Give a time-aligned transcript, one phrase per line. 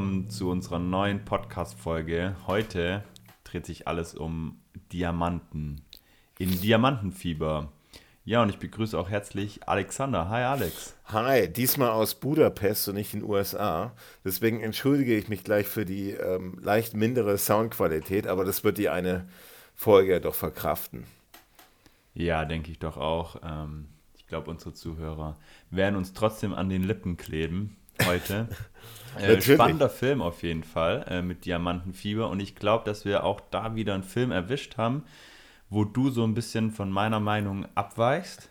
[0.00, 2.34] Willkommen zu unserer neuen Podcast-Folge.
[2.46, 3.04] Heute
[3.44, 4.58] dreht sich alles um
[4.94, 5.82] Diamanten.
[6.38, 7.70] In Diamantenfieber.
[8.24, 10.30] Ja, und ich begrüße auch herzlich Alexander.
[10.30, 10.96] Hi, Alex.
[11.04, 13.92] Hi, diesmal aus Budapest und nicht in den USA.
[14.24, 18.88] Deswegen entschuldige ich mich gleich für die ähm, leicht mindere Soundqualität, aber das wird die
[18.88, 19.28] eine
[19.74, 21.04] Folge doch verkraften.
[22.14, 23.36] Ja, denke ich doch auch.
[23.44, 25.36] Ähm, ich glaube, unsere Zuhörer
[25.68, 28.48] werden uns trotzdem an den Lippen kleben heute.
[29.18, 33.40] äh, spannender Film auf jeden Fall äh, mit Diamantenfieber und ich glaube, dass wir auch
[33.50, 35.04] da wieder einen Film erwischt haben,
[35.68, 38.50] wo du so ein bisschen von meiner Meinung abweichst.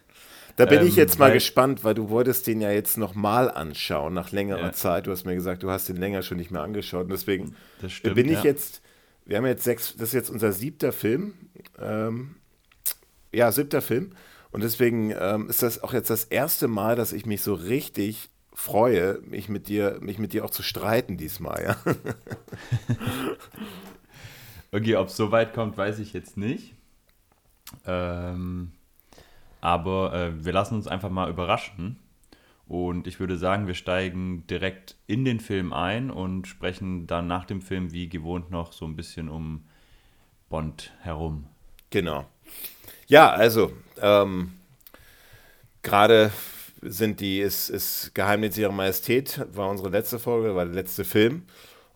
[0.60, 4.14] Da bin ähm, ich jetzt mal gespannt, weil du wolltest den ja jetzt nochmal anschauen
[4.14, 4.72] nach längerer ja.
[4.74, 5.08] Zeit.
[5.08, 7.04] Du hast mir gesagt, du hast den länger schon nicht mehr angeschaut.
[7.04, 7.56] Und deswegen
[7.88, 8.44] stimmt, bin ich ja.
[8.44, 8.82] jetzt,
[9.26, 11.34] wir haben jetzt sechs, das ist jetzt unser siebter Film.
[11.80, 12.36] Ähm,
[13.32, 14.12] ja, siebter Film.
[14.52, 18.30] Und deswegen ähm, ist das auch jetzt das erste Mal, dass ich mich so richtig
[18.60, 21.78] freue, mich mit dir, mich mit dir auch zu streiten diesmal, ja.
[24.74, 26.76] okay, ob es so weit kommt, weiß ich jetzt nicht.
[27.86, 28.74] Ähm,
[29.62, 32.00] aber äh, wir lassen uns einfach mal überraschen.
[32.68, 37.46] Und ich würde sagen, wir steigen direkt in den Film ein und sprechen dann nach
[37.46, 39.66] dem Film wie gewohnt noch so ein bisschen um
[40.50, 41.46] Bond herum.
[41.92, 42.26] Genau.
[43.08, 44.52] Ja, also ähm,
[45.82, 46.32] gerade
[46.82, 51.44] sind die, ist, ist Geheimnis ihrer Majestät, war unsere letzte Folge, war der letzte Film.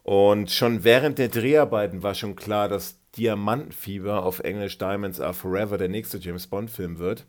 [0.04, 5.78] Und schon während der Dreharbeiten war schon klar, dass Diamantenfieber auf Englisch Diamonds Are Forever
[5.78, 7.26] der nächste James Bond-Film wird.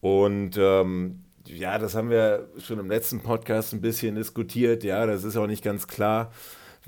[0.00, 4.84] Und ähm, ja, das haben wir schon im letzten Podcast ein bisschen diskutiert.
[4.84, 6.30] Ja, das ist auch nicht ganz klar.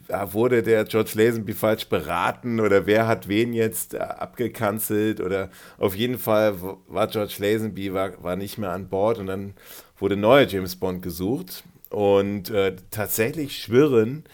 [0.09, 5.94] Wurde der George Lazenby falsch beraten oder wer hat wen jetzt äh, abgekanzelt oder auf
[5.94, 6.55] jeden Fall
[6.88, 9.55] war George Lazenby war, war nicht mehr an Bord und dann
[9.99, 14.25] wurde neuer James Bond gesucht und äh, tatsächlich schwirren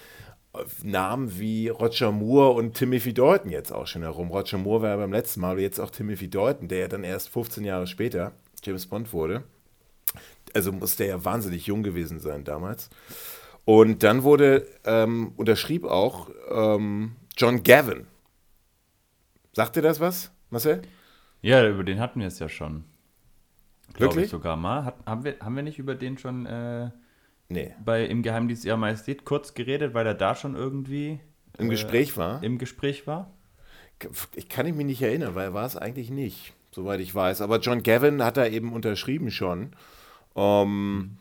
[0.82, 4.30] Namen wie Roger Moore und Timothy Dalton jetzt auch schon herum.
[4.30, 7.28] Roger Moore war ja beim letzten Mal, jetzt auch Timothy Dalton, der ja dann erst
[7.28, 9.44] 15 Jahre später James Bond wurde.
[10.54, 12.88] Also muss der ja wahnsinnig jung gewesen sein damals.
[13.66, 18.06] Und dann wurde, ähm, unterschrieb auch ähm, John Gavin.
[19.52, 20.82] Sagt dir das was, Marcel?
[21.42, 22.84] Ja, über den hatten wir es ja schon.
[23.98, 24.26] Wirklich?
[24.26, 24.84] Ich sogar mal.
[24.84, 26.90] Hat, haben, wir, haben wir nicht über den schon äh,
[27.48, 27.74] nee.
[27.84, 31.18] bei Im Geheimdienst Ihrer Majestät kurz geredet, weil er da schon irgendwie
[31.58, 32.44] im äh, Gespräch war?
[32.44, 33.32] Im Gespräch war?
[34.36, 37.40] Ich kann mich nicht erinnern, weil er war es eigentlich nicht, soweit ich weiß.
[37.40, 39.72] Aber John Gavin hat da eben unterschrieben schon.
[40.36, 41.18] Ähm,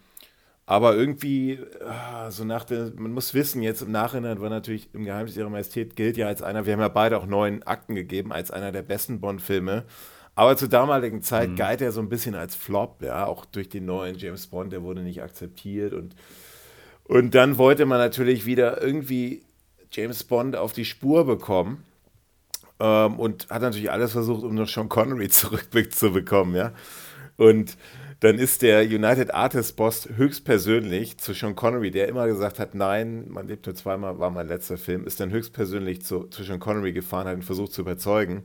[0.67, 5.05] aber irgendwie, ah, so nach der, man muss wissen, jetzt im Nachhinein war natürlich im
[5.05, 8.31] Geheimnis ihrer Majestät gilt ja als einer, wir haben ja beide auch neun Akten gegeben,
[8.31, 9.85] als einer der besten Bond-Filme.
[10.33, 11.55] Aber zur damaligen Zeit mhm.
[11.55, 14.81] galt er so ein bisschen als Flop, ja, auch durch den neuen James Bond, der
[14.81, 16.15] wurde nicht akzeptiert und,
[17.03, 19.43] und dann wollte man natürlich wieder irgendwie
[19.91, 21.85] James Bond auf die Spur bekommen
[22.79, 26.73] ähm, und hat natürlich alles versucht, um noch Sean Connery zurückzubekommen, ja.
[27.37, 27.77] Und
[28.25, 33.25] dann ist der United Artists Boss höchstpersönlich zu Sean Connery, der immer gesagt hat, nein,
[33.29, 36.93] man lebt nur zweimal, war mein letzter Film, ist dann höchstpersönlich zu, zu Sean Connery
[36.93, 38.43] gefahren, hat ihn versucht zu überzeugen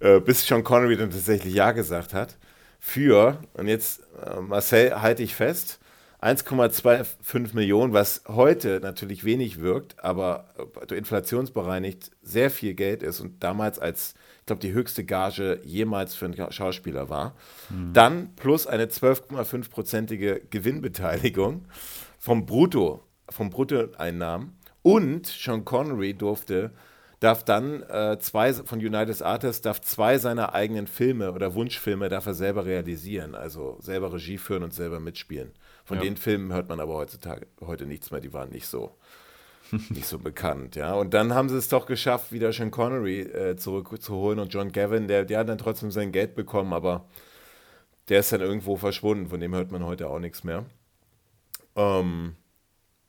[0.00, 2.36] äh, bis Sean Connery dann tatsächlich Ja gesagt hat,
[2.78, 5.80] für, und jetzt äh, Marcel halte ich fest,
[6.20, 10.54] 1,25 Millionen, was heute natürlich wenig wirkt, aber
[10.88, 16.14] äh, inflationsbereinigt sehr viel Geld ist und damals als, ich glaube, die höchste Gage jemals
[16.14, 17.34] für einen Schauspieler war.
[17.70, 17.94] Mhm.
[17.94, 21.64] Dann plus eine 12,5-prozentige Gewinnbeteiligung
[22.18, 23.00] vom Brutto,
[23.30, 24.52] vom Bruttoeinnahmen
[24.82, 26.72] und Sean Connery durfte
[27.20, 32.26] darf dann äh, zwei von United Artists darf zwei seiner eigenen Filme oder Wunschfilme darf
[32.26, 35.52] er selber realisieren, also selber Regie führen und selber mitspielen.
[35.86, 36.02] Von ja.
[36.02, 38.94] den Filmen hört man aber heutzutage heute nichts mehr, die waren nicht so
[39.90, 40.94] nicht so bekannt, ja.
[40.94, 45.08] Und dann haben sie es doch geschafft, wieder Sean Connery äh, zurückzuholen und John Gavin,
[45.08, 47.06] der, der hat dann trotzdem sein Geld bekommen, aber
[48.08, 50.64] der ist dann irgendwo verschwunden, von dem hört man heute auch nichts mehr.
[51.76, 52.36] Ähm,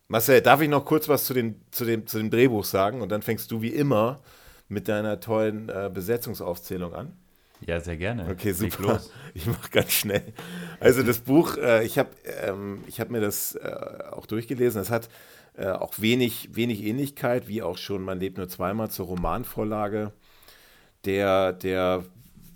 [0.08, 3.02] Marcel, darf ich noch kurz was zu, den, zu, dem, zu dem Drehbuch sagen?
[3.02, 4.20] Und dann fängst du wie immer
[4.68, 7.16] mit deiner tollen äh, Besetzungsaufzählung an.
[7.60, 8.28] Ja, sehr gerne.
[8.30, 9.00] Okay, super.
[9.34, 10.32] Ich mache ganz schnell.
[10.80, 12.08] Also das Buch, äh, ich habe
[12.42, 13.68] ähm, hab mir das äh,
[14.10, 14.80] auch durchgelesen.
[14.80, 15.10] Es hat
[15.56, 20.12] äh, auch wenig, wenig Ähnlichkeit, wie auch schon Man lebt nur zweimal zur Romanvorlage.
[21.04, 22.04] Der, der,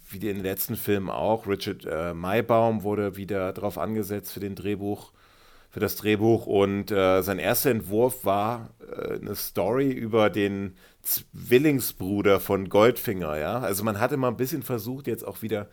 [0.08, 4.54] wie in den letzten Filmen auch, Richard äh, Maybaum wurde wieder drauf angesetzt für den
[4.54, 5.12] Drehbuch
[5.70, 12.40] für das Drehbuch und äh, sein erster Entwurf war äh, eine Story über den Zwillingsbruder
[12.40, 13.60] von Goldfinger, ja.
[13.60, 15.68] Also man hatte mal ein bisschen versucht, jetzt auch wieder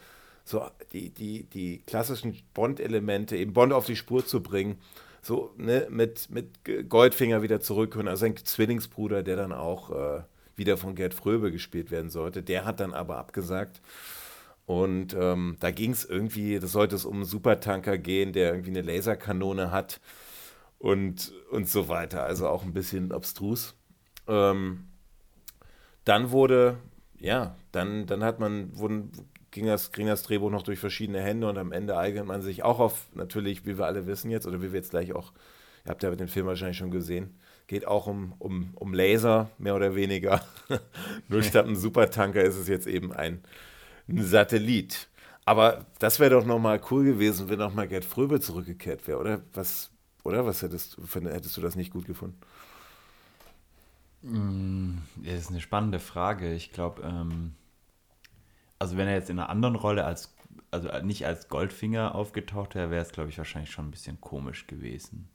[0.45, 4.77] so die, die, die klassischen Bond-Elemente, eben Bond auf die Spur zu bringen.
[5.21, 8.07] so ne, mit, mit Goldfinger wieder zurückholen.
[8.07, 10.21] Also sein Zwillingsbruder, der dann auch äh,
[10.55, 12.43] wieder von Gerd Fröbe gespielt werden sollte.
[12.43, 13.81] Der hat dann aber abgesagt.
[14.67, 18.71] Und ähm, da ging es irgendwie, da sollte es um einen Supertanker gehen, der irgendwie
[18.71, 20.01] eine Laserkanone hat
[20.77, 22.25] und, und so weiter.
[22.25, 23.75] Also auch ein bisschen abstrus.
[24.27, 24.89] Ähm,
[26.03, 26.79] dann wurde,
[27.17, 29.13] ja, dann, dann hat man, wurden,
[29.51, 32.63] ging, das, ging das Drehbuch noch durch verschiedene Hände und am Ende eignet man sich
[32.63, 35.31] auch auf, natürlich, wie wir alle wissen jetzt, oder wie wir jetzt gleich auch,
[35.85, 39.77] ihr habt ja den Film wahrscheinlich schon gesehen, geht auch um, um, um Laser, mehr
[39.77, 40.41] oder weniger.
[41.29, 43.41] Nur statt ein Supertanker ist es jetzt eben ein
[44.07, 45.07] ein Satellit.
[45.45, 49.41] Aber das wäre doch nochmal cool gewesen, wenn nochmal Gerd Fröbe zurückgekehrt wäre, oder?
[49.53, 49.91] Was,
[50.23, 52.37] oder was hättest, hättest du das nicht gut gefunden?
[54.23, 56.53] Mm, das ist eine spannende Frage.
[56.53, 57.53] Ich glaube, ähm,
[58.79, 60.33] also wenn er jetzt in einer anderen Rolle als,
[60.71, 64.67] also nicht als Goldfinger aufgetaucht wäre, wäre es, glaube ich, wahrscheinlich schon ein bisschen komisch
[64.67, 65.29] gewesen.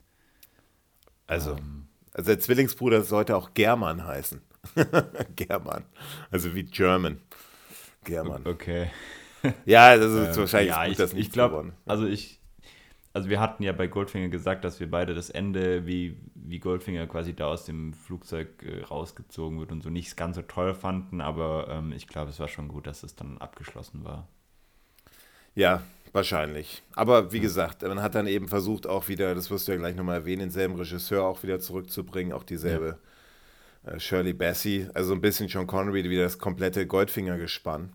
[1.27, 4.43] Also, ähm, also der Zwillingsbruder sollte auch German heißen.
[5.37, 5.85] German.
[6.31, 7.21] Also wie German.
[8.05, 8.47] German.
[8.47, 8.91] Okay.
[9.65, 12.41] Ja, das ist äh, wahrscheinlich ja, gut, ich, das nicht ich glaube, also ich,
[13.13, 17.09] also wir hatten ja bei Goldfinger gesagt, dass wir beide das Ende, wie, wie Goldfinger
[17.09, 21.21] quasi da aus dem Flugzeug äh, rausgezogen wird und so nicht ganz so toll fanden,
[21.21, 24.29] aber ähm, ich glaube, es war schon gut, dass es dann abgeschlossen war.
[25.57, 25.83] Ja,
[26.13, 26.83] wahrscheinlich.
[26.95, 27.43] Aber wie ja.
[27.43, 30.43] gesagt, man hat dann eben versucht, auch wieder, das wirst du ja gleich nochmal erwähnen,
[30.43, 32.87] denselben Regisseur auch wieder zurückzubringen, auch dieselbe.
[32.87, 33.12] Ja
[33.99, 37.93] Shirley Bassey, also ein bisschen John Connery, wie das komplette Goldfinger-Gespann.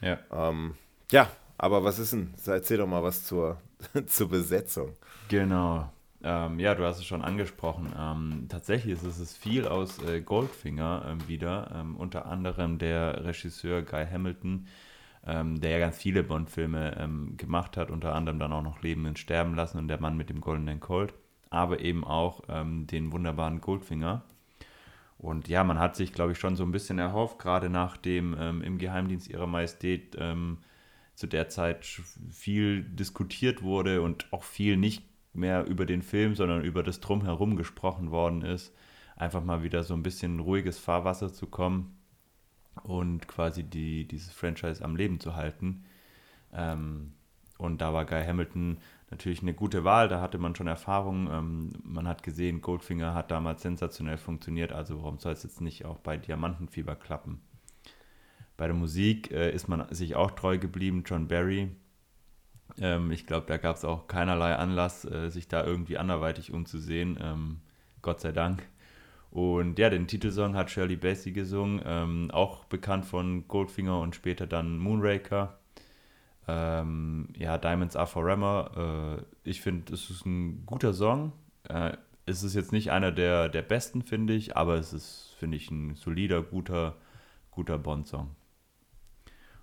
[0.00, 0.18] Ja.
[0.30, 0.74] Ähm,
[1.10, 2.34] ja, aber was ist denn?
[2.44, 3.60] Erzähl doch mal was zur,
[4.06, 4.96] zur Besetzung.
[5.28, 5.90] Genau.
[6.24, 7.92] Ähm, ja, du hast es schon angesprochen.
[7.98, 11.70] Ähm, tatsächlich ist es viel aus äh, Goldfinger ähm, wieder.
[11.74, 14.66] Ähm, unter anderem der Regisseur Guy Hamilton,
[15.26, 19.18] ähm, der ja ganz viele Bond-Filme gemacht hat, unter anderem dann auch noch Leben und
[19.18, 21.14] Sterben lassen und der Mann mit dem goldenen Colt,
[21.50, 24.24] aber eben auch den wunderbaren Goldfinger.
[25.22, 28.60] Und ja, man hat sich, glaube ich, schon so ein bisschen erhofft, gerade nachdem ähm,
[28.60, 30.58] im Geheimdienst ihrer Majestät ähm,
[31.14, 31.86] zu der Zeit
[32.30, 37.56] viel diskutiert wurde und auch viel nicht mehr über den Film, sondern über das Drumherum
[37.56, 38.74] gesprochen worden ist,
[39.14, 41.96] einfach mal wieder so ein bisschen ruhiges Fahrwasser zu kommen
[42.82, 45.84] und quasi die, dieses Franchise am Leben zu halten.
[46.52, 47.12] Ähm,
[47.58, 48.78] und da war Guy Hamilton
[49.12, 51.28] natürlich eine gute Wahl, da hatte man schon Erfahrung.
[51.30, 55.84] Ähm, man hat gesehen, Goldfinger hat damals sensationell funktioniert, also warum soll es jetzt nicht
[55.84, 57.40] auch bei Diamantenfieber klappen?
[58.56, 61.70] Bei der Musik äh, ist man sich auch treu geblieben, John Barry.
[62.78, 67.18] Ähm, ich glaube, da gab es auch keinerlei Anlass, äh, sich da irgendwie anderweitig umzusehen.
[67.20, 67.60] Ähm,
[68.02, 68.66] Gott sei Dank.
[69.30, 74.46] Und ja, den Titelsong hat Shirley Bassey gesungen, ähm, auch bekannt von Goldfinger und später
[74.46, 75.58] dann Moonraker.
[76.48, 79.18] Ähm, ja, Diamonds Are Forever.
[79.44, 81.32] Äh, ich finde, es ist ein guter Song.
[81.68, 81.92] Äh,
[82.26, 85.70] es ist jetzt nicht einer der, der besten, finde ich, aber es ist, finde ich,
[85.70, 86.96] ein solider, guter,
[87.50, 88.30] guter Bond-Song.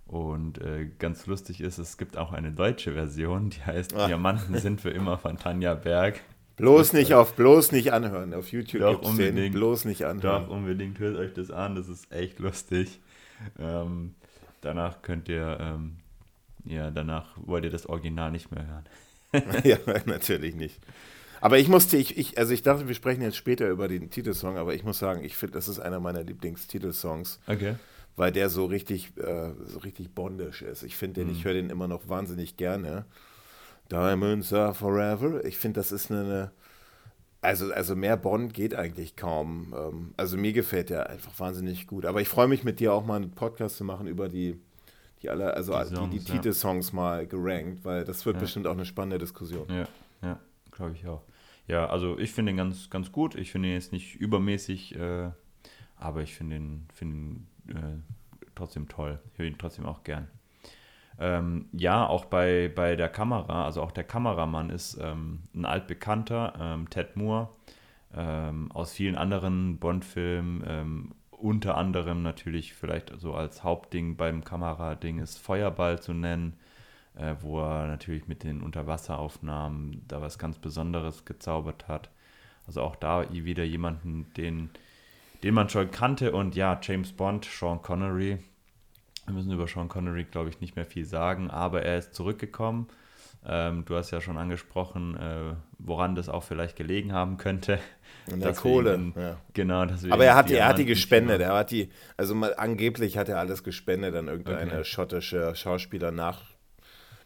[0.05, 4.07] Und äh, ganz lustig ist, es gibt auch eine deutsche Version, die heißt Ach.
[4.07, 6.21] Diamanten sind für immer von Tanja Berg.
[6.55, 8.33] Bloß nicht auf, bloß nicht anhören.
[8.33, 10.45] Auf YouTube doch, unbedingt, den, bloß nicht anhören.
[10.45, 12.99] Doch, unbedingt, hört euch das an, das ist echt lustig.
[13.57, 14.15] Ähm,
[14.61, 15.97] danach könnt ihr ähm,
[16.65, 18.85] ja, danach wollt ihr das Original nicht mehr hören.
[19.63, 20.79] ja, natürlich nicht.
[21.41, 24.57] Aber ich musste, ich, ich, also ich dachte, wir sprechen jetzt später über den Titelsong,
[24.57, 27.39] aber ich muss sagen, ich finde, das ist einer meiner Lieblingstitelsongs.
[27.47, 27.75] Okay.
[28.15, 30.83] Weil der so richtig, äh, so richtig bondisch ist.
[30.83, 31.33] Ich finde den, mhm.
[31.33, 33.05] ich höre den immer noch wahnsinnig gerne.
[33.89, 35.45] Diamonds are forever.
[35.45, 36.51] Ich finde, das ist eine,
[37.41, 39.73] also, also mehr Bond geht eigentlich kaum.
[39.77, 42.05] Ähm, also mir gefällt der einfach wahnsinnig gut.
[42.05, 44.59] Aber ich freue mich mit dir auch mal einen Podcast zu machen über die
[45.21, 48.41] die alle, also die, Songs, die, die Titelsongs mal gerankt, weil das wird ja.
[48.41, 49.67] bestimmt auch eine spannende Diskussion.
[49.69, 49.87] Ja,
[50.21, 50.39] ja,
[50.71, 51.23] glaube ich auch.
[51.67, 53.35] Ja, also ich finde ihn ganz, ganz gut.
[53.35, 55.29] Ich finde ihn jetzt nicht übermäßig, äh,
[55.97, 59.19] aber ich finde ihn, find ihn äh, trotzdem toll.
[59.33, 60.27] Ich höre ihn trotzdem auch gern.
[61.19, 66.53] Ähm, ja, auch bei, bei der Kamera, also auch der Kameramann ist ähm, ein altbekannter,
[66.59, 67.49] ähm, Ted Moore,
[68.15, 75.19] ähm, aus vielen anderen Bond-Filmen, ähm, unter anderem natürlich vielleicht so als Hauptding beim Kamerading
[75.19, 76.57] ist Feuerball zu nennen,
[77.15, 82.09] äh, wo er natürlich mit den Unterwasseraufnahmen da was ganz Besonderes gezaubert hat.
[82.67, 84.69] Also auch da wieder jemanden, den,
[85.43, 86.33] den man schon kannte.
[86.33, 88.37] Und ja, James Bond, Sean Connery.
[89.25, 92.87] Wir müssen über Sean Connery, glaube ich, nicht mehr viel sagen, aber er ist zurückgekommen
[93.45, 97.79] ähm, du hast ja schon angesprochen, äh, woran das auch vielleicht gelegen haben könnte.
[98.27, 98.95] In der Kohle.
[98.95, 99.37] Ihn, ja.
[99.53, 99.85] Genau.
[100.09, 101.39] Aber er hat, die, er hat die gespendet.
[101.41, 104.83] Er hat die, also mal, angeblich hat er alles gespendet an irgendeine okay.
[104.83, 106.41] schottische Schauspieler nach,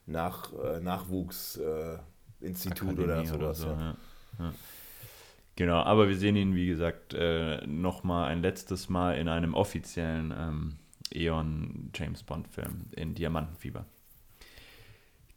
[0.06, 3.36] nach äh, Nachwuchsinstitut äh, oder sowas.
[3.36, 3.98] Oder so, ja.
[4.40, 4.54] Ja.
[5.56, 10.34] Genau, aber wir sehen ihn, wie gesagt, äh, nochmal ein letztes Mal in einem offiziellen
[10.36, 10.78] ähm,
[11.14, 13.86] Eon James Bond Film in Diamantenfieber.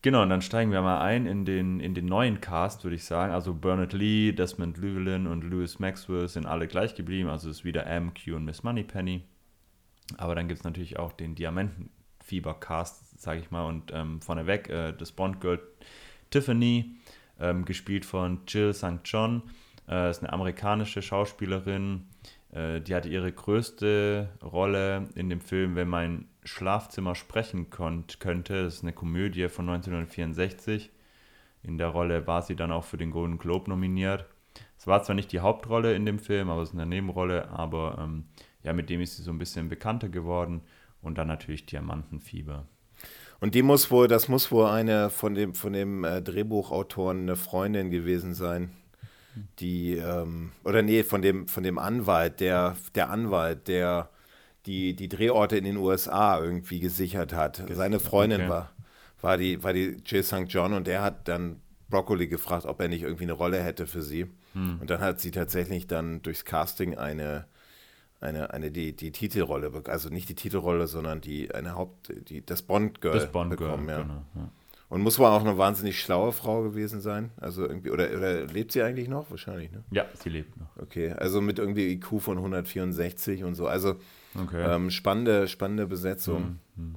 [0.07, 3.03] Genau, und dann steigen wir mal ein in den, in den neuen Cast, würde ich
[3.03, 3.33] sagen.
[3.33, 7.29] Also Bernard Lee, Desmond Llewellyn und Louis Maxwell sind alle gleich geblieben.
[7.29, 9.25] Also es ist wieder M, Q und Miss Moneypenny.
[10.17, 13.67] Aber dann gibt es natürlich auch den Diamantenfieber-Cast, sage ich mal.
[13.67, 15.59] Und ähm, vorneweg äh, das Bond-Girl
[16.31, 16.95] Tiffany,
[17.41, 19.01] ähm, gespielt von Jill St.
[19.03, 19.43] John.
[19.89, 22.07] Äh, ist eine amerikanische Schauspielerin.
[22.53, 28.65] Äh, die hatte ihre größte Rolle in dem Film, wenn mein Schlafzimmer sprechen konnt, könnte.
[28.65, 30.91] Das ist eine Komödie von 1964.
[31.63, 34.27] In der Rolle war sie dann auch für den Golden Globe nominiert.
[34.79, 37.99] Es war zwar nicht die Hauptrolle in dem Film, aber es ist eine Nebenrolle, aber
[38.01, 38.25] ähm,
[38.63, 40.63] ja, mit dem ist sie so ein bisschen bekannter geworden.
[41.03, 42.67] Und dann natürlich Diamantenfieber.
[43.39, 47.37] Und die muss wohl, das muss wohl eine von dem, von dem äh, Drehbuchautoren eine
[47.37, 48.71] Freundin gewesen sein.
[49.61, 54.09] Die, ähm, oder nee, von dem, von dem Anwalt, der, der Anwalt, der
[54.67, 57.63] die, die Drehorte in den USA irgendwie gesichert hat.
[57.71, 58.51] Seine Freundin okay.
[58.51, 58.71] war,
[59.21, 60.45] war, die, war die Jill St.
[60.49, 64.03] John und der hat dann Broccoli gefragt, ob er nicht irgendwie eine Rolle hätte für
[64.03, 64.27] sie.
[64.55, 64.79] Hm.
[64.81, 67.47] Und dann hat sie tatsächlich dann durchs Casting eine,
[68.21, 72.63] eine, eine die, die Titelrolle, also nicht die Titelrolle, sondern die eine Haupt, die, das
[72.63, 74.03] Bond-Girl das Bond bekommen, ja.
[74.03, 74.51] Genau, ja.
[74.89, 77.33] Und muss wohl auch eine wahnsinnig schlaue Frau gewesen sein.
[77.39, 79.29] Also irgendwie, oder, oder lebt sie eigentlich noch?
[79.31, 79.83] Wahrscheinlich, ne?
[79.91, 80.69] Ja, sie lebt noch.
[80.81, 83.67] Okay, also mit irgendwie IQ von 164 und so.
[83.67, 83.97] Also
[84.41, 84.75] okay.
[84.75, 86.61] ähm, spannende, spannende Besetzung.
[86.77, 86.85] Mhm.
[86.85, 86.95] mhm.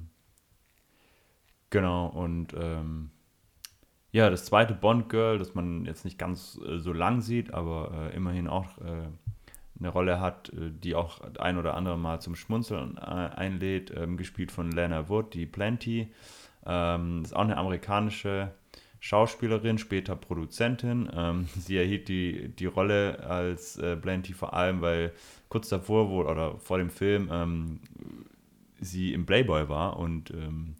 [1.72, 3.10] Genau, und ähm,
[4.10, 8.16] ja, das zweite Bond-Girl, das man jetzt nicht ganz äh, so lang sieht, aber äh,
[8.16, 9.06] immerhin auch äh,
[9.78, 14.16] eine Rolle hat, äh, die auch ein oder andere Mal zum Schmunzeln äh, einlädt, ähm,
[14.16, 16.12] gespielt von Lana Wood, die Plenty.
[16.66, 18.52] Ähm, ist auch eine amerikanische
[18.98, 21.08] Schauspielerin, später Produzentin.
[21.14, 25.12] Ähm, sie erhielt die, die Rolle als äh, Plenty vor allem, weil
[25.50, 27.80] kurz davor wohl oder vor dem Film ähm,
[28.80, 30.76] sie im Playboy war und ähm,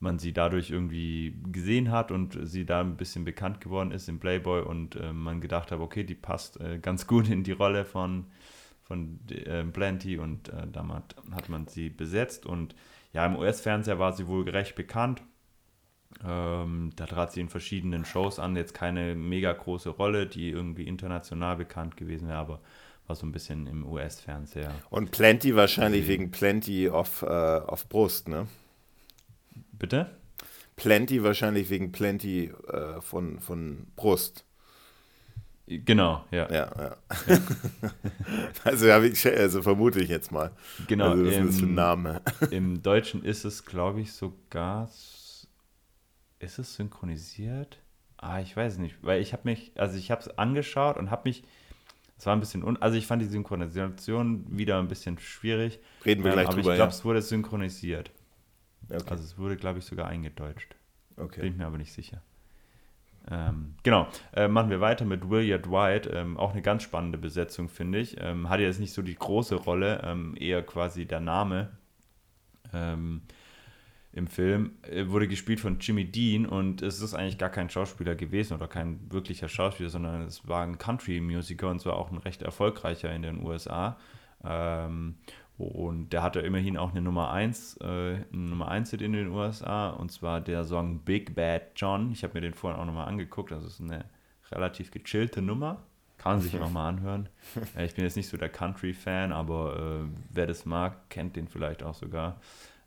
[0.00, 4.18] man sie dadurch irgendwie gesehen hat und sie da ein bisschen bekannt geworden ist im
[4.18, 7.84] Playboy und äh, man gedacht hat, okay, die passt äh, ganz gut in die Rolle
[7.84, 8.26] von,
[8.82, 12.74] von äh, Plenty und äh, damit hat man sie besetzt und
[13.12, 15.22] ja, im US-Fernseher war sie wohl recht bekannt.
[16.24, 20.86] Ähm, da trat sie in verschiedenen Shows an, jetzt keine mega große Rolle, die irgendwie
[20.86, 22.60] international bekannt gewesen wäre, aber
[23.12, 24.72] war so ein bisschen im US-Fernseher.
[24.88, 28.46] Und Plenty wahrscheinlich wegen Plenty auf, äh, auf Brust, ne?
[29.72, 30.16] Bitte?
[30.76, 34.46] Plenty wahrscheinlich wegen Plenty äh, von, von Brust.
[35.66, 36.50] Genau, ja.
[36.50, 36.96] Ja, ja.
[37.28, 37.38] ja.
[38.64, 40.50] also, ja, also vermute ich jetzt mal.
[40.88, 41.10] Genau.
[41.10, 42.22] Also, was im, ist das ein Name?
[42.50, 44.90] Im Deutschen ist es, glaube ich, sogar.
[46.38, 47.78] Ist es synchronisiert?
[48.16, 51.28] Ah, ich weiß nicht, weil ich habe mich, also ich habe es angeschaut und habe
[51.28, 51.44] mich,
[52.22, 55.80] es war ein bisschen, un, also ich fand die Synchronisation wieder ein bisschen schwierig.
[56.06, 56.70] Reden wir ähm, gleich aber drüber.
[56.70, 56.96] Ich glaube, ja.
[56.96, 58.12] es wurde synchronisiert.
[58.88, 59.02] Okay.
[59.10, 60.76] Also es wurde, glaube ich, sogar eingedeutscht.
[61.16, 61.40] Okay.
[61.40, 62.22] Bin ich mir aber nicht sicher.
[63.28, 66.08] Ähm, genau, äh, machen wir weiter mit William Dwight.
[66.12, 68.16] Ähm, auch eine ganz spannende Besetzung, finde ich.
[68.20, 71.70] Ähm, hat jetzt nicht so die große Rolle, ähm, eher quasi der Name
[72.72, 73.22] ähm,
[74.12, 74.72] im Film.
[74.82, 78.68] Er wurde gespielt von Jimmy Dean und es ist eigentlich gar kein Schauspieler gewesen oder
[78.68, 83.22] kein wirklicher Schauspieler, sondern es war ein Country-Musiker und zwar auch ein recht erfolgreicher in
[83.22, 83.96] den USA.
[84.44, 85.16] Ähm,
[85.56, 89.28] und der hatte immerhin auch eine Nummer 1, äh, eine Nummer 1 Hit in den
[89.28, 92.12] USA, und zwar der Song Big Bad John.
[92.12, 94.04] Ich habe mir den vorhin auch nochmal angeguckt, das ist eine
[94.50, 95.82] relativ gechillte Nummer.
[96.18, 97.28] Kann man sich nochmal anhören.
[97.76, 101.48] Äh, ich bin jetzt nicht so der Country-Fan, aber äh, wer das mag, kennt den
[101.48, 102.40] vielleicht auch sogar.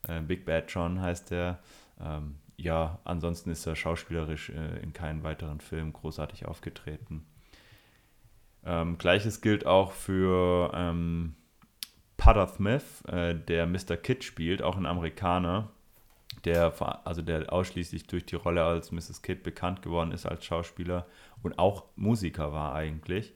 [0.07, 1.59] Äh, Big Bad John heißt der.
[1.99, 7.25] Ähm, ja, ansonsten ist er schauspielerisch äh, in keinem weiteren Film großartig aufgetreten.
[8.65, 11.35] Ähm, Gleiches gilt auch für ähm,
[12.17, 13.97] Potter Smith, äh, der Mr.
[13.97, 15.69] Kidd spielt, auch ein Amerikaner,
[16.45, 16.73] der,
[17.05, 19.21] also der ausschließlich durch die Rolle als Mrs.
[19.21, 21.05] Kidd bekannt geworden ist als Schauspieler
[21.43, 23.33] und auch Musiker war eigentlich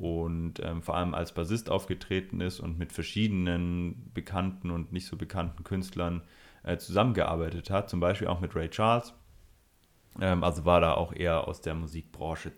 [0.00, 5.16] und ähm, vor allem als Bassist aufgetreten ist und mit verschiedenen bekannten und nicht so
[5.16, 6.22] bekannten Künstlern
[6.62, 9.14] äh, zusammengearbeitet hat, zum Beispiel auch mit Ray Charles.
[10.20, 12.52] Ähm, also war da auch eher aus der Musikbranche.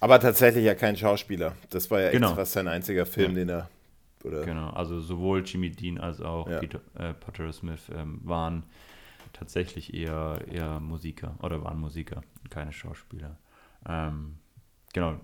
[0.00, 1.54] Aber tatsächlich ja kein Schauspieler.
[1.68, 2.34] Das war ja genau.
[2.34, 3.36] fast sein einziger Film, ja.
[3.36, 3.70] den er
[4.24, 4.44] oder?
[4.44, 6.58] Genau, also sowohl Jimmy Dean als auch ja.
[6.58, 8.64] Peter, äh, Potter Smith ähm, waren
[9.32, 13.36] tatsächlich eher, eher Musiker oder waren Musiker, keine Schauspieler.
[13.88, 14.36] Ähm,
[14.92, 15.20] genau.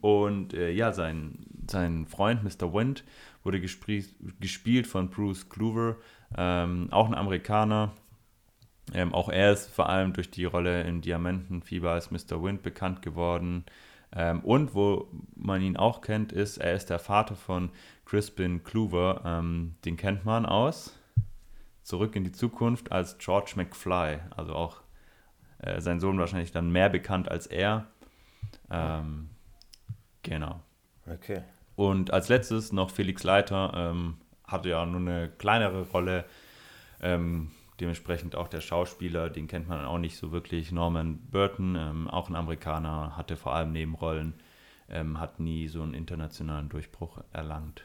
[0.00, 2.72] Und äh, ja, sein, sein Freund Mr.
[2.72, 3.04] Wendt
[3.42, 5.96] wurde gespielt von Bruce Clover,
[6.36, 7.92] ähm, auch ein Amerikaner.
[8.94, 12.42] Ähm, auch er ist vor allem durch die Rolle in Diamantenfieber als Mr.
[12.42, 13.64] Wind bekannt geworden.
[14.12, 17.70] Ähm, und wo man ihn auch kennt, ist, er ist der Vater von
[18.04, 19.22] Crispin Kluver.
[19.24, 20.96] Ähm, den kennt man aus
[21.82, 24.18] Zurück in die Zukunft als George McFly.
[24.36, 24.80] Also auch
[25.58, 27.86] äh, sein Sohn wahrscheinlich dann mehr bekannt als er.
[28.70, 29.30] Ähm,
[30.30, 30.60] genau.
[31.06, 31.42] Okay.
[31.76, 34.16] Und als letztes noch Felix Leiter, ähm,
[34.46, 36.24] hatte ja nur eine kleinere Rolle.
[37.02, 40.72] Ähm, dementsprechend auch der Schauspieler, den kennt man auch nicht so wirklich.
[40.72, 44.34] Norman Burton, ähm, auch ein Amerikaner, hatte vor allem Nebenrollen,
[44.88, 47.84] ähm, hat nie so einen internationalen Durchbruch erlangt.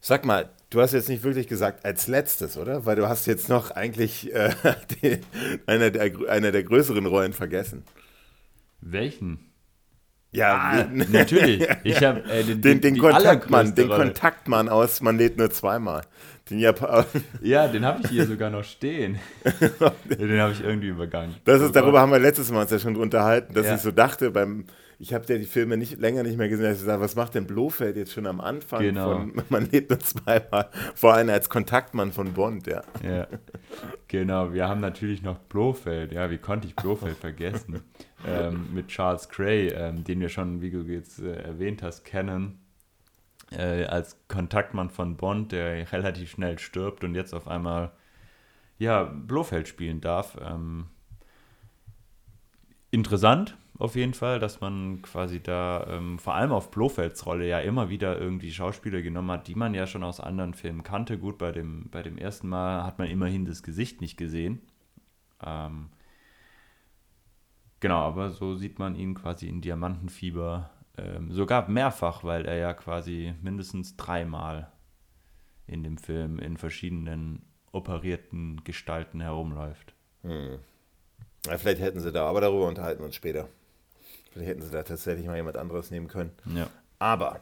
[0.00, 2.86] Sag mal, du hast jetzt nicht wirklich gesagt als letztes, oder?
[2.86, 4.50] Weil du hast jetzt noch eigentlich äh,
[5.02, 5.20] die,
[5.66, 7.84] eine, der, eine der größeren Rollen vergessen.
[8.80, 9.49] Welchen?
[10.32, 11.66] Ja, ah, natürlich.
[11.82, 16.02] Ich habe äh, den, den, den Kontaktmann, den Kontaktmann aus Man lädt nur zweimal.
[16.48, 17.04] Den Japan
[17.42, 19.18] ja, den habe ich hier sogar noch stehen.
[20.04, 21.34] den habe ich irgendwie übergangen.
[21.44, 23.74] Das ist, darüber haben wir letztes Mal uns ja schon unterhalten, dass ja.
[23.74, 24.66] ich so dachte beim
[25.02, 27.34] ich habe ja die Filme nicht länger nicht mehr gesehen, dass ich sage, was macht
[27.34, 29.12] denn Blofeld jetzt schon am Anfang genau.
[29.12, 32.82] von Man lebt nur zweimal, vor allem als Kontaktmann von Bond, ja.
[33.02, 33.26] Ja,
[34.08, 34.52] genau.
[34.52, 37.80] Wir haben natürlich noch Blofeld, ja, wie konnte ich Blofeld vergessen?
[38.26, 42.58] Ähm, mit Charles Gray, ähm, den wir schon, wie du jetzt äh, erwähnt hast, kennen.
[43.50, 47.90] Äh, als Kontaktmann von Bond, der relativ schnell stirbt und jetzt auf einmal
[48.78, 50.38] ja, Blofeld spielen darf.
[50.40, 50.86] Ähm,
[52.90, 57.60] interessant, auf jeden Fall, dass man quasi da ähm, vor allem auf Blofelds Rolle ja
[57.60, 61.18] immer wieder irgendwie Schauspieler genommen hat, die man ja schon aus anderen Filmen kannte.
[61.18, 64.60] Gut, bei dem, bei dem ersten Mal hat man immerhin das Gesicht nicht gesehen.
[65.44, 65.88] Ähm,
[67.80, 72.74] genau, aber so sieht man ihn quasi in Diamantenfieber ähm, sogar mehrfach, weil er ja
[72.74, 74.70] quasi mindestens dreimal
[75.66, 79.94] in dem Film in verschiedenen operierten Gestalten herumläuft.
[80.22, 80.58] Hm.
[81.46, 83.48] Ja, vielleicht hätten sie da, aber darüber unterhalten wir uns später.
[84.32, 86.32] Vielleicht hätten sie da tatsächlich mal jemand anderes nehmen können.
[86.54, 86.68] Ja.
[86.98, 87.40] Aber,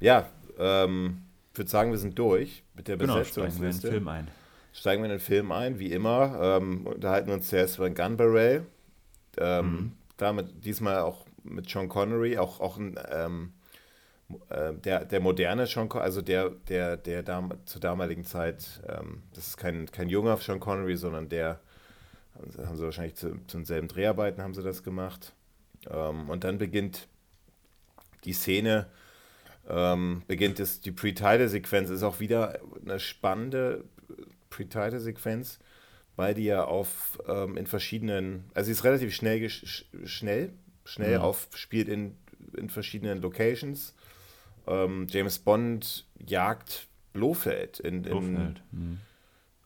[0.00, 3.60] ja, ähm, ich würde sagen, wir sind durch mit der genau, Besetzungsliste.
[3.60, 4.28] Steigen wir in den Film ein.
[4.72, 6.38] Steigen wir in den Film ein, wie immer.
[6.40, 8.66] Ähm, unterhalten wir uns zuerst über Gun Barrel.
[9.38, 9.92] Ähm, mhm.
[10.16, 13.52] Damit diesmal auch mit Sean Connery, auch, auch ein, ähm,
[14.50, 19.22] äh, der, der moderne Sean Connery, also der, der, der dam zur damaligen Zeit, ähm,
[19.34, 21.60] das ist kein, kein junger Sean Connery, sondern der,
[22.34, 25.32] haben sie wahrscheinlich zu, zu denselben Dreharbeiten haben sie das gemacht.
[25.88, 27.08] Ähm, und dann beginnt
[28.24, 28.86] die Szene,
[29.68, 33.84] ähm, beginnt es, die Pre-Title-Sequenz ist auch wieder eine spannende
[34.50, 35.58] Pre-Title-Sequenz,
[36.20, 40.52] weil die ja auf ähm, in verschiedenen, also sie ist relativ schnell schnell,
[40.84, 41.24] schnell mhm.
[41.24, 42.16] aufspielt in,
[42.56, 43.94] in verschiedenen Locations.
[44.66, 48.62] Ähm, James Bond jagt Blofeld in, in Blofeld.
[48.70, 48.98] Mhm.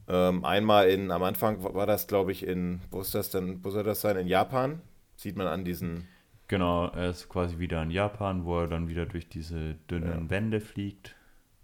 [0.07, 3.71] Ähm, einmal in, am Anfang war das, glaube ich, in, wo ist das denn, wo
[3.71, 4.17] soll das sein?
[4.17, 4.81] In Japan,
[5.17, 6.09] Sieht man an diesen.
[6.49, 10.31] Genau, er ist quasi wieder in Japan, wo er dann wieder durch diese dünnen ja.
[10.31, 11.17] Wände fliegt.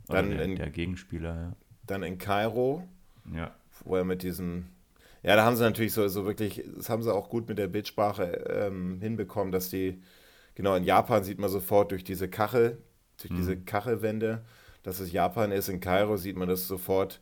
[0.07, 1.57] Dann der, in, der Gegenspieler, ja.
[1.87, 2.88] Dann in Kairo.
[3.35, 3.55] Ja.
[3.85, 4.68] Wo er mit diesem.
[5.23, 7.69] Ja, da haben sie natürlich so, so wirklich, das haben sie auch gut mit der
[7.69, 10.03] Bildsprache ähm, hinbekommen, dass die,
[10.55, 12.79] genau, in Japan sieht man sofort durch diese Kachel,
[13.19, 13.37] durch mhm.
[13.37, 14.43] diese Kachelwände,
[14.83, 15.69] dass es Japan ist.
[15.69, 17.21] In Kairo sieht man das sofort.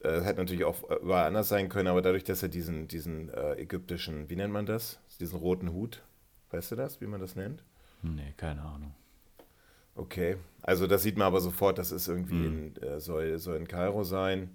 [0.00, 3.54] Äh, hätte natürlich auch überall anders sein können, aber dadurch, dass er diesen, diesen äh,
[3.54, 4.98] ägyptischen, wie nennt man das?
[5.18, 6.02] diesen roten Hut.
[6.50, 7.62] Weißt du das, wie man das nennt?
[8.02, 8.94] Nee, keine Ahnung.
[9.94, 12.72] Okay, also das sieht man aber sofort, das ist irgendwie mhm.
[12.76, 14.50] in, äh, soll, soll in Kairo sein,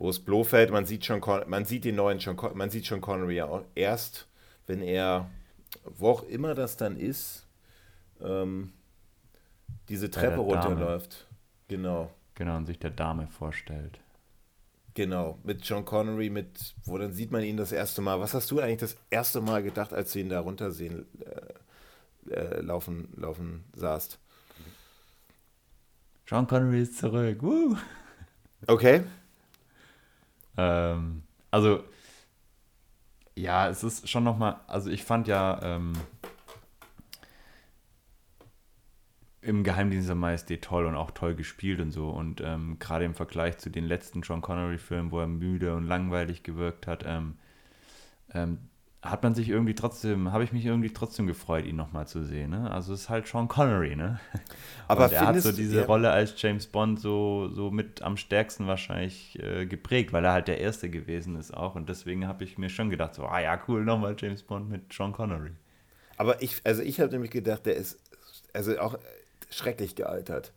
[0.00, 3.36] wo es Blofeld, man sieht schon, man sieht den neuen schon, man sieht schon Connery
[3.36, 4.26] ja erst,
[4.66, 5.30] wenn er,
[5.84, 7.46] wo auch immer das dann ist,
[8.22, 8.72] ähm,
[9.90, 11.26] diese Treppe runterläuft.
[11.68, 12.10] Genau.
[12.34, 14.00] Genau, und sich der Dame vorstellt.
[14.94, 18.20] Genau, mit John Connery, mit, wo dann sieht man ihn das erste Mal.
[18.20, 21.04] Was hast du eigentlich das erste Mal gedacht, als du ihn da runtersehen
[22.26, 24.18] äh, äh, laufen, laufen sahst?
[26.26, 27.42] John Connery ist zurück.
[27.42, 27.76] Woo!
[28.66, 29.02] Okay.
[30.60, 31.82] Ähm, also,
[33.34, 35.94] ja, es ist schon nochmal, also ich fand ja, ähm,
[39.42, 42.10] im Geheimdienst der Majestät toll und auch toll gespielt und so.
[42.10, 46.42] Und ähm, gerade im Vergleich zu den letzten John Connery-Filmen, wo er müde und langweilig
[46.42, 47.38] gewirkt hat, ähm,
[48.34, 48.58] ähm,
[49.02, 52.50] hat man sich irgendwie trotzdem, habe ich mich irgendwie trotzdem gefreut, ihn nochmal zu sehen.
[52.50, 52.70] Ne?
[52.70, 54.20] Also es ist halt Sean Connery, ne?
[54.88, 55.86] Aber und er hat so diese.
[55.86, 60.48] Rolle als James Bond so, so mit am stärksten wahrscheinlich äh, geprägt, weil er halt
[60.48, 61.76] der Erste gewesen ist auch.
[61.76, 64.92] Und deswegen habe ich mir schon gedacht, so, ah ja, cool, nochmal James Bond mit
[64.92, 65.52] Sean Connery.
[66.18, 67.98] Aber ich, also ich habe nämlich gedacht, der ist,
[68.52, 68.98] also auch
[69.48, 70.52] schrecklich gealtert.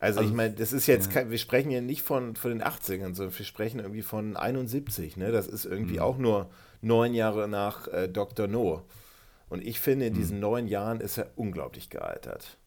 [0.00, 1.12] Also, also ich meine, das ist jetzt, ja.
[1.12, 5.16] kein, wir sprechen ja nicht von, von den 80ern, sondern wir sprechen irgendwie von 71.
[5.16, 5.30] Ne?
[5.30, 6.00] Das ist irgendwie mhm.
[6.00, 6.50] auch nur
[6.80, 8.46] neun Jahre nach äh, Dr.
[8.46, 8.84] No.
[9.48, 10.18] Und ich finde, in mhm.
[10.18, 12.58] diesen neun Jahren ist er unglaublich gealtert.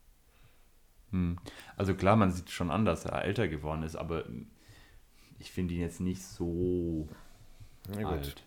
[1.12, 1.38] Mhm.
[1.76, 4.26] Also klar, man sieht schon an, dass er älter geworden ist, aber
[5.40, 7.08] ich finde ihn jetzt nicht so
[7.98, 8.44] alt.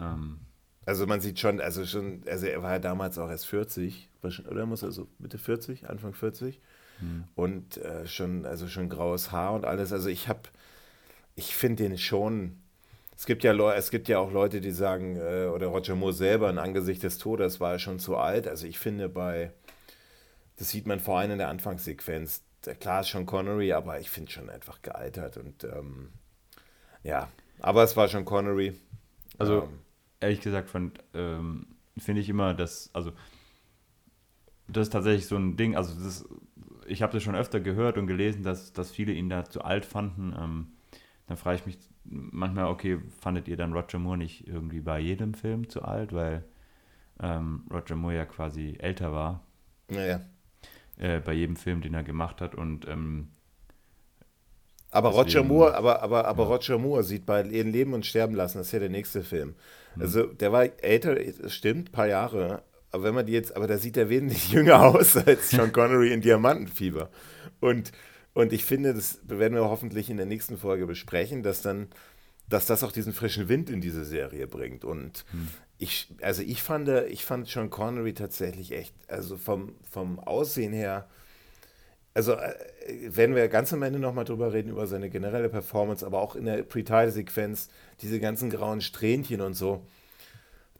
[0.00, 0.38] Ähm,
[0.86, 4.66] also man sieht schon, also schon, also er war ja damals auch erst 40, oder
[4.66, 6.60] muss er so Mitte 40, Anfang 40
[7.00, 7.24] hm.
[7.34, 9.92] und äh, schon, also schon graues Haar und alles.
[9.92, 10.42] Also ich habe,
[11.34, 12.60] ich finde den schon.
[13.16, 16.50] Es gibt ja es gibt ja auch Leute, die sagen, äh, oder Roger Moore selber
[16.50, 18.48] in Angesicht des Todes war er schon zu alt.
[18.48, 19.52] Also ich finde bei,
[20.56, 22.42] das sieht man vor allem in der Anfangssequenz.
[22.80, 26.10] Klar ist schon Connery, aber ich finde schon einfach gealtert und ähm,
[27.02, 27.28] ja,
[27.60, 28.74] aber es war schon Connery.
[29.38, 29.78] Also ähm,
[30.20, 30.70] ehrlich gesagt
[31.12, 31.66] ähm,
[31.98, 33.12] finde ich immer, dass, also
[34.66, 36.24] das ist tatsächlich so ein Ding, also das,
[36.86, 39.84] ich habe das schon öfter gehört und gelesen, dass, dass viele ihn da zu alt
[39.84, 40.34] fanden.
[40.38, 40.72] Ähm,
[41.26, 45.34] dann frage ich mich manchmal, okay, fandet ihr dann Roger Moore nicht irgendwie bei jedem
[45.34, 46.44] Film zu alt, weil
[47.20, 49.42] ähm, Roger Moore ja quasi älter war.
[49.88, 50.20] Naja.
[50.96, 53.28] Äh, bei jedem Film, den er gemacht hat und ähm,
[54.94, 56.48] aber Deswegen, Roger Moore, aber, aber, aber ja.
[56.50, 59.56] Roger Moore sieht bei Ihren Leben und Sterben lassen, das ist ja der nächste Film.
[59.96, 60.02] Mhm.
[60.02, 61.16] Also der war älter,
[61.48, 62.62] stimmt, ein paar Jahre.
[62.92, 66.12] Aber wenn man die jetzt, aber da sieht er wesentlich jünger aus als Sean Connery
[66.12, 67.10] in Diamantenfieber.
[67.58, 67.90] Und,
[68.34, 71.88] und ich finde, das werden wir hoffentlich in der nächsten Folge besprechen, dass dann,
[72.48, 74.84] dass das auch diesen frischen Wind in diese Serie bringt.
[74.84, 75.48] Und mhm.
[75.78, 81.08] ich, also ich fand, ich fand Sean Connery tatsächlich echt, also vom, vom Aussehen her,
[82.12, 82.54] also äh,
[83.08, 86.44] werden wir ganz am Ende nochmal drüber reden, über seine generelle Performance, aber auch in
[86.46, 87.68] der Pre-Title-Sequenz,
[88.02, 89.86] diese ganzen grauen Strähnchen und so.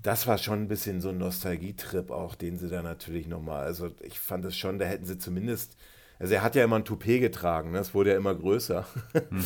[0.03, 3.91] Das war schon ein bisschen so ein Nostalgietrip auch, den sie da natürlich nochmal, also
[4.03, 5.77] ich fand es schon, da hätten sie zumindest,
[6.19, 7.79] also er hat ja immer ein Toupet getragen, ne?
[7.79, 8.87] das wurde ja immer größer.
[9.13, 9.45] Hm.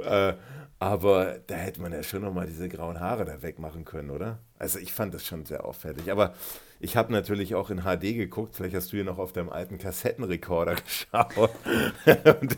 [0.04, 0.34] äh,
[0.78, 4.40] aber da hätte man ja schon nochmal diese grauen Haare da wegmachen können, oder?
[4.58, 6.12] Also ich fand das schon sehr auffällig.
[6.12, 6.34] Aber
[6.80, 8.54] ich habe natürlich auch in HD geguckt.
[8.54, 10.74] Vielleicht hast du hier noch auf deinem alten Kassettenrekorder
[11.14, 11.50] geschaut.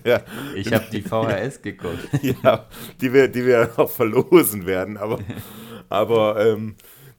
[0.04, 0.24] der,
[0.56, 2.08] ich habe die VHS geguckt.
[2.42, 2.66] ja,
[3.00, 4.96] die wir, die wir auch verlosen werden.
[4.96, 5.20] Aber,
[5.88, 6.74] aber ähm,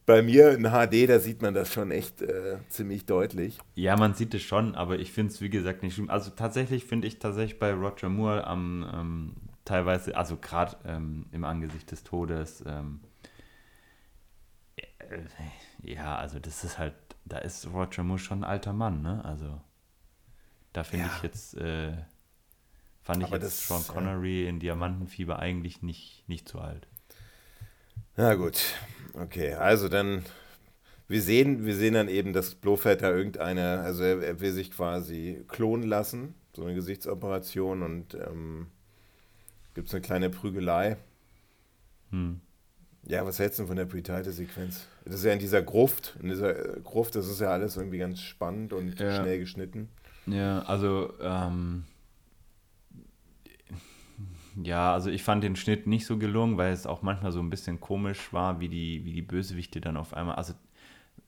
[0.09, 3.59] bei mir in HD, da sieht man das schon echt äh, ziemlich deutlich.
[3.75, 6.09] Ja, man sieht es schon, aber ich finde es, wie gesagt, nicht schlimm.
[6.09, 11.43] Also tatsächlich finde ich tatsächlich bei Roger Moore am ähm, teilweise, also gerade ähm, im
[11.43, 13.01] Angesicht des Todes, ähm,
[14.77, 15.19] äh,
[15.83, 16.95] ja, also das ist halt,
[17.25, 19.23] da ist Roger Moore schon ein alter Mann, ne?
[19.23, 19.61] Also
[20.73, 21.11] da finde ja.
[21.15, 21.93] ich jetzt, äh,
[23.03, 26.87] fand ich Aber jetzt Sean Connery in Diamantenfieber eigentlich nicht, nicht zu alt.
[28.19, 28.59] Na gut,
[29.13, 30.25] okay, also dann,
[31.07, 34.71] wir sehen, wir sehen dann eben, dass Blofeld da irgendeine, also er, er, will sich
[34.71, 38.67] quasi klonen lassen, so eine Gesichtsoperation und ähm,
[39.73, 40.97] gibt es eine kleine Prügelei.
[42.09, 42.41] Hm.
[43.07, 44.87] Ja, was hältst du von der Pre-Title-Sequenz?
[45.05, 47.99] Das ist ja in dieser Gruft, in dieser äh, Gruft, das ist ja alles irgendwie
[47.99, 49.15] ganz spannend und ja.
[49.15, 49.87] schnell geschnitten.
[50.25, 51.85] Ja, also, ähm,
[54.63, 57.49] ja, also ich fand den Schnitt nicht so gelungen, weil es auch manchmal so ein
[57.49, 60.53] bisschen komisch war, wie die, wie die Bösewichte dann auf einmal, also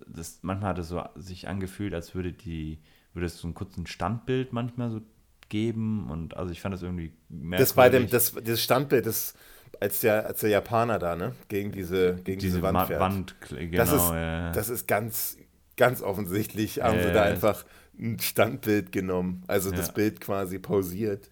[0.08, 2.80] das, manchmal hat es so sich angefühlt, als würde die,
[3.14, 5.02] würde es so einen kurzen Standbild manchmal so
[5.50, 7.68] geben und also ich fand das irgendwie merkwürdig.
[7.68, 9.36] Das bei dem, das, das Standbild, das
[9.80, 11.34] als der, als der Japaner da, ne?
[11.48, 13.00] Gegen diese, gegen diese, diese Wand fährt.
[13.00, 14.52] Wand, genau, das ist, ja.
[14.52, 15.38] das ist ganz,
[15.78, 17.66] ganz offensichtlich, haben ja, sie da einfach
[18.00, 19.44] ein Standbild genommen.
[19.48, 21.30] Also das Bild quasi pausiert.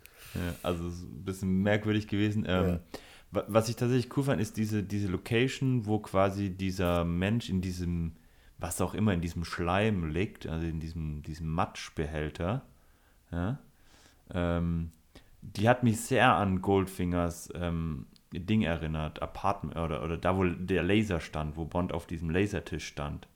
[0.64, 2.46] Also ein bisschen merkwürdig gewesen.
[2.48, 2.80] Ähm,
[3.32, 8.14] was ich tatsächlich cool fand, ist diese, diese Location, wo quasi dieser Mensch in diesem,
[8.58, 12.64] was auch immer, in diesem Schleim liegt, also in diesem, diesem Matschbehälter.
[13.32, 13.60] Ja?
[14.34, 14.92] Ähm,
[15.42, 20.84] die hat mich sehr an Goldfingers ähm, Ding erinnert, Apartment oder, oder da, wo der
[20.84, 23.28] Laser stand, wo Bond auf diesem Lasertisch stand.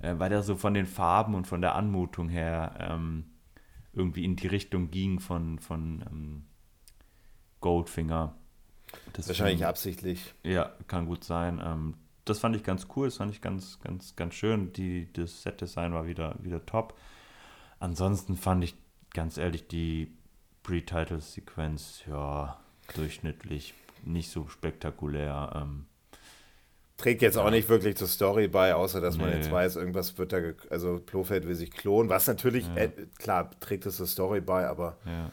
[0.00, 3.24] Äh, weil der so von den Farben und von der Anmutung her ähm,
[3.98, 6.44] irgendwie in die Richtung ging von, von ähm,
[7.60, 8.34] Goldfinger.
[9.12, 10.34] Das Wahrscheinlich fand, absichtlich.
[10.44, 11.60] Ja, kann gut sein.
[11.62, 14.72] Ähm, das fand ich ganz cool, das fand ich ganz, ganz, ganz schön.
[14.72, 16.96] Die, das Set-Design war wieder, wieder top.
[17.80, 18.74] Ansonsten fand ich
[19.12, 20.12] ganz ehrlich die
[20.62, 22.58] Pre-Title-Sequenz, ja,
[22.94, 25.52] durchschnittlich nicht so spektakulär.
[25.54, 25.86] Ähm,
[26.98, 27.44] Trägt jetzt ja.
[27.44, 29.22] auch nicht wirklich zur Story bei, außer dass nee.
[29.22, 32.82] man jetzt weiß, irgendwas wird da, also Blofeld will sich klonen, was natürlich, ja.
[32.82, 35.30] äh, klar, trägt es zur Story bei, aber ja.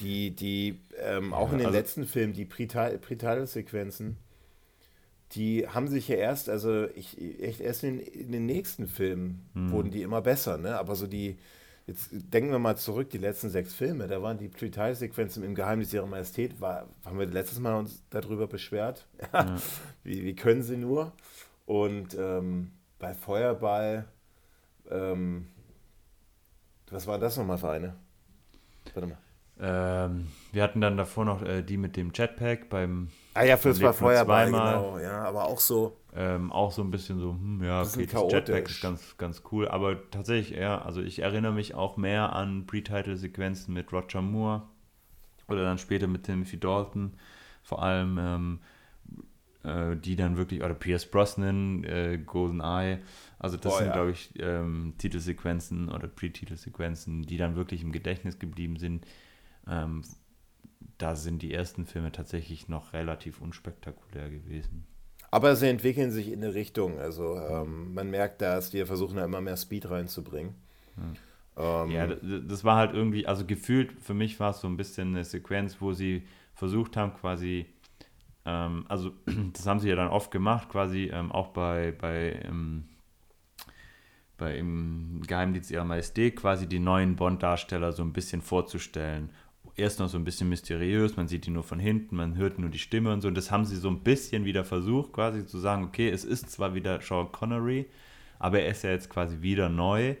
[0.00, 4.16] die, die, ähm, auch in den also, letzten Filmen, die Pre-Title-Sequenzen,
[5.32, 9.70] die haben sich ja erst, also ich, echt erst in, in den nächsten Filmen hm.
[9.70, 10.78] wurden die immer besser, ne?
[10.78, 11.36] Aber so die,
[11.86, 15.92] Jetzt denken wir mal zurück, die letzten sechs Filme, da waren die Pre-Title-Sequenzen im Geheimnis
[15.92, 19.06] ihrer Majestät, war, haben wir letztes Mal uns darüber beschwert.
[19.32, 19.56] Ja.
[20.04, 21.12] wie, wie können sie nur?
[21.66, 24.06] Und ähm, bei Feuerball,
[24.90, 25.48] ähm,
[26.90, 27.94] was war das nochmal für eine?
[28.94, 29.18] Warte mal.
[29.64, 33.08] Ähm, wir hatten dann davor noch äh, die mit dem Jetpack beim.
[33.34, 34.98] Ah ja, fürs war Feuerball, genau.
[34.98, 35.96] Ja, aber auch so.
[36.14, 39.68] Ähm, auch so ein bisschen so, hm, ja, okay, das Jetpack ist ganz, ganz cool.
[39.68, 44.62] Aber tatsächlich eher, also ich erinnere mich auch mehr an Pre-Title-Sequenzen mit Roger Moore
[45.46, 47.14] oder dann später mit Timothy Dalton.
[47.62, 48.58] Vor allem, ähm,
[49.62, 52.98] äh, die dann wirklich, oder Pierce Brosnan, äh, Golden Eye.
[53.38, 53.92] Also das Boah, sind, ja.
[53.92, 59.06] glaube ich, ähm, Titelsequenzen oder Pre-Titelsequenzen, die dann wirklich im Gedächtnis geblieben sind.
[59.68, 60.02] Ähm,
[60.98, 64.86] da sind die ersten Filme tatsächlich noch relativ unspektakulär gewesen.
[65.30, 67.00] Aber sie entwickeln sich in eine Richtung.
[67.00, 70.54] Also ähm, man merkt, dass wir versuchen da immer mehr Speed reinzubringen.
[71.56, 71.84] Ja.
[71.84, 75.08] Ähm, ja, das war halt irgendwie, also gefühlt für mich war es so ein bisschen
[75.08, 77.66] eine Sequenz, wo sie versucht haben, quasi,
[78.44, 79.12] ähm, also
[79.52, 82.84] das haben sie ja dann oft gemacht, quasi ähm, auch bei, bei, ähm,
[84.38, 89.30] bei im Geheimdienst ihrer Majestät, quasi die neuen Bond-Darsteller so ein bisschen vorzustellen
[89.76, 92.70] erst noch so ein bisschen mysteriös, man sieht die nur von hinten, man hört nur
[92.70, 93.28] die Stimme und so.
[93.28, 96.50] Und das haben sie so ein bisschen wieder versucht, quasi zu sagen, okay, es ist
[96.50, 97.86] zwar wieder Sean Connery,
[98.38, 100.16] aber er ist ja jetzt quasi wieder neu.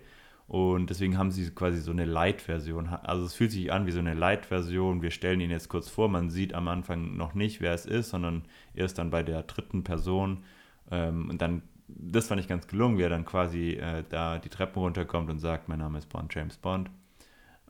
[0.48, 2.88] Und deswegen haben sie quasi so eine Light-Version.
[2.88, 5.00] Also es fühlt sich an wie so eine Light-Version.
[5.00, 6.08] Wir stellen ihn jetzt kurz vor.
[6.08, 8.42] Man sieht am Anfang noch nicht, wer es ist, sondern
[8.74, 10.44] erst dann bei der dritten Person.
[10.90, 14.50] Ähm, und dann, das fand ich ganz gelungen, wie er dann quasi äh, da die
[14.50, 16.90] Treppen runterkommt und sagt, mein Name ist Bond, James Bond.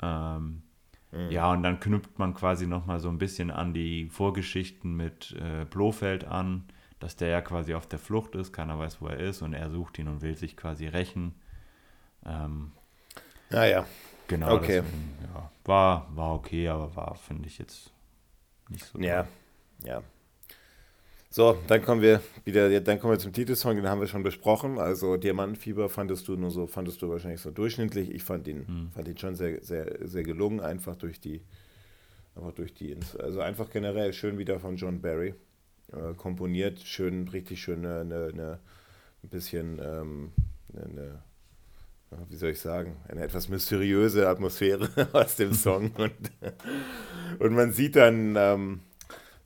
[0.02, 0.62] Ähm,
[1.12, 1.30] Mhm.
[1.30, 5.64] Ja, und dann knüpft man quasi nochmal so ein bisschen an die Vorgeschichten mit äh,
[5.66, 6.64] Blofeld an,
[6.98, 9.70] dass der ja quasi auf der Flucht ist, keiner weiß, wo er ist und er
[9.70, 11.34] sucht ihn und will sich quasi rächen.
[12.24, 12.72] Ähm,
[13.50, 13.86] ja, ja.
[14.28, 14.54] Genau.
[14.54, 14.82] Okay.
[14.82, 17.92] Deswegen, ja, war, war okay, aber war, finde ich jetzt
[18.68, 18.98] nicht so.
[18.98, 19.32] Ja, toll.
[19.84, 20.02] ja.
[21.34, 24.78] So, dann kommen wir wieder, dann kommen wir zum Titelsong, den haben wir schon besprochen.
[24.78, 28.10] Also Diamantenfieber fandest du nur so, fandest du wahrscheinlich so durchschnittlich.
[28.10, 28.90] Ich fand ihn, hm.
[28.94, 31.40] fand ihn schon sehr, sehr, sehr gelungen, einfach durch die,
[32.36, 35.32] einfach durch die, also einfach generell schön wieder von John Barry
[35.92, 38.58] äh, komponiert, schön, richtig schön eine, eine, eine
[39.22, 40.32] ein bisschen ähm,
[40.74, 41.22] eine,
[42.28, 45.92] wie soll ich sagen, eine etwas mysteriöse Atmosphäre aus dem Song.
[45.92, 46.12] und,
[47.38, 48.80] und man sieht dann, ähm,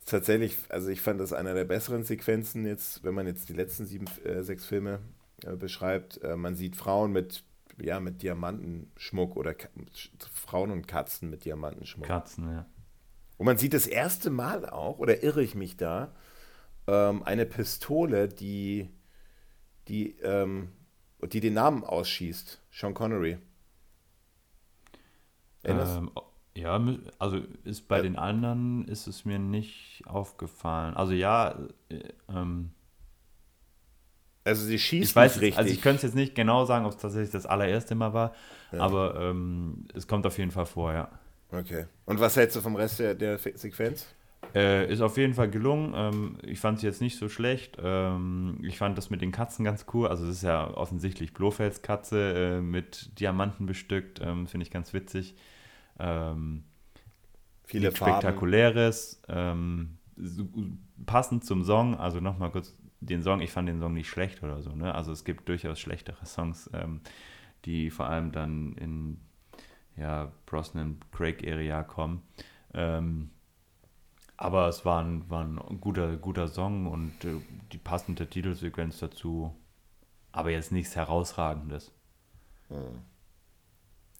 [0.07, 3.85] tatsächlich, also ich fand das einer der besseren Sequenzen jetzt, wenn man jetzt die letzten
[3.85, 4.99] sieben, äh, sechs Filme
[5.43, 6.21] äh, beschreibt.
[6.23, 7.43] Äh, man sieht Frauen mit,
[7.79, 9.69] ja, mit Diamantenschmuck oder Ka
[10.33, 12.07] Frauen und Katzen mit Diamantenschmuck.
[12.07, 12.65] Katzen, ja.
[13.37, 16.15] Und man sieht das erste Mal auch, oder irre ich mich da,
[16.87, 18.89] ähm, eine Pistole, die,
[19.87, 20.71] die, ähm,
[21.21, 22.61] die den Namen ausschießt.
[22.71, 23.37] Sean Connery.
[25.63, 26.09] Ähm,
[26.57, 26.81] ja,
[27.19, 28.03] also ist bei ja.
[28.03, 30.95] den anderen ist es mir nicht aufgefallen.
[30.95, 31.55] Also ja,
[31.89, 32.71] äh, ähm,
[34.43, 35.57] also sie schießt ich weiß, also richtig.
[35.57, 38.33] Also ich könnte es jetzt nicht genau sagen, ob es tatsächlich das allererste Mal war,
[38.71, 38.79] ja.
[38.79, 41.09] aber ähm, es kommt auf jeden Fall vor, ja.
[41.51, 41.85] Okay.
[42.05, 44.07] Und was hältst du vom Rest der, der Sequenz?
[44.55, 45.93] Äh, ist auf jeden Fall gelungen.
[45.95, 47.77] Ähm, ich fand es jetzt nicht so schlecht.
[47.81, 50.07] Ähm, ich fand das mit den Katzen ganz cool.
[50.07, 54.21] Also es ist ja offensichtlich Blofelds Katze äh, mit Diamanten bestückt.
[54.23, 55.35] Ähm, Finde ich ganz witzig.
[55.99, 56.63] Ähm,
[57.63, 59.97] Viele Spektakuläres, ähm,
[61.05, 64.61] passend zum Song, also nochmal kurz den Song, ich fand den Song nicht schlecht oder
[64.61, 64.95] so, ne?
[64.95, 67.01] Also es gibt durchaus schlechtere Songs, ähm,
[67.65, 69.19] die vor allem dann in
[69.97, 72.23] ja, Brosnan Craig Area kommen.
[72.73, 73.31] Ähm,
[74.37, 79.55] aber es war ein, war ein guter, guter Song und äh, die passende Titelsequenz dazu,
[80.31, 81.91] aber jetzt nichts Herausragendes.
[82.69, 83.01] Hm.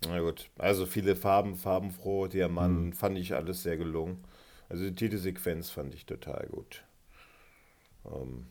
[0.06, 2.94] Na gut, also viele Farben, farbenfroh, Diamanten, mhm.
[2.94, 4.24] fand ich alles sehr gelungen.
[4.70, 6.84] Also die Titelsequenz fand ich total gut.
[8.06, 8.48] Ähm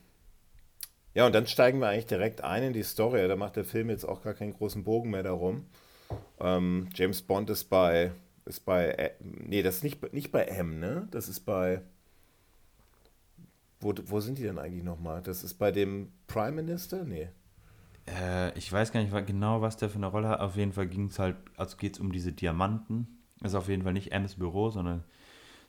[1.15, 3.27] ja, und dann steigen wir eigentlich direkt ein in die Story.
[3.27, 5.65] Da macht der Film jetzt auch gar keinen großen Bogen mehr darum.
[6.41, 8.13] Ähm, James Bond ist bei,
[8.45, 11.09] ist bei, äh, nee, das ist nicht, nicht bei M, ne?
[11.11, 11.81] Das ist bei,
[13.81, 15.23] wo, wo sind die denn eigentlich nochmal?
[15.23, 17.05] Das ist bei dem Prime Minister?
[17.05, 17.29] Nee.
[18.07, 20.41] Äh, ich weiß gar nicht genau, was der für eine Rolle hat.
[20.41, 23.07] Auf jeden Fall ging es halt, also geht es um diese Diamanten.
[23.41, 25.05] Das ist auf jeden Fall nicht M's Büro, sondern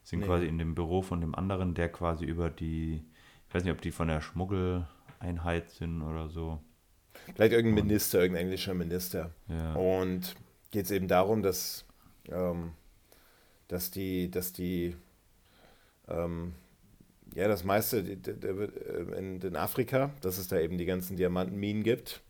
[0.04, 0.26] sind nee.
[0.26, 3.04] quasi in dem Büro von dem anderen, der quasi über die,
[3.48, 6.60] ich weiß nicht, ob die von der Schmuggeleinheit sind oder so.
[7.36, 9.32] Vielleicht irgendein Und, Minister, irgendein englischer Minister.
[9.50, 9.74] Ja.
[9.74, 10.36] Und
[10.72, 11.86] geht es eben darum, dass,
[12.30, 12.72] ähm,
[13.68, 14.96] dass die, dass die
[16.08, 16.54] ähm,
[17.34, 22.22] ja, das meiste äh, in, in Afrika, dass es da eben die ganzen Diamantenminen gibt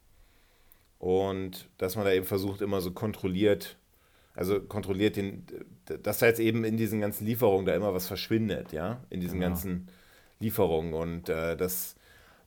[1.00, 3.78] Und dass man da eben versucht, immer so kontrolliert,
[4.34, 5.46] also kontrolliert den,
[5.86, 9.40] dass da jetzt eben in diesen ganzen Lieferungen da immer was verschwindet, ja, in diesen
[9.40, 9.50] genau.
[9.50, 9.90] ganzen
[10.40, 11.96] Lieferungen und äh, dass,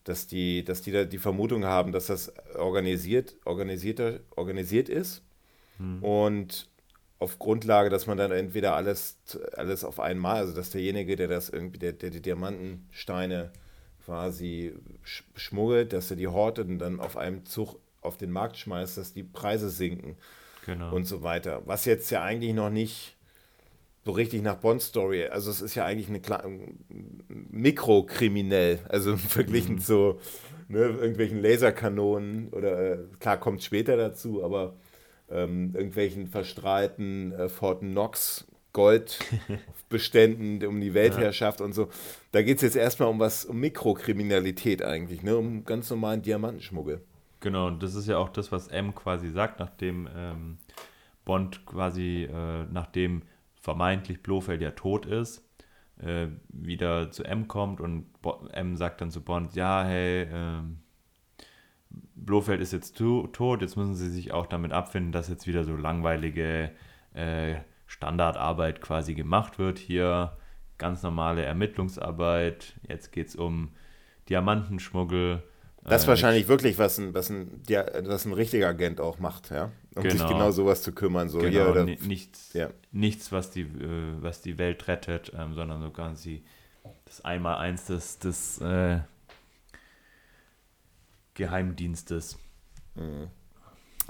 [0.05, 5.23] dass die, dass die da die Vermutung haben, dass das organisiert, organisierter, organisiert ist
[5.79, 6.03] hm.
[6.03, 6.69] und
[7.21, 9.19] auf Grundlage, dass man dann entweder alles,
[9.55, 13.53] alles auf einmal, also dass derjenige, der das irgendwie, der, der die Diamantensteine
[14.05, 18.97] quasi schmuggelt, dass er die hortet und dann auf einem Zug auf den Markt schmeißt,
[18.97, 20.17] dass die Preise sinken
[20.67, 20.95] genau.
[20.95, 21.63] und so weiter.
[21.67, 23.17] Was jetzt ja eigentlich noch nicht
[24.05, 26.43] so richtig nach Bond-Story, also es ist ja eigentlich eine Kla
[27.29, 29.81] mikrokriminell, also verglichen mhm.
[29.81, 30.19] zu
[30.69, 34.77] ne, irgendwelchen Laserkanonen oder klar kommt später dazu, aber
[35.31, 41.67] ähm, irgendwelchen verstrahlten äh, Fort Knox Goldbeständen um die Weltherrschaft ja.
[41.67, 41.89] und so.
[42.33, 45.37] Da geht es jetzt erstmal um was, um Mikrokriminalität eigentlich, ne?
[45.37, 47.01] um ganz normalen Diamantenschmuggel.
[47.40, 50.59] Genau, und das ist ja auch das, was M quasi sagt, nachdem ähm,
[51.24, 53.22] Bond quasi, äh, nachdem
[53.55, 55.48] vermeintlich Blofeld ja tot ist,
[55.98, 60.62] äh, wieder zu M kommt und Bo M sagt dann zu Bond, ja, hey, äh,
[62.14, 65.76] Blofeld ist jetzt tot, jetzt müssen sie sich auch damit abfinden, dass jetzt wieder so
[65.76, 66.70] langweilige
[67.14, 69.79] äh, Standardarbeit quasi gemacht wird.
[69.79, 70.37] Hier
[70.79, 73.70] ganz normale Ermittlungsarbeit, jetzt geht es um
[74.29, 75.42] Diamantenschmuggel.
[75.85, 79.19] Das ist äh, wahrscheinlich wirklich, was ein, was, ein, ja, was ein richtiger Agent auch
[79.19, 79.73] macht, ja.
[79.95, 80.14] Um genau.
[80.14, 81.29] sich genau sowas zu kümmern.
[81.29, 82.71] So genau, hier, oder, nichts, ja.
[82.93, 86.45] nichts, was die, äh, was die Welt rettet, ähm, sondern so ganz die,
[87.07, 89.01] das Einmaleins des, des äh,
[91.35, 92.38] Geheimdienstes.
[92.95, 93.29] Mhm.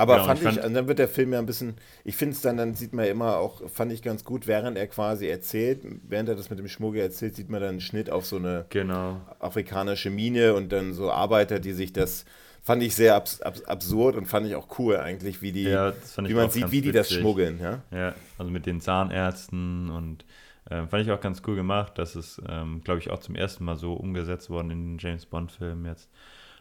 [0.01, 2.41] Aber genau, fand ich, fand, dann wird der Film ja ein bisschen, ich finde es
[2.41, 6.31] dann, dann sieht man immer auch, fand ich ganz gut, während er quasi erzählt, während
[6.31, 9.21] er das mit dem Schmuggel erzählt, sieht man dann einen Schnitt auf so eine genau.
[9.41, 12.25] afrikanische Mine und dann so Arbeiter, die sich das,
[12.63, 15.93] fand ich sehr abs abs absurd und fand ich auch cool eigentlich, wie die, ja,
[16.17, 16.95] wie man sieht, wie die witzig.
[16.95, 17.61] das schmuggeln.
[17.61, 17.83] Ja?
[17.91, 20.25] ja, also mit den Zahnärzten und
[20.71, 21.93] äh, fand ich auch ganz cool gemacht.
[21.97, 25.27] Das ist, ähm, glaube ich, auch zum ersten Mal so umgesetzt worden in den James
[25.27, 26.09] Bond-Filmen jetzt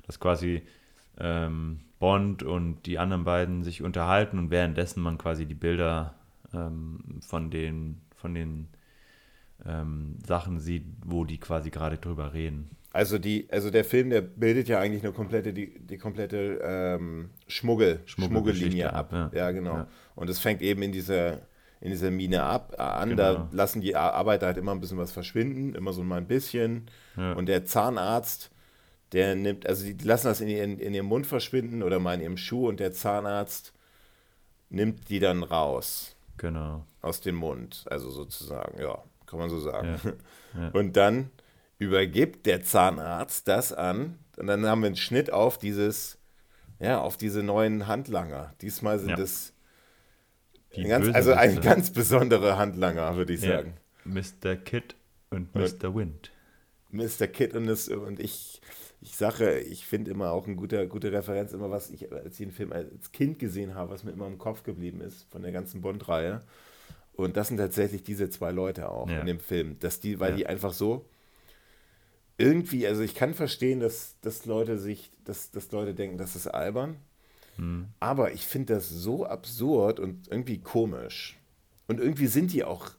[0.10, 0.64] dass quasi
[1.20, 6.16] ähm, Bond und die anderen beiden sich unterhalten und währenddessen man quasi die Bilder
[6.54, 8.68] ähm, von den, von den
[9.66, 12.70] ähm, Sachen sieht, wo die quasi gerade drüber reden.
[12.92, 17.30] Also die, also der Film, der bildet ja eigentlich eine komplette, die, die komplette ähm,
[17.48, 19.14] Schmuggel, Schmuggellinie ab.
[19.14, 19.32] ab.
[19.34, 19.76] Ja, ja genau.
[19.76, 19.88] Ja.
[20.16, 21.34] Und es fängt eben in dieser,
[21.82, 23.10] in dieser Mine ab äh, an.
[23.10, 23.22] Genau.
[23.22, 26.88] Da lassen die Arbeiter halt immer ein bisschen was verschwinden, immer so mal ein bisschen.
[27.16, 27.34] Ja.
[27.34, 28.52] Und der Zahnarzt,
[29.14, 32.22] der nimmt, also die lassen das in, in, in ihrem Mund verschwinden oder mal in
[32.22, 33.74] ihrem Schuh und der Zahnarzt
[34.70, 36.16] nimmt die dann raus.
[36.38, 36.86] Genau.
[37.02, 40.00] Aus dem Mund, also sozusagen, ja, kann man so sagen.
[40.04, 40.62] Ja.
[40.62, 40.70] Ja.
[40.74, 41.30] Und dann
[41.78, 46.18] übergibt der Zahnarzt das an und dann haben wir einen Schnitt auf dieses,
[46.80, 48.54] ja, auf diese neuen Handlanger.
[48.62, 49.20] Diesmal sind ja.
[49.20, 49.54] es
[50.76, 53.76] ganz, also ein ganz besonderer Handlanger, würde ich sagen.
[54.04, 54.56] Mr.
[54.56, 54.96] Kid
[55.30, 55.94] und Mr.
[55.96, 56.32] Wind.
[56.92, 57.28] Mr.
[57.28, 58.59] Kid und, das, und ich
[59.02, 62.46] ich sage, ich finde immer auch eine gute, gute Referenz, immer was ich, als ich
[62.48, 65.52] den Film als Kind gesehen habe, was mir immer im Kopf geblieben ist von der
[65.52, 66.42] ganzen Bond-Reihe.
[67.14, 69.22] Und das sind tatsächlich diese zwei Leute auch ja.
[69.22, 69.78] in dem Film.
[69.80, 70.38] Dass die, weil ja.
[70.38, 71.06] die einfach so
[72.38, 76.48] irgendwie, also ich kann verstehen, dass, dass Leute sich, dass, dass Leute denken, das ist
[76.48, 76.96] albern.
[77.58, 77.88] Hm.
[78.00, 81.38] Aber ich finde das so absurd und irgendwie komisch.
[81.88, 82.92] Und irgendwie sind die auch,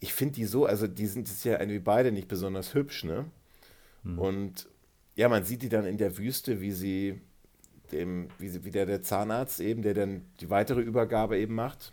[0.00, 3.26] ich finde die so, also die sind das ja irgendwie beide nicht besonders hübsch, ne?
[4.02, 4.18] Hm.
[4.18, 4.68] Und
[5.18, 7.20] ja, man sieht die dann in der Wüste, wie sie
[7.90, 11.92] dem, wie, sie, wie der, der Zahnarzt eben, der dann die weitere Übergabe eben macht,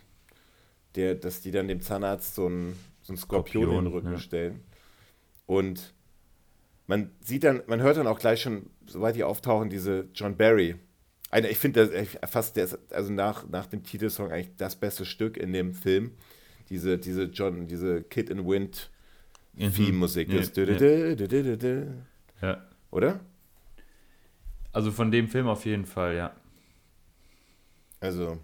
[0.94, 4.12] der, dass die dann dem Zahnarzt so einen, so einen Skorpion, Skorpion in den Rücken
[4.12, 4.18] ja.
[4.18, 4.60] stellen.
[5.44, 5.92] Und
[6.86, 10.76] man sieht dann, man hört dann auch gleich schon, soweit die auftauchen, diese John Barry.
[11.32, 15.36] Eine, ich finde fast der ist, also nach, nach dem Titelsong eigentlich das beste Stück
[15.36, 16.12] in dem Film.
[16.70, 18.88] Diese, diese John, diese Kid in Wind
[19.54, 19.74] mhm.
[19.74, 20.28] Theme-Musik.
[22.40, 22.66] Ja, ja.
[22.96, 23.20] Oder?
[24.72, 26.32] Also von dem Film auf jeden Fall, ja.
[28.00, 28.38] Also,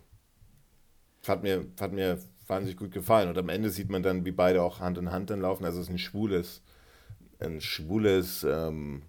[1.26, 3.28] hat mir, hat mir wahnsinnig gut gefallen.
[3.28, 5.64] Und am Ende sieht man dann, wie beide auch Hand in Hand dann laufen.
[5.64, 6.62] Also es ist ein schwules,
[7.40, 9.02] ein schwules ähm,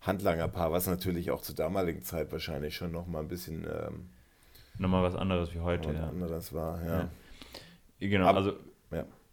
[0.00, 4.10] Handlangerpaar, was natürlich auch zur damaligen Zeit wahrscheinlich schon nochmal ein bisschen ähm,
[4.78, 6.08] nochmal was anderes wie heute, ja.
[6.08, 6.98] anderes war, ja.
[6.98, 7.08] ja.
[8.00, 8.56] Genau, Aber, also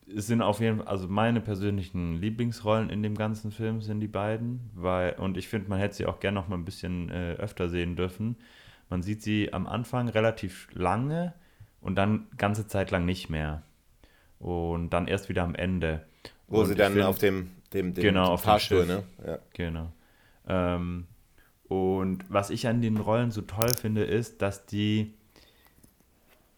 [0.07, 4.69] sind auf jeden Fall, also meine persönlichen Lieblingsrollen in dem ganzen Film sind die beiden,
[4.75, 7.69] weil, und ich finde, man hätte sie auch gerne noch mal ein bisschen äh, öfter
[7.69, 8.35] sehen dürfen.
[8.89, 11.33] Man sieht sie am Anfang relativ lange
[11.81, 13.63] und dann ganze Zeit lang nicht mehr.
[14.39, 16.05] Und dann erst wieder am Ende.
[16.47, 19.03] Wo und sie dann find, auf dem, dem, dem, genau, dem Fahrstuhl, ne?
[19.25, 19.39] Ja.
[19.53, 19.91] Genau.
[20.47, 21.07] Ähm,
[21.69, 25.13] Und was ich an den Rollen so toll finde, ist, dass die,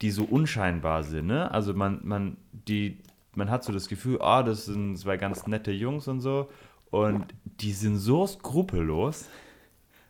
[0.01, 1.27] die so unscheinbar sind.
[1.27, 1.49] Ne?
[1.51, 2.97] Also man, man, die,
[3.35, 6.49] man hat so das Gefühl, ah, oh, das sind zwei ganz nette Jungs und so.
[6.91, 9.27] Und die sind so skrupellos.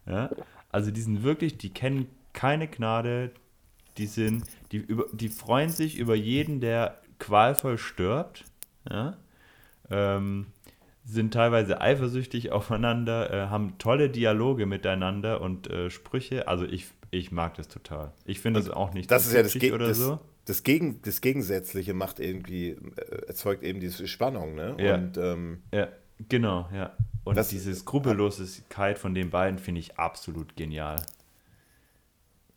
[0.05, 0.30] Ja?
[0.71, 3.32] Also die sind wirklich, die kennen keine Gnade.
[3.97, 8.43] Die sind, die, über, die freuen sich über jeden, der qualvoll stirbt.
[8.89, 9.17] Ja?
[9.89, 10.47] Ähm,
[11.05, 16.47] sind teilweise eifersüchtig aufeinander, äh, haben tolle Dialoge miteinander und äh, Sprüche.
[16.47, 18.11] Also ich, ich mag das total.
[18.26, 20.19] Ich finde es auch nicht das ist ja das, Ge oder das, so.
[20.46, 24.76] Das, Gegen, das Gegensätzliche macht irgendwie, äh, erzeugt eben diese Spannung, ne?
[24.80, 24.96] Ja.
[24.96, 25.88] Und, ähm, ja,
[26.30, 26.96] genau, ja.
[27.24, 31.02] Und das, diese Skrupellosigkeit von den beiden finde ich absolut genial.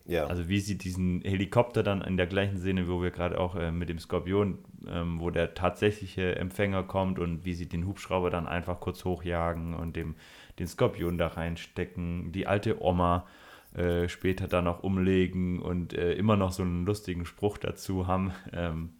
[0.08, 0.26] Ja.
[0.26, 3.70] Also wie sie diesen Helikopter dann in der gleichen Szene, wo wir gerade auch äh,
[3.70, 4.58] mit dem Skorpion,
[4.88, 9.74] ähm, wo der tatsächliche Empfänger kommt und wie sie den Hubschrauber dann einfach kurz hochjagen
[9.74, 10.14] und dem,
[10.58, 13.26] den Skorpion da reinstecken, die alte Oma
[13.74, 18.32] äh, später dann auch umlegen und äh, immer noch so einen lustigen Spruch dazu haben,
[18.52, 18.90] ähm,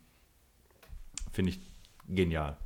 [1.32, 1.60] finde ich
[2.08, 2.56] genial.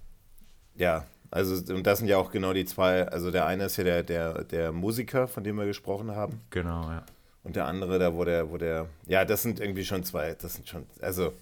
[0.74, 3.84] Ja, also und das sind ja auch genau die zwei, also der eine ist ja
[3.84, 6.40] der, der, der Musiker, von dem wir gesprochen haben.
[6.50, 7.04] Genau, ja.
[7.44, 10.54] Und der andere, da wo der, wo der, ja, das sind irgendwie schon zwei, das
[10.54, 11.32] sind schon, also,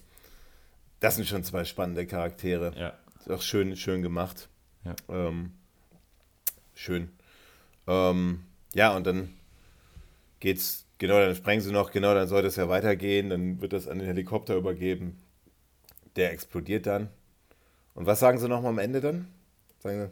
[0.99, 2.73] das sind schon zwei spannende Charaktere.
[2.77, 2.93] Ja.
[3.19, 4.49] Ist auch schön, schön gemacht.
[4.83, 4.95] Ja.
[5.09, 5.51] Ähm,
[6.73, 7.09] schön.
[7.87, 8.43] Ähm,
[8.73, 9.29] ja, und dann
[10.41, 13.87] geht's, genau, dann sprengen sie noch, genau, dann soll das ja weitergehen, dann wird das
[13.87, 15.17] an den Helikopter übergeben.
[16.17, 17.09] Der explodiert dann.
[17.93, 19.27] Und was sagen sie nochmal am Ende dann?
[19.79, 20.11] Sagen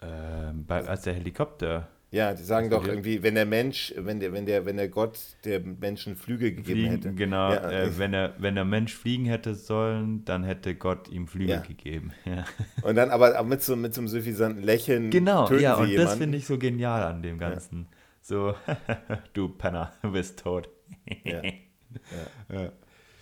[0.00, 0.06] sie?
[0.06, 4.32] Ähm, bei, als der Helikopter ja, die sagen doch irgendwie, wenn der Mensch, wenn der,
[4.32, 7.12] wenn der, wenn der Gott der Menschen Flügel gegeben fliegen, hätte.
[7.12, 7.70] Genau, ja.
[7.72, 11.60] äh, wenn, er, wenn der Mensch fliegen hätte sollen, dann hätte Gott ihm Flügel ja.
[11.60, 12.12] gegeben.
[12.24, 12.44] Ja.
[12.82, 15.10] Und dann aber mit so, mit so einem suffisanten Lächeln.
[15.10, 15.96] Genau, ja, und jemanden.
[15.96, 17.86] das finde ich so genial an dem Ganzen.
[18.22, 18.54] So,
[19.34, 20.68] du Penner, du bist tot.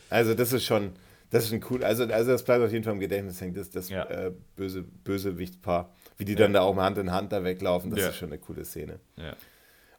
[0.09, 0.93] Also das ist schon,
[1.31, 1.83] das ist schon cool.
[1.83, 5.91] Also, also das bleibt auf jeden Fall im Gedächtnis hängen, das, das äh, böse, Bösewichtpaar
[6.17, 6.39] wie die ja.
[6.39, 8.09] dann da auch Hand in Hand da weglaufen, das ja.
[8.09, 9.01] ist schon eine coole Szene.
[9.17, 9.35] Ja.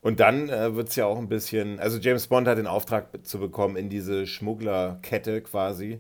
[0.02, 3.26] Und dann äh, wird es ja auch ein bisschen, also James Bond hat den Auftrag
[3.26, 6.00] zu bekommen, in diese Schmugglerkette quasi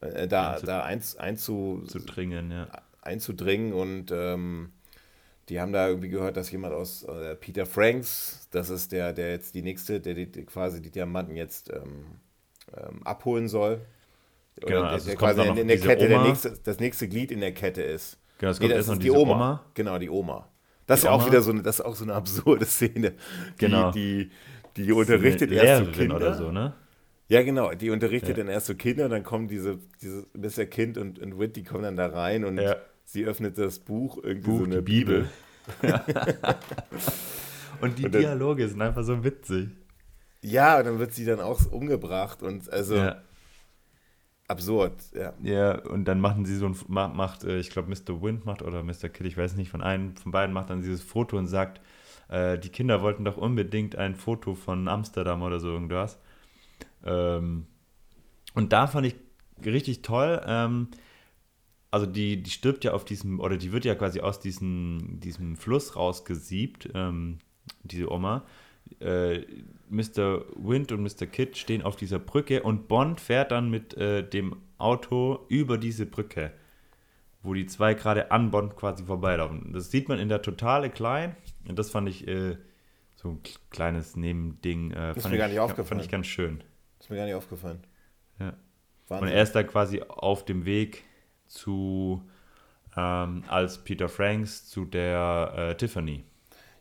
[0.00, 2.68] äh, da, Einzu da einz, einzu, einzudringen, ja.
[3.02, 4.72] einzudringen und ähm,
[5.48, 9.30] die haben da irgendwie gehört, dass jemand aus äh, Peter Franks, das ist der, der
[9.30, 12.06] jetzt die nächste, der, der quasi die Diamanten jetzt ähm,
[12.76, 13.80] ähm, abholen soll.
[14.56, 17.30] Genau, Oder also der, der quasi in, in der Kette der nächste, das nächste Glied
[17.30, 18.18] in der Kette ist.
[18.38, 19.32] Genau, es kommt nee, das ist die Oma.
[19.32, 19.64] Oma.
[19.74, 20.48] Genau, die Oma.
[20.86, 21.26] Das die ist auch Oma.
[21.26, 23.14] wieder so eine, das ist auch so eine absurde Szene.
[23.58, 23.90] Genau.
[23.90, 24.30] Die,
[24.76, 26.16] die, die unterrichtet erst so Kinder.
[26.16, 26.74] oder so, ne?
[27.26, 27.74] Ja, genau.
[27.74, 28.44] Die unterrichtet ja.
[28.44, 30.64] dann erst so Kinder, dann kommen diese, diese Mr.
[30.66, 32.76] Kind und, und Whit, die kommen dann da rein und ja.
[33.04, 35.28] sie öffnet das Buch, irgendwie Buch, so eine Bibel.
[35.82, 36.00] Bibel.
[37.82, 39.68] und die und dann, Dialoge sind einfach so witzig.
[40.40, 42.94] Ja, und dann wird sie dann auch umgebracht und also.
[42.94, 43.22] Ja
[44.48, 45.34] absurd, ja.
[45.42, 48.22] Ja, und dann machen sie so ein, macht, äh, ich glaube, Mr.
[48.22, 49.08] Wind macht oder Mr.
[49.08, 51.80] Kidd, ich weiß nicht, von einem von beiden macht dann dieses Foto und sagt,
[52.28, 56.18] äh, die Kinder wollten doch unbedingt ein Foto von Amsterdam oder so irgendwas.
[57.04, 57.66] Ähm,
[58.54, 59.16] und da fand ich
[59.64, 60.88] richtig toll, ähm,
[61.90, 65.56] also die, die stirbt ja auf diesem, oder die wird ja quasi aus diesem, diesem
[65.56, 67.38] Fluss rausgesiebt, ähm,
[67.82, 68.44] diese Oma.
[69.00, 69.44] Äh,
[69.88, 70.44] Mr.
[70.56, 71.26] Wind und Mr.
[71.26, 76.06] Kidd stehen auf dieser Brücke und Bond fährt dann mit äh, dem Auto über diese
[76.06, 76.52] Brücke,
[77.42, 79.72] wo die zwei gerade an Bond quasi vorbeilaufen.
[79.72, 81.36] Das sieht man in der Totale klein
[81.68, 82.56] und das fand ich äh,
[83.16, 84.92] so ein kleines Nebending.
[84.92, 85.86] Äh, das ist mir gar nicht aufgefallen.
[85.86, 86.62] Fand ich ganz schön.
[86.98, 87.80] Das ist mir gar nicht aufgefallen.
[88.38, 88.54] Ja.
[89.08, 89.28] Wahnsinn.
[89.28, 91.04] Und er ist da quasi auf dem Weg
[91.46, 92.22] zu,
[92.96, 96.24] ähm, als Peter Franks zu der äh, Tiffany.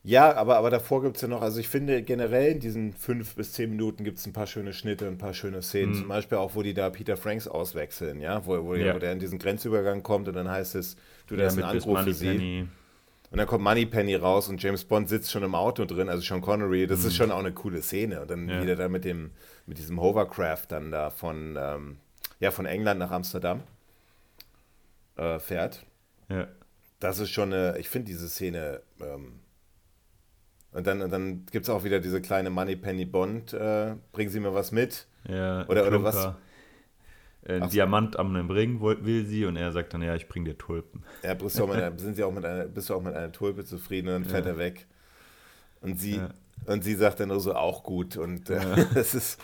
[0.08, 3.36] Ja, aber, aber davor gibt es ja noch, also ich finde generell in diesen fünf
[3.36, 5.92] bis zehn Minuten gibt es ein paar schöne Schnitte, ein paar schöne Szenen.
[5.92, 6.00] Mhm.
[6.00, 8.96] Zum Beispiel auch, wo die da Peter Franks auswechseln, ja, wo, wo, ja.
[8.96, 10.96] wo der in diesen Grenzübergang kommt und dann heißt es,
[11.28, 12.70] du, da ja, ist ein Anruf für sie.
[13.30, 16.40] Und dann kommt Moneypenny raus und James Bond sitzt schon im Auto drin, also Sean
[16.40, 16.88] Connery.
[16.88, 17.08] Das mhm.
[17.08, 18.22] ist schon auch eine coole Szene.
[18.22, 18.62] Und dann ja.
[18.62, 19.32] wieder da mit dem,
[19.66, 21.98] mit diesem Hovercraft dann da von, ähm,
[22.40, 23.62] ja, von England nach Amsterdam
[25.18, 25.86] äh, fährt.
[26.30, 26.48] Ja.
[27.02, 29.42] Das ist schon eine, ich finde diese Szene ähm,
[30.78, 34.40] und dann, und dann gibt es auch wieder diese kleine Moneypenny Bond, äh, bringen Sie
[34.40, 35.08] mir was mit.
[35.28, 36.36] Ja, oder, oder was?
[37.48, 40.56] Ein Ach, Diamant am Ring will sie und er sagt dann, ja, ich bring dir
[40.56, 41.04] Tulpen.
[41.24, 43.16] Ja, bist du auch mit einer, sind sie auch mit einer, bist du auch mit
[43.16, 44.52] einer Tulpe zufrieden und dann fährt ja.
[44.52, 44.86] er weg.
[45.82, 46.30] Und sie, ja.
[46.68, 48.16] und sie sagt dann nur so, auch gut.
[48.16, 48.84] Und äh, ja.
[48.94, 49.42] das ist,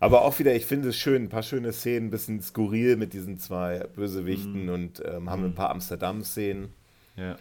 [0.00, 3.12] aber auch wieder, ich finde es schön, ein paar schöne Szenen, ein bisschen skurril mit
[3.12, 4.72] diesen zwei Bösewichten mhm.
[4.72, 5.50] und ähm, haben mhm.
[5.50, 6.72] ein paar Amsterdam-Szenen.
[7.14, 7.36] Ja.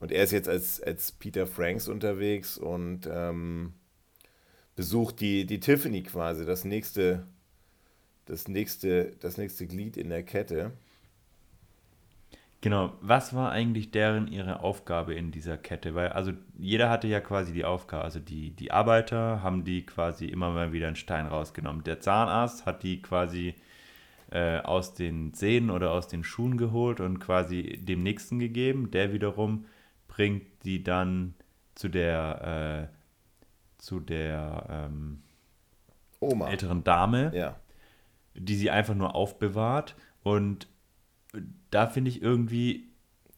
[0.00, 3.74] Und er ist jetzt als, als Peter Franks unterwegs und ähm,
[4.74, 7.26] besucht die, die Tiffany quasi, das nächste,
[8.24, 10.72] das nächste, das nächste Glied in der Kette.
[12.62, 15.94] Genau, was war eigentlich deren ihre Aufgabe in dieser Kette?
[15.94, 20.26] Weil, also jeder hatte ja quasi die Aufgabe, also die, die Arbeiter haben die quasi
[20.26, 21.84] immer mal wieder einen Stein rausgenommen.
[21.84, 23.54] Der Zahnarzt hat die quasi
[24.30, 28.90] äh, aus den Zähnen oder aus den Schuhen geholt und quasi dem Nächsten gegeben.
[28.90, 29.64] Der wiederum
[30.20, 31.32] bringt die dann
[31.74, 32.94] zu der, äh,
[33.78, 35.22] zu der ähm,
[36.20, 36.50] Oma.
[36.50, 37.56] älteren Dame, Ja.
[38.34, 39.96] die sie einfach nur aufbewahrt.
[40.22, 40.68] Und
[41.70, 42.90] da finde ich irgendwie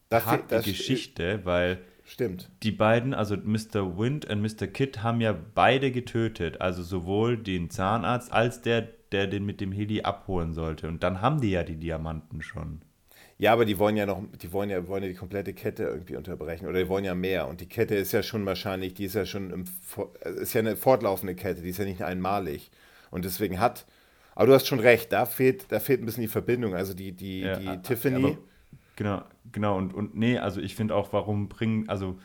[0.09, 2.51] das die Geschichte, weil Stimmt.
[2.63, 3.97] die beiden, also Mr.
[3.97, 4.67] Wind und Mr.
[4.67, 6.59] Kid, haben ja beide getötet.
[6.59, 8.81] Also sowohl den Zahnarzt als der,
[9.13, 10.89] der den mit dem Heli abholen sollte.
[10.89, 12.81] Und dann haben die ja die Diamanten schon.
[13.43, 16.15] Ja, aber die wollen ja noch, die wollen ja, wollen ja die komplette Kette irgendwie
[16.15, 17.47] unterbrechen oder die wollen ja mehr.
[17.49, 19.65] Und die Kette ist ja schon wahrscheinlich, die ist ja schon im,
[20.23, 22.71] äh, ist ja eine fortlaufende Kette, die ist ja nicht einmalig.
[23.11, 23.85] Und deswegen hat,
[24.33, 26.73] aber du hast schon recht, da fehlt, da fehlt ein bisschen die Verbindung.
[26.73, 28.37] Also die, die, Ja, die a- Tiffany, aber-
[28.95, 29.77] Genau, genau.
[29.77, 32.17] Und, und nee, also ich finde auch, warum bringen, also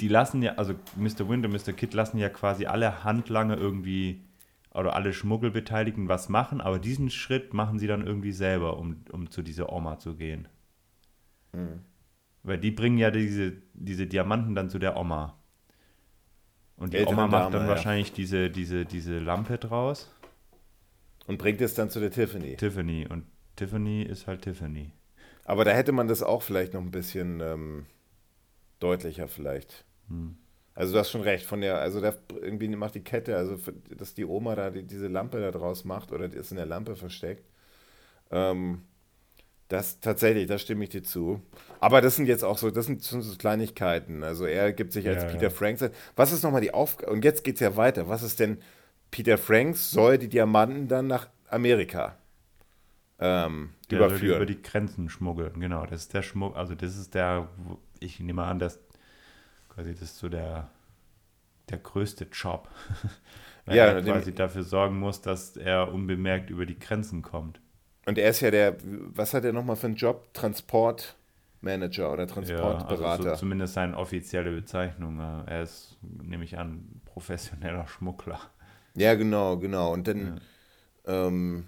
[0.00, 1.28] die lassen ja, also Mr.
[1.28, 1.72] Wind und Mr.
[1.74, 4.22] Kid lassen ja quasi alle Handlanger irgendwie
[4.72, 9.30] oder alle Schmuggelbeteiligten was machen, aber diesen Schritt machen sie dann irgendwie selber, um, um
[9.30, 10.48] zu dieser Oma zu gehen.
[11.52, 11.80] Hm.
[12.42, 15.36] Weil die bringen ja diese, diese Diamanten dann zu der Oma.
[16.76, 17.68] Und die Ältere Oma macht Dame, dann ja.
[17.68, 20.14] wahrscheinlich diese, diese, diese Lampe draus.
[21.26, 22.56] und bringt es dann zu der Tiffany.
[22.56, 23.06] Tiffany.
[23.08, 23.24] Und
[23.56, 24.92] Tiffany ist halt Tiffany.
[25.44, 27.86] Aber da hätte man das auch vielleicht noch ein bisschen ähm,
[28.78, 29.84] deutlicher vielleicht.
[30.08, 30.36] Hm.
[30.80, 33.56] Also du hast schon recht, von der, also da irgendwie macht die Kette, also
[33.96, 36.66] dass die Oma da die, diese Lampe da draus macht oder die ist in der
[36.66, 37.44] Lampe versteckt.
[38.30, 38.82] Ähm,
[39.68, 41.42] das tatsächlich, da stimme ich dir zu.
[41.80, 44.24] Aber das sind jetzt auch so, das sind, sind so Kleinigkeiten.
[44.24, 45.50] Also er gibt sich als Ja, Peter ja.
[45.50, 45.84] Franks.
[46.16, 47.12] Was ist nochmal die Aufgabe?
[47.12, 48.08] Und jetzt geht es ja weiter.
[48.08, 48.58] Was ist denn,
[49.10, 52.16] Peter Franks soll die Diamanten dann nach Amerika
[53.18, 54.36] ähm, Der soll die überführen?
[54.36, 55.86] über die Grenzen schmuggeln, genau.
[55.86, 57.48] Das ist der Schmuggel, also das ist der,
[58.00, 58.80] ich nehme an, dass
[59.70, 60.68] quasi das ist so der,
[61.70, 62.68] der größte Job.
[63.66, 67.60] Weil Ja, er quasi dafür sorgen muss, dass er unbemerkt über die Grenzen kommt.
[68.06, 70.32] Und er ist ja der, was hat er nochmal für einen Job?
[70.34, 73.34] Transportmanager oder Ja, also Transportberater.
[73.34, 75.18] so zumindest seine offizielle Bezeichnung.
[75.20, 78.40] Er ist, nehme ich an, professioneller Schmuggler.
[78.96, 79.92] Ja, genau, genau.
[79.92, 80.40] Und dann,
[81.06, 81.26] ja.
[81.26, 81.66] Ähm,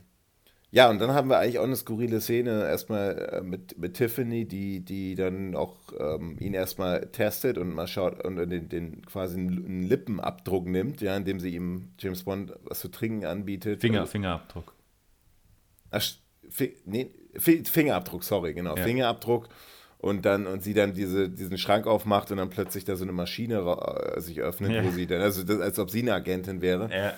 [0.74, 4.46] ja, und dann haben wir eigentlich auch eine skurrile Szene erstmal äh, mit, mit Tiffany,
[4.46, 9.36] die, die dann auch ähm, ihn erstmal testet und mal schaut und den, den quasi
[9.38, 13.82] einen Lippenabdruck nimmt, ja, indem sie ihm James Bond was zu trinken anbietet.
[13.82, 14.74] Finger, Also, Fingerabdruck.
[15.90, 16.02] ach,
[16.86, 18.82] nee, Fi- Fingerabdruck, sorry, genau, Ja.
[18.82, 19.48] Fingerabdruck.
[19.98, 23.12] Und dann, und sie dann diese, diesen Schrank aufmacht und dann plötzlich da so eine
[23.12, 23.58] Maschine
[24.16, 24.84] äh, sich öffnet, Ja.
[24.84, 26.90] wo sie dann, also das, als ob sie eine Agentin wäre.
[26.90, 27.14] Er,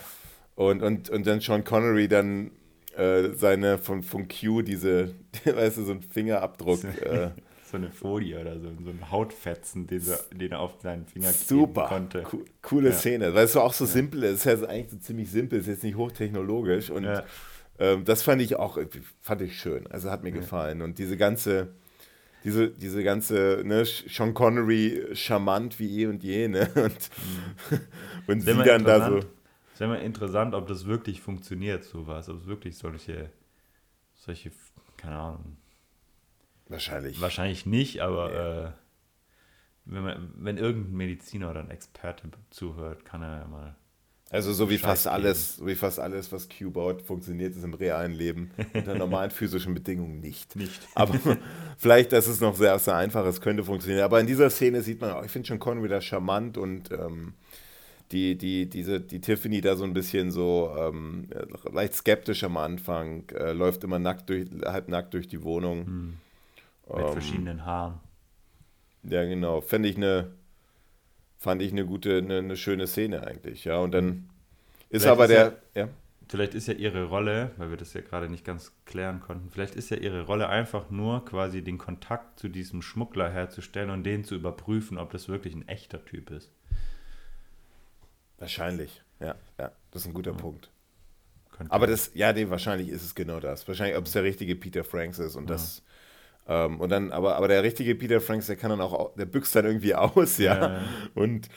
[0.54, 2.50] Und, und, und dann Sean Connery dann
[2.96, 5.14] äh, seine von, von Q diese,
[5.44, 6.84] weißt du, so ein Fingerabdruck.
[6.84, 7.30] äh,
[7.70, 11.32] so eine Folie oder so, so ein Hautfetzen, den, er- den er auf seinen Finger
[11.32, 11.86] super.
[11.88, 12.22] konnte.
[12.22, 12.94] Co coole Ja.
[12.94, 13.34] Szene.
[13.34, 14.46] Weil es so auch so simpel ist.
[14.46, 16.90] Es ist ja eigentlich so ziemlich simpel, ist jetzt nicht hochtechnologisch.
[16.90, 17.24] Und Ja.
[17.80, 19.86] ähm, das fand ich auch irgendwie, fand ich schön.
[19.88, 20.82] Also hat mir gefallen.
[20.82, 21.68] Und diese ganze,
[22.44, 26.68] diese, diese ganze, ne, Sean Connery charmant wie eh und je, ne?
[26.76, 26.92] Und,
[28.28, 29.20] und sie dann da so.
[29.74, 32.28] Es wäre mal interessant, ob das wirklich funktioniert, sowas.
[32.28, 33.30] Ob es wirklich solche,
[34.14, 34.52] solche,
[34.96, 35.56] keine Ahnung.
[36.68, 37.20] Wahrscheinlich.
[37.20, 38.70] Wahrscheinlich nicht, aber äh,
[39.84, 43.74] wenn, man, wenn irgendein Mediziner oder ein Experte zuhört, kann er ja mal.
[44.30, 45.14] Also so wie Bescheid fast geben.
[45.14, 49.32] alles, so wie fast alles, was Q baut, funktioniert es im realen Leben unter normalen
[49.32, 50.54] physischen Bedingungen nicht.
[50.54, 50.80] Nicht.
[50.94, 51.18] Aber
[51.78, 54.04] vielleicht, das ist noch sehr, sehr einfach, es könnte funktionieren.
[54.04, 57.34] Aber in dieser Szene sieht man auch, ich finde schon Connery da charmant und ähm,
[58.14, 61.28] die, die, diese, die Tiffany da so ein bisschen so ähm,
[61.72, 65.86] leicht skeptisch am Anfang, äh, läuft immer nackt durch, halb nackt durch die Wohnung.
[65.86, 66.16] Hm.
[66.88, 68.00] Mit Ähm, verschiedenen Haaren.
[69.02, 69.60] Ja, genau.
[69.60, 70.30] Fände ich eine,
[71.38, 73.78] fand ich eine gute, eine, eine schöne Szene eigentlich, ja.
[73.78, 74.30] Und dann
[74.90, 75.88] ist Vielleicht aber ist der, ja.
[76.28, 79.74] Vielleicht ist ja ihre Rolle, weil wir das ja gerade nicht ganz klären konnten, vielleicht
[79.74, 84.24] ist ja ihre Rolle einfach nur quasi den Kontakt zu diesem Schmuggler herzustellen und den
[84.24, 86.50] zu überprüfen, ob das wirklich ein echter Typ ist.
[88.44, 90.70] Wahrscheinlich, ja, ja, das ist ein guter Punkt.
[91.52, 93.66] Könnte Aber das, ja, nee, wahrscheinlich ist es genau das.
[93.68, 95.82] Wahrscheinlich, ob es der richtige Peter Franks ist und das,
[96.48, 99.26] ähm, und dann, aber, aber der richtige Peter Franks, der kann dann auch, au- der
[99.26, 100.54] büxt dann irgendwie aus, ja.
[100.54, 100.82] Ja, ja.
[101.14, 101.48] Und,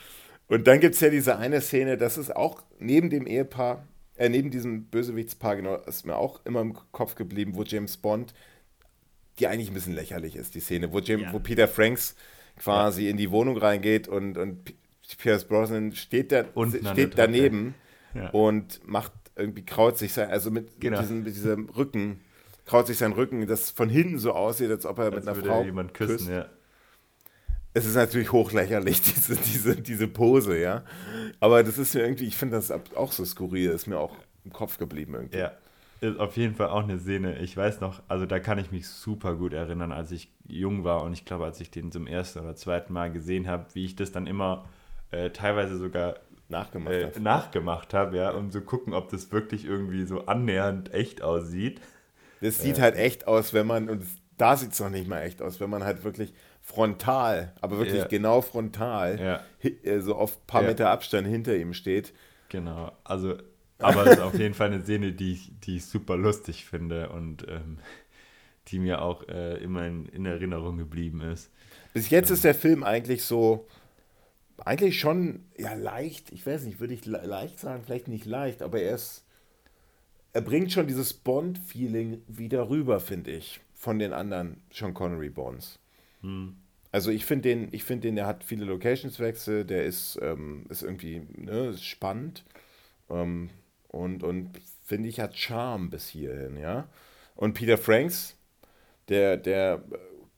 [0.48, 3.86] und dann gibt es ja diese eine Szene, das ist auch neben dem Ehepaar,
[4.16, 8.34] äh, neben diesem Bösewichtspaar, genau, ist mir auch immer im Kopf geblieben, wo James Bond,
[9.38, 11.32] die eigentlich ein bisschen lächerlich ist, die Szene, wo, James, Ja.
[11.32, 12.16] wo Peter Franks
[12.56, 13.10] quasi ja.
[13.10, 14.74] in die Wohnung reingeht und, und
[15.16, 16.44] Pierce Brosnan steht, da,
[16.92, 17.74] steht daneben
[18.14, 18.30] ja.
[18.30, 21.00] und macht irgendwie kraut sich sein, also mit, genau.
[21.00, 22.20] diesem, mit diesem Rücken,
[22.66, 25.34] kraut sich sein Rücken, das von hinten so aussieht, als ob er als mit einer
[25.36, 26.28] Frau jemand küssen, küsst.
[26.28, 26.46] ja.
[27.74, 30.84] Es ist natürlich hochlächerlich, diese, diese, diese Pose, ja.
[31.38, 34.52] Aber das ist mir irgendwie, ich finde das auch so skurril, ist mir auch im
[34.52, 35.38] Kopf geblieben irgendwie.
[35.38, 35.52] Ja,
[36.00, 37.38] ist auf jeden Fall auch eine Szene.
[37.38, 41.02] Ich weiß noch, also da kann ich mich super gut erinnern, als ich jung war
[41.02, 43.96] und ich glaube, als ich den zum ersten oder zweiten Mal gesehen habe, wie ich
[43.96, 44.68] das dann immer
[45.10, 46.16] äh, teilweise sogar
[46.48, 50.92] nachgemacht äh, habe, nachgemacht hab, ja, um zu gucken, ob das wirklich irgendwie so annähernd
[50.94, 51.80] echt aussieht.
[52.40, 54.04] Das sieht äh, halt echt aus, wenn man, und
[54.36, 56.32] da sieht es noch nicht mal echt aus, wenn man halt wirklich
[56.62, 58.06] frontal, aber wirklich ja.
[58.06, 59.70] genau frontal, ja.
[59.82, 60.68] Äh, so auf ein paar ja.
[60.68, 62.12] Meter Abstand hinter ihm steht.
[62.48, 63.36] Genau, also,
[63.78, 67.10] aber es ist auf jeden Fall eine Szene, die ich, die ich super lustig finde
[67.10, 67.78] und ähm,
[68.68, 71.50] die mir auch äh, immer in, in, Erinnerung geblieben ist.
[71.94, 72.34] Bis jetzt ähm.
[72.34, 73.66] ist der Film eigentlich so,
[74.64, 78.80] eigentlich schon, ja, leicht, ich weiß nicht, würde ich leicht sagen, vielleicht nicht leicht, aber
[78.80, 79.24] er ist,
[80.32, 85.78] er bringt schon dieses Bond-Feeling wieder rüber, finde ich, von den anderen Sean Connery-Bonds.
[86.22, 86.56] Hm.
[86.90, 90.82] Also ich finde den, ich finde den, der hat viele Locationswechsel, der ist, ähm, ist
[90.82, 92.44] irgendwie ne, ist spannend
[93.10, 93.50] ähm,
[93.88, 94.50] und, und
[94.84, 96.88] finde ich hat Charme bis hierhin, ja.
[97.36, 98.36] Und Peter Franks,
[99.08, 99.84] der, der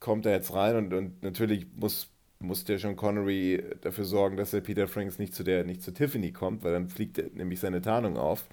[0.01, 2.11] kommt da jetzt rein und, und natürlich muss,
[2.41, 5.93] muss der Sean Connery dafür sorgen, dass der Peter Franks nicht zu der, nicht zu
[5.93, 8.47] Tiffany kommt, weil dann fliegt nämlich seine Tarnung auf.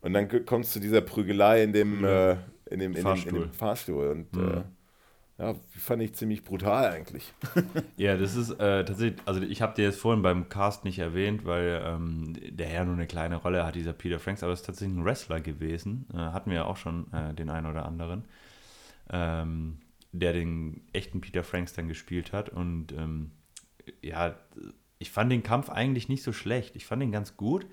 [0.00, 2.32] Und dann kommt es zu dieser Prügelei in dem, ja.
[2.32, 2.36] äh,
[2.70, 3.32] in dem, in Fahrstuhl.
[3.32, 4.08] Dem, in dem Fahrstuhl.
[4.08, 4.48] Und mhm.
[4.48, 4.62] äh,
[5.38, 7.32] ja, fand ich ziemlich brutal eigentlich.
[7.96, 11.44] ja, das ist äh, tatsächlich, also ich habe dir jetzt vorhin beim Cast nicht erwähnt,
[11.44, 14.66] weil ähm, der ja nur eine kleine Rolle hat, dieser Peter Franks, aber es ist
[14.66, 16.06] tatsächlich ein Wrestler gewesen.
[16.12, 18.24] Äh, hatten wir ja auch schon äh, den einen oder anderen,
[19.10, 19.78] ähm,
[20.12, 22.48] der den echten Peter Franks dann gespielt hat.
[22.50, 23.32] Und ähm,
[24.02, 24.36] ja,
[24.98, 26.76] ich fand den Kampf eigentlich nicht so schlecht.
[26.76, 27.66] Ich fand ihn ganz gut.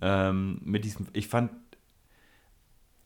[0.00, 1.50] Ähm, mit diesem, ich fand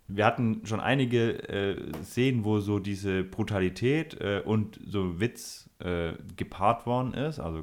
[0.09, 6.15] wir hatten schon einige äh, Szenen, wo so diese Brutalität äh, und so Witz äh,
[6.35, 7.63] gepaart worden ist, also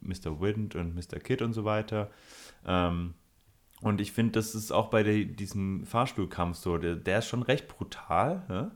[0.00, 0.40] Mr.
[0.40, 1.20] Wind und Mr.
[1.20, 2.10] Kid und so weiter.
[2.66, 3.14] Ähm,
[3.80, 7.42] und ich finde, das ist auch bei der, diesem Fahrstuhlkampf so, der, der ist schon
[7.42, 8.44] recht brutal.
[8.48, 8.70] Ja?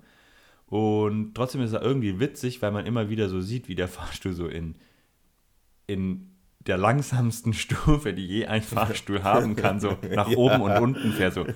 [0.68, 4.32] Und trotzdem ist er irgendwie witzig, weil man immer wieder so sieht, wie der Fahrstuhl
[4.32, 4.76] so in,
[5.86, 6.32] in
[6.66, 10.36] der langsamsten Stufe, die je ein Fahrstuhl haben kann, so nach ja.
[10.36, 11.46] oben und unten fährt so.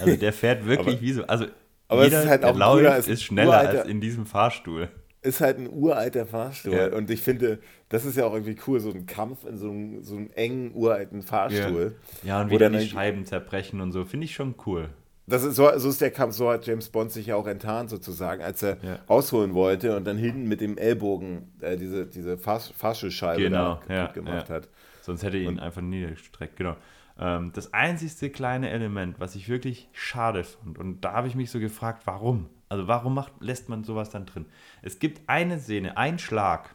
[0.00, 1.26] Also der fährt wirklich aber, wie so.
[1.26, 1.46] Also
[1.88, 4.88] aber jeder, es ist halt auch läuft, ist, ist schneller als in diesem Fahrstuhl.
[5.20, 6.74] Ist halt ein uralter Fahrstuhl.
[6.74, 6.92] Ja.
[6.92, 10.02] Und ich finde, das ist ja auch irgendwie cool, so ein Kampf in so einem,
[10.02, 11.94] so einem engen, uralten Fahrstuhl.
[12.22, 14.88] Ja, ja und wie dann die Scheiben zerbrechen und so, finde ich schon cool.
[15.26, 17.90] Das ist, so, so ist der Kampf, so hat James Bond sich ja auch enttarnt
[17.90, 18.98] sozusagen, als er ja.
[19.08, 24.50] rausholen wollte und dann hinten mit dem Ellbogen äh, diese, diese Fahrstuhlscheibe genau, ja, gemacht
[24.50, 24.68] hat.
[25.00, 26.76] Sonst hätte er ihn und, einfach niedergestreckt, genau.
[27.18, 31.50] Ähm, das einzigste kleine Element, was ich wirklich schade fand, und da habe ich mich
[31.50, 32.48] so gefragt, warum?
[32.68, 34.46] Also warum macht, lässt man sowas dann drin?
[34.80, 36.74] Es gibt eine Szene, ein Schlag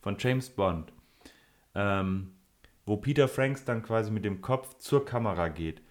[0.00, 0.92] von James Bond,
[1.74, 2.32] ähm,
[2.84, 5.82] wo Peter Franks dann quasi mit dem Kopf zur Kamera geht.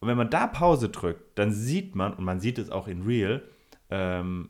[0.00, 3.02] Und wenn man da Pause drückt, dann sieht man, und man sieht es auch in
[3.02, 3.42] Real,
[3.90, 4.48] ähm,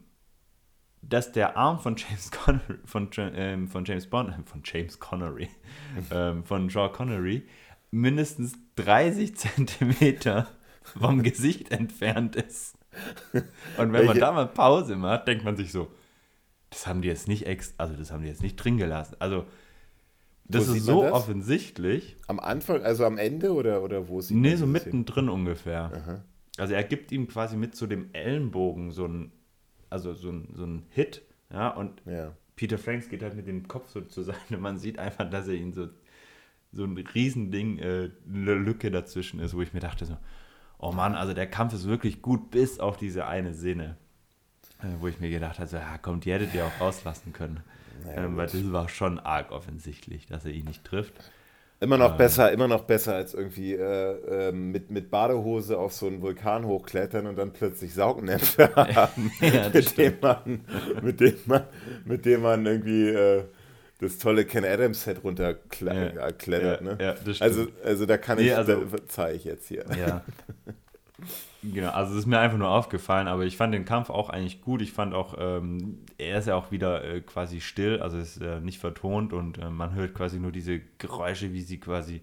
[1.02, 5.48] dass der Arm von James Connery, von, ähm, von James Bond, von James Connery,
[6.10, 7.46] ähm, von Sean Connery,
[7.90, 10.46] mindestens 30 Zentimeter
[10.82, 12.76] vom Gesicht entfernt ist.
[13.76, 15.92] Und wenn man da mal Pause macht, denkt man sich so,
[16.70, 19.16] das haben die jetzt nicht ex, also das haben die jetzt nicht drin gelassen.
[19.18, 19.46] Also
[20.50, 21.12] das wo ist so das?
[21.12, 22.16] offensichtlich.
[22.26, 25.92] Am Anfang, also am Ende oder, oder wo sieht Nee, so mittendrin ungefähr.
[25.94, 26.24] Aha.
[26.58, 29.32] Also er gibt ihm quasi mit zu so dem Ellenbogen so ein,
[29.88, 31.22] also so ein, so ein Hit,
[31.52, 32.32] ja, und ja.
[32.56, 34.58] Peter Franks geht halt mit dem Kopf so zur Seite.
[34.58, 35.88] Man sieht einfach, dass er ihn so
[36.72, 40.16] so ein Riesending, äh, eine Lücke dazwischen ist, wo ich mir dachte so,
[40.78, 43.96] oh Mann, also der Kampf ist wirklich gut, bis auf diese eine Szene,
[44.80, 47.60] äh, wo ich mir gedacht habe, so, ja komm, die hättet ihr auch rauslassen können.
[48.04, 51.14] Naja, ähm, weil das war schon arg offensichtlich, dass er ihn nicht trifft.
[51.82, 55.94] Immer noch ähm, besser, immer noch besser als irgendwie äh, äh, mit, mit Badehose auf
[55.94, 60.60] so einen Vulkan hochklettern und dann plötzlich Saugnäpfe haben, ja, mit, dem man,
[61.02, 61.64] mit, dem man,
[62.04, 63.44] mit dem man irgendwie äh,
[63.98, 66.46] das tolle Ken Adams Set runterklettert.
[66.46, 66.98] Ja, ja, ne?
[67.00, 69.84] ja, also, also da kann nee, ich, also, da zeige ich jetzt hier.
[69.98, 70.22] Ja.
[71.62, 74.60] genau, also es ist mir einfach nur aufgefallen, aber ich fand den Kampf auch eigentlich
[74.60, 74.82] gut.
[74.82, 78.60] Ich fand auch, ähm, er ist ja auch wieder äh, quasi still, also ist äh,
[78.60, 82.22] nicht vertont und äh, man hört quasi nur diese Geräusche, wie sie quasi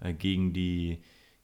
[0.00, 1.02] äh, gegen die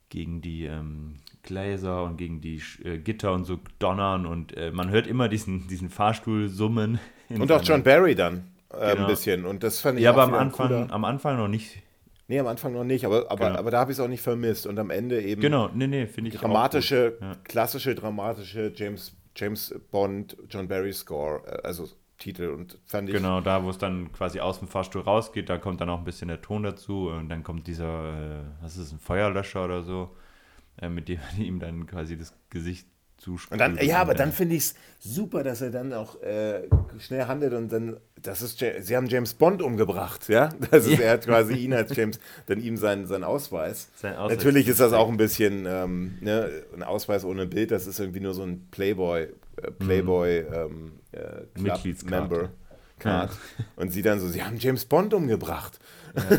[0.08, 4.90] gegen die ähm, Gläser und gegen die äh, Gitter und so donnern und äh, man
[4.90, 6.98] hört immer diesen, diesen Fahrstuhl summen.
[7.28, 9.02] Und auch John Barry dann genau.
[9.02, 9.46] ein bisschen.
[9.46, 11.80] Und das fand ich Ja, aber am Anfang, am Anfang noch nicht.
[12.30, 13.58] Nee, am Anfang noch nicht, aber, aber, genau.
[13.58, 14.64] aber da habe ich es auch nicht vermisst.
[14.64, 15.40] Und am Ende eben.
[15.40, 16.36] Genau, nee, nee, finde ich.
[16.36, 17.34] Dramatische, ja.
[17.42, 23.16] klassische, dramatische James, James Bond, John Barry Score, äh, also Titel und fand ich.
[23.16, 26.04] Genau, da wo es dann quasi aus dem Fahrstuhl rausgeht, da kommt dann auch ein
[26.04, 29.82] bisschen der Ton dazu und dann kommt dieser, äh, was ist das, ein Feuerlöscher oder
[29.82, 30.14] so,
[30.80, 32.86] äh, mit dem ihm dann quasi das Gesicht
[33.26, 36.62] und dann, ja, aber dann finde ich es super, dass er dann auch äh,
[36.98, 40.48] schnell handelt und dann, das ist, sie haben James Bond umgebracht, ja?
[40.70, 41.06] Das ist, ja.
[41.06, 43.88] er hat quasi ihn als James, dann ihm seinen, seinen Ausweis.
[43.96, 44.38] Sein Ausweis.
[44.38, 48.20] Natürlich ist das auch ein bisschen, ähm, ne, ein Ausweis ohne Bild, das ist irgendwie
[48.20, 50.54] nur so ein Playboy, äh, Playboy mhm.
[50.54, 52.50] ähm, äh, Member
[52.98, 53.32] Card.
[53.32, 53.64] Ja.
[53.76, 55.78] Und sie dann so, sie haben James Bond umgebracht.
[56.16, 56.38] Ja.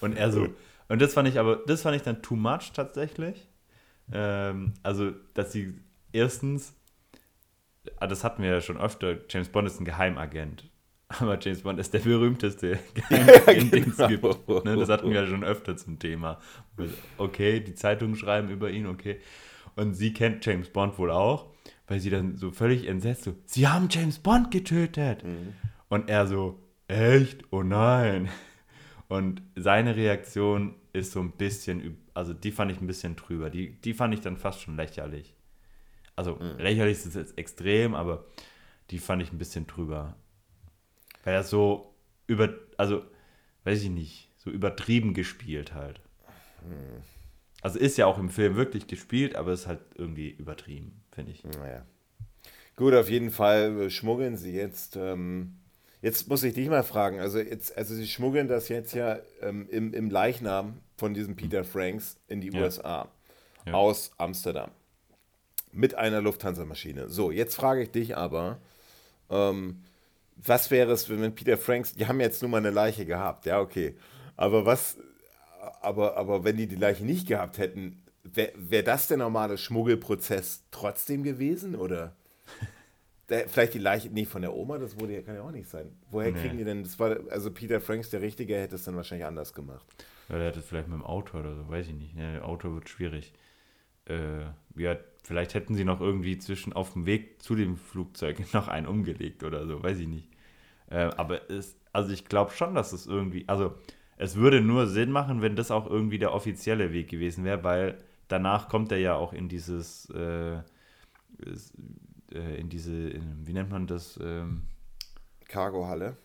[0.00, 0.48] Und er so,
[0.88, 3.49] und das fand ich aber, das fand ich dann too much tatsächlich
[4.12, 5.74] ähm, also, dass sie
[6.12, 6.74] erstens,
[7.98, 10.68] ah, das hatten wir ja schon öfter, James Bond ist ein Geheimagent.
[11.08, 14.48] Aber James Bond ist der berühmteste Geheimagent, den es gibt.
[14.64, 14.76] Ne?
[14.76, 16.38] Das hatten wir ja schon öfter zum Thema.
[17.18, 19.20] Okay, die Zeitungen schreiben über ihn, okay.
[19.76, 21.52] Und sie kennt James Bond wohl auch,
[21.86, 25.24] weil sie dann so völlig entsetzt so, sie haben James Bond getötet.
[25.24, 25.54] Mhm.
[25.88, 27.44] Und er so, echt?
[27.50, 28.28] Oh nein.
[29.10, 33.48] Und seine Reaktion ist so ein bisschen also die fand ich ein bisschen drüber.
[33.48, 35.34] Die, die fand ich dann fast schon lächerlich.
[36.16, 36.58] Also mhm.
[36.58, 38.26] lächerlich ist es jetzt extrem, aber
[38.90, 40.16] die fand ich ein bisschen drüber.
[41.24, 41.94] Weil er so
[42.26, 43.02] über, also
[43.64, 46.02] weiß ich nicht, so übertrieben gespielt halt.
[46.62, 47.02] Mhm.
[47.62, 51.42] Also ist ja auch im Film wirklich gespielt, aber ist halt irgendwie übertrieben, finde ich.
[51.44, 51.86] Naja.
[52.76, 54.96] Gut, auf jeden Fall schmuggeln sie jetzt.
[54.96, 55.59] Ähm,
[56.02, 57.20] jetzt muss ich dich mal fragen.
[57.20, 61.64] Also, jetzt, also sie schmuggeln das jetzt ja ähm, im, im Leichnam von diesem Peter
[61.64, 62.62] Franks in die ja.
[62.62, 63.08] USA
[63.66, 63.72] ja.
[63.72, 64.70] aus Amsterdam
[65.72, 67.08] mit einer Lufthansa-Maschine.
[67.08, 68.58] So, jetzt frage ich dich aber,
[69.30, 69.82] ähm,
[70.36, 73.60] was wäre es, wenn Peter Franks, die haben jetzt nur mal eine Leiche gehabt, ja,
[73.60, 73.94] okay,
[74.36, 74.96] aber was,
[75.80, 80.64] aber, aber wenn die die Leiche nicht gehabt hätten, wäre wär das der normale Schmuggelprozess
[80.70, 82.16] trotzdem gewesen, oder?
[83.30, 85.92] Der, vielleicht die Leiche, nee, von der Oma, das wurde, kann ja auch nicht sein.
[86.10, 86.40] Woher nee.
[86.40, 89.54] kriegen die denn, das war, also Peter Franks, der Richtige, hätte es dann wahrscheinlich anders
[89.54, 89.86] gemacht.
[90.28, 92.16] Ja, der hat es vielleicht mit dem Auto oder so, weiß ich nicht.
[92.16, 93.32] Ja, Auto wird schwierig.
[94.06, 94.42] Äh,
[94.76, 98.86] ja, vielleicht hätten sie noch irgendwie zwischen auf dem Weg zu dem Flugzeug noch einen
[98.86, 100.28] umgelegt oder so, weiß ich nicht.
[100.88, 103.74] Äh, aber es, also ich glaube schon, dass es irgendwie, also
[104.16, 107.98] es würde nur Sinn machen, wenn das auch irgendwie der offizielle Weg gewesen wäre, weil
[108.28, 110.58] danach kommt er ja auch in dieses, äh,
[112.32, 114.18] äh in diese, in, wie nennt man das?
[114.22, 114.62] Ähm,
[115.46, 116.16] Cargohalle.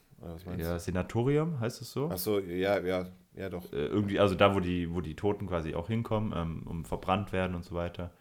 [0.58, 2.10] Ja, Senatorium heißt es so?
[2.10, 3.72] Achso, ja, ja, ja, doch.
[3.74, 7.32] Äh, irgendwie, also da, wo die, wo die Toten quasi auch hinkommen, ähm, um verbrannt
[7.34, 8.12] werden und so weiter.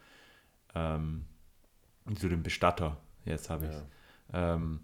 [0.74, 1.24] Ähm,
[2.16, 3.86] zu dem Bestatter, jetzt habe ich es.
[4.32, 4.54] Ja.
[4.54, 4.80] Ähm,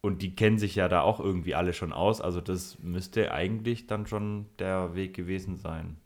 [0.00, 2.20] und die kennen sich ja da auch irgendwie alle schon aus.
[2.20, 5.96] Also das müsste eigentlich dann schon der Weg gewesen sein.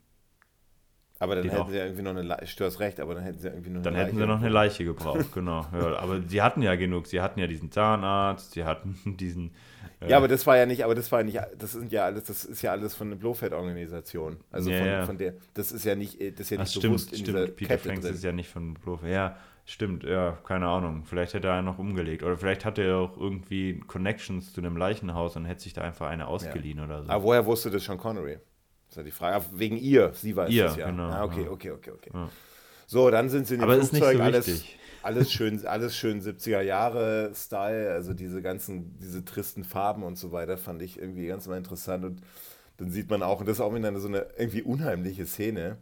[1.21, 3.37] Aber dann hätten sie ja irgendwie noch eine Leiche, du hast recht, aber dann hätten
[3.37, 5.67] sie irgendwie noch eine Dann Leiche hätten sie noch eine Leiche gebraucht, genau.
[5.71, 7.05] Ja, aber sie hatten ja genug.
[7.05, 9.51] Sie hatten ja diesen Zahnarzt, sie hatten diesen.
[9.99, 12.05] Äh ja, aber das war ja nicht, aber das war ja nicht, das sind ja
[12.05, 14.37] alles, das ist ja alles von der Blofeld-Organisation.
[14.49, 15.05] Also ja, von, ja.
[15.05, 17.47] von, der, das ist ja nicht, das ist ja nicht Ach, bewusst stimmt, in dieser
[17.51, 18.15] Peter Kette Franks drin.
[18.15, 19.13] ist ja nicht von Blofeld.
[19.13, 21.03] Ja, stimmt, ja, keine Ahnung.
[21.05, 22.23] Vielleicht hätte er noch umgelegt.
[22.23, 26.07] Oder vielleicht hatte er auch irgendwie Connections zu einem Leichenhaus und hätte sich da einfach
[26.07, 27.11] eine ausgeliehen oder so.
[27.11, 28.39] Aber woher wusste das schon Connery?
[28.91, 29.45] Ist ja die Frage.
[29.53, 30.89] Wegen ihr, sie weiß ihr, es ja.
[30.89, 31.49] Genau, ah, okay, ja.
[31.49, 32.11] okay, okay, okay.
[32.13, 32.29] Ja.
[32.87, 34.65] So, dann sind sie in dem Aber Flugzeug, so alles,
[35.01, 40.33] alles schön, alles schön 70er Jahre Style, also diese ganzen, diese tristen Farben und so
[40.33, 42.03] weiter, fand ich irgendwie ganz mal interessant.
[42.03, 42.21] Und
[42.77, 45.77] dann sieht man auch, und das ist auch wieder so eine irgendwie unheimliche Szene,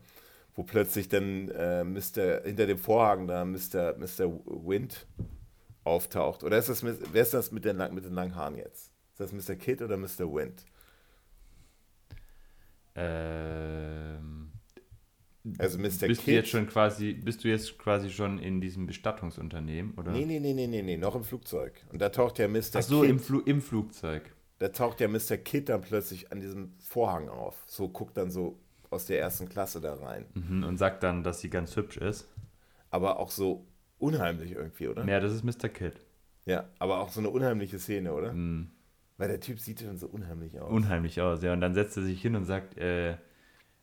[0.56, 3.96] wo plötzlich dann äh, Mr., hinter dem Vorhang da Mr.
[3.98, 4.32] Mr.
[4.46, 5.08] Wind
[5.84, 6.44] auftaucht.
[6.44, 8.92] Oder ist das, wer ist das mit den, mit den langen Haaren jetzt?
[9.14, 9.56] Ist das Mr.
[9.56, 10.32] Kid oder Mr.
[10.32, 10.64] Wind?
[13.00, 14.52] Ähm,
[15.58, 16.08] also Mr.
[16.08, 20.12] Bist Kid, du jetzt schon quasi, bist du jetzt quasi schon in diesem Bestattungsunternehmen, oder?
[20.12, 21.74] Nee, nee, nee, nee, nee, nee, noch im Flugzeug.
[21.92, 22.62] Und da taucht ja Mr.
[22.76, 24.36] Ach so, Kid, im, Fl im Flugzeug.
[24.60, 25.38] Da taucht ja Mr.
[25.38, 27.64] Kid dann plötzlich an diesem Vorhang auf.
[27.66, 30.26] So guckt dann so aus der ersten Klasse da rein.
[30.34, 32.28] Mhm, und sagt dann, dass sie ganz hübsch ist.
[32.90, 33.66] Aber auch so
[33.98, 35.06] unheimlich irgendwie, oder?
[35.06, 35.70] Ja, das ist Mr.
[35.70, 36.02] Kid.
[36.46, 38.34] Ja, aber auch so eine unheimliche Szene, oder?
[38.34, 38.72] Mhm.
[39.20, 40.72] Weil der Typ sieht dann so unheimlich aus.
[40.72, 41.52] Unheimlich aus, ja.
[41.52, 43.18] Und dann setzt er sich hin und sagt, äh,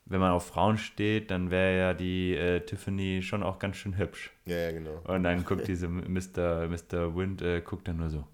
[0.07, 3.99] wenn man auf Frauen steht, dann wäre ja die äh, Tiffany schon auch ganz schön
[3.99, 4.33] hübsch.
[4.47, 5.03] Ja, ja, genau.
[5.05, 6.69] Und dann guckt diese Mr.
[6.69, 7.15] Mr.
[7.15, 8.25] Wind, äh, guckt dann nur so.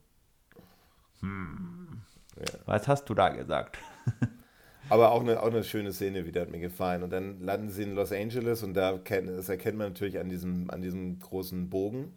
[1.20, 2.02] Hm,
[2.36, 2.58] ja.
[2.66, 3.78] Was hast du da gesagt?
[4.88, 7.02] Aber auch eine, auch eine schöne Szene wieder, hat mir gefallen.
[7.02, 10.28] Und dann landen sie in Los Angeles und da kennt, das erkennt man natürlich an
[10.28, 12.12] diesem, an diesem großen Bogen,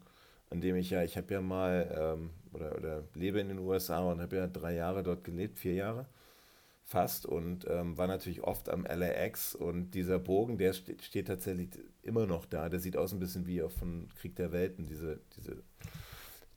[0.51, 3.99] an dem ich ja, ich habe ja mal, ähm, oder, oder lebe in den USA
[3.99, 6.07] und habe ja drei Jahre dort gelebt, vier Jahre
[6.85, 11.69] fast und ähm, war natürlich oft am LAX und dieser Bogen, der steht, steht, tatsächlich
[12.03, 12.69] immer noch da.
[12.69, 15.63] Der sieht aus ein bisschen wie von Krieg der Welten, diese, diese,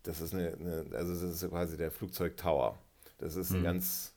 [0.03, 2.79] das ist eine, eine also das ist quasi der Flugzeugtower.
[3.17, 3.65] Das ist ein mhm.
[3.65, 4.15] ganz,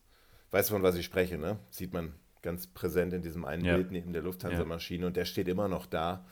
[0.50, 1.58] weißt du von was ich spreche, ne?
[1.70, 2.12] Sieht man
[2.42, 3.76] ganz präsent in diesem einen ja.
[3.76, 6.26] Bild neben der Lufthansa-Maschine und der steht immer noch da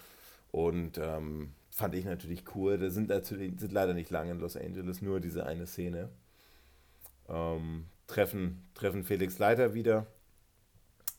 [0.51, 2.79] und ähm, fand ich natürlich cool.
[2.79, 6.11] Da sind natürlich sind leider nicht lange in Los Angeles, nur diese eine Szene.
[7.29, 10.07] Ähm, treffen, treffen Felix Leiter wieder.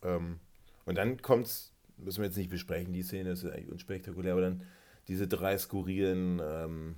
[0.03, 0.39] Ähm,
[0.85, 4.41] und dann kommt es, müssen wir jetzt nicht besprechen, die Szene ist eigentlich unspektakulär, aber
[4.41, 4.63] dann
[5.07, 6.95] diese drei skurrilen ähm,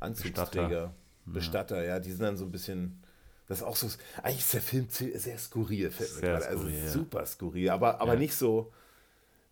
[0.00, 0.94] Anzugsträger, Bestatter.
[1.26, 1.94] Bestatter, ja.
[1.94, 3.02] ja, die sind dann so ein bisschen.
[3.48, 3.88] Das ist auch so.
[4.22, 8.18] Eigentlich ist der Film sehr skurril, sehr also skurril, Also super skurril, aber, aber ja.
[8.18, 8.72] nicht so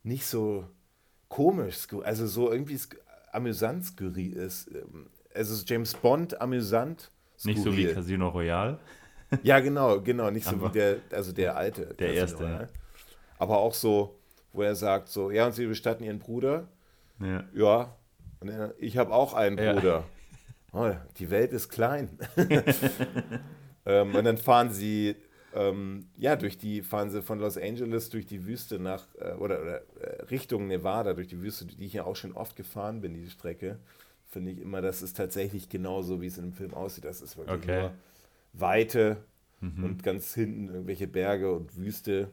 [0.04, 0.68] nicht so
[1.28, 2.78] komisch, also so irgendwie
[3.34, 4.68] amüsant skurril ist.
[4.68, 7.10] Ähm, also James Bond amüsant.
[7.38, 7.54] Skurril.
[7.54, 8.78] Nicht so wie Casino Royale.
[9.42, 10.30] Ja, genau, genau.
[10.30, 11.86] Nicht so wie der, also der alte.
[11.98, 12.44] Der erste.
[12.44, 12.68] Ja.
[13.38, 14.16] Aber auch so,
[14.52, 16.68] wo er sagt, so, ja, und sie bestatten ihren Bruder.
[17.18, 17.42] Ja.
[17.52, 17.96] Ja.
[18.38, 19.82] Und er, ich habe auch einen Bruder.
[19.82, 20.04] Ja.
[20.76, 22.18] Oh, die Welt ist klein.
[23.86, 25.14] ähm, und dann fahren sie,
[25.54, 29.62] ähm, ja, durch die, fahren sie von Los Angeles durch die Wüste nach, äh, oder,
[29.62, 33.14] oder äh, Richtung Nevada, durch die Wüste, die ich ja auch schon oft gefahren bin,
[33.14, 33.78] diese Strecke.
[34.26, 37.04] Finde ich immer, das ist tatsächlich genauso, wie es in dem Film aussieht.
[37.04, 37.80] Das ist wirklich okay.
[37.82, 37.92] nur
[38.52, 39.18] Weite
[39.60, 39.84] mhm.
[39.84, 42.30] und ganz hinten irgendwelche Berge und Wüste,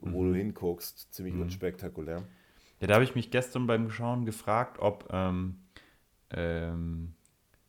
[0.00, 0.32] wo mhm.
[0.32, 1.12] du hinguckst.
[1.12, 1.42] Ziemlich mhm.
[1.42, 2.22] unspektakulär.
[2.80, 5.56] Ja, da habe ich mich gestern beim Schauen gefragt, ob ähm,
[6.30, 7.14] ähm,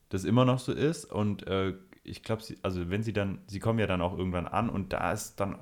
[0.09, 1.05] das immer noch so ist.
[1.05, 1.73] Und äh,
[2.05, 5.11] ich glaube, also wenn sie dann, sie kommen ja dann auch irgendwann an und da
[5.11, 5.59] ist dann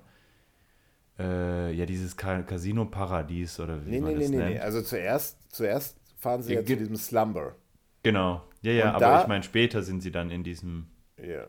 [1.19, 4.49] äh, ja dieses Casino Paradies oder wie nee, man nee, das nee, nennt.
[4.49, 7.55] Nee, nee, also zuerst, zuerst fahren sie ja, ja zu diesem Slumber.
[8.03, 10.87] Genau, ja, ja, und aber da, ich meine, später sind sie dann in diesem.
[11.17, 11.47] Ja.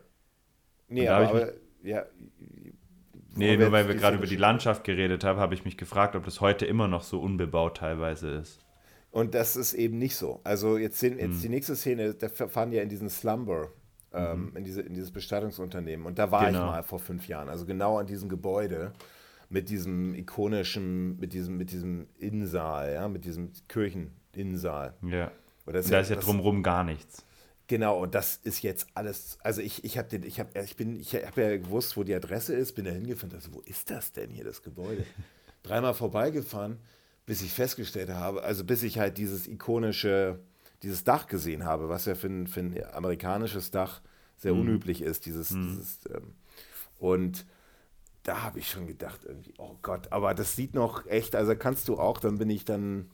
[0.87, 2.05] Nee, aber, aber ja.
[3.35, 6.23] Nee, nur weil wir gerade über die Landschaft geredet haben, habe ich mich gefragt, ob
[6.23, 8.61] das heute immer noch so unbebaut teilweise ist.
[9.11, 10.39] Und das ist eben nicht so.
[10.43, 11.41] Also jetzt, sehen, jetzt hm.
[11.41, 13.71] die nächste Szene, da fahren ja in diesen Slumber,
[14.15, 14.57] ähm, mhm.
[14.57, 16.05] in, diese, in dieses Bestattungsunternehmen.
[16.05, 16.59] Und da war genau.
[16.59, 18.93] ich mal vor fünf Jahren, also genau an diesem Gebäude
[19.49, 24.95] mit diesem ikonischen, mit diesem, mit diesem Innensaal, ja, mit diesem Kircheninnensaal.
[25.03, 25.31] Ja.
[25.65, 27.25] da ist ja, ja drumherum gar nichts.
[27.67, 29.39] Genau, und das ist jetzt alles.
[29.41, 32.53] Also ich, ich habe ich habe ich bin, ich habe ja gewusst, wo die Adresse
[32.53, 35.03] ist, bin da hingefahren, also wo ist das denn hier, das Gebäude?
[35.63, 36.77] Dreimal vorbeigefahren,
[37.25, 40.39] bis ich festgestellt habe, also bis ich halt dieses ikonische,
[40.85, 44.01] dieses Dach gesehen habe, was ja für ein, für ein amerikanisches Dach
[44.37, 44.61] sehr mhm.
[44.61, 45.75] unüblich ist, dieses, mhm.
[45.77, 46.33] dieses ähm,
[46.97, 47.45] und
[48.23, 51.87] da habe ich schon gedacht, irgendwie, oh Gott, aber das sieht noch echt, also kannst
[51.87, 53.09] du auch, dann bin ich dann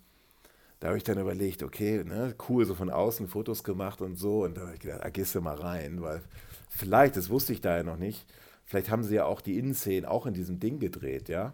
[0.81, 4.43] da habe ich dann überlegt, okay, ne, cool, so von außen Fotos gemacht und so.
[4.43, 6.23] Und da habe ich gedacht, ah, gehst du mal rein, weil
[6.69, 8.25] vielleicht, das wusste ich da ja noch nicht,
[8.65, 11.53] vielleicht haben sie ja auch die Innenszenen auch in diesem Ding gedreht, ja,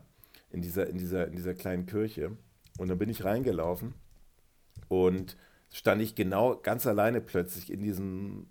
[0.50, 2.38] in dieser, in dieser, in dieser kleinen Kirche.
[2.78, 3.96] Und dann bin ich reingelaufen
[4.88, 5.36] und
[5.78, 8.48] stand ich genau ganz alleine plötzlich in diesem,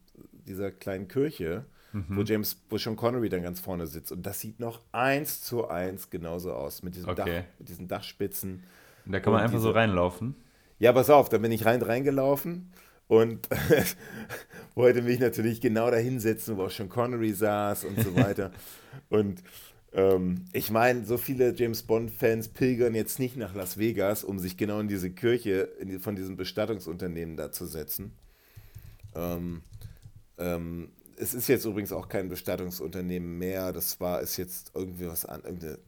[0.47, 2.05] dieser kleinen Kirche, mhm.
[2.11, 4.13] wo James, wo Sean Connery dann ganz vorne sitzt.
[4.13, 7.43] Und das sieht noch eins zu eins genauso aus, mit diesem okay.
[7.43, 8.63] Dach, mit diesen Dachspitzen.
[9.05, 10.37] Und da kann man einfach diese, so reinlaufen.
[10.79, 12.71] Ja, pass auf, da bin ich rein reingelaufen
[13.09, 13.49] und
[14.77, 18.53] wollte mich natürlich genau da hinsetzen, wo auch schon Connery saß und so weiter.
[19.09, 19.43] und
[19.97, 24.57] ähm, ich meine, so viele James Bond-Fans pilgern jetzt nicht nach Las Vegas, um sich
[24.57, 28.13] genau in diese Kirche in von diesem Bestattungsunternehmen da zu setzen.
[29.15, 29.63] Ähm,
[30.39, 33.73] ähm, es ist jetzt übrigens auch kein Bestattungsunternehmen mehr.
[33.73, 35.79] Das war, ist jetzt irgendwie was an, irgendeine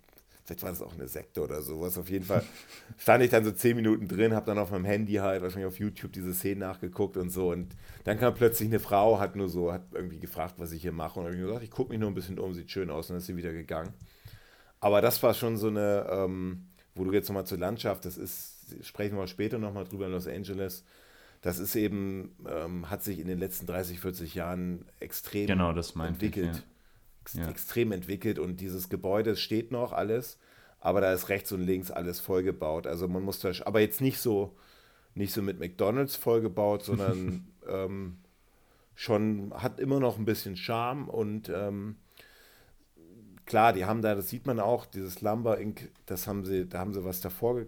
[0.49, 1.99] vielleicht war das auch eine Sekte oder sowas.
[1.99, 2.43] Auf jeden Fall
[2.99, 5.79] stand ich dann so zehn Minuten drin, habe dann auf meinem Handy halt wahrscheinlich auf
[5.79, 7.51] YouTube diese Szene nachgeguckt und so.
[7.51, 10.93] Und dann kam plötzlich eine Frau, hat nur so, hat irgendwie gefragt, was ich hier
[10.93, 11.21] mache.
[11.21, 13.09] Und habe ich gesagt, ich gucke mich nur ein bisschen um, sieht schön aus.
[13.09, 13.93] Und dann ist sie wieder gegangen.
[14.81, 18.77] Aber das war schon so eine, ähm, wo du jetzt nochmal zur Landschaft, das ist,
[18.83, 20.85] sprechen wir später nochmal drüber in Los Angeles.
[21.43, 26.51] Das ist eben, ähm, hat sich in den letzten 30, 40 Jahren extrem genau, entwickelt.
[26.53, 26.63] Ich, ja
[27.35, 27.49] ja.
[27.49, 30.39] extrem entwickelt und dieses Gebäude steht noch alles,
[30.81, 32.87] aber da ist rechts und links alles vollgebaut.
[32.87, 34.57] Also man muss da, aber jetzt nicht so,
[35.15, 38.19] nicht so mit McDonalds vollgebaut, sondern ähm,
[38.95, 41.97] schon hat immer noch ein bisschen Charme und ähm,
[43.47, 46.79] klar, die haben da, das sieht man auch, dieses Lumber Inc., das haben sie, da
[46.81, 47.63] haben sie was davor,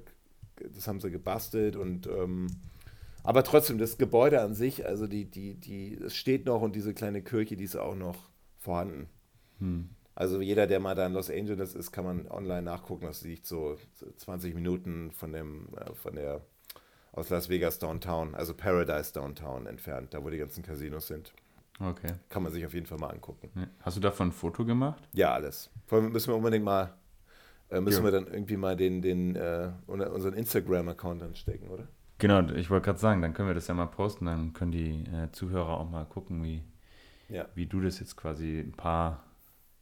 [0.57, 2.49] das haben sie gebastelt und ähm,
[3.23, 6.95] aber trotzdem, das Gebäude an sich, also die, die, die, es steht noch und diese
[6.95, 8.17] kleine Kirche, die ist auch noch
[8.59, 9.09] vorhanden.
[9.61, 9.91] Hm.
[10.15, 13.07] Also jeder, der mal da in Los Angeles ist, kann man online nachgucken.
[13.07, 13.77] Das liegt so
[14.17, 16.43] 20 Minuten von dem, äh, von der
[17.13, 21.33] aus Las Vegas Downtown, also Paradise Downtown entfernt, da wo die ganzen Casinos sind.
[21.81, 22.13] Okay.
[22.29, 23.51] Kann man sich auf jeden Fall mal angucken.
[23.81, 25.03] Hast du davon ein Foto gemacht?
[25.13, 25.71] Ja, alles.
[25.87, 26.93] Vor allem müssen wir unbedingt mal,
[27.71, 28.05] äh, müssen jo.
[28.05, 31.89] wir dann irgendwie mal den, den, äh, unseren Instagram-Account anstecken, oder?
[32.19, 35.05] Genau, ich wollte gerade sagen, dann können wir das ja mal posten, dann können die
[35.05, 36.63] äh, Zuhörer auch mal gucken, wie,
[37.31, 37.47] ja.
[37.55, 39.25] wie du das jetzt quasi ein paar,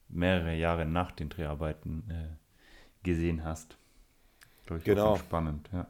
[0.09, 3.77] mehrere Jahre nach den Dreharbeiten äh, gesehen hast.
[4.67, 5.17] Glaube ich genau.
[5.17, 5.87] spannend, ja.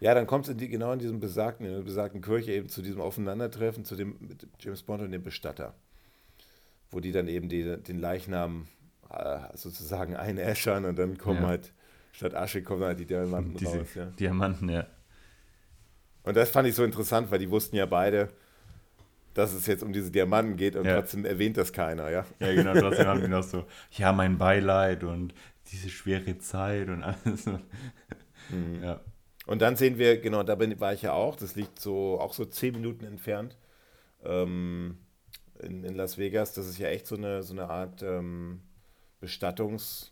[0.00, 2.68] Ja, dann kommt es in die, genau in diesem besagten, in der besagten Kirche eben
[2.68, 5.74] zu diesem Aufeinandertreffen zu dem mit James Bond und dem Bestatter.
[6.90, 8.68] Wo die dann eben die, den Leichnam
[9.10, 11.48] äh, sozusagen einäschern und dann kommen ja.
[11.48, 11.72] halt,
[12.12, 13.94] statt Asche kommen halt die Diamanten Diese raus.
[13.94, 14.06] Ja.
[14.06, 14.86] Diamanten, ja.
[16.22, 18.28] Und das fand ich so interessant, weil die wussten ja beide,
[19.34, 20.96] dass es jetzt um diese Diamanten geht und ja.
[20.96, 22.24] trotzdem erwähnt das keiner, ja.
[22.40, 25.34] Ja, genau, trotzdem haben die noch so, ja, mein Beileid und
[25.70, 27.46] diese schwere Zeit und alles.
[28.50, 28.82] Mhm.
[28.82, 29.00] Ja.
[29.46, 32.32] Und dann sehen wir, genau, da bin, war ich ja auch, das liegt so auch
[32.32, 33.56] so zehn Minuten entfernt
[34.24, 34.98] ähm,
[35.60, 36.52] in, in, Las Vegas.
[36.54, 38.60] Das ist ja echt so eine, so eine Art ähm,
[39.22, 40.10] Bestattungs-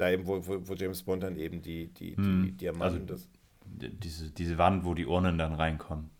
[0.00, 2.42] da eben, wo, wo, wo, James Bond dann eben die, die, hm.
[2.44, 3.10] die Diamanten.
[3.10, 3.26] Also,
[3.66, 6.10] diese, diese Wand, wo die Urnen dann reinkommen.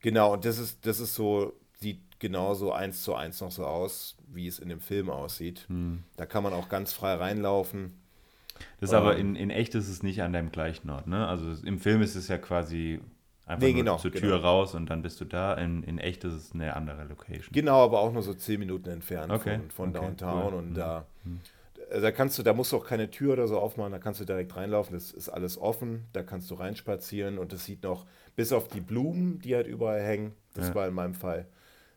[0.00, 4.16] Genau, und das ist, das ist so, sieht genauso eins zu eins noch so aus,
[4.28, 5.64] wie es in dem Film aussieht.
[5.68, 6.02] Hm.
[6.16, 7.94] Da kann man auch ganz frei reinlaufen.
[8.80, 9.34] Das ist aber ähm.
[9.34, 11.26] in, in echt ist es nicht an deinem gleichen Ort, ne?
[11.26, 13.00] Also im Film ist es ja quasi
[13.46, 14.48] einfach nee, genau, zur Tür genau.
[14.48, 15.54] raus und dann bist du da.
[15.54, 17.52] In, in echt ist es eine andere Location.
[17.52, 19.58] Genau, aber auch nur so zehn Minuten entfernt okay.
[19.58, 20.44] von, von okay, Downtown.
[20.44, 20.54] Cool.
[20.58, 20.74] Und mhm.
[20.74, 21.40] da, mhm.
[22.00, 24.24] da kannst du, da musst du auch keine Tür oder so aufmachen, da kannst du
[24.24, 24.94] direkt reinlaufen.
[24.94, 28.80] Das ist alles offen, da kannst du reinspazieren und das sieht noch, bis auf die
[28.80, 30.74] Blumen, die halt überall hängen, das ja.
[30.74, 31.46] war in meinem Fall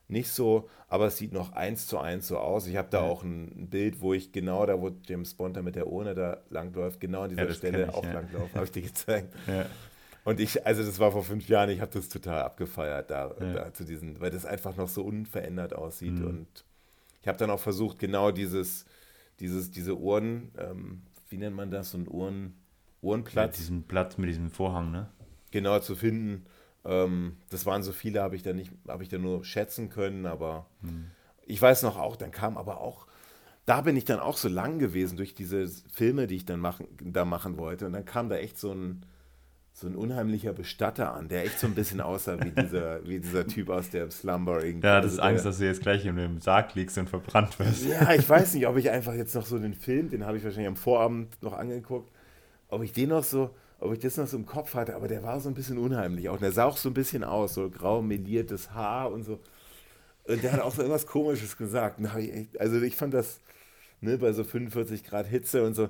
[0.07, 2.67] nicht so, aber es sieht noch eins zu eins so aus.
[2.67, 3.09] Ich habe da ja.
[3.09, 6.41] auch ein, Bild, wo ich genau da, wo James Bond da mit der Urne da
[6.49, 8.13] langläuft, genau an dieser ja, Stelle ich, auch ja.
[8.13, 9.33] langlaufe, habe ich dir gezeigt.
[10.25, 13.73] Und ich, also das war vor fünf Jahren, ich habe das total abgefeiert da, da,
[13.73, 16.13] zu diesen, weil das einfach noch so unverändert aussieht.
[16.13, 16.27] Mhm.
[16.27, 16.65] Und
[17.21, 18.85] ich habe dann auch versucht, genau dieses,
[19.41, 22.53] dieses, diese Uhren, ähm, wie nennt man das, so ein Uhren,
[23.01, 23.57] Uhrenplatz.
[23.57, 25.09] diesen Platz mit diesem Vorhang, ne?
[25.53, 26.45] Genau, zu finden
[26.85, 30.25] ähm, das waren so viele, habe ich da nicht, habe ich da nur schätzen können,
[30.25, 31.05] aber hm.
[31.45, 33.07] ich weiß noch auch, dann kam aber auch,
[33.65, 36.85] da bin ich dann auch so lang gewesen durch diese Filme, die ich dann machen,
[37.01, 37.85] da machen wollte.
[37.85, 39.05] Und dann kam da echt so ein,
[39.71, 43.47] so ein unheimlicher Bestatter an, der echt so ein bisschen aussah wie dieser, wie dieser
[43.47, 44.85] Typ aus der Slumber irgendwie.
[44.85, 47.57] Ja, das also ist Angst, dass du jetzt gleich in dem Sarg liegst und verbrannt
[47.57, 47.85] wirst.
[47.85, 50.43] Ja, ich weiß nicht, ob ich einfach jetzt noch so den Film, den habe ich
[50.43, 52.11] wahrscheinlich am Vorabend noch angeguckt,
[52.67, 55.23] ob ich den noch so, ob ich das noch so im Kopf hatte, aber der
[55.23, 56.35] war so ein bisschen unheimlich auch.
[56.35, 59.39] Und der sah auch so ein bisschen aus, so grau meliertes Haar und so.
[60.25, 61.99] Und der hat auch so irgendwas Komisches gesagt.
[62.59, 63.39] also ich fand das
[64.01, 65.89] ne, bei so 45 Grad Hitze und so,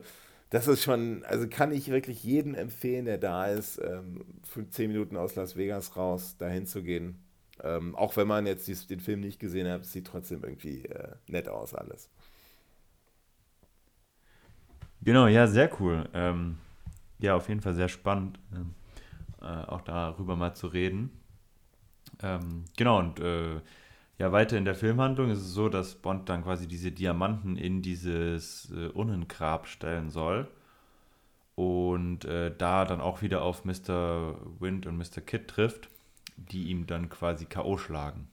[0.50, 4.92] das ist schon, also kann ich wirklich jedem empfehlen, der da ist, ähm, für 10
[4.92, 7.24] Minuten aus Las Vegas raus, dahin zu gehen.
[7.64, 11.48] Ähm, auch wenn man jetzt den Film nicht gesehen hat, sieht trotzdem irgendwie äh, nett
[11.48, 12.10] aus alles.
[15.02, 16.08] Genau, ja, sehr cool.
[16.14, 16.58] Ähm,
[17.24, 18.76] ja, auf jeden Fall sehr spannend, ähm,
[19.42, 21.10] äh, auch darüber mal zu reden.
[22.22, 23.62] Ähm, genau, und äh,
[24.20, 27.82] ja, weiter in der Filmhandlung ist es so, dass Bond dann quasi diese Diamanten in
[27.82, 30.48] dieses äh, Urnengrab stellen soll.
[31.56, 34.36] Und äh, da dann auch wieder auf Mr.
[34.60, 35.22] Wind und Mr.
[35.26, 35.90] Kidd trifft,
[36.36, 37.78] die ihm dann quasi K.O.
[37.78, 38.28] schlagen.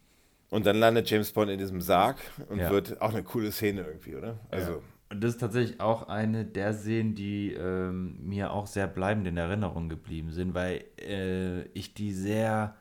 [0.48, 2.16] Und dann landet James Bond in diesem Sarg
[2.48, 2.70] und ja.
[2.70, 4.40] wird auch eine coole Szene irgendwie, oder?
[4.50, 4.72] Also.
[4.72, 4.78] Ja.
[5.10, 9.36] Und das ist tatsächlich auch eine der Szenen, die ähm, mir auch sehr bleibend in
[9.36, 12.76] Erinnerung geblieben sind, weil äh, ich die sehr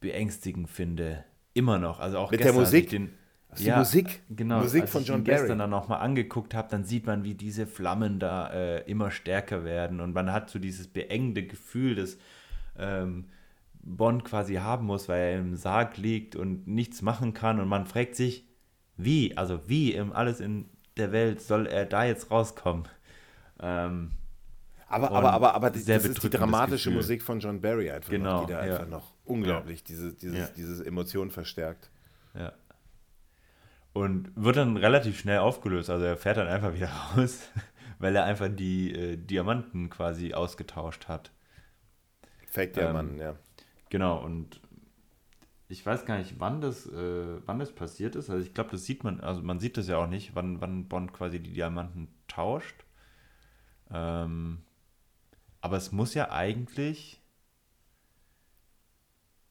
[0.00, 1.24] beängstigend finde.
[1.54, 2.00] Immer noch.
[2.00, 2.90] Also auch Mit der Musik?
[2.90, 3.10] Den,
[3.56, 4.22] ja, die Musik?
[4.30, 4.60] Genau.
[4.60, 5.38] Musik als von John ich Barry.
[5.38, 9.64] gestern dann nochmal angeguckt habe, dann sieht man, wie diese Flammen da äh, immer stärker
[9.64, 12.18] werden und man hat so dieses beengende Gefühl, dass
[12.76, 13.26] ähm,
[13.80, 17.86] Bond quasi haben muss, weil er im Sarg liegt und nichts machen kann und man
[17.86, 18.44] fragt sich,
[18.96, 20.66] wie, also wie, im, alles in
[20.98, 22.88] der Welt soll er da jetzt rauskommen?
[23.60, 24.12] Ähm,
[24.88, 26.96] aber, aber, aber, aber das ist die dramatische Gefühl.
[26.96, 28.72] Musik von John Barry einfach, genau, noch, die da ja.
[28.72, 29.84] einfach noch unglaublich ja.
[29.88, 30.48] diese, dieses, ja.
[30.56, 31.90] diese Emotion verstärkt.
[32.34, 32.52] Ja.
[33.92, 35.90] Und wird dann relativ schnell aufgelöst.
[35.90, 37.50] Also er fährt dann einfach wieder raus,
[37.98, 41.32] weil er einfach die äh, Diamanten quasi ausgetauscht hat.
[42.46, 43.36] Fake-Diamanten, ähm, ja.
[43.90, 44.60] Genau, und
[45.68, 48.30] ich weiß gar nicht, wann das, äh, wann das passiert ist.
[48.30, 50.88] Also ich glaube, das sieht man, also man sieht das ja auch nicht, wann, wann
[50.88, 52.84] Bond quasi die Diamanten tauscht.
[53.90, 54.62] Ähm,
[55.60, 57.20] aber es muss ja eigentlich,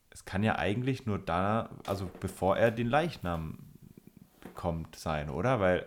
[0.10, 3.60] es kann ja eigentlich nur da, also bevor er den Leichnam
[4.42, 5.60] bekommt sein, oder?
[5.60, 5.86] Weil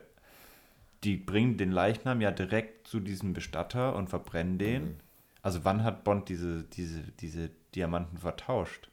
[1.02, 4.84] die bringen den Leichnam ja direkt zu diesem Bestatter und verbrennen den.
[4.84, 4.96] Mhm.
[5.42, 8.89] Also wann hat Bond diese, diese, diese Diamanten vertauscht?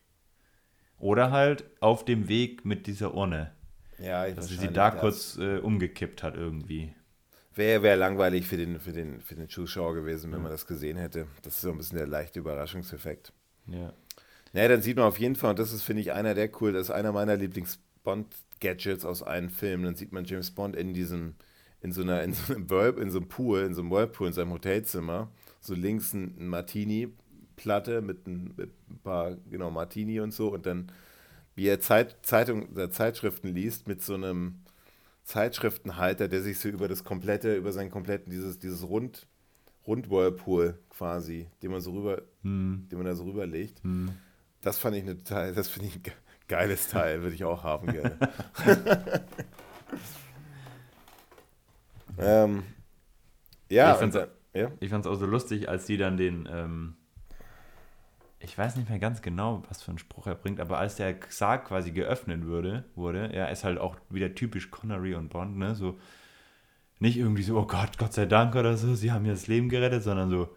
[1.00, 3.52] Oder halt auf dem Weg mit dieser Urne.
[4.00, 6.94] Ja, ich Dass sie sie da kurz äh, umgekippt hat irgendwie.
[7.54, 10.44] Wäre wär langweilig für den, für, den, für den Zuschauer gewesen, wenn ja.
[10.44, 11.28] man das gesehen hätte.
[11.42, 13.34] Das ist so ein bisschen der leichte Überraschungseffekt.
[13.66, 13.94] Ja.
[14.54, 16.74] Naja, dann sieht man auf jeden Fall, und das ist, finde ich, einer der cool,
[16.74, 19.84] das ist einer meiner Lieblings-Bond-Gadgets aus einem Film.
[19.84, 21.36] Dann sieht man James Bond in diesem,
[21.82, 25.32] in so einer, in so einem Whirl, in so einem Whirlpool in seinem Hotelzimmer.
[25.60, 26.48] So links ein
[27.58, 30.54] Martini-Platte mit, ein, mit ein paar, genau, Martini und so.
[30.54, 30.92] Und dann,
[31.56, 34.62] wie er Zeit, Zeitung, oder Zeitschriften liest, mit so einem
[35.24, 39.28] Zeitschriftenhalter, der sich so über das komplette, über seinen kompletten, dieses, dieses Rund,
[39.86, 42.88] Rund-Whirlpool quasi, den man so rüber, hm.
[42.90, 43.84] den man da so rüberlegt.
[43.84, 44.10] Hm.
[44.62, 46.04] Das fand ich eine total, das finde ich ein
[46.48, 48.18] geiles Teil, würde ich auch haben gerne.
[52.18, 52.64] ähm,
[53.70, 54.22] ja, ich fand es
[54.54, 55.12] ja?
[55.12, 56.97] auch so lustig, als die dann den, ähm,
[58.40, 61.16] ich weiß nicht mehr ganz genau, was für einen Spruch er bringt, aber als der
[61.30, 65.74] Sarg quasi geöffnet wurde, wurde, er ist halt auch wieder typisch Connery und Bond, ne,
[65.76, 65.98] so
[67.00, 69.70] nicht irgendwie so, oh Gott, Gott sei Dank oder so, sie haben mir das Leben
[69.70, 70.50] gerettet, sondern so,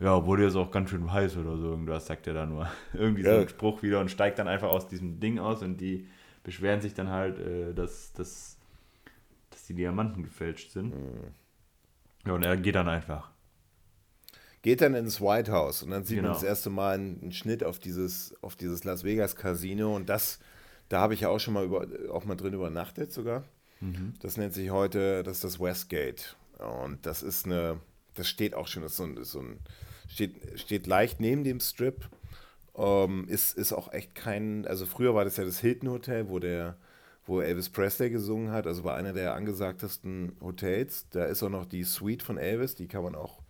[0.00, 2.68] ja, wurde jetzt auch ganz schön heiß oder so, irgendwas sagt er da nur.
[2.92, 3.36] irgendwie ja.
[3.36, 6.08] so ein Spruch wieder und steigt dann einfach aus diesem Ding aus und die
[6.44, 8.58] beschweren sich dann halt, äh, dass, dass,
[9.50, 10.94] dass die Diamanten gefälscht sind.
[10.94, 11.32] Mhm.
[12.26, 13.31] Ja, und er geht dann einfach.
[14.62, 16.28] Geht dann ins White House und dann sieht genau.
[16.28, 20.38] man das erste Mal einen, Schnitt auf dieses, auf dieses Las Vegas Casino und das,
[20.88, 23.44] da habe ich ja auch schon mal über, auch mal drin übernachtet sogar.
[23.80, 24.14] Mhm.
[24.20, 26.36] Das nennt sich heute, das ist das Westgate.
[26.58, 27.80] Und das ist eine,
[28.14, 29.58] das steht auch schon, das ist so ein, so ein
[30.08, 32.08] steht, steht leicht neben dem Strip.
[32.76, 36.38] Ähm, ist, ist auch echt kein, also früher war das ja das Hilton Hotel, wo
[36.38, 36.76] der,
[37.26, 41.06] wo Elvis Presley gesungen hat, also bei einer der angesagtesten Hotels.
[41.10, 43.41] Da ist auch noch die Suite von Elvis, die kann man auch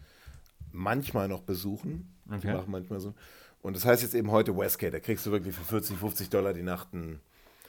[0.72, 2.14] manchmal noch besuchen.
[2.26, 2.40] Okay.
[2.42, 3.14] Die machen manchmal so.
[3.62, 4.92] Und das heißt jetzt eben heute Westgate.
[4.92, 7.20] Da kriegst du wirklich für 40, 50 Dollar die Nacht ein,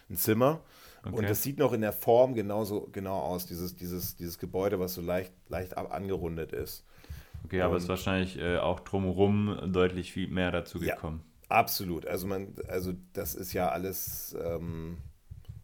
[0.10, 0.62] ein Zimmer.
[1.06, 1.16] Okay.
[1.16, 4.94] Und das sieht noch in der Form genauso genau aus, dieses, dieses, dieses Gebäude, was
[4.94, 6.86] so leicht, leicht angerundet ist.
[7.44, 11.22] Okay, aber es ist wahrscheinlich äh, auch drumherum deutlich viel mehr dazu gekommen.
[11.50, 12.06] Ja, absolut.
[12.08, 14.98] Also man, also das ist ja alles, ähm,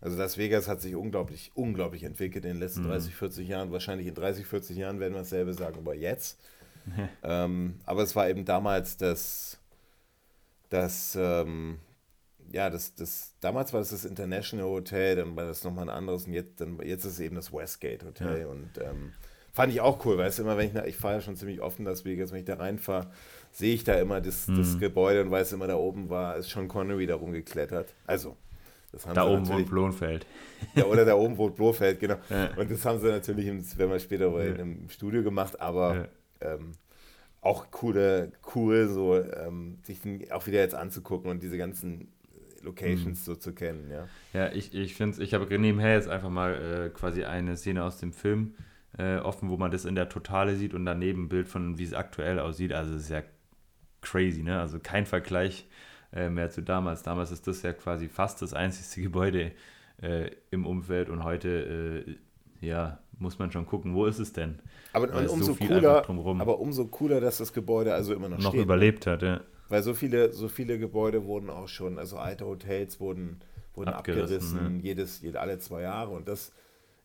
[0.01, 2.89] also Las Vegas hat sich unglaublich, unglaublich entwickelt in den letzten mhm.
[2.89, 3.71] 30, 40 Jahren.
[3.71, 6.39] Wahrscheinlich in 30, 40 Jahren werden wir dasselbe sagen, aber jetzt.
[7.23, 9.59] ähm, aber es war eben damals das,
[10.69, 11.79] das ähm,
[12.51, 16.25] ja, das, das, damals war das das International Hotel, dann war das nochmal ein anderes
[16.25, 18.41] und jetzt, dann, jetzt ist es eben das Westgate Hotel.
[18.41, 18.47] Ja.
[18.47, 19.13] Und ähm,
[19.53, 21.85] fand ich auch cool, weißt du, immer wenn ich, ich fahre ja schon ziemlich offen
[21.85, 23.07] das Vegas, wenn ich da reinfahre,
[23.51, 24.57] sehe ich da immer das, mhm.
[24.57, 27.93] das Gebäude und weiß immer, da oben war, ist schon Connery da rumgeklettert.
[28.05, 28.35] Also,
[29.13, 30.25] da oben wohnt Blomfeld.
[30.73, 32.15] Ja, oder da oben wohnt Blomfeld, genau.
[32.29, 32.49] Ja.
[32.57, 34.55] Und das haben sie natürlich, im, wenn wir später ja.
[34.55, 36.07] im Studio gemacht, aber ja.
[36.41, 36.73] Ähm,
[37.41, 39.99] auch coole, cool, so ähm, sich
[40.31, 42.09] auch wieder jetzt anzugucken und diese ganzen
[42.61, 43.23] Locations mhm.
[43.23, 44.07] so zu kennen, ja.
[44.33, 47.97] Ja, ich, ich finde ich habe nebenher jetzt einfach mal äh, quasi eine Szene aus
[47.97, 48.55] dem Film
[48.97, 51.83] äh, offen, wo man das in der Totale sieht und daneben ein Bild von, wie
[51.83, 52.73] es aktuell aussieht.
[52.73, 53.23] Also es ist ja
[54.01, 54.59] crazy, ne?
[54.59, 55.67] Also kein Vergleich
[56.13, 57.03] äh, mehr zu damals.
[57.03, 59.51] Damals ist das ja quasi fast das einzige Gebäude
[60.01, 62.15] äh, im Umfeld und heute, äh,
[62.61, 64.59] ja, muss man schon gucken, wo ist es denn?
[64.93, 68.63] Aber umso so cooler, aber umso cooler, dass das Gebäude also immer noch, noch steht.
[68.63, 69.41] überlebt hat, ja.
[69.67, 73.39] Weil so viele, so viele Gebäude wurden auch schon, also alte Hotels wurden,
[73.75, 74.83] wurden abgerissen, abgerissen ne?
[74.83, 76.11] jedes, jede, alle zwei Jahre.
[76.11, 76.51] Und das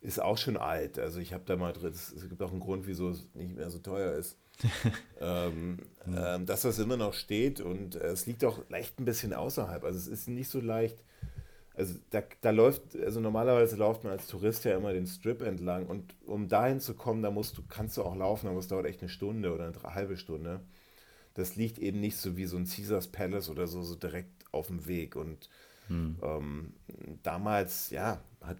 [0.00, 0.98] ist auch schon alt.
[0.98, 3.70] Also ich habe da mal drin, es gibt auch einen Grund, wieso es nicht mehr
[3.70, 4.38] so teuer ist.
[5.20, 9.32] ähm, ähm, dass das immer noch steht und äh, es liegt auch leicht ein bisschen
[9.34, 9.82] außerhalb.
[9.82, 11.02] Also es ist nicht so leicht.
[11.76, 15.86] Also da, da läuft, also normalerweise läuft man als Tourist ja immer den Strip entlang
[15.86, 18.86] und um dahin zu kommen, da musst du, kannst du auch laufen, aber es dauert
[18.86, 20.60] echt eine Stunde oder eine halbe Stunde
[21.34, 24.68] das liegt eben nicht so wie so ein Caesars Palace oder so, so direkt auf
[24.68, 25.16] dem Weg.
[25.16, 25.50] Und
[25.88, 26.16] hm.
[26.22, 26.72] ähm,
[27.22, 28.58] damals, ja, hat,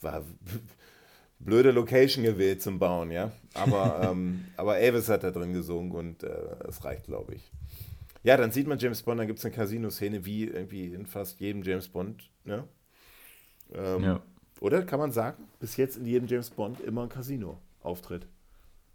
[0.00, 0.24] war
[1.40, 3.32] blöde Location gewählt zum Bauen, ja.
[3.54, 7.52] Aber, ähm, aber Elvis hat da drin gesungen und äh, es reicht, glaube ich.
[8.22, 11.40] Ja, dann sieht man James Bond, dann gibt es eine Casino-Szene wie irgendwie in fast
[11.40, 12.68] jedem James Bond, ne?
[13.72, 14.22] Ähm, ja.
[14.60, 18.26] Oder kann man sagen, bis jetzt in jedem James Bond immer ein Casino-Auftritt?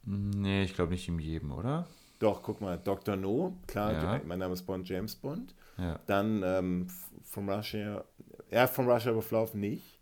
[0.04, 1.88] Nee, ich glaube nicht in jedem, oder?
[2.20, 3.16] Doch, guck mal, Dr.
[3.16, 4.22] No, klar, ja.
[4.26, 5.56] mein Name ist Bond, James Bond.
[5.78, 6.00] Ja.
[6.06, 6.88] Dann ähm,
[7.24, 8.06] From Russia,
[8.52, 10.00] ja, From Russia with Love nicht.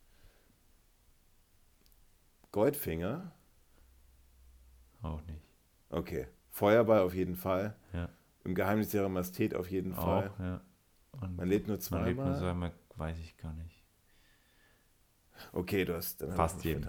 [2.52, 3.32] Goldfinger.
[5.02, 5.42] Auch nicht.
[5.90, 6.28] Okay.
[6.52, 7.76] Feuerball auf jeden Fall.
[7.94, 8.10] Ja.
[8.44, 10.32] Im Geheimnis ihrer Majestät auf jeden Auch, Fall.
[10.40, 10.62] Ja.
[11.36, 12.14] Man lebt nur zweimal.
[12.14, 13.84] Man lebt nur zweimal, weiß ich gar nicht.
[15.52, 16.88] Okay, du hast fast jeden.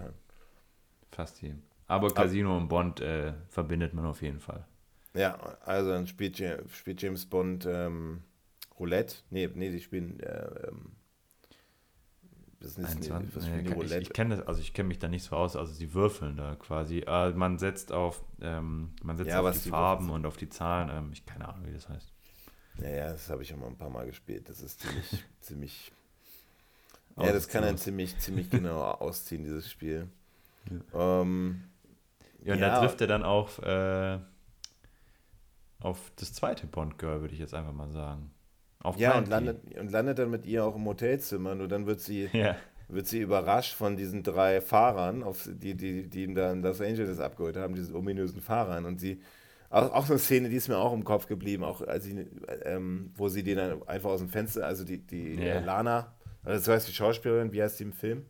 [1.11, 1.63] Fast jedem.
[1.87, 4.65] Aber Casino und Bond äh, verbindet man auf jeden Fall.
[5.13, 6.41] Ja, also dann spielt,
[6.71, 8.23] spielt James Bond ähm,
[8.79, 9.17] Roulette.
[9.29, 10.95] Nee, nee, die spielen äh, ähm,
[12.59, 13.95] das ist nicht, 21, was nee, Roulette.
[13.97, 16.37] Ich, ich kenne das, also ich kenne mich da nicht so aus, also sie würfeln
[16.37, 16.99] da quasi.
[16.99, 20.89] Äh, man setzt auf, ähm, man setzt ja, auf die, Farben und auf die Zahlen.
[20.89, 22.11] Ähm, ich keine Ahnung, wie das heißt.
[22.81, 24.49] Ja, ja, das habe ich schon mal ein paar Mal gespielt.
[24.49, 25.91] Das ist ziemlich, ziemlich.
[27.17, 30.09] Ja, das kann dann ziemlich, ziemlich genau ausziehen, dieses Spiel.
[30.93, 31.63] Ja, ähm,
[32.43, 34.19] ja und ja, da trifft er dann auch äh,
[35.79, 38.31] auf das zweite Bond-Girl, würde ich jetzt einfach mal sagen.
[38.85, 41.55] Auf ja, und landet, und landet dann mit ihr auch im Hotelzimmer.
[41.55, 42.55] Nur dann wird sie, ja.
[42.87, 46.81] wird sie überrascht von diesen drei Fahrern, auf, die, die, die ihm da in Los
[46.81, 48.85] Angeles abgeholt haben, diesen ominösen Fahrern.
[48.85, 49.21] Und sie,
[49.71, 52.27] auch, auch so eine Szene, die ist mir auch im Kopf geblieben, auch als sie,
[52.63, 55.59] ähm, wo sie den dann einfach aus dem Fenster, also die, die yeah.
[55.61, 56.13] Lana,
[56.43, 58.25] also so heißt die Schauspielerin, wie heißt die im Film?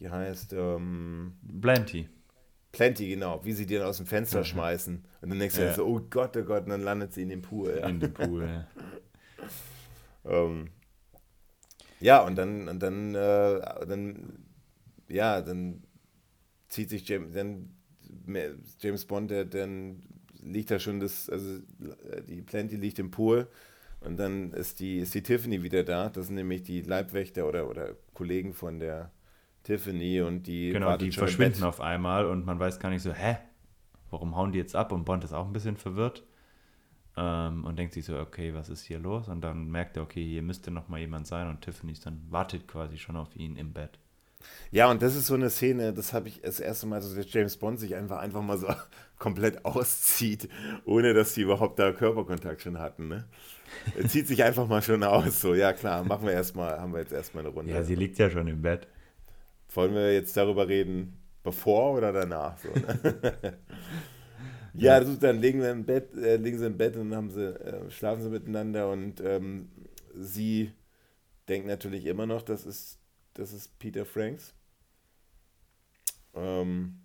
[0.00, 2.08] Die heißt ähm, Blanty.
[2.72, 4.44] Plenty, genau, wie sie den aus dem Fenster mhm.
[4.44, 5.04] schmeißen.
[5.20, 5.74] Und dann denkst du ja.
[5.74, 7.76] so, oh Gott, oh Gott, und dann landet sie in dem Pool.
[7.80, 7.88] Ja.
[7.88, 8.66] In dem Pool, ja.
[10.24, 10.70] Ähm,
[12.00, 14.44] ja, und dann, und dann, äh, dann,
[15.08, 15.82] ja, dann
[16.68, 17.74] zieht sich James, dann
[18.80, 20.02] James Bond, der, dann
[20.42, 21.60] liegt da schon das, also
[22.28, 23.48] die Plenty liegt im Pool
[24.00, 26.08] und dann ist die, ist die Tiffany wieder da.
[26.08, 29.10] Das sind nämlich die Leibwächter oder, oder Kollegen von der
[29.62, 30.70] Tiffany und die.
[30.70, 33.36] Genau, die verschwinden auf einmal und man weiß gar nicht so, hä?
[34.10, 34.90] Warum hauen die jetzt ab?
[34.90, 36.24] Und Bond ist auch ein bisschen verwirrt
[37.20, 39.28] ähm, und denkt sich so, okay, was ist hier los?
[39.28, 42.22] Und dann merkt er, okay, hier müsste noch mal jemand sein und Tiffany ist dann
[42.30, 43.98] wartet quasi schon auf ihn im Bett.
[44.70, 47.58] Ja, und das ist so eine Szene, das habe ich das erste Mal, dass James
[47.58, 48.68] Bond sich einfach einfach mal so
[49.18, 50.48] komplett auszieht,
[50.86, 53.08] ohne dass sie überhaupt da Körperkontakt schon hatten.
[53.08, 53.26] Ne?
[53.98, 55.42] Er zieht sich einfach mal schon aus.
[55.42, 57.72] So, ja klar, machen wir erstmal, haben wir jetzt erstmal eine Runde.
[57.72, 58.86] Ja, sie liegt ja schon im Bett.
[59.74, 62.56] Wollen wir jetzt darüber reden, bevor oder danach?
[62.58, 63.58] So, ne?
[64.74, 65.14] Ja, ja.
[65.14, 68.22] dann legen sie im Bett, äh, legen sie im Bett und haben sie, äh, schlafen
[68.22, 69.68] sie miteinander und ähm,
[70.14, 70.72] sie
[71.48, 72.98] denkt natürlich immer noch, das ist,
[73.34, 74.54] das ist Peter Franks.
[76.34, 77.00] Ähm,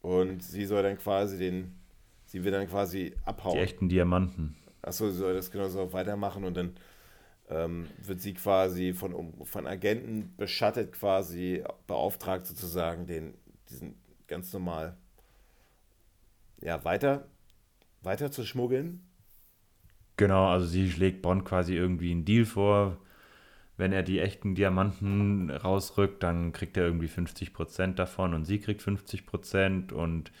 [0.00, 1.78] und sie soll dann quasi den,
[2.24, 3.56] sie will dann quasi abhauen.
[3.56, 4.56] Die echten Diamanten.
[4.82, 6.76] Achso, sie soll das genauso weitermachen und dann
[7.48, 13.34] ähm, wird sie quasi von, von Agenten beschattet, quasi beauftragt sozusagen, den,
[13.68, 13.94] diesen
[14.26, 14.96] ganz normal
[16.60, 17.28] ja, weiter,
[18.02, 19.00] weiter zu schmuggeln.
[20.16, 22.98] Genau, also sie schlägt Bond quasi irgendwie einen Deal vor.
[23.76, 28.80] Wenn er die echten Diamanten rausrückt, dann kriegt er irgendwie 50% davon und sie kriegt
[28.80, 30.32] 50% und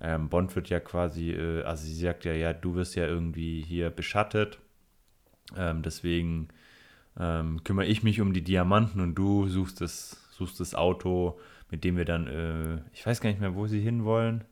[0.00, 3.62] ähm, Bond wird ja quasi, äh, also sie sagt ja, ja, du wirst ja irgendwie
[3.62, 4.60] hier beschattet.
[5.56, 6.48] Ähm, deswegen
[7.18, 11.40] ähm, kümmere ich mich um die Diamanten und du suchst das, suchst das Auto,
[11.70, 14.44] mit dem wir dann, äh, ich weiß gar nicht mehr, wo sie hinwollen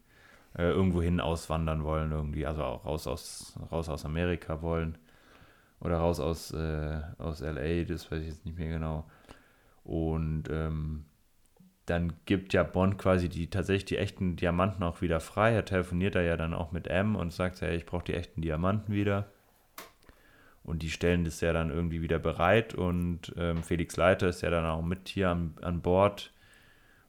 [0.56, 4.98] äh, irgendwohin auswandern wollen, irgendwie, also auch raus aus, raus aus Amerika wollen.
[5.80, 9.04] Oder raus aus, äh, aus LA, das weiß ich jetzt nicht mehr genau.
[9.82, 11.06] Und ähm,
[11.86, 15.52] dann gibt ja Bond quasi die tatsächlich die echten Diamanten auch wieder frei.
[15.52, 18.42] Er telefoniert da ja dann auch mit M und sagt ja, ich brauche die echten
[18.42, 19.26] Diamanten wieder.
[20.62, 22.74] Und die stellen das ja dann irgendwie wieder bereit.
[22.74, 26.32] Und ähm, Felix Leiter ist ja dann auch mit hier an, an Bord.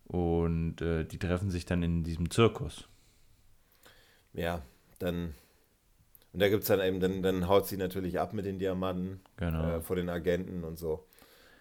[0.06, 2.90] Und äh, die treffen sich dann in diesem Zirkus
[4.34, 4.62] ja,
[5.00, 5.34] dann.
[6.34, 9.22] Und da gibt es dann eben, dann, dann haut sie natürlich ab mit den Diamanten
[9.38, 9.78] genau.
[9.78, 11.06] äh, vor den Agenten und so.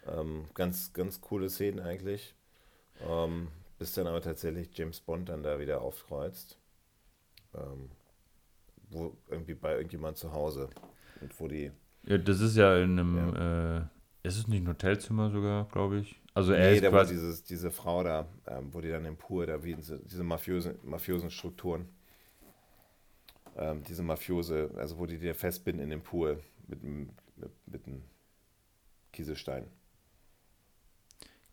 [0.07, 2.35] Ähm, ganz, ganz coole Szenen eigentlich.
[3.07, 6.57] Ähm, bis dann aber tatsächlich James Bond dann da wieder aufkreuzt.
[7.55, 7.90] Ähm,
[8.89, 10.70] wo irgendwie bei irgendjemand zu Hause.
[11.20, 11.70] Und wo die.
[12.05, 13.35] Ja, das ist ja in einem.
[13.35, 13.78] Ja.
[13.78, 13.82] Äh,
[14.24, 16.20] ist es nicht ein Hotelzimmer sogar, glaube ich?
[16.32, 19.16] Also er nee, ist da war dieses, diese Frau da, ähm, wo die dann im
[19.16, 21.89] Pool, da wie diese, diese mafiösen, mafiosen Strukturen
[23.57, 27.11] ähm, diese Mafiose, also wo die dir festbinden in dem Pool mit, mit,
[27.66, 28.03] mit einem
[29.12, 29.66] Kieselstein.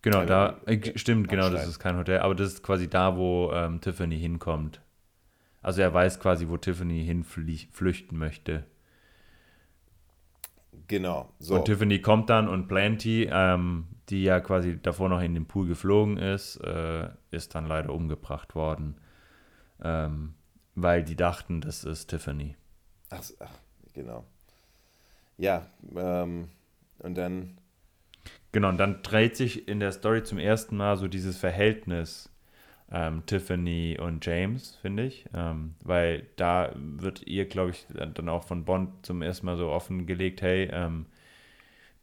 [0.01, 3.51] Genau, da, äh, stimmt, genau, das ist kein Hotel, aber das ist quasi da, wo
[3.51, 4.81] ähm, Tiffany hinkommt.
[5.61, 8.63] Also er weiß quasi, wo Tiffany hinflüchten möchte.
[10.87, 11.33] Genau.
[11.39, 11.55] So.
[11.55, 15.67] Und Tiffany kommt dann und Planty, ähm, die ja quasi davor noch in den Pool
[15.67, 18.95] geflogen ist, äh, ist dann leider umgebracht worden.
[19.83, 20.33] Ähm,
[20.83, 22.55] weil die dachten, das ist Tiffany.
[23.09, 23.51] Ach, ach
[23.93, 24.25] genau.
[25.37, 25.65] Ja,
[25.95, 26.49] ähm,
[26.99, 27.57] und dann.
[28.51, 32.29] Genau, und dann dreht sich in der Story zum ersten Mal so dieses Verhältnis
[32.91, 35.25] ähm, Tiffany und James, finde ich.
[35.33, 39.69] Ähm, weil da wird ihr, glaube ich, dann auch von Bond zum ersten Mal so
[39.69, 41.05] offengelegt, hey, ähm,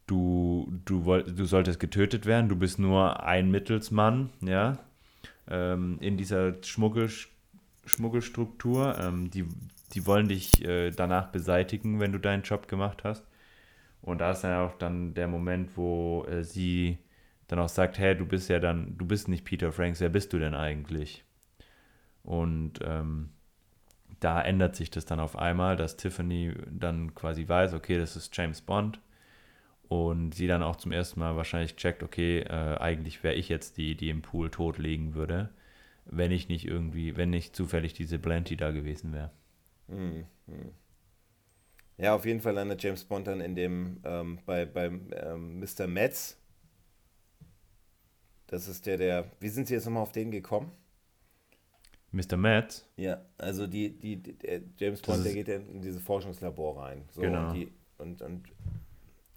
[0.07, 4.79] du, du, wollt, du solltest getötet werden, du bist nur ein Mittelsmann, ja.
[5.49, 7.09] ähm, in dieser Schmuggel,
[7.87, 8.97] Schmuggelstruktur.
[8.99, 9.45] Ähm, die,
[9.93, 13.25] die wollen dich äh, danach beseitigen, wenn du deinen Job gemacht hast.
[14.01, 16.97] Und da ist dann auch dann der Moment, wo äh, sie
[17.47, 20.33] dann auch sagt, hey, du bist ja dann, du bist nicht Peter Franks, wer bist
[20.33, 21.23] du denn eigentlich?
[22.23, 23.29] Und ähm,
[24.19, 28.35] da ändert sich das dann auf einmal, dass Tiffany dann quasi weiß, okay, das ist
[28.35, 28.99] James Bond.
[29.87, 33.77] Und sie dann auch zum ersten Mal wahrscheinlich checkt, okay, äh, eigentlich wäre ich jetzt
[33.77, 35.49] die, die im Pool tot liegen würde,
[36.09, 39.31] wenn ich nicht irgendwie, wenn nicht zufällig diese Blanty da gewesen wäre.
[39.87, 40.25] Mhm.
[41.97, 45.87] Ja, auf jeden Fall landet James Bond dann in dem, ähm, bei, beim ähm, Mr.
[45.87, 46.37] Metz.
[48.45, 50.71] Das ist der, der, wie sind Sie jetzt nochmal auf den gekommen?
[52.11, 52.37] Mr.
[52.37, 52.85] Metz?
[52.95, 57.03] Ja, also die, die, der James Bond, der geht ja in dieses Forschungslabor rein.
[57.11, 57.49] So, genau.
[57.49, 58.43] Und, die, und, und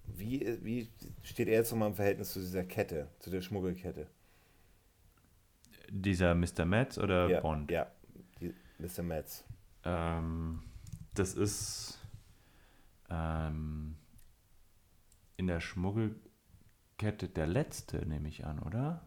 [0.06, 0.88] wie, wie
[1.22, 4.06] steht er jetzt nochmal im Verhältnis zu dieser Kette, zu der Schmuggelkette?
[5.90, 6.64] Dieser Mr.
[6.64, 7.70] Metz oder ja, Bond?
[7.70, 7.90] Ja,
[8.40, 9.02] die, Mr.
[9.02, 9.44] Metz.
[9.84, 10.62] Ähm,
[11.14, 11.98] das ist
[13.10, 13.96] ähm,
[15.36, 19.06] in der Schmuggelkette der letzte, nehme ich an, oder?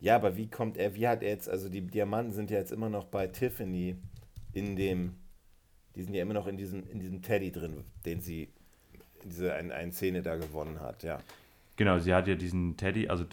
[0.00, 2.72] Ja, aber wie kommt er, wie hat er jetzt, also die Diamanten sind ja jetzt
[2.72, 3.96] immer noch bei Tiffany
[4.52, 5.14] in dem,
[5.94, 8.52] die sind ja immer noch in diesem, in diesem Teddy drin, den sie
[9.22, 11.20] in dieser einen, einen Szene da gewonnen hat, ja.
[11.76, 13.24] Genau, sie hat ja diesen Teddy, also,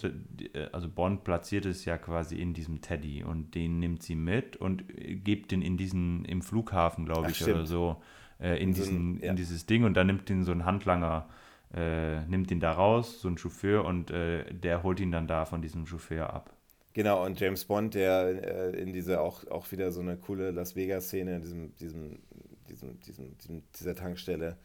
[0.72, 4.84] also Bond platziert es ja quasi in diesem Teddy und den nimmt sie mit und
[5.23, 8.01] gibt den in diesen, im Flughafen, glaube ich, Ach, oder so,
[8.39, 9.30] äh, in, in, diesen, so ein, ja.
[9.30, 11.30] in dieses Ding und dann nimmt den so ein Handlanger,
[11.73, 15.45] äh, nimmt ihn da raus, so ein Chauffeur und äh, der holt ihn dann da
[15.45, 16.51] von diesem Chauffeur ab.
[16.93, 20.76] Genau, und James Bond, der äh, in dieser auch, auch wieder so eine coole Las
[20.76, 22.19] Vegas-Szene, in diesem, diesem,
[22.68, 24.57] diesem, diesem, diesem, dieser Tankstelle,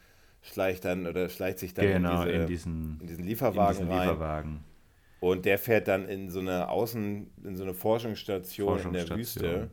[0.46, 3.86] schleicht dann oder schleicht sich dann genau, in, diese, in, diesen, in diesen Lieferwagen in
[3.86, 4.08] diesen rein.
[4.08, 4.64] Lieferwagen.
[5.20, 8.94] Und der fährt dann in so eine Außen, in so eine Forschungsstation, Forschungsstation.
[8.94, 9.70] in der Wüste,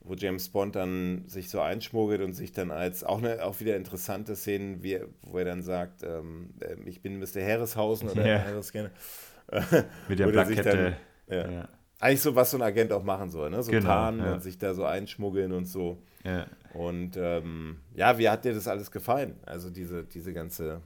[0.00, 3.76] wo James Bond dann sich so einschmuggelt und sich dann als auch eine auch wieder
[3.76, 7.40] interessante Szenen, wie, wo er dann sagt, ähm, ähm ich bin Mr.
[7.42, 8.44] Harrishausen oder ja.
[8.44, 8.72] Harris
[10.08, 10.96] Mit der Plakette.
[11.26, 11.50] Dann, ja.
[11.50, 11.68] Ja.
[12.00, 13.62] Eigentlich so, was so ein Agent auch machen soll, ne?
[13.62, 16.02] So genau, tarnen und sich da so einschmuggeln und so.
[16.24, 16.46] Ja.
[16.74, 19.36] Und ähm, ja, wie hat dir das alles gefallen?
[19.46, 20.80] Also diese, diese ganze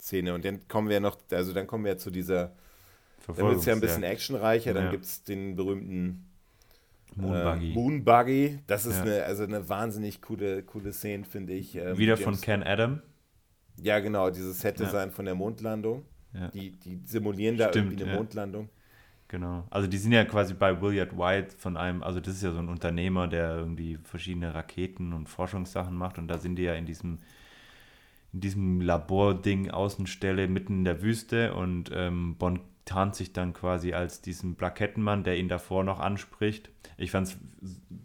[0.00, 0.34] Szene.
[0.34, 2.52] Und dann kommen wir noch, also dann kommen wir zu dieser,
[3.26, 4.90] dann wird es ja ein bisschen actionreicher, dann ja.
[4.90, 6.26] gibt es den berühmten
[7.16, 7.70] Moonbuggy.
[7.70, 8.58] Äh, Moonbuggy.
[8.66, 9.02] Das ist ja.
[9.02, 11.74] eine, also eine wahnsinnig coole, coole Szene, finde ich.
[11.74, 13.02] Ähm, Wieder von Ken Adam.
[13.82, 15.14] Ja, genau, dieses Set-Design ja.
[15.14, 16.04] von der Mondlandung.
[16.52, 18.68] Die, die simulieren da Stimmt, irgendwie eine Mondlandung.
[19.28, 19.64] Genau.
[19.70, 22.58] Also die sind ja quasi bei Williard White von einem, also das ist ja so
[22.58, 26.86] ein Unternehmer, der irgendwie verschiedene Raketen und Forschungssachen macht und da sind die ja in
[26.86, 27.18] diesem
[28.32, 33.92] in diesem Labording Außenstelle mitten in der Wüste und ähm, Bond tarnt sich dann quasi
[33.94, 36.70] als diesen Plakettenmann, der ihn davor noch anspricht.
[36.96, 37.36] Ich fand's,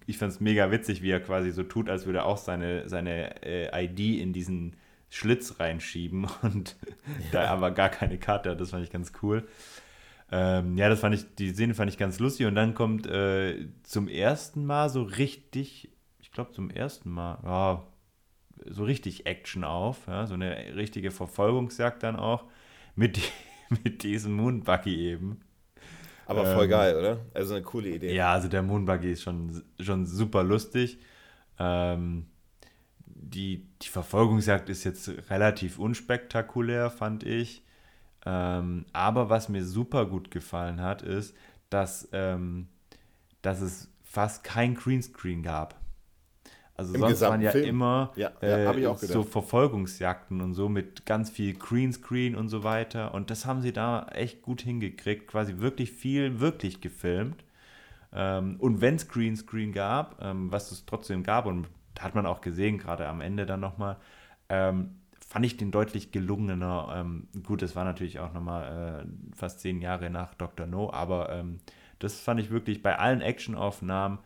[0.07, 3.43] ich fand's mega witzig, wie er quasi so tut, als würde er auch seine, seine
[3.43, 4.76] äh, ID in diesen
[5.10, 7.26] Schlitz reinschieben und ja.
[7.31, 8.60] da aber gar keine Karte hat.
[8.60, 9.48] Das fand ich ganz cool.
[10.31, 13.67] Ähm, ja, das fand ich, die Szene fand ich ganz lustig und dann kommt äh,
[13.83, 15.89] zum ersten Mal so richtig,
[16.19, 17.83] ich glaube zum ersten Mal, ja,
[18.65, 22.45] so richtig Action auf, ja, so eine richtige Verfolgungsjagd dann auch
[22.95, 23.19] mit,
[23.83, 25.41] mit diesem Moonbuggy eben.
[26.25, 27.25] Aber voll ähm, geil, oder?
[27.33, 28.13] Also eine coole Idee.
[28.15, 30.99] Ja, also der Moonbuggy ist schon, schon super lustig.
[31.59, 32.27] Ähm,
[33.05, 37.63] die, die Verfolgungsjagd ist jetzt relativ unspektakulär, fand ich.
[38.26, 41.35] Ähm, aber was mir super gut gefallen hat, ist,
[41.69, 42.68] dass, ähm,
[43.41, 45.76] dass es fast kein Greenscreen gab.
[46.76, 47.69] Also Im sonst waren ja Film.
[47.69, 53.14] immer ja, ja, äh, so Verfolgungsjagden und so mit ganz viel Greenscreen und so weiter.
[53.14, 57.43] Und das haben sie da echt gut hingekriegt, quasi wirklich viel, wirklich gefilmt.
[58.14, 61.68] Ähm, und wenn es Greenscreen gab, ähm, was es trotzdem gab, und
[61.99, 63.98] hat man auch gesehen, gerade am Ende dann nochmal,
[64.49, 65.00] ähm,
[65.31, 66.93] fand ich den deutlich gelungener.
[66.93, 70.67] Ähm, gut, das war natürlich auch nochmal äh, fast zehn Jahre nach Dr.
[70.67, 71.59] No, aber ähm,
[71.99, 74.19] das fand ich wirklich bei allen Actionaufnahmen,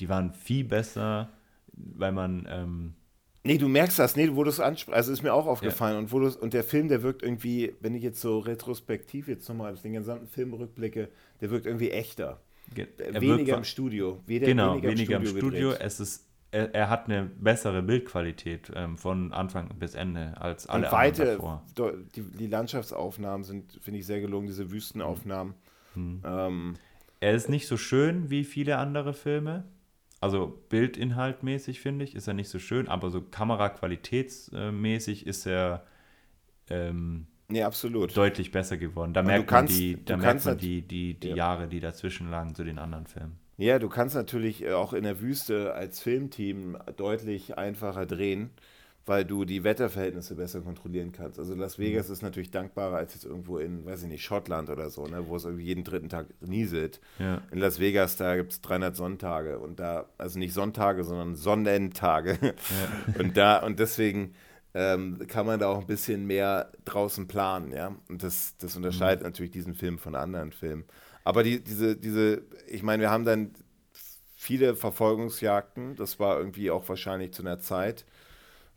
[0.00, 1.28] die waren viel besser,
[1.72, 2.48] weil man.
[2.50, 2.94] Ähm,
[3.42, 5.94] Nee, du merkst das, nee, wo du es ansprichst, also ist mir auch aufgefallen.
[5.94, 5.98] Ja.
[6.00, 9.74] Und, wo und der Film, der wirkt irgendwie, wenn ich jetzt so retrospektiv jetzt nochmal
[9.76, 11.08] den gesamten Film rückblicke,
[11.40, 12.40] der wirkt irgendwie echter.
[12.74, 14.20] Ge weniger im Studio.
[14.26, 15.46] Weder, genau, weniger, weniger im Studio.
[15.46, 15.72] Im Studio.
[15.72, 20.86] Es ist er, er, hat eine bessere Bildqualität ähm, von Anfang bis Ende als alle
[20.86, 21.62] Und weite, anderen davor.
[22.16, 25.54] Die, die Landschaftsaufnahmen sind, finde ich, sehr gelungen, diese Wüstenaufnahmen.
[25.94, 26.22] Hm.
[26.24, 26.74] Ähm,
[27.20, 29.64] er ist nicht so schön wie viele andere Filme.
[30.20, 35.86] Also bildinhaltmäßig, finde ich, ist er nicht so schön, aber so kameraqualitätsmäßig ist er
[36.68, 38.14] ähm, nee, absolut.
[38.16, 39.14] deutlich besser geworden.
[39.14, 41.36] Da merkt kannst, man, die, da merkt man die, die, die ja.
[41.36, 43.39] Jahre, die dazwischen lagen zu den anderen Filmen.
[43.60, 48.50] Ja, du kannst natürlich äh, auch in der Wüste als Filmteam deutlich einfacher drehen,
[49.04, 51.38] weil du die Wetterverhältnisse besser kontrollieren kannst.
[51.38, 51.82] Also Las Mhm.
[51.82, 55.28] Vegas ist natürlich dankbarer als jetzt irgendwo in, weiß ich nicht, Schottland oder so, ne,
[55.28, 57.00] wo es irgendwie jeden dritten Tag nieselt.
[57.18, 57.42] Ja.
[57.50, 62.38] In Las Vegas, da gibt es 300 Sonntage und da, also nicht Sonntage, sondern Sonnentage.
[63.18, 64.32] Und da, und deswegen
[64.72, 67.94] ähm, kann man da auch ein bisschen mehr draußen planen, ja.
[68.08, 70.84] Und das, das unterscheidet natürlich diesen Film von anderen Filmen.
[71.24, 73.52] Aber die, diese, diese, ich meine, wir haben dann
[74.36, 78.04] viele Verfolgungsjagden, das war irgendwie auch wahrscheinlich zu einer Zeit.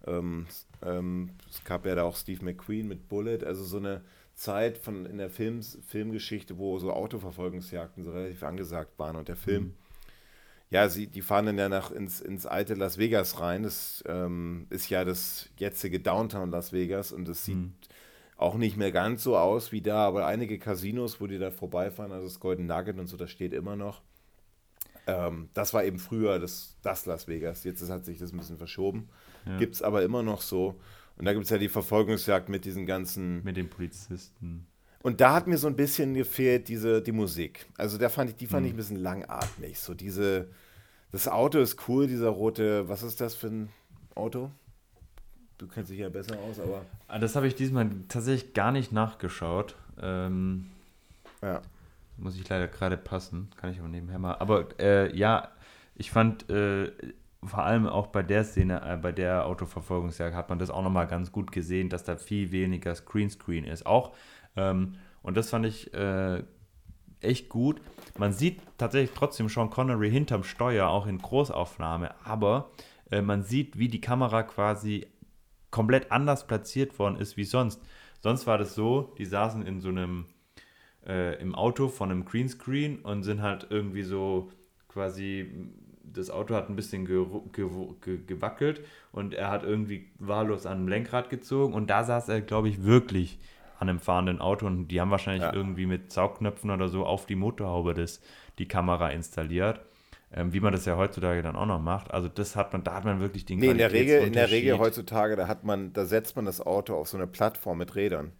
[0.06, 0.46] Ähm,
[0.82, 4.02] ähm, es gab ja da auch Steve McQueen mit Bullet, also so eine
[4.36, 9.36] Zeit von in der Films, Filmgeschichte, wo so Autoverfolgungsjagden so relativ angesagt waren und der
[9.36, 9.76] Film,
[10.70, 13.62] ja, sie, die fahren dann ja nach ins, ins alte Las Vegas rein.
[13.62, 17.58] Das ähm, ist ja das jetzige Downtown Las Vegas und es sieht
[18.38, 22.12] auch nicht mehr ganz so aus wie da, aber einige Casinos, wo die da vorbeifahren,
[22.12, 24.02] also das Golden Nugget und so, das steht immer noch.
[25.06, 27.64] Ähm, das war eben früher das, das Las Vegas.
[27.64, 29.10] Jetzt ist- hat sich das ein bisschen verschoben.
[29.46, 29.58] Ja.
[29.58, 30.76] Gibt es aber immer noch so.
[31.18, 33.44] Und da gibt es ja die Verfolgungsjagd mit diesen ganzen.
[33.44, 34.66] Mit den Polizisten.
[35.02, 37.66] Und da hat mir so ein bisschen gefehlt, diese, die Musik.
[37.78, 39.78] Also da fand ich, die fand ich ein bisschen langatmig.
[39.78, 40.48] So diese,
[41.12, 43.70] das Auto ist cool, dieser rote, was ist das für ein
[44.16, 44.50] Auto?
[45.58, 46.82] Du kennst dich ja besser aus, aber.
[47.08, 49.76] Ah, Das habe ich diesmal tatsächlich gar nicht nachgeschaut.
[50.02, 50.70] Ähm,
[51.42, 51.62] Ja.
[52.18, 53.50] muss ich leider gerade passen.
[53.58, 54.36] Kann ich aber nebenher mal.
[54.36, 55.50] Aber äh, ja,
[55.96, 56.92] ich fand äh,
[57.44, 61.08] vor allem auch bei der Szene, äh, bei der Autoverfolgungsjagd, hat man das auch nochmal
[61.08, 63.86] ganz gut gesehen, dass da viel weniger Screenscreen ist.
[63.86, 64.14] Auch,
[64.56, 66.44] ähm, und das fand ich äh,
[67.22, 67.82] echt gut.
[68.18, 72.70] Man sieht tatsächlich trotzdem Sean Connery hinterm Steuer, auch in Großaufnahme, aber
[73.12, 75.08] äh, man sieht, wie die Kamera quasi
[75.74, 77.82] komplett anders platziert worden ist wie sonst.
[78.22, 80.26] Sonst war das so, die saßen in so einem
[81.06, 84.50] äh, im Auto von einem Greenscreen und sind halt irgendwie so
[84.88, 85.52] quasi,
[86.04, 88.82] das Auto hat ein bisschen geru- gewu- ge gewackelt
[89.12, 92.84] und er hat irgendwie wahllos an dem Lenkrad gezogen und da saß er, glaube ich,
[92.84, 93.40] wirklich
[93.80, 95.54] an einem fahrenden Auto und die haben wahrscheinlich Ja.
[95.54, 98.22] irgendwie mit Saugknöpfen oder so auf die Motorhaube das,
[98.60, 99.82] die Kamera installiert.
[100.36, 102.12] Ähm, wie man das ja heutzutage dann auch noch macht.
[102.14, 104.50] Also das hat man, da hat man wirklich den Nee, in der Regel, in der
[104.52, 107.96] Regel heutzutage, da hat man, da setzt man das Auto auf so eine Plattform mit
[107.96, 108.32] Rädern.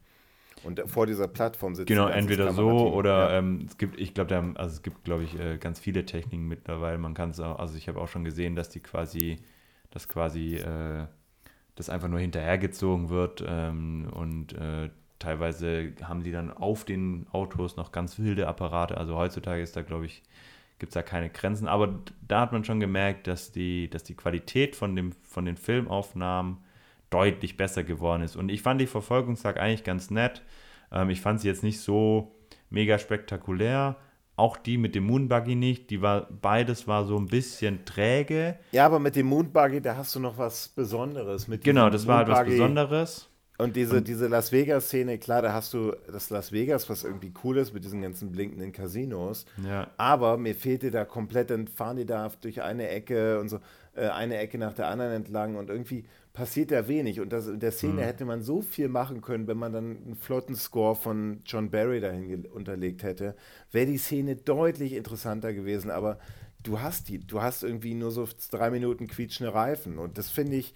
[0.64, 3.40] Und vor dieser Plattform sitzt Genau, entweder so oder Ja.
[3.40, 6.06] ähm, es gibt, ich glaube, da haben- also es gibt, glaube ich, äh, ganz viele
[6.06, 6.98] Techniken mittlerweile.
[6.98, 9.38] Man kann es auch, also ich habe auch schon gesehen, dass die quasi,
[9.92, 11.08] dass quasi äh,
[11.76, 14.90] das einfach nur hinterhergezogen wird ähm, und äh,
[15.20, 18.98] teilweise haben die dann auf den Autos noch ganz wilde Apparate.
[18.98, 20.24] Also heutzutage ist da, glaube ich,
[20.84, 21.70] gibt es da keine Grenzen.
[21.70, 25.56] Aber da hat man schon gemerkt, dass die, dass die Qualität von, dem, von den
[25.56, 26.58] Filmaufnahmen
[27.10, 28.36] deutlich besser geworden ist.
[28.36, 30.42] Und ich fand die Verfolgungsjagd eigentlich ganz nett.
[30.92, 32.36] Ähm, ich fand sie jetzt nicht so
[32.70, 33.96] mega spektakulär.
[34.36, 35.90] Auch die mit dem Moonbuggy nicht.
[35.90, 38.60] Die war, beides war so ein bisschen träge.
[38.74, 41.48] ja, aber mit dem Moonbuggy, da hast du noch was Besonderes.
[41.48, 42.58] Mit Genau, das war halt was Moonbuggy.
[42.58, 43.30] Besonderes.
[43.58, 47.58] Und diese, diese Las Vegas-Szene, klar, da hast du das Las Vegas, was irgendwie cool
[47.58, 49.46] ist mit diesen ganzen blinkenden Casinos.
[49.64, 49.92] Ja.
[49.98, 53.60] Aber mir fehlte da komplett, dann fahren die da durch eine Ecke und so,
[53.96, 57.20] äh, eine Ecke nach der anderen entlang und irgendwie passiert da wenig.
[57.20, 60.16] Und das, in der Szene hätte man so viel machen können, wenn man dann einen
[60.16, 63.36] flotten Score von John Barry dahin unterlegt hätte,
[63.72, 65.92] wäre die Szene deutlich interessanter gewesen.
[65.92, 66.18] Aber
[66.64, 70.00] du hast die, du hast irgendwie nur so drei Minuten quietschende Reifen.
[70.00, 70.74] Und das finde ich,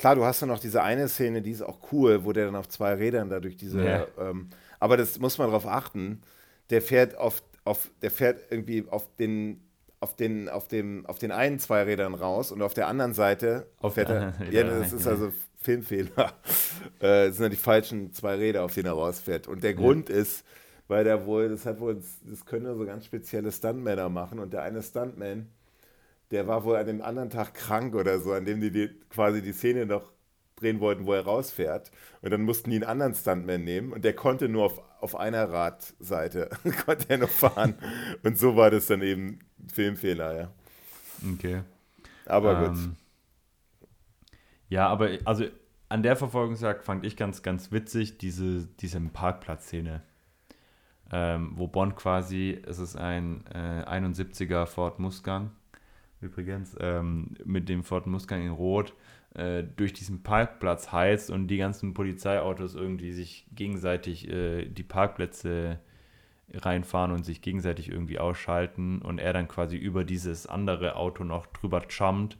[0.00, 2.56] klar, du hast dann noch diese eine Szene, die ist auch cool, wo der dann
[2.56, 4.06] auf zwei Rädern da durch diese, Ja.
[4.18, 4.48] ähm,
[4.80, 6.22] aber das muss man darauf achten,
[6.70, 9.60] der fährt auf, auf, der fährt irgendwie auf den,
[10.00, 13.66] auf den, auf dem, auf den einen zwei Rädern raus und auf der anderen Seite
[13.78, 15.10] Auf fährt der er, ja, ja, das ist ja.
[15.12, 16.32] also Filmfehler.
[17.00, 19.46] äh, das sind ja die falschen zwei Räder, auf denen er rausfährt.
[19.46, 20.44] Und der Grund ist,
[20.88, 24.54] weil der wohl, das hat wohl, das können nur so ganz spezielle Stuntmänner machen und
[24.54, 25.48] der eine Stuntman,
[26.30, 29.42] der war wohl an dem anderen Tag krank oder so, an dem die, die quasi
[29.42, 30.12] die Szene noch
[30.56, 31.90] drehen wollten, wo er rausfährt.
[32.22, 35.50] Und dann mussten die einen anderen Stuntman nehmen und der konnte nur auf, auf einer
[35.50, 36.50] Radseite,
[36.86, 37.74] konnte er nur fahren.
[38.22, 39.40] Und so war das dann eben
[39.72, 40.52] Filmfehler, ja.
[41.34, 41.62] Okay.
[42.26, 42.78] Aber gut.
[42.78, 42.96] Ähm,
[44.68, 45.46] Ja, aber also
[45.88, 50.02] an der Verfolgungsjagd fand ich ganz, ganz witzig, diese, diese Parkplatzszene.
[51.12, 55.50] Ähm, wo Bond quasi, es ist ein äh, 71er Ford Mustang,
[56.20, 58.94] übrigens, ähm, mit dem Ford Mustang in Rot,
[59.34, 65.78] äh, durch diesen Parkplatz heizt und die ganzen Polizeiautos irgendwie sich gegenseitig äh, die Parkplätze
[66.52, 71.46] reinfahren und sich gegenseitig irgendwie ausschalten und er dann quasi über dieses andere Auto noch
[71.46, 72.38] drüber jumpt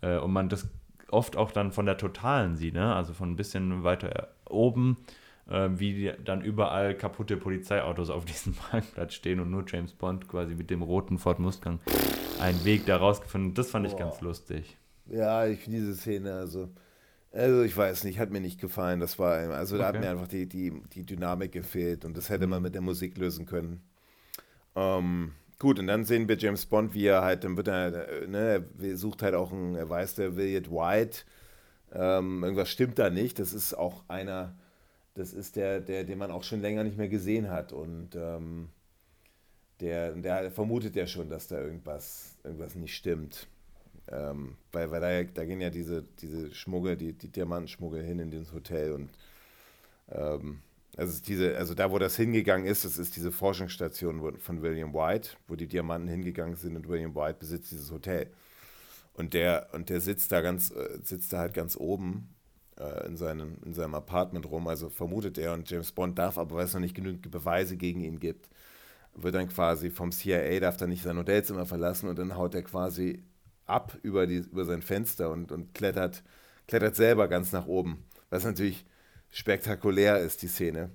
[0.00, 0.70] äh, und man das
[1.10, 2.94] oft auch dann von der Totalen sieht, ne?
[2.94, 4.96] also von ein bisschen weiter oben
[5.52, 10.54] wie die, dann überall kaputte Polizeiautos auf diesem Parkplatz stehen und nur James Bond quasi
[10.54, 11.78] mit dem roten Ford Mustang
[12.40, 13.54] einen Weg da rausgefunden.
[13.54, 14.76] Das fand ich ganz lustig.
[15.06, 16.70] Ja, ich finde diese Szene, also,
[17.32, 19.00] also ich weiß nicht, hat mir nicht gefallen.
[19.00, 22.46] Das war, also da hat mir einfach die, die, die Dynamik gefehlt und das hätte
[22.46, 23.82] man mit der Musik lösen können.
[24.74, 28.64] Ähm, gut, und dann sehen wir James Bond, wie er halt, dann wird er, ne,
[28.80, 31.18] er sucht halt auch einen, er weiß, der William White.
[31.92, 33.38] Ähm, irgendwas stimmt da nicht.
[33.38, 34.54] Das ist auch einer,
[35.14, 37.72] das ist der, der, den man auch schon länger nicht mehr gesehen hat.
[37.72, 38.68] Und ähm,
[39.80, 43.48] der, der vermutet ja schon, dass da irgendwas, irgendwas nicht stimmt.
[44.08, 48.30] Ähm, weil weil da, da gehen ja diese, diese Schmuggel, die, die Diamantenschmuggel hin in
[48.30, 49.10] das Hotel und
[50.10, 50.60] ähm,
[50.96, 55.30] also, diese, also da, wo das hingegangen ist, das ist diese Forschungsstation von William White,
[55.48, 58.28] wo die Diamanten hingegangen sind und William White besitzt dieses Hotel.
[59.14, 62.31] Und der, und der sitzt da ganz, äh, sitzt da halt ganz oben
[62.82, 66.56] äh, in, seinem, in seinem Apartment rum, also vermutet er und James Bond darf, aber
[66.56, 68.48] weil es noch nicht genügend Beweise gegen ihn gibt,
[69.14, 72.62] wird dann quasi vom CIA, darf dann nicht sein Hotelzimmer verlassen und dann haut er
[72.62, 73.22] quasi
[73.66, 76.22] ab über, die, über sein Fenster und, und klettert,
[76.66, 78.04] klettert selber ganz nach oben.
[78.30, 78.84] Was natürlich
[79.30, 80.90] spektakulär ist, die Szene.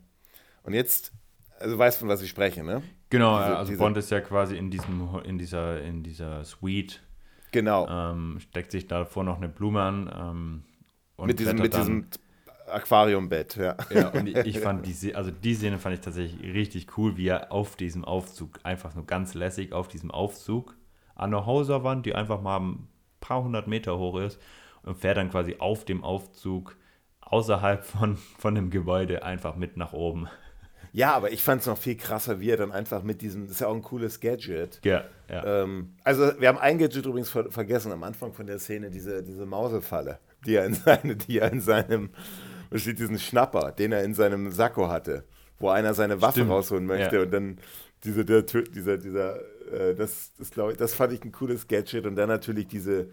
[0.64, 1.12] Und jetzt,
[1.60, 2.84] also du weißt, von was ich spreche, ne?
[3.10, 7.02] Genau, diese, also diese, Bond ist ja quasi in, diesem, in, dieser, in dieser Suite.
[7.52, 7.88] Genau.
[7.90, 10.12] Ähm, steckt sich davor noch eine Blume an.
[10.14, 10.64] Ähm,
[11.26, 12.08] mit diesem, mit diesem
[12.68, 13.76] Aquariumbett, ja.
[13.90, 17.52] Ja, und ich fand die, also die Szene fand ich tatsächlich richtig cool, wie er
[17.52, 20.76] auf diesem Aufzug, einfach nur ganz lässig auf diesem Aufzug
[21.16, 22.88] an der Häuserwand, die einfach mal ein
[23.20, 24.40] paar hundert Meter hoch ist
[24.84, 26.76] und fährt dann quasi auf dem Aufzug
[27.22, 30.28] außerhalb von, von dem Gebäude einfach mit nach oben.
[30.94, 33.52] Ja, aber ich fand es noch viel krasser, wie er dann einfach mit diesem, das
[33.52, 34.80] ist ja auch ein cooles Gadget.
[34.84, 35.64] Ja, ja.
[35.64, 39.22] Ähm, also wir haben ein Gadget übrigens ver vergessen am Anfang von der Szene, diese,
[39.22, 42.10] diese Mausefalle, die er in, seine, die er in seinem,
[42.70, 45.26] was steht, diesen Schnapper, den er in seinem Sakko hatte,
[45.60, 46.52] wo einer seine Waffe Stimmt.
[46.52, 47.22] rausholen möchte ja.
[47.22, 47.58] und dann
[48.04, 49.40] diese, der, dieser, dieser,
[49.72, 53.10] äh, das, das glaube ich, das fand ich ein cooles Gadget und dann natürlich diese,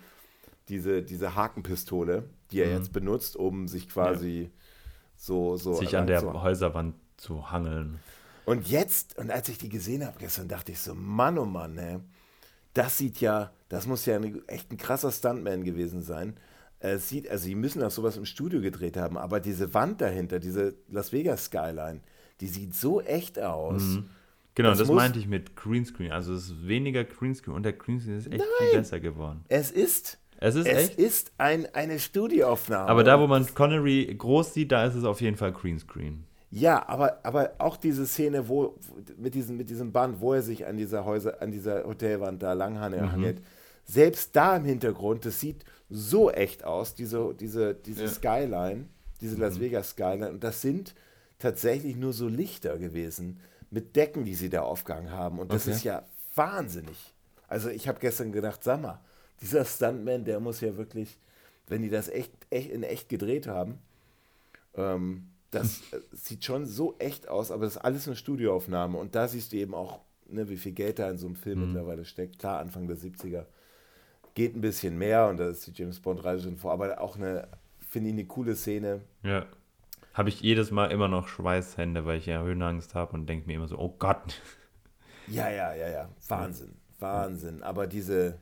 [0.69, 2.77] diese, diese Hakenpistole, die er mhm.
[2.77, 4.49] jetzt benutzt, um sich quasi ja.
[5.17, 6.43] so, so sich an der so.
[6.43, 7.99] Häuserwand zu hangeln.
[8.47, 11.75] Und jetzt, und als ich die gesehen habe gestern, dachte ich so, Mann, oh Mann,
[11.75, 12.01] ne?
[12.75, 16.37] das sieht ja, das muss ja eine, echt ein krasser Stuntman gewesen sein.
[16.93, 20.39] Es sieht, also sie müssen auch sowas im Studio gedreht haben, aber diese Wand dahinter,
[20.39, 22.01] diese Las Vegas Skyline,
[22.41, 23.83] die sieht so echt aus.
[23.83, 24.11] Mhm.
[24.55, 26.13] Genau, das, das meinte ich mit Greenscreen.
[26.13, 29.45] Also es ist weniger Greenscreen und der Greenscreen ist echt Nein, viel besser geworden.
[29.49, 30.19] Es ist.
[30.39, 30.99] Es ist es echt?
[30.99, 32.87] ist ein, eine Studioaufnahme.
[32.87, 36.25] Aber da, wo man Connery groß sieht, da ist es auf jeden Fall Greenscreen.
[36.51, 38.79] Ja, aber, aber auch diese Szene, wo
[39.17, 42.53] mit diesem, mit diesem Band, wo er sich an dieser Häuser, an dieser Hotelwand da
[42.53, 43.45] langhangelt, mhm.
[43.85, 48.09] selbst da im Hintergrund, das sieht so echt aus, diese, diese, diese ja.
[48.09, 48.87] Skyline,
[49.21, 49.63] diese Las mhm.
[49.63, 50.31] Vegas Skyline.
[50.31, 50.95] Und das sind
[51.39, 53.41] tatsächlich nur so Lichter gewesen
[53.71, 55.39] mit Decken, die sie da aufgehangen haben.
[55.39, 55.77] Und das okay.
[55.77, 56.05] ist ja
[56.35, 57.15] wahnsinnig.
[57.49, 59.01] Also ich habe gestern gedacht, sag mal,
[59.41, 61.19] dieser Stuntman, der muss ja wirklich,
[61.67, 63.79] wenn die das echt, echt in echt gedreht haben,
[64.75, 65.83] ähm, das
[66.13, 68.99] sieht schon so echt aus, aber das ist alles eine Studioaufnahme.
[68.99, 71.61] Und da siehst du eben auch, ne, wie viel Geld da in so einem Film
[71.61, 71.67] mhm.
[71.67, 72.39] mittlerweile steckt.
[72.39, 73.47] Klar, Anfang der 70er
[74.35, 77.49] geht ein bisschen mehr und da ist die James Bond-Reise schon vor, aber auch eine,
[77.79, 79.01] finde ich, eine coole Szene.
[79.23, 79.47] Ja.
[80.13, 83.57] Habe ich jedes Mal immer noch Schweißhände, weil ich ja Höhenangst habe und denke mir
[83.57, 84.41] immer so, oh Gott.
[85.27, 86.09] Ja, ja, ja, ja.
[86.29, 86.75] Wahnsinn.
[86.99, 87.63] Wahnsinn.
[87.63, 88.39] Aber diese,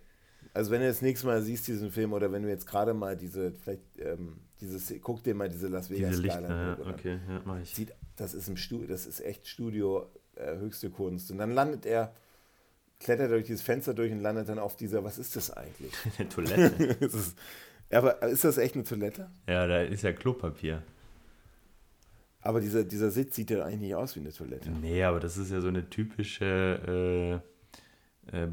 [0.52, 3.16] also wenn du das nächste Mal siehst, diesen Film, oder wenn du jetzt gerade mal
[3.16, 7.40] diese, vielleicht, ähm, dieses, guck dir mal diese Las Vegas diese Lichter, ja, okay, ja,
[7.44, 7.74] mach ich.
[7.74, 11.31] Sieht, das ist im Studio, das ist echt Studio äh, höchste Kunst.
[11.31, 12.12] Und dann landet er,
[13.03, 15.93] klettert durch dieses Fenster durch und landet dann auf dieser, was ist das eigentlich?
[16.19, 16.85] Eine Toilette.
[17.05, 17.37] ist,
[17.91, 19.31] aber ist das echt eine Toilette?
[19.47, 20.83] Ja, da ist ja Klopapier.
[22.41, 24.70] Aber dieser, dieser Sitz sieht ja eigentlich nicht aus wie eine Toilette.
[24.70, 27.43] Nee, aber das ist ja so eine typische
[28.33, 28.49] äh, äh,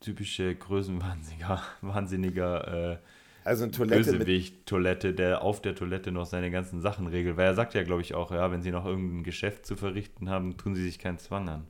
[0.00, 2.98] typische Größenwahnsinniger, wahnsinniger äh,
[3.44, 7.36] also eine Toilette Bösewicht Toilette, der auf der Toilette noch seine ganzen Sachen regelt.
[7.36, 10.30] Weil er sagt ja, glaube ich, auch, ja, wenn sie noch irgendein Geschäft zu verrichten
[10.30, 11.66] haben, tun sie sich keinen Zwang an.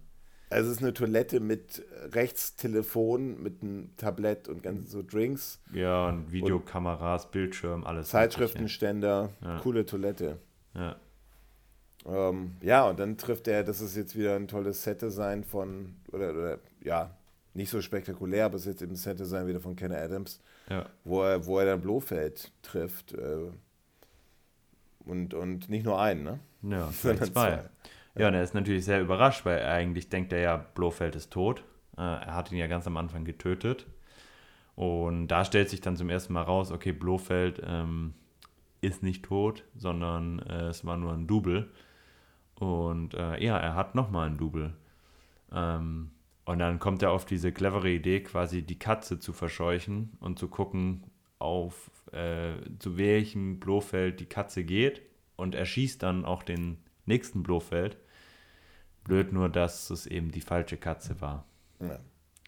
[0.50, 5.60] Also es ist eine Toilette mit rechts Telefon, mit einem Tablett und ganz so Drinks.
[5.72, 8.08] Ja, und Videokameras, und Bildschirm, alles.
[8.10, 9.58] Zeitschriftenständer, ja.
[9.60, 10.38] coole Toilette.
[10.74, 10.96] Ja.
[12.06, 16.30] Ähm, ja, und dann trifft er, das ist jetzt wieder ein tolles Set-Design von, oder,
[16.30, 17.16] oder ja,
[17.54, 20.86] nicht so spektakulär, aber es ist jetzt im Set sein wieder von Ken Adams, ja.
[21.04, 23.14] wo, er, wo er dann Blofeld trifft.
[23.14, 23.50] Äh,
[25.06, 26.40] und, und nicht nur einen, ne?
[26.62, 27.56] Ja, sondern zwei.
[27.56, 27.64] zwei.
[28.16, 31.64] Ja, und er ist natürlich sehr überrascht, weil eigentlich denkt er ja, Blofeld ist tot.
[31.96, 33.86] Äh, er hat ihn ja ganz am Anfang getötet.
[34.76, 38.14] Und da stellt sich dann zum ersten Mal raus, okay, Blofeld ähm,
[38.80, 41.70] ist nicht tot, sondern äh, es war nur ein Double.
[42.56, 44.74] Und äh, ja, er hat nochmal ein Double.
[45.52, 46.10] Ähm,
[46.44, 50.48] und dann kommt er auf diese clevere Idee, quasi die Katze zu verscheuchen und zu
[50.48, 51.04] gucken,
[51.38, 55.02] auf äh, zu welchem Blofeld die Katze geht.
[55.36, 57.96] Und er schießt dann auch den nächsten Blofeld.
[59.04, 61.44] Blöd nur, dass es eben die falsche Katze war.
[61.80, 61.98] Ja.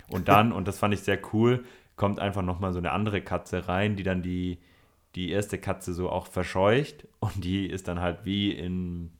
[0.08, 1.64] Und dann, und das fand ich sehr cool,
[1.96, 4.58] kommt einfach nochmal so eine andere Katze rein, die dann die,
[5.14, 7.06] die erste Katze so auch verscheucht.
[7.20, 9.10] Und die ist dann halt wie in,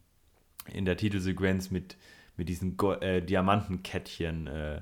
[0.73, 1.97] in der Titelsequenz mit,
[2.37, 4.81] mit diesen Go äh, Diamantenkettchen äh,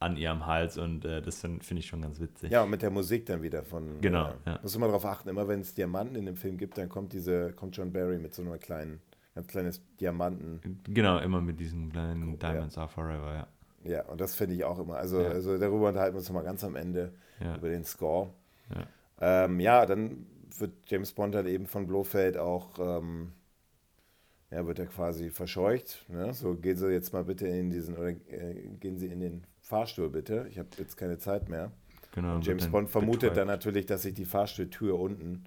[0.00, 2.52] an ihrem Hals und äh, das finde find ich schon ganz witzig.
[2.52, 4.00] Ja, und mit der Musik dann wieder von.
[4.00, 4.32] Genau.
[4.46, 4.60] Ja.
[4.62, 7.52] Muss immer darauf achten, immer wenn es Diamanten in dem Film gibt, dann kommt diese,
[7.52, 9.00] kommt John Barry mit so einer kleinen,
[9.38, 10.80] ganz kleines Diamanten.
[10.88, 12.82] Genau, immer mit diesen kleinen oh, Diamonds ja.
[12.82, 13.46] Are Forever, ja.
[13.84, 14.96] Ja, und das finde ich auch immer.
[14.96, 15.28] Also, ja.
[15.28, 17.56] also darüber unterhalten wir uns nochmal ganz am Ende ja.
[17.56, 18.30] über den Score.
[18.74, 19.44] Ja.
[19.44, 20.26] Ähm, ja, dann
[20.58, 23.30] wird James Bond halt eben von Blofeld auch, ähm,
[24.50, 26.04] ja, wird er quasi verscheucht.
[26.08, 26.34] Ne?
[26.34, 30.10] So, gehen Sie jetzt mal bitte in diesen, oder äh, gehen Sie in den Fahrstuhl
[30.10, 30.48] bitte.
[30.50, 31.70] Ich habe jetzt keine Zeit mehr.
[32.12, 32.34] Genau.
[32.34, 33.36] Und James Bond vermutet betreut.
[33.36, 35.44] dann natürlich, dass sich die Fahrstuhltür unten,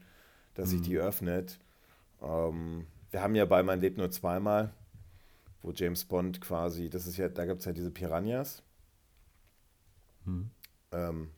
[0.54, 0.78] dass mhm.
[0.78, 1.60] sich die öffnet.
[2.22, 4.74] Ähm, wir haben ja bei Man lebt nur zweimal,
[5.62, 8.64] wo James Bond quasi, das ist ja, da gibt es ja diese Piranhas.
[10.26, 10.50] Mhm.
[10.92, 11.30] Ähm,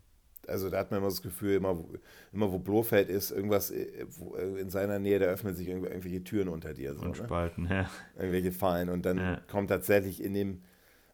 [0.47, 1.83] also da hat man immer das Gefühl, immer,
[2.31, 4.05] immer wo Blofeld ist, irgendwas äh,
[4.37, 6.93] äh, in seiner Nähe, da öffnen sich irgendwelche Türen unter dir.
[6.95, 7.15] So, und ne?
[7.15, 7.89] Spalten, ja.
[8.17, 8.89] Irgendwelche Fallen.
[8.89, 9.41] Und dann ja.
[9.49, 10.61] kommt tatsächlich in dem,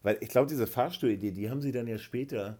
[0.02, 2.58] weil ich glaube, diese Fahrstuhlidee, die haben sie dann ja später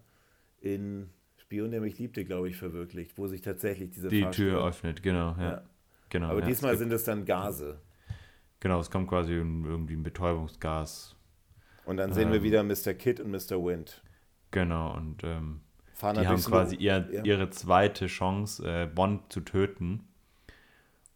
[0.61, 4.67] in Spion, der mich liebte, glaube ich, verwirklicht, wo sich tatsächlich diese Die Fahrstuhl Tür
[4.67, 5.43] öffnet, genau, ja.
[5.43, 5.63] ja.
[6.09, 7.81] genau Aber diesmal sind es dann Gase.
[8.61, 11.17] Genau, es kommt quasi irgendwie ein Betäubungsgas.
[11.87, 12.95] Und dann sehen ähm, wir wieder Mr.
[12.95, 13.65] Kidd und Mr.
[13.65, 14.03] Wind.
[14.51, 15.61] Genau, und ähm,
[16.01, 17.25] die haben quasi ihr, ja.
[17.25, 20.05] ihre zweite Chance, äh, Bond zu töten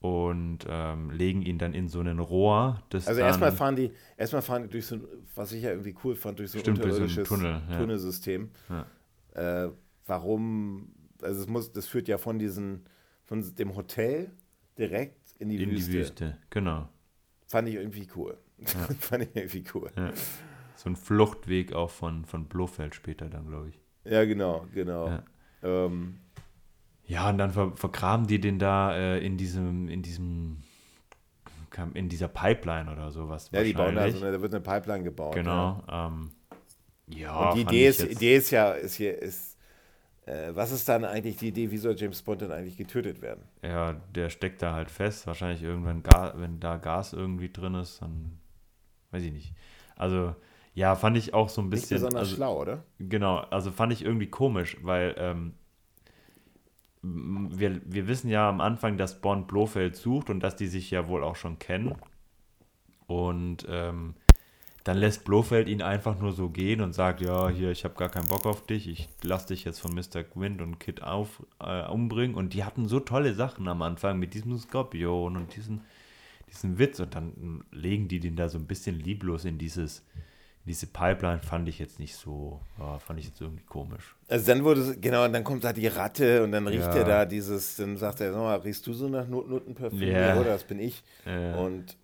[0.01, 2.83] und ähm, legen ihn dann in so einen Rohr.
[2.93, 4.99] Also erstmal fahren die, erstmal fahren die durch so,
[5.35, 7.79] was ich ja irgendwie cool fand, durch so ein unterirdisches so Tunnel, ja.
[7.79, 8.51] Tunnelsystem.
[8.69, 9.65] Ja.
[9.65, 9.71] Äh,
[10.07, 10.93] warum,
[11.23, 12.85] also es muss, das führt ja von diesen,
[13.25, 14.31] von dem Hotel
[14.79, 15.87] direkt in die in Wüste.
[15.87, 16.89] In die Wüste, genau.
[17.47, 18.37] Fand ich irgendwie cool.
[18.59, 18.67] Ja.
[19.01, 19.91] fand ich irgendwie cool.
[20.77, 23.81] So ein Fluchtweg auch von, von Blofeld später dann, glaube ich.
[24.11, 25.21] Ja, genau, genau.
[25.63, 26.19] Ähm,
[27.07, 30.63] ja, und dann ver vergraben die den da äh, in diesem, in diesem,
[31.95, 33.51] in dieser Pipeline oder sowas.
[33.53, 35.35] Ja, die bauen da so eine, da wird eine Pipeline gebaut.
[35.35, 35.83] Genau.
[35.87, 36.31] Ja, ähm,
[37.09, 39.54] ja und die Idee ist, Idee ist ja, ist hier, ist,
[40.27, 43.43] was ist dann eigentlich die Idee, wie soll James Bond denn eigentlich getötet werden?
[43.63, 45.27] Ja, der steckt da halt fest.
[45.27, 46.03] Wahrscheinlich irgendwann,
[46.37, 48.39] wenn da Gas irgendwie drin ist, dann
[49.11, 49.55] weiß ich nicht.
[49.97, 50.35] Also,
[50.75, 51.97] ja, fand ich auch so ein bisschen.
[51.97, 52.85] Nicht besonders also, schlau, oder?
[52.99, 55.55] Genau, also fand ich irgendwie komisch, weil ähm,
[57.03, 61.07] wir, wir wissen ja am Anfang, dass Bond Blofeld sucht und dass die sich ja
[61.07, 61.95] wohl auch schon kennen.
[63.07, 64.15] Und ähm,
[64.85, 68.11] dann lässt Blofeld ihn einfach nur so gehen und sagt, ja, hier, ich habe gar
[68.11, 70.23] keinen Bock auf dich, ich lass dich jetzt von Mr.
[70.23, 72.37] Quint und Kid auf, äh, umbringen.
[72.37, 75.81] Und die hatten so tolle Sachen am Anfang mit diesem Skorpion und diesen,
[76.51, 77.01] diesen Witz.
[77.01, 80.03] Und dann legen die den da so ein bisschen lieblos in dieses
[80.67, 84.17] diese Pipeline fand ich jetzt nicht so, ja, fand ich jetzt irgendwie komisch.
[84.29, 86.95] Also dann wurde, genau, und dann kommt da die Ratte und dann riecht ja.
[86.95, 90.01] er da dieses, dann sagt er, sag mal, riechst du so nach Not Notenparfüm?
[90.01, 90.41] Ja.
[90.41, 91.03] Oder das bin ich.
[91.27, 91.57] Ja.
[91.57, 91.97] Und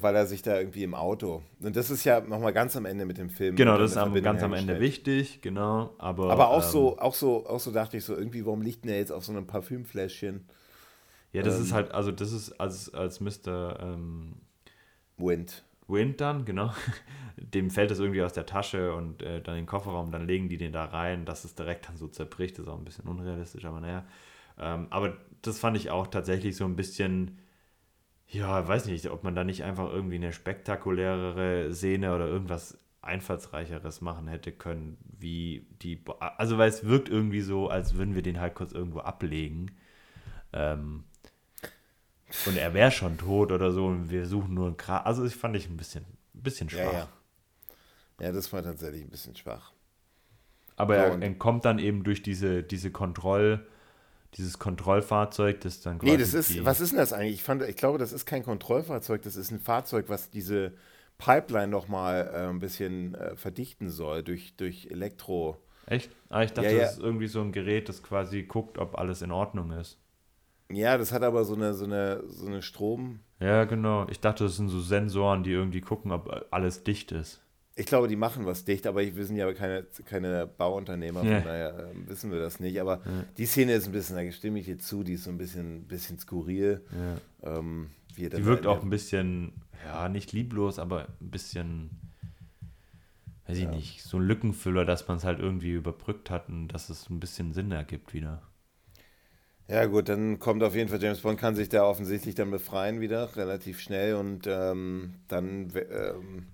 [0.00, 1.42] weil er sich da irgendwie im Auto.
[1.60, 3.56] Und das ist ja nochmal ganz am Ende mit dem Film.
[3.56, 5.94] Genau, das ist am, ganz am Ende wichtig, genau.
[5.98, 8.84] Aber, aber auch ähm, so, auch so, auch so dachte ich so, irgendwie, warum liegt
[8.84, 10.46] denn er jetzt auf so einem Parfümfläschchen?
[11.32, 13.78] Ja, das ähm, ist halt, also das ist als, als Mr.
[13.80, 14.34] Ähm,
[15.16, 15.64] Wind.
[15.86, 16.72] Wind dann, genau.
[17.36, 20.48] Dem fällt es irgendwie aus der Tasche und äh, dann in den Kofferraum, dann legen
[20.48, 22.58] die den da rein, dass es direkt dann so zerbricht.
[22.58, 24.04] Das ist auch ein bisschen unrealistisch, aber naja.
[24.58, 27.38] Ähm, aber das fand ich auch tatsächlich so ein bisschen,
[28.28, 34.00] ja, weiß nicht, ob man da nicht einfach irgendwie eine spektakulärere Szene oder irgendwas einfallsreicheres
[34.00, 36.02] machen hätte können, wie die.
[36.20, 39.70] Also, weil es wirkt irgendwie so, als würden wir den halt kurz irgendwo ablegen.
[40.52, 41.04] Ähm,
[42.46, 45.02] und er wäre schon tot oder so und wir suchen nur ein Kran.
[45.04, 46.92] Also ich fand ich ein bisschen, ein bisschen schwach.
[46.92, 47.08] Ja, ja.
[48.20, 49.72] ja, das war tatsächlich ein bisschen schwach.
[50.76, 53.66] Aber so, er entkommt dann eben durch diese, diese Kontroll,
[54.38, 56.12] dieses Kontrollfahrzeug, das dann quasi.
[56.12, 57.34] Nee, das ist, was ist denn das eigentlich?
[57.34, 60.72] Ich, fand, ich glaube, das ist kein Kontrollfahrzeug, das ist ein Fahrzeug, was diese
[61.18, 65.58] Pipeline nochmal äh, ein bisschen äh, verdichten soll durch, durch Elektro.
[65.86, 66.10] Echt?
[66.28, 66.82] Ah, ich dachte, ja, ja.
[66.84, 69.98] das ist irgendwie so ein Gerät, das quasi guckt, ob alles in Ordnung ist.
[70.70, 73.20] Ja, das hat aber so eine, so eine, so eine Strom.
[73.40, 74.06] Ja, genau.
[74.10, 77.40] Ich dachte, das sind so Sensoren, die irgendwie gucken, ob alles dicht ist.
[77.78, 81.40] Ich glaube, die machen was dicht, aber wir sind ja keine, keine Bauunternehmer, von ja.
[81.40, 82.80] daher äh, wissen wir das nicht.
[82.80, 83.24] Aber ja.
[83.36, 85.84] die Szene ist ein bisschen, da stimme ich dir zu, die ist so ein bisschen,
[85.84, 86.82] bisschen skurril.
[87.42, 87.58] Ja.
[87.58, 89.52] Ähm, Die wirkt auch ein bisschen,
[89.84, 91.90] ja, nicht lieblos, aber ein bisschen,
[93.46, 96.90] weiß ich nicht, so ein Lückenfüller, dass man es halt irgendwie überbrückt hat und dass
[96.90, 98.42] es ein bisschen Sinn ergibt wieder.
[99.68, 103.00] Ja, gut, dann kommt auf jeden Fall James Bond, kann sich da offensichtlich dann befreien
[103.00, 106.46] wieder, relativ schnell und ähm, dann ähm,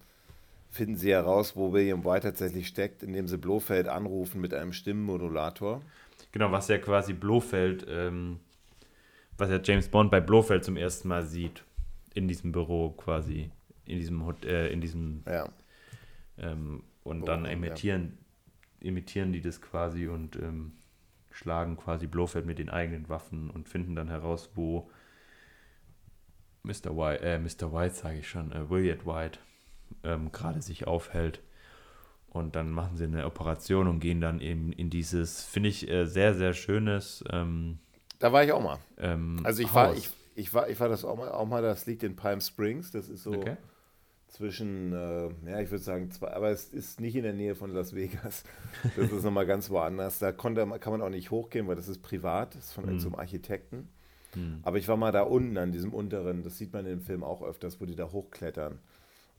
[0.74, 5.80] finden sie heraus, wo William White tatsächlich steckt, indem sie Blofeld anrufen mit einem Stimmenmodulator.
[6.32, 8.40] Genau, was ja quasi Blofeld, ähm,
[9.38, 11.62] was ja James Bond bei Blofeld zum ersten Mal sieht,
[12.14, 13.50] in diesem Büro quasi,
[13.86, 15.48] in diesem, äh, in diesem ja.
[16.38, 18.18] Ähm, und Büro, dann imitieren,
[18.80, 18.88] ja.
[18.88, 20.72] imitieren die das quasi und ähm,
[21.30, 24.90] schlagen quasi Blofeld mit den eigenen Waffen und finden dann heraus, wo
[26.64, 26.96] Mr.
[26.96, 27.72] White, äh, Mr.
[27.72, 29.38] White sage ich schon, äh, William White
[30.04, 31.40] ähm, gerade sich aufhält.
[32.28, 36.04] Und dann machen sie eine Operation und gehen dann eben in dieses, finde ich, äh,
[36.06, 37.22] sehr, sehr schönes.
[37.30, 37.78] Ähm,
[38.18, 38.78] da war ich auch mal.
[38.98, 41.86] Ähm, also ich war, ich, ich, war, ich war das auch mal, auch mal, das
[41.86, 42.90] liegt in Palm Springs.
[42.90, 43.56] Das ist so okay.
[44.26, 47.70] zwischen, äh, ja, ich würde sagen, zwei, aber es ist nicht in der Nähe von
[47.72, 48.42] Las Vegas.
[48.96, 50.18] Das ist nochmal ganz woanders.
[50.18, 52.88] Da konnte, kann man auch nicht hochgehen, weil das ist privat, das ist von mm.
[52.88, 53.88] einem Architekten.
[54.34, 54.56] Mm.
[54.62, 57.42] Aber ich war mal da unten an diesem unteren, das sieht man im Film auch
[57.42, 58.80] öfters, wo die da hochklettern.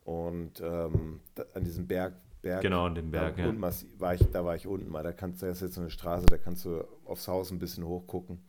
[0.05, 2.13] Und ähm, da, an diesem Berg,
[2.45, 2.61] Berg.
[2.61, 3.39] Genau, an dem Berg.
[3.39, 3.51] Ja.
[3.97, 5.01] War ich, da war ich unten mal.
[5.01, 7.57] Da kannst du, das ist jetzt so eine Straße, da kannst du aufs Haus ein
[7.57, 8.45] bisschen hochgucken.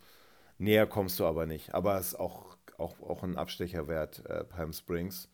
[0.58, 1.74] Näher kommst du aber nicht.
[1.74, 5.30] Aber es ist auch, auch, auch ein Abstecher wert, äh, Palm Springs.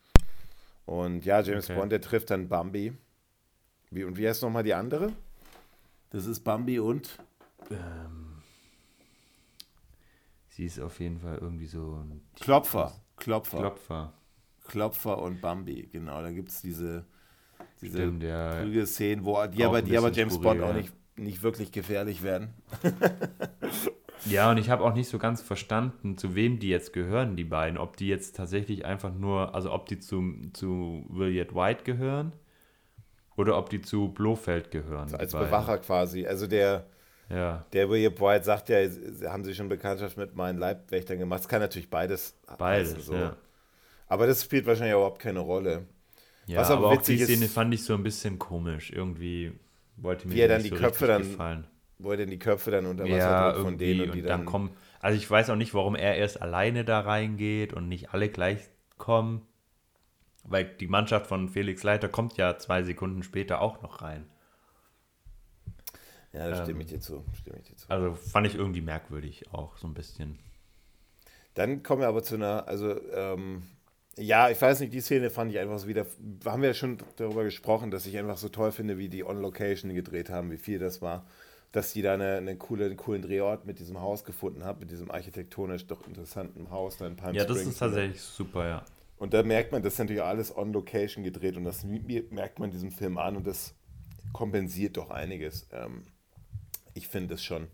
[0.85, 1.77] Und ja, James okay.
[1.77, 2.95] Bond, der trifft dann Bambi.
[3.91, 5.11] Wie, und wie heißt nochmal die andere?
[6.11, 7.19] Das ist Bambi und.
[7.69, 8.43] Ähm,
[10.47, 12.21] sie ist auf jeden Fall irgendwie so ein.
[12.39, 12.93] Klopfer.
[13.17, 13.57] Klopfer.
[13.57, 14.13] Klopfer.
[14.73, 16.19] Klopfer und Bambi, genau.
[16.23, 17.05] Da gibt es diese,
[17.79, 18.85] diese Stimmt, ja.
[18.87, 22.55] Szenen, wo die aber, die aber James Bond auch nicht, nicht wirklich gefährlich werden.
[24.25, 27.43] ja, und ich habe auch nicht so ganz verstanden, zu wem die jetzt gehören, die
[27.43, 27.77] beiden.
[27.77, 30.23] Ob die jetzt tatsächlich einfach nur, also ob die zu,
[30.53, 32.33] zu William White gehören
[33.35, 35.03] oder ob die zu Blofeld gehören.
[35.03, 36.25] Also als Bewacher quasi.
[36.25, 36.87] Also der,
[37.29, 37.63] ja.
[37.73, 38.79] der William White sagt ja,
[39.29, 41.41] haben sie schon Bekanntschaft mit meinen Leibwächtern gemacht.
[41.41, 42.35] Es kann natürlich beides.
[42.57, 43.13] Beides, heißen, so.
[43.13, 43.37] ja.
[44.13, 45.87] Aber das spielt wahrscheinlich überhaupt keine Rolle.
[46.45, 48.91] Ja, Was aber, aber auch die Szene fand ich so ein bisschen komisch.
[48.91, 49.53] Irgendwie
[49.97, 51.65] wollte mir wie er dann die so Köpfe dann, gefallen.
[51.97, 54.41] Wo er denn die Köpfe dann unter Wasser ja, von denen und die und dann,
[54.41, 54.69] dann kommen.
[54.99, 58.59] Also ich weiß auch nicht, warum er erst alleine da reingeht und nicht alle gleich
[58.99, 59.47] kommen.
[60.43, 64.27] Weil die Mannschaft von Felix Leiter kommt ja zwei Sekunden später auch noch rein.
[66.33, 67.25] Ja, da ähm, stimme ich dir zu.
[67.33, 67.89] Stimme ich dir zu.
[67.89, 70.37] Also fand ich irgendwie merkwürdig auch so ein bisschen.
[71.55, 73.63] Dann kommen wir aber zu einer, also ähm,
[74.17, 76.05] ja, ich weiß nicht, die Szene fand ich einfach so wieder.
[76.45, 79.93] Haben wir ja schon darüber gesprochen, dass ich einfach so toll finde, wie die On-Location
[79.93, 81.25] gedreht haben, wie viel das war.
[81.71, 84.91] Dass die da eine, eine coole, einen coolen Drehort mit diesem Haus gefunden haben, mit
[84.91, 88.85] diesem architektonisch doch interessanten Haus da in Palm Ja, das Springs, ist tatsächlich super, ja.
[89.17, 92.91] Und da merkt man, das ist natürlich alles On-Location gedreht und das merkt man diesem
[92.91, 93.73] Film an und das
[94.31, 95.67] kompensiert doch einiges.
[95.71, 96.03] Ähm,
[96.93, 97.67] ich finde es schon.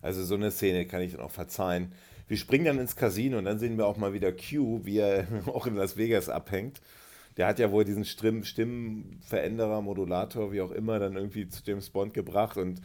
[0.00, 1.92] Also so eine Szene kann ich dann auch verzeihen.
[2.28, 5.26] Wir springen dann ins Casino und dann sehen wir auch mal wieder Q, wie er
[5.46, 6.80] auch in Las Vegas abhängt.
[7.36, 11.90] Der hat ja wohl diesen Stimm Stimmenveränderer, Modulator, wie auch immer, dann irgendwie zu James
[11.90, 12.80] Bond gebracht und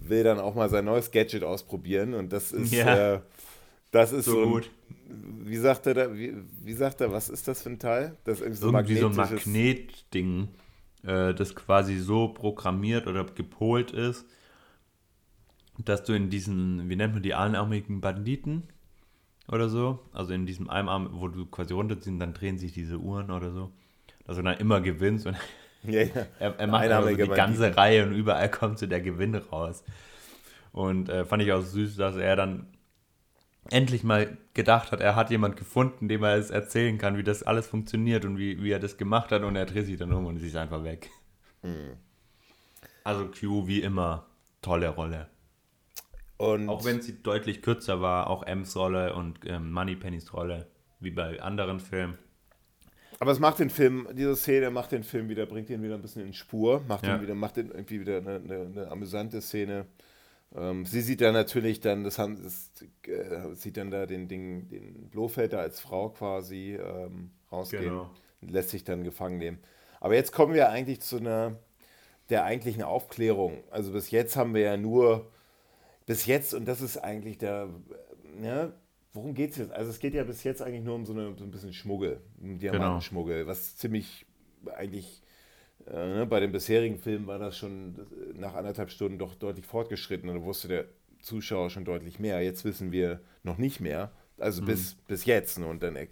[0.00, 2.14] will dann auch mal sein neues Gadget ausprobieren.
[2.14, 3.14] Und das ist, ja.
[3.14, 3.20] äh,
[3.92, 4.70] das ist so, so gut.
[5.44, 8.16] wie sagt er da, wie, wie, sagt er, was ist das für ein Teil?
[8.24, 10.48] Das ist irgendwie, irgendwie so ein Magnetding,
[11.04, 14.26] äh, das quasi so programmiert oder gepolt ist,
[15.78, 18.64] dass du in diesen, wie nennt man die einarmigen Banditen?
[19.52, 20.00] Oder so.
[20.12, 23.52] Also in diesem einem Arm, wo du quasi runterziehst, dann drehen sich diese Uhren oder
[23.52, 23.70] so.
[24.26, 25.36] Dass du dann immer gewinnst und
[25.84, 26.26] ja, ja.
[26.38, 29.84] er, er, macht also die ganze Reihe und überall kommt so der Gewinn raus.
[30.72, 32.66] Und äh, fand ich auch süß, dass er dann
[33.70, 37.42] endlich mal gedacht hat, er hat jemand gefunden, dem er es erzählen kann, wie das
[37.42, 40.26] alles funktioniert und wie, wie er das gemacht hat und er dreht sich dann um
[40.26, 41.10] und ist einfach weg.
[41.62, 41.96] Mhm.
[43.04, 44.26] Also Q wie immer,
[44.62, 45.28] tolle Rolle.
[46.42, 50.66] Und auch wenn sie deutlich kürzer war, auch M's Rolle und ähm, Moneypennys Rolle,
[50.98, 52.18] wie bei anderen Filmen.
[53.20, 56.02] Aber es macht den Film, diese Szene macht den Film wieder, bringt ihn wieder ein
[56.02, 57.14] bisschen in Spur, macht ja.
[57.14, 59.86] ihn wieder, macht ihn irgendwie wieder eine, eine, eine amüsante Szene.
[60.56, 62.72] Ähm, sie sieht dann natürlich dann, das, haben, das
[63.06, 68.10] äh, sieht dann da den, den, den Blofeld da als Frau quasi ähm, rausgehen, genau.
[68.40, 69.58] lässt sich dann gefangen nehmen.
[70.00, 71.56] Aber jetzt kommen wir eigentlich zu einer
[72.30, 73.62] der eigentlichen Aufklärung.
[73.70, 75.30] Also bis jetzt haben wir ja nur
[76.06, 77.68] bis jetzt, und das ist eigentlich der,
[78.42, 78.72] ja,
[79.12, 79.72] worum geht es jetzt?
[79.72, 82.20] Also es geht ja bis jetzt eigentlich nur um so, eine, so ein bisschen Schmuggel,
[82.40, 83.50] um Diamantenschmuggel, genau.
[83.50, 84.26] was ziemlich
[84.76, 85.22] eigentlich
[85.86, 87.94] äh, ne, bei den bisherigen Filmen war das schon
[88.34, 90.84] nach anderthalb Stunden doch deutlich fortgeschritten und da wusste der
[91.20, 92.40] Zuschauer schon deutlich mehr.
[92.42, 94.66] Jetzt wissen wir noch nicht mehr, Also mhm.
[94.66, 95.58] bis, bis jetzt.
[95.58, 95.66] Ne?
[95.66, 96.08] Und dann äh,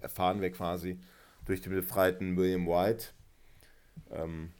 [0.00, 0.98] erfahren wir quasi
[1.46, 3.06] durch den befreiten William White,
[4.10, 4.50] ähm,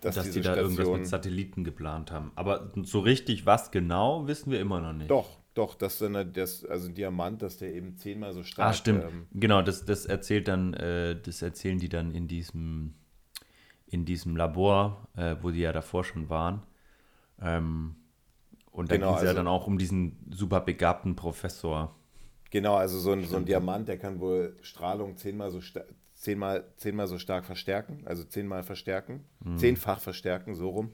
[0.00, 2.32] dass, dass die da Station, irgendwas mit Satelliten geplant haben.
[2.34, 5.10] Aber so richtig was genau wissen wir immer noch nicht.
[5.10, 8.72] Doch, doch, dass dann das, also ein Diamant, dass der eben zehnmal so stark Ah,
[8.72, 9.04] stimmt.
[9.04, 12.94] Ähm, genau, das, das erzählt dann, äh, das erzählen die dann in diesem,
[13.86, 16.62] in diesem Labor, äh, wo die ja davor schon waren.
[17.40, 17.96] Ähm,
[18.70, 21.94] und da genau, ging es also, ja dann auch um diesen super begabten Professor.
[22.50, 25.60] Genau, also so ein, so ein Diamant, der kann wohl Strahlung zehnmal so,
[26.20, 29.56] zehnmal, zehnmal so stark verstärken, also zehnmal verstärken, mhm.
[29.58, 30.92] zehnfach verstärken, so rum.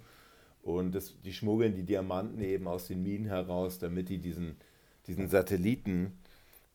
[0.63, 4.57] Und das, die schmuggeln die Diamanten eben aus den Minen heraus, damit die diesen,
[5.07, 6.19] diesen Satelliten,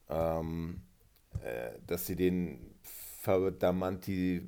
[0.09, 0.81] ähm,
[1.43, 2.59] äh, dass sie den
[3.21, 4.41] Verdamanti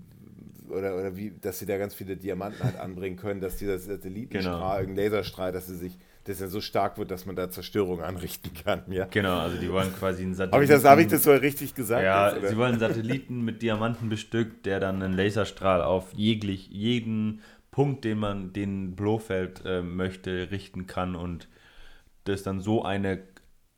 [0.69, 4.53] oder, oder wie, dass sie da ganz viele Diamanten halt anbringen können, dass dieser Satellitenstrahl,
[4.55, 4.79] genau.
[4.79, 8.51] irgendein Laserstrahl, dass sie sich dass er so stark wird, dass man da Zerstörung anrichten
[8.53, 8.83] kann.
[8.89, 9.05] Ja?
[9.05, 10.53] Genau, also die wollen quasi einen Satelliten.
[10.53, 12.03] Habe ich, das, hab ich das so richtig gesagt?
[12.03, 16.69] Ja, jetzt, sie wollen einen Satelliten mit Diamanten bestückt, der dann einen Laserstrahl auf jeglich,
[16.69, 17.41] jeden
[17.71, 21.47] Punkt, den man den Blofeld äh, möchte, richten kann und
[22.23, 23.19] das dann so eine,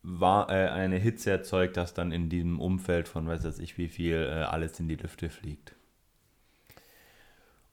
[0.03, 4.15] war, äh, eine Hitze erzeugt, dass dann in diesem Umfeld von weiß ich wie viel
[4.15, 5.74] äh, alles in die Lüfte fliegt.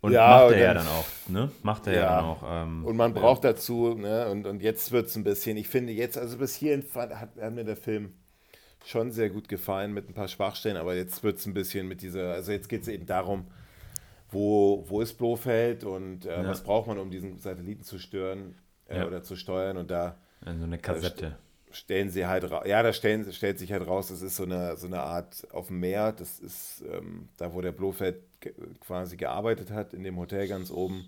[0.02, 1.50] Und ja, macht er ja dann auch, ne?
[1.62, 2.42] Macht er ja, ja dann auch.
[2.44, 4.28] Ähm, und man braucht dazu, ne?
[4.30, 7.36] Und, und jetzt wird es ein bisschen, ich finde jetzt, also bis hierhin fand, hat,
[7.40, 8.12] hat mir der Film
[8.84, 12.02] schon sehr gut gefallen mit ein paar Schwachstellen, aber jetzt wird es ein bisschen mit
[12.02, 13.46] dieser, also jetzt geht es eben darum,
[14.28, 16.48] wo, wo ist Blofeld und äh, ja.
[16.48, 18.56] was braucht man, um diesen Satelliten zu stören
[18.88, 19.06] äh, ja.
[19.06, 20.16] oder zu steuern und da.
[20.44, 21.36] so eine Kassette.
[21.70, 24.76] stellen sie halt raus, ja, da stellen, stellt sich halt raus, das ist so eine,
[24.76, 28.16] so eine Art auf dem Meer, das ist ähm, da, wo der Blofeld
[28.81, 31.06] quasi gearbeitet hat, in dem Hotel ganz oben.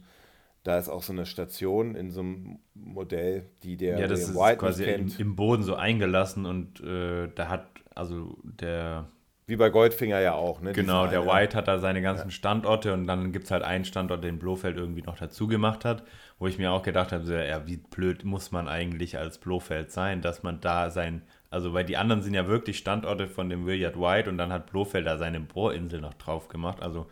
[0.62, 4.34] Da ist auch so eine Station in so einem Modell, die der, ja, das ist
[4.34, 9.06] White quasi im, im, Boden so eingelassen und äh, da hat also der
[9.46, 10.72] wie bei Goldfinger ja auch, ne?
[10.72, 12.30] Genau, der White hat da seine ganzen ja.
[12.30, 16.02] Standorte und dann gibt es halt einen Standort, den Blofeld irgendwie noch dazu gemacht hat,
[16.38, 19.92] wo ich mir auch gedacht habe, so, ja, wie blöd muss man eigentlich als Blofeld
[19.92, 21.20] sein, dass man da sein,
[21.50, 24.70] also weil die anderen sind ja wirklich Standorte von dem Williard White und dann hat
[24.70, 27.06] Blofeld da seine Bohrinsel noch drauf gemacht, also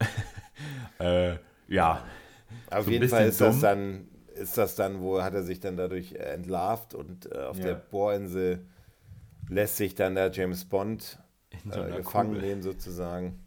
[0.98, 1.36] äh,
[1.68, 2.04] ja.
[2.70, 3.48] Auf so jeden Fall ist dumm.
[3.48, 7.38] das dann, ist das dann, wo hat er sich dann dadurch äh, entlarvt und äh,
[7.38, 7.64] auf ja.
[7.66, 8.66] der Bohrinsel
[9.48, 11.18] lässt sich dann der James Bond
[11.70, 12.48] so äh, gefangen Kugel.
[12.48, 13.38] nehmen sozusagen.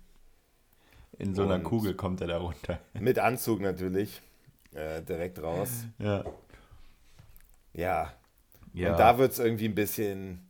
[1.18, 2.80] In so einer und Kugel kommt er da runter.
[3.00, 4.22] Mit Anzug natürlich.
[4.74, 5.86] Äh, direkt raus.
[6.00, 6.24] Ja.
[7.74, 8.14] Ja.
[8.74, 8.92] ja.
[8.92, 10.48] Und da wird es irgendwie ein bisschen.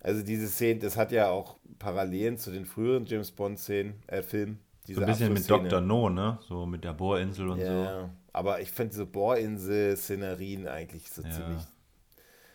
[0.00, 4.58] Also diese Szene, das hat ja auch Parallelen zu den früheren James Bond-Szenen, äh, Filmen.
[4.86, 5.80] So ein bisschen mit Dr.
[5.80, 6.38] No, ne?
[6.48, 8.10] So mit der Bohrinsel und ja, so.
[8.32, 11.30] Aber ich finde diese Bohrinsel-Szenerien eigentlich so ja.
[11.30, 11.62] ziemlich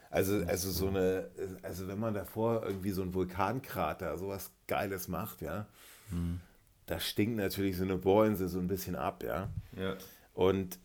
[0.09, 1.29] also, also so eine,
[1.63, 5.67] also wenn man davor irgendwie so einen Vulkankrater, sowas Geiles macht, ja,
[6.09, 6.39] mhm.
[6.85, 9.49] da stinkt natürlich so eine Bohrinsel so ein bisschen ab, ja.
[9.75, 9.95] ja.
[10.33, 10.79] Und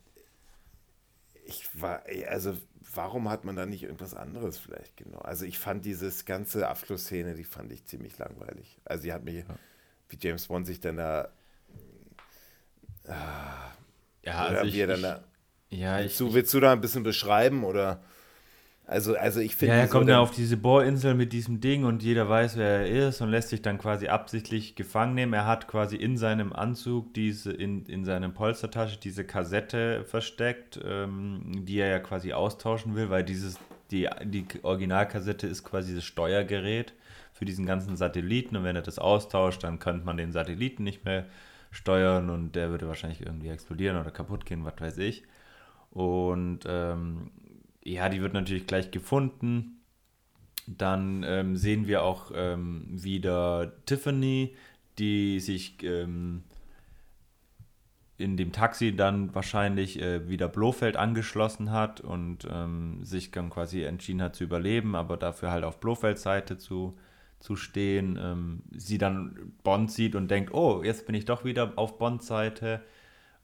[1.44, 2.56] ich war, also
[2.94, 5.18] warum hat man da nicht irgendwas anderes vielleicht genau?
[5.18, 8.80] Also ich fand dieses ganze Abschlussszene, die fand ich ziemlich langweilig.
[8.84, 9.44] Also die hat mich, ja.
[10.12, 11.28] Wie James Bond sich dann da,
[13.08, 13.72] ah,
[14.22, 15.24] ja, also ich, dann da,
[15.70, 18.02] ja, willst, ich, du, willst du da ein bisschen beschreiben oder?
[18.84, 19.74] Also, also ich finde.
[19.74, 22.80] Ja, er kommt so ja auf diese Bohrinsel mit diesem Ding und jeder weiß, wer
[22.86, 25.32] er ist und lässt sich dann quasi absichtlich gefangen nehmen.
[25.32, 31.64] Er hat quasi in seinem Anzug, diese, in, in seinem Polstertasche diese Kassette versteckt, ähm,
[31.64, 33.58] die er ja quasi austauschen will, weil dieses,
[33.92, 36.92] die, die Originalkassette ist quasi das Steuergerät
[37.42, 41.04] für diesen ganzen Satelliten und wenn er das austauscht, dann könnte man den Satelliten nicht
[41.04, 41.26] mehr
[41.72, 45.24] steuern und der würde wahrscheinlich irgendwie explodieren oder kaputt gehen, was weiß ich.
[45.90, 47.32] Und ähm,
[47.82, 49.80] ja, die wird natürlich gleich gefunden.
[50.68, 54.54] Dann ähm, sehen wir auch ähm, wieder Tiffany,
[55.00, 56.44] die sich ähm,
[58.18, 63.82] in dem Taxi dann wahrscheinlich äh, wieder Blofeld angeschlossen hat und ähm, sich dann quasi
[63.82, 66.96] entschieden hat zu überleben, aber dafür halt auf Blofelds Seite zu,
[67.42, 68.18] zu stehen.
[68.20, 72.26] Ähm, sie dann Bond sieht und denkt, oh, jetzt bin ich doch wieder auf Bonds
[72.26, 72.82] Seite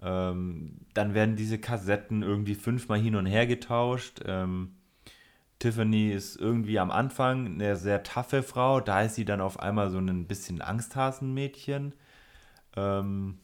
[0.03, 4.21] ähm, dann werden diese Kassetten irgendwie fünfmal hin und her getauscht.
[4.25, 4.75] Ähm,
[5.59, 9.91] Tiffany ist irgendwie am Anfang eine sehr taffe Frau, da ist sie dann auf einmal
[9.91, 11.95] so ein bisschen Angsthasenmädchen.
[12.77, 13.39] Ähm,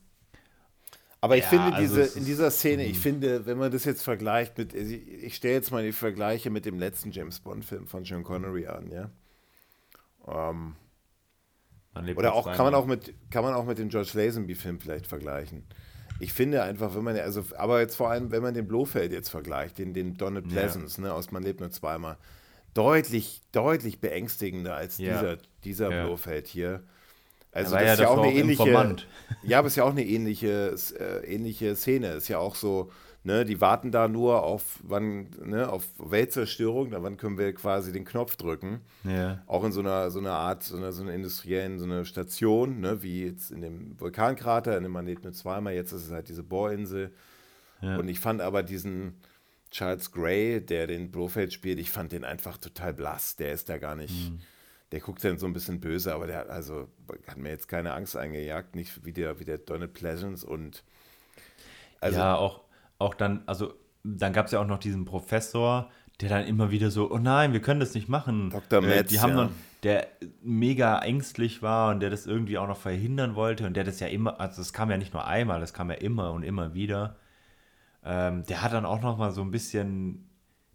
[1.20, 3.02] aber ich ja, finde also diese, in dieser Szene, ich mhm.
[3.02, 6.78] finde, wenn man das jetzt vergleicht mit, ich stelle jetzt mal die Vergleiche mit dem
[6.78, 9.10] letzten James Bond-Film von Sean Connery an, ja.
[10.26, 10.76] Ähm,
[12.16, 15.64] oder auch kann man auch mit kann man auch mit dem George Lazenby-Film vielleicht vergleichen
[16.20, 19.30] ich finde einfach, wenn man, also, aber jetzt vor allem, wenn man den Blofeld jetzt
[19.30, 21.08] vergleicht, den, den Donald Pleasance, ja.
[21.08, 22.16] ne, aus Man lebt nur zweimal,
[22.72, 25.14] deutlich, deutlich beängstigender als Ja.
[25.14, 26.04] dieser, dieser Ja.
[26.04, 26.82] Blofeld hier.
[27.52, 29.06] Also das ja ist ja auch eine ähnliche, Informant.
[29.42, 32.08] ja, aber es ist ja auch eine ähnliche, äh, ähnliche Szene.
[32.14, 32.90] Ist ja auch so,
[33.24, 37.90] ne, die warten da nur auf wann, ne, auf Weltzerstörung, dann wann können wir quasi
[37.90, 38.80] den Knopf drücken.
[39.02, 39.42] Ja.
[39.46, 42.80] Auch in so einer, so einer Art, so einer, so einer industriellen, so einer Station,
[42.80, 46.28] ne, wie jetzt in dem Vulkankrater, in dem Magneten nur zweimal, jetzt ist es halt
[46.28, 47.12] diese Bohrinsel.
[47.80, 47.96] Ja.
[47.96, 49.14] Und ich fand aber diesen
[49.70, 53.36] Charles Gray, der den Blofeld spielt, ich fand den einfach total blass.
[53.36, 54.38] Der ist da gar nicht, Mhm.
[54.92, 56.88] der guckt dann so ein bisschen böse, aber der hat also,
[57.26, 60.84] hat mir jetzt keine Angst eingejagt, nicht wie der, wie der Donald Pleasance und
[62.00, 62.60] also ja, auch,
[62.98, 65.90] auch dann, also dann gab es ja auch noch diesen Professor,
[66.20, 68.50] der dann immer wieder so, oh nein, wir können das nicht machen.
[68.50, 68.82] Dr.
[68.82, 69.36] Äh, Metz, die haben ja.
[69.36, 69.50] dann,
[69.82, 70.08] der
[70.42, 74.06] mega ängstlich war und der das irgendwie auch noch verhindern wollte und der das ja
[74.06, 77.16] immer, also das kam ja nicht nur einmal, das kam ja immer und immer wieder.
[78.04, 80.30] Ähm, der hat dann auch noch mal so ein bisschen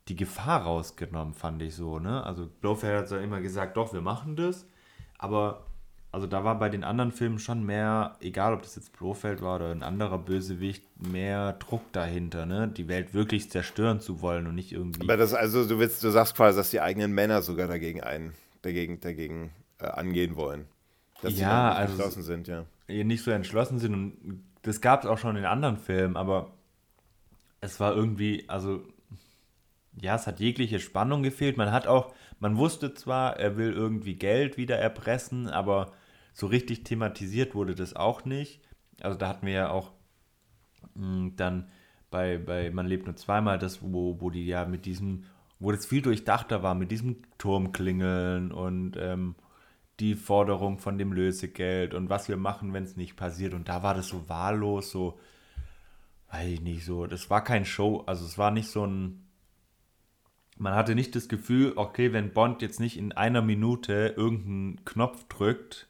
[0.07, 2.23] die Gefahr rausgenommen, fand ich so, ne?
[2.23, 4.67] Also Blofeld hat ja immer gesagt, doch, wir machen das,
[5.19, 5.67] aber
[6.11, 9.57] also da war bei den anderen Filmen schon mehr, egal ob das jetzt Blofeld war
[9.57, 12.67] oder ein anderer Bösewicht, mehr Druck dahinter, ne?
[12.67, 15.03] Die Welt wirklich zerstören zu wollen und nicht irgendwie.
[15.03, 18.33] aber das, also du willst, du sagst quasi, dass die eigenen Männer sogar dagegen ein,
[18.63, 20.65] dagegen, dagegen äh, angehen wollen.
[21.21, 22.65] Dass Ja, dann also- geschlossen sind, ja.
[22.87, 26.51] nicht so entschlossen sind und das gab es auch schon in anderen Filmen, aber
[27.61, 28.81] es war irgendwie, also
[30.01, 31.57] ja, es hat jegliche Spannung gefehlt.
[31.57, 35.91] Man hat auch, man wusste zwar, er will irgendwie Geld wieder erpressen, aber
[36.33, 38.61] so richtig thematisiert wurde das auch nicht.
[39.01, 39.91] Also da hatten wir ja auch
[40.95, 41.69] mh, dann
[42.11, 45.25] bei, bei Man lebt nur zweimal das, wo, wo die ja mit diesem,
[45.59, 49.35] wo das viel durchdachter war, mit diesem Turmklingeln und ähm,
[49.99, 53.53] die Forderung von dem Lösegeld und was wir machen, wenn es nicht passiert.
[53.53, 55.19] Und da war das so wahllos, so,
[56.31, 59.25] weiß ich nicht, so, das war kein Show, also es war nicht so ein,
[60.57, 65.25] man hatte nicht das Gefühl, okay, wenn Bond jetzt nicht in einer Minute irgendeinen Knopf
[65.27, 65.88] drückt,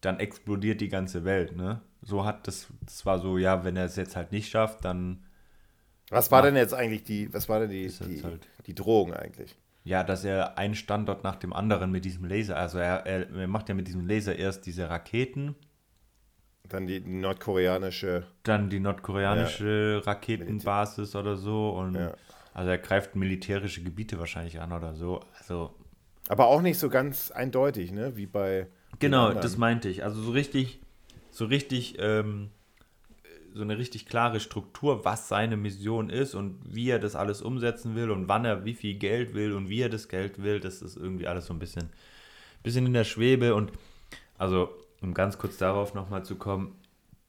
[0.00, 1.80] dann explodiert die ganze Welt, ne?
[2.02, 5.24] So hat das, das war so, ja, wenn er es jetzt halt nicht schafft, dann,
[6.10, 9.56] Was war denn jetzt eigentlich die, was war denn die, die, halt- die Drohung eigentlich?
[9.84, 13.48] ja, dass er einen Standort nach dem anderen mit diesem Laser, also er, er, er
[13.48, 15.54] macht ja mit diesem Laser erst diese Raketen,
[16.68, 22.14] Dann die nordkoreanische, dann die nordkoreanische Raketenbasis oder so und Ja.
[22.54, 25.20] also er greift militärische Gebiete wahrscheinlich an oder so.
[25.38, 25.74] Also
[26.28, 28.68] aber auch nicht so ganz eindeutig, ne, wie bei
[29.00, 30.04] genau, das meinte ich.
[30.04, 30.80] Also so richtig,
[31.30, 32.50] so richtig, ähm,
[33.54, 37.96] so eine richtig klare Struktur, was seine Mission ist und wie er das alles umsetzen
[37.96, 40.82] will und wann er wie viel Geld will und wie er das Geld will, das
[40.82, 41.90] ist irgendwie alles so ein bisschen,
[42.62, 43.72] bisschen in der Schwebe und
[44.38, 44.70] also
[45.02, 46.76] um ganz kurz darauf nochmal zu kommen,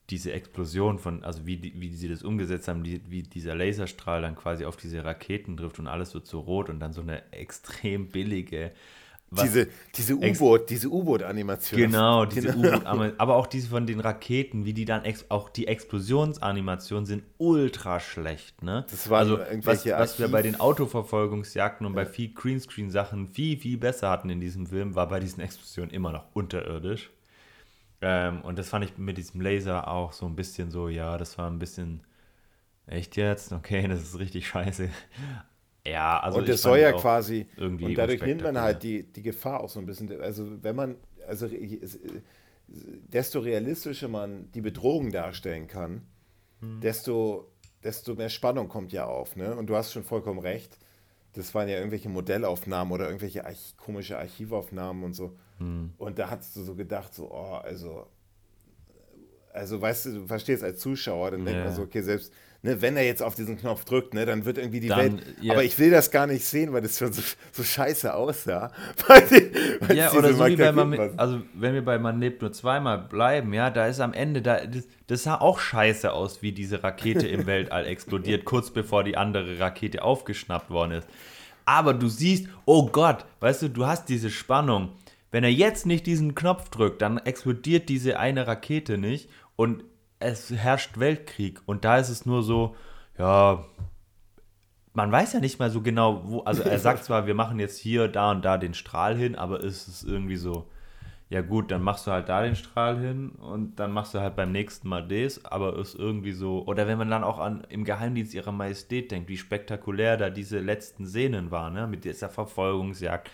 [0.10, 4.22] diese Explosion von, also wie, die, wie sie das umgesetzt haben, die, wie dieser Laserstrahl
[4.22, 7.32] dann quasi auf diese Raketen trifft und alles wird so rot und dann so eine
[7.32, 8.72] extrem billige,
[9.32, 9.44] was-
[9.96, 11.80] diese, U-Boot, diese U-Boot-Animation.
[11.80, 12.68] Genau, diese Genau.
[12.78, 12.86] U-Boot,
[13.18, 18.62] aber- auch diese von den Raketen, wie die dann, auch die Explosionsanimationen sind ultra schlecht,
[18.62, 18.86] ne?
[18.92, 23.78] Das waren also, was, was wir bei den Autoverfolgungsjagden und bei viel Greenscreen-Sachen viel, viel
[23.78, 27.10] besser hatten in diesem Film, war bei diesen Explosionen immer noch unterirdisch.
[28.02, 31.38] Ähm, und das fand ich mit diesem Laser auch so ein bisschen so, ja, das
[31.38, 32.02] war ein bisschen,
[32.88, 33.54] echt jetzt?
[33.54, 34.90] Okay, das ist richtig scheiße.
[35.86, 39.22] Ja, also und das soll ja quasi, irgendwie und dadurch nimmt man halt die, die
[39.24, 40.96] Gefahr auch so ein bisschen, also wenn man,
[41.28, 42.00] also es-
[42.68, 46.04] desto realistischer man die Bedrohung darstellen kann,
[46.60, 46.80] Hm.
[46.82, 47.52] desto,
[47.84, 49.56] desto mehr Spannung kommt ja auf, ne?
[49.56, 50.78] Und du hast schon vollkommen recht,
[51.34, 55.36] das waren ja irgendwelche Modellaufnahmen oder irgendwelche Arch komische Archivaufnahmen und so.
[55.58, 55.92] Hm.
[55.98, 58.06] Und da hast du so gedacht, so, oh, also,
[59.54, 61.66] also weißt du, du verstehst als Zuschauer, dann denkt Ja.
[61.66, 62.32] man so, okay, selbst,
[62.64, 65.36] ne, wenn er jetzt auf diesen Knopf drückt, ne, dann wird irgendwie die Dann, Welt.
[65.42, 65.54] ja.
[65.54, 67.22] Aber ich will das gar nicht sehen, weil das schon so,
[67.52, 68.72] so scheiße aussah.
[69.08, 69.52] Weil die,
[69.88, 73.00] weil Ja, oder so wie bei man, also wenn wir bei Man lebt nur zweimal
[73.00, 76.84] bleiben, ja, da ist am Ende, da, das, das sah auch scheiße aus, wie diese
[76.84, 81.08] Rakete im Weltall explodiert, kurz bevor die andere Rakete aufgeschnappt worden ist.
[81.66, 84.94] Aber du siehst, oh Gott, weißt du, du hast diese Spannung.
[85.32, 89.84] Wenn er jetzt nicht diesen Knopf drückt, dann explodiert diese eine Rakete nicht und
[90.22, 91.62] es herrscht Weltkrieg.
[91.66, 92.76] Und da ist es nur so,
[93.18, 93.64] ja,
[94.94, 96.40] man weiß ja nicht mal so genau, wo.
[96.42, 99.62] Also er sagt zwar, wir machen jetzt hier, da und da den Strahl hin, aber
[99.62, 100.68] ist es irgendwie so,
[101.30, 104.36] ja gut, dann machst du halt da den Strahl hin und dann machst du halt
[104.36, 106.66] beim nächsten Mal das, aber ist irgendwie so.
[106.66, 110.60] Oder wenn man dann auch an im Geheimdienst ihrer Majestät denkt, wie spektakulär da diese
[110.60, 111.88] letzten Szenen waren, ne?
[111.88, 113.32] Mit dieser Verfolgungsjagd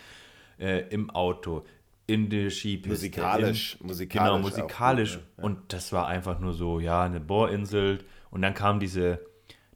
[0.60, 1.66] äh, im Auto.
[2.08, 2.90] In der Skipiste.
[2.90, 5.16] Musikalisch, im, musikalisch Genau, auch musikalisch.
[5.18, 5.44] ne?
[5.44, 8.00] Und das war einfach nur so, ja, eine Bohrinsel.
[8.32, 9.20] Und dann kam diese,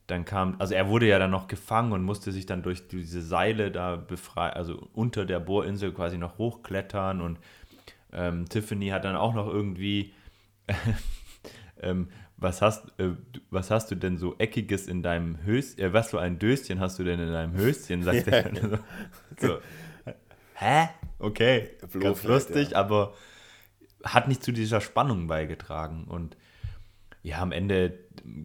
[0.08, 3.22] dann kam, also er wurde ja dann noch gefangen und musste sich dann durch diese
[3.22, 7.38] Seile da befreien, also unter der Bohrinsel quasi noch hochklettern und
[8.14, 10.14] ähm, Tiffany hat dann auch noch irgendwie,
[11.82, 13.12] ähm, was, hast, äh,
[13.50, 17.00] was hast du denn so Eckiges in deinem Höschen, äh, was für ein Döschen hast
[17.00, 18.34] du denn in deinem Höschen, sagt ja.
[18.34, 18.80] er.
[19.38, 19.58] So.
[20.62, 20.90] Hä?
[21.18, 22.78] Okay, Blofeld, ganz lustig, ja.
[22.78, 23.16] aber
[24.04, 26.38] hat nicht zu dieser Spannung beigetragen und
[27.24, 27.98] ja, am Ende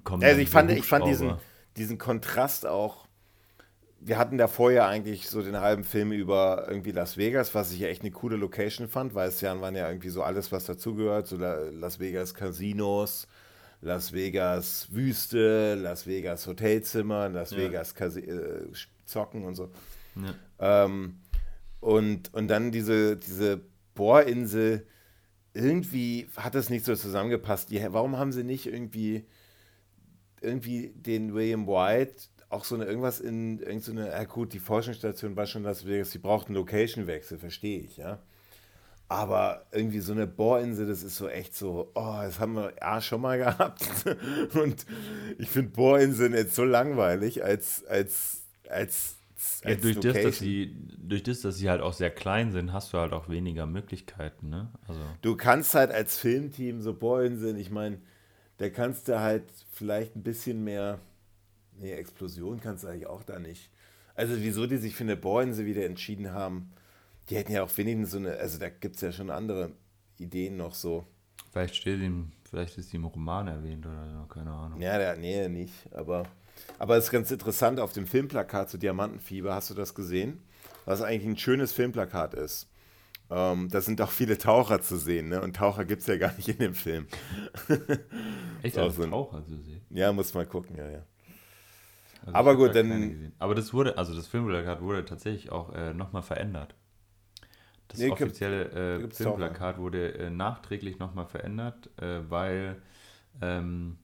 [0.03, 0.25] kommt.
[0.25, 1.35] Also ich fand, ich fand diesen,
[1.77, 3.07] diesen Kontrast auch.
[4.01, 7.81] Wir hatten da vorher eigentlich so den halben Film über irgendwie Las Vegas, was ich
[7.81, 10.65] ja echt eine coole Location fand, weil es ja waren ja irgendwie so alles, was
[10.65, 13.27] dazugehört, so Las Vegas Casinos,
[13.83, 17.59] Las Vegas Wüste, Las Vegas Hotelzimmer, Las ja.
[17.59, 18.73] Vegas Kasi äh,
[19.05, 19.71] Zocken und so.
[20.17, 20.85] Ja.
[20.85, 21.21] Ähm,
[21.87, 23.61] und, und dann diese, diese
[23.95, 24.89] Bohrinsel,
[25.55, 27.71] irgendwie hat das nicht so zusammengepasst.
[27.71, 29.25] Die, warum haben sie nicht irgendwie,
[30.41, 35.47] irgendwie den William White auch so eine irgendwas in irgendeine, ja gut, die Forschungsstation war
[35.47, 38.21] schon Vegas, sie braucht einen Location-Wechsel, verstehe ich, ja.
[39.07, 43.01] Aber irgendwie so eine Bohrinsel, das ist so echt so, oh, das haben wir ja
[43.01, 43.85] schon mal gehabt.
[44.55, 44.87] Und
[45.39, 49.17] ich finde Bohrinseln jetzt so langweilig als, als, als
[49.65, 52.93] ja, durch, das, dass sie, durch das, dass sie halt auch sehr klein sind, hast
[52.93, 54.49] du halt auch weniger Möglichkeiten.
[54.49, 54.71] Ne?
[54.89, 55.01] Also.
[55.23, 57.99] Du kannst halt als Filmteam so Bohlen ich meine,
[58.59, 60.99] da kannst du halt vielleicht ein bisschen mehr.
[61.79, 63.71] Nee, Explosion kannst du eigentlich auch da nicht.
[64.15, 66.71] Also, wieso die sich für eine Bohrinsel wieder entschieden haben,
[67.29, 68.37] die hätten ja auch wenigstens so eine.
[68.39, 69.73] Also, da gibt es ja schon andere
[70.19, 71.05] Ideen noch so.
[71.53, 74.81] Vielleicht steht ihm, vielleicht ist die im Roman erwähnt oder so, keine Ahnung.
[74.81, 76.25] Ja, der, nee, nicht, aber.
[76.79, 80.43] Aber es ist ganz interessant, auf dem Filmplakat zu Diamantenfieber, hast du das gesehen?
[80.85, 82.69] Was eigentlich ein schönes Filmplakat ist.
[83.29, 85.41] Ähm, da sind auch viele Taucher zu sehen, ne?
[85.41, 87.07] Und Taucher gibt es ja gar nicht in dem Film.
[88.63, 88.79] Echt?
[88.79, 89.81] Auch so ein, Taucher zu sehen?
[89.91, 91.03] Ja, muss mal gucken, ja, ja.
[92.25, 93.33] Also Aber gut, dann.
[93.39, 96.75] Aber das wurde, also das Filmplakat wurde tatsächlich auch äh, nochmal verändert.
[97.89, 102.83] Das nee, offizielle äh, Filmplakat wurde äh, nachträglich nochmal verändert, äh, weil
[103.41, 103.99] ähm,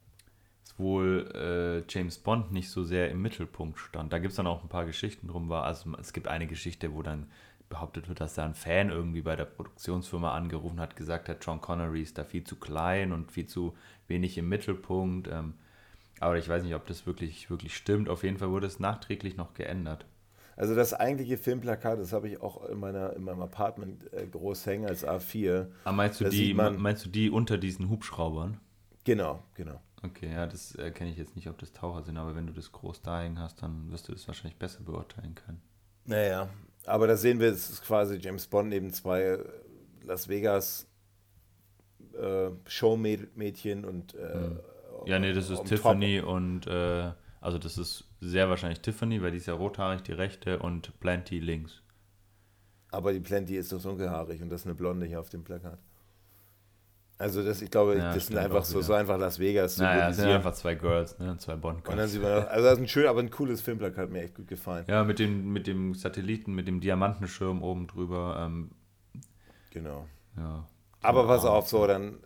[0.79, 4.13] wohl äh, James Bond nicht so sehr im Mittelpunkt stand.
[4.13, 5.49] Da gibt es dann auch ein paar Geschichten drum.
[5.49, 5.65] War.
[5.65, 7.27] Also es gibt eine Geschichte, wo dann
[7.69, 11.61] behauptet wird, dass da ein Fan irgendwie bei der Produktionsfirma angerufen hat, gesagt hat, John
[11.61, 13.75] Connery ist da viel zu klein und viel zu
[14.09, 15.29] wenig im Mittelpunkt.
[15.29, 15.55] Ähm,
[16.21, 18.09] aber ich weiß nicht, ob das wirklich, wirklich stimmt.
[18.09, 20.05] Auf jeden Fall wurde es nachträglich noch geändert.
[20.55, 24.67] Also das eigentliche Filmplakat, das habe ich auch in, meiner, in meinem Apartment äh, groß
[24.67, 25.61] hängen als A4.
[25.61, 28.61] Aber ah, meinst du, die, meinst du die unter diesen Hubschraubern?
[29.05, 29.81] Genau, genau.
[30.05, 32.53] Okay, ja, das äh, kenne ich jetzt nicht, ob das Taucher sind, aber wenn du
[32.53, 35.63] das groß da hängen hast, dann wirst du das wahrscheinlich besser beurteilen können.
[36.05, 36.49] Naja,
[36.87, 39.45] aber da sehen wir, es ist quasi James Bond neben zwei äh,
[40.05, 40.89] Las Vegas
[42.15, 44.61] äh, Showmädchen und äh, hm.
[45.07, 46.29] Ja, nee, das ist Tiffany Top.
[46.29, 50.61] und äh, also das ist sehr wahrscheinlich Tiffany, weil die ist ja rothaarig, die rechte
[50.61, 51.83] und Plenty links.
[52.91, 55.79] Aber die Plenty ist doch dunkelhaarig und das ist eine Blonde hier auf dem Plakat.
[57.23, 59.79] Also das, ich glaube, ja, das sind einfach so, so einfach Las Vegas.
[59.79, 61.37] Naja, das sind einfach zwei Girls, ne?
[61.39, 64.07] zwei bond Und dann sieht man, also das ist ein schön, aber ein cooles Filmplakat,
[64.07, 64.85] hat mir echt gut gefallen.
[64.89, 68.43] Ja, mit dem, mit dem Satelliten, mit dem Diamantenschirm oben drüber.
[68.45, 68.73] Ähm,
[69.71, 70.09] genau.
[70.37, 70.67] Ja.
[71.01, 72.19] Aber pass auf, so, dann,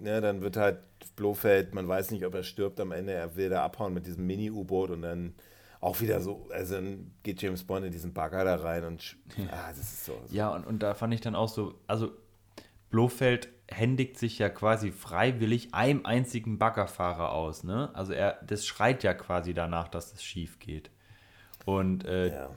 [0.00, 0.78] ne, dann wird halt
[1.14, 4.26] Blofeld, man weiß nicht, ob er stirbt am Ende, er will da abhauen mit diesem
[4.26, 5.36] Mini-U-Boot und dann
[5.80, 9.16] auch wieder so, also dann geht James Bond in diesen Bagger da rein und
[9.52, 10.20] ah, das ist so.
[10.26, 10.34] so.
[10.34, 12.10] Ja, und, und da fand ich dann auch so, also
[12.90, 17.64] Blofeld händigt sich ja quasi freiwillig einem einzigen Baggerfahrer aus.
[17.64, 17.90] Ne?
[17.94, 20.90] Also er, das schreit ja quasi danach, dass es schief geht.
[21.64, 22.50] Und äh, ja.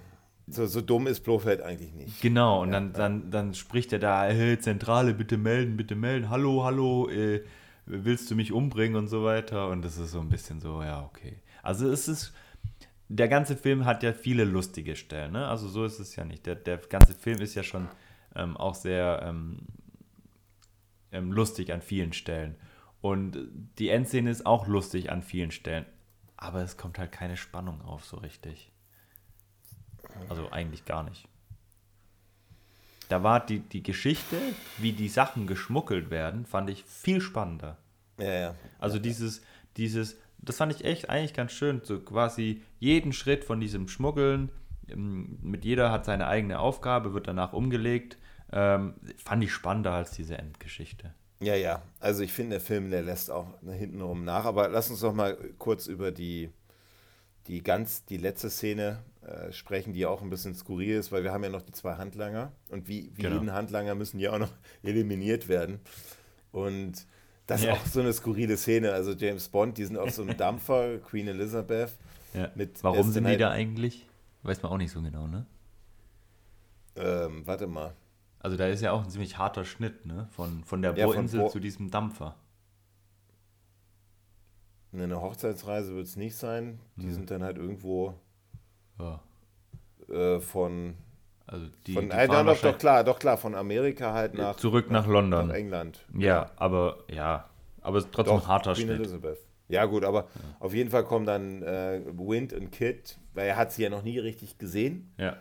[0.48, 2.22] so, so dumm ist Blofeld eigentlich nicht.
[2.22, 2.94] Genau, und ja, dann.
[2.94, 7.44] Dann, dann spricht er da, hey, Zentrale, bitte melden, bitte melden, hallo, hallo, äh,
[7.86, 9.70] willst du mich umbringen und so weiter.
[9.70, 11.38] Und das ist so ein bisschen so, ja, okay.
[11.62, 12.34] Also es ist,
[13.10, 15.48] der ganze Film hat ja viele lustige Stellen, ne?
[15.48, 16.46] Also so ist es ja nicht.
[16.46, 17.88] Der, der ganze Film ist ja schon
[18.36, 19.60] ähm, auch sehr ähm,
[21.16, 22.56] ähm, lustig an vielen Stellen.
[23.02, 23.38] Und
[23.80, 25.86] die Endszene ist auch lustig an vielen Stellen.
[26.38, 28.72] Aber es kommt halt keine Spannung auf so richtig.
[30.30, 31.28] Also eigentlich gar nicht.
[33.10, 34.38] Da war die, die Geschichte,
[34.78, 37.78] wie die Sachen geschmuggelt werden, fand ich viel spannender.
[38.20, 38.56] Ja, ja.
[38.80, 39.42] Also dieses,
[39.78, 41.82] dieses, das fand ich echt eigentlich ganz schön.
[41.84, 44.50] So quasi jeden Schritt von diesem Schmuggeln,
[44.90, 48.18] ähm, mit jeder hat seine eigene Aufgabe, wird danach umgelegt
[48.52, 51.14] ähm, fand ich spannender als diese Endgeschichte.
[51.40, 51.82] Ja, ja.
[52.00, 54.46] Also ich finde, der Film, der lässt auch hintenrum nach.
[54.46, 56.50] Aber lass uns doch mal kurz über die,
[57.48, 61.34] die ganz, die letzte Szene äh, sprechen, die auch ein bisschen skurril ist, weil wir
[61.34, 62.52] haben ja noch die zwei Handlanger.
[62.70, 63.36] Und wie, wie genau.
[63.36, 64.52] jeden Handlanger müssen die auch noch
[64.84, 65.80] eliminiert werden.
[66.52, 67.06] Und
[67.48, 67.74] das ja.
[67.74, 68.94] ist auch so eine skurrile Szene.
[68.94, 71.92] Also James Bond, die sind auf so einem Dampfer, Queen Elizabeth.
[72.34, 72.50] Ja.
[72.56, 74.08] Mit Warum sind die da halt- eigentlich?
[74.44, 75.46] Weiß man auch nicht so genau, ne?
[76.96, 77.94] Ähm, warte mal.
[78.46, 80.28] Also da ist ja auch ein ziemlich harter Schnitt, ne?
[80.30, 82.36] Von, von der Ja, Bohrinsel Bo- zu diesem Dampfer.
[84.94, 86.78] Eine Hochzeitsreise wird es nicht sein.
[86.96, 87.14] Die Hm.
[87.14, 88.14] sind dann halt irgendwo
[89.00, 89.20] Ja.
[90.10, 90.94] äh, von.
[91.48, 94.56] Also die, von die äh, fahren doch, doch, klar, doch klar, von Amerika halt nach,
[94.58, 95.48] zurück nach London.
[95.48, 96.06] nach England.
[96.16, 97.50] ja, aber ja,
[97.82, 99.00] aber es ist trotzdem ein harter Queen Schnitt.
[99.00, 99.40] Elizabeth.
[99.70, 100.28] Ja, gut, aber
[100.60, 104.04] auf jeden Fall kommen dann äh, Wind und Kit, weil er hat sie ja noch
[104.04, 105.12] nie richtig gesehen.
[105.18, 105.36] Ja.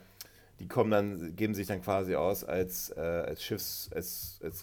[0.61, 4.63] Die kommen dann, geben sich dann quasi aus als, äh, als Schiffs, als, als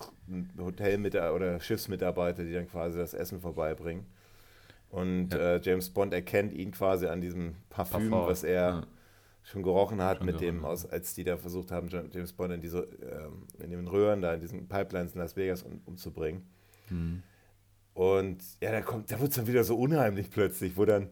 [0.58, 4.06] Hotelmitarbeiter oder Schiffsmitarbeiter, die dann quasi das Essen vorbeibringen.
[4.90, 5.56] Und Ja.
[5.56, 8.88] äh, James Bond erkennt ihn quasi an diesem Parfüm, Parfum, was er ja.
[9.44, 10.72] schon gerochen hat, Schon mit dem, gerochen.
[10.72, 14.22] aus, als die da versucht haben, Ja- James Bond in diese, ähm, in den Röhren
[14.22, 16.44] da, in diesen Pipelines in Las Vegas um, umzubringen.
[16.88, 17.22] Hm.
[17.94, 21.10] Und ja, da kommt, da wird es dann wieder so unheimlich plötzlich, wo dann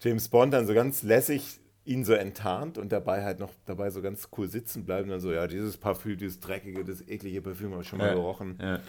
[0.00, 4.02] James Bond dann so ganz lässig ihn so enttarnt und dabei halt noch dabei so
[4.02, 7.72] ganz cool sitzen bleibt und dann so, ja, dieses Parfüm, dieses dreckige, das eklige Parfüm
[7.72, 8.14] habe ich schon mal Ja.
[8.14, 8.58] gerochen.
[8.60, 8.80] Ja.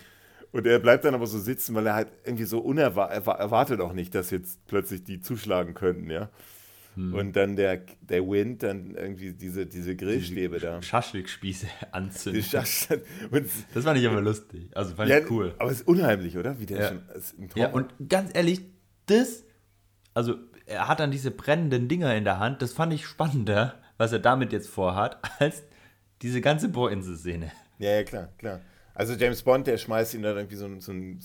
[0.51, 3.79] Und er bleibt dann aber so sitzen, weil er halt irgendwie so unerwartet er erwartet
[3.81, 6.29] auch nicht, dass jetzt plötzlich die zuschlagen könnten, ja.
[6.95, 7.13] Hm.
[7.13, 10.81] Und dann der, der Wind dann irgendwie diese, diese Grillstäbe da.
[10.81, 12.41] Schaschlikspieße anzünden.
[12.41, 12.89] Geschascht.
[13.29, 13.45] Und,
[13.75, 14.69] Das fand ich aber lustig.
[14.75, 15.53] Also fand ja, ich cool.
[15.59, 16.59] Aber es ist unheimlich, oder?
[16.59, 16.87] Wie der Ja.
[16.87, 17.01] schon.
[17.55, 18.61] Ja, und ganz ehrlich,
[19.05, 19.43] das,
[20.15, 20.35] also
[20.69, 24.19] er hat dann diese brennenden Dinger in der Hand, das fand ich spannender, was er
[24.19, 25.63] damit jetzt vorhat, als
[26.21, 27.51] diese ganze Bohrinsel-Szene.
[27.79, 28.59] Ja, ja, klar, klar.
[28.93, 31.19] Also James Bond, der schmeißt ihm dann irgendwie so, ein- so ein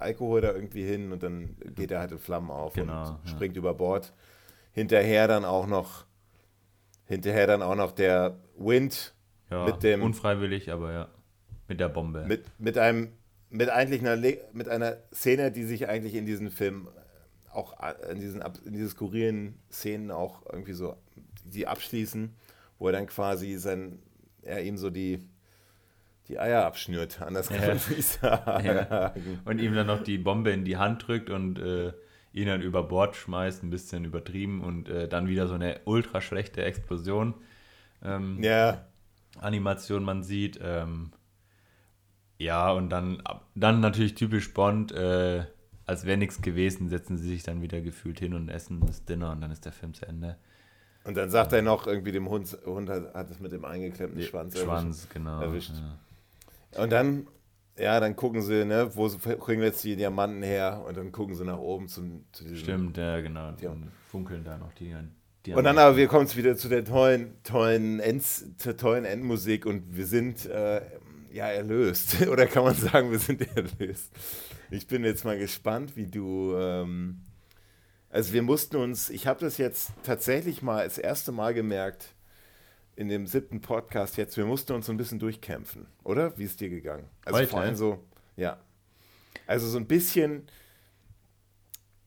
[0.00, 3.30] Alkohol da irgendwie hin und dann geht er halt in Flammen auf Genau, und ja.
[3.30, 4.12] springt über Bord.
[4.72, 6.06] Hinterher dann auch noch,
[7.04, 9.14] hinterher dann auch noch der Wind
[9.50, 11.08] Ja, mit dem, unfreiwillig, aber ja,
[11.68, 12.24] mit der Bombe.
[12.26, 13.12] mit, mit einem,
[13.50, 16.88] mit eigentlich einer, Le- mit einer Szene, die sich eigentlich in diesem Film
[17.58, 17.76] auch
[18.10, 20.96] in diesen, in diese skurrilen Szenen auch irgendwie so,
[21.44, 22.34] die abschließen,
[22.78, 23.98] wo er dann quasi sein,
[24.42, 25.26] er ihm so die,
[26.28, 27.20] die Eier abschnürt.
[27.20, 27.68] Anders kann Ja.
[27.68, 28.64] man nicht sagen.
[28.66, 29.14] Ja.
[29.44, 31.92] Und ihm dann noch die Bombe in die Hand drückt und äh,
[32.32, 36.20] ihn dann über Bord schmeißt, ein bisschen übertrieben und äh, dann wieder so eine ultra
[36.20, 37.34] schlechte Explosion.
[38.04, 38.86] Ähm, Ja,
[39.40, 40.58] Animation man sieht.
[40.62, 41.12] Ähm,
[42.38, 43.22] ja, und dann,
[43.54, 45.44] dann natürlich typisch Bond, äh,
[45.88, 49.32] als wäre nichts gewesen, setzen sie sich dann wieder gefühlt hin und essen das Dinner
[49.32, 50.36] und dann ist der Film zu Ende.
[51.04, 54.22] und dann sagt er noch irgendwie dem Hund, Hund hat, hat es mit dem eingeklemmten
[54.22, 54.66] Schwanz erwischt.
[54.66, 55.40] Schwanz, genau.
[55.40, 55.72] erwischt.
[56.74, 56.82] Ja.
[56.82, 57.26] Und dann,
[57.78, 61.34] ja, dann gucken sie, ne, wo kriegen wir jetzt die Diamanten her und dann gucken
[61.34, 63.46] sie nach oben zum, zu diesem Stimmt, ja, genau.
[63.46, 63.54] Ja.
[63.70, 64.94] Dann funkeln da noch die.
[65.46, 68.44] die Und dann aber wir kommen wieder zu der tollen, tollen, Ends,
[68.76, 70.82] tollen Endmusik und wir sind äh,
[71.32, 72.26] ja erlöst.
[72.28, 74.12] Oder kann man sagen, wir sind erlöst.
[74.70, 76.54] Ich bin jetzt mal gespannt, wie du.
[76.56, 77.22] Ähm,
[78.10, 82.14] also wir mussten uns, ich habe das jetzt tatsächlich mal das erste Mal gemerkt
[82.96, 86.36] in dem siebten Podcast jetzt, wir mussten uns so ein bisschen durchkämpfen, oder?
[86.36, 87.08] Wie ist dir gegangen?
[87.24, 87.48] Also Heute?
[87.48, 88.04] vor allem so,
[88.36, 88.58] ja.
[89.46, 90.48] Also so ein bisschen,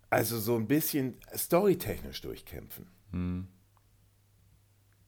[0.10, 2.88] also so ein bisschen storytechnisch durchkämpfen.
[3.12, 3.48] Hm.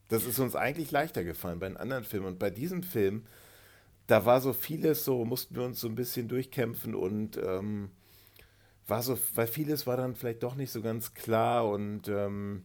[0.08, 2.28] Das ist uns eigentlich leichter gefallen bei den anderen Filmen.
[2.28, 3.26] Und bei diesem Film,
[4.08, 7.92] da war so vieles so, mussten wir uns so ein bisschen durchkämpfen und ähm,
[8.88, 12.64] war so, weil vieles war dann vielleicht doch nicht so ganz klar und ähm,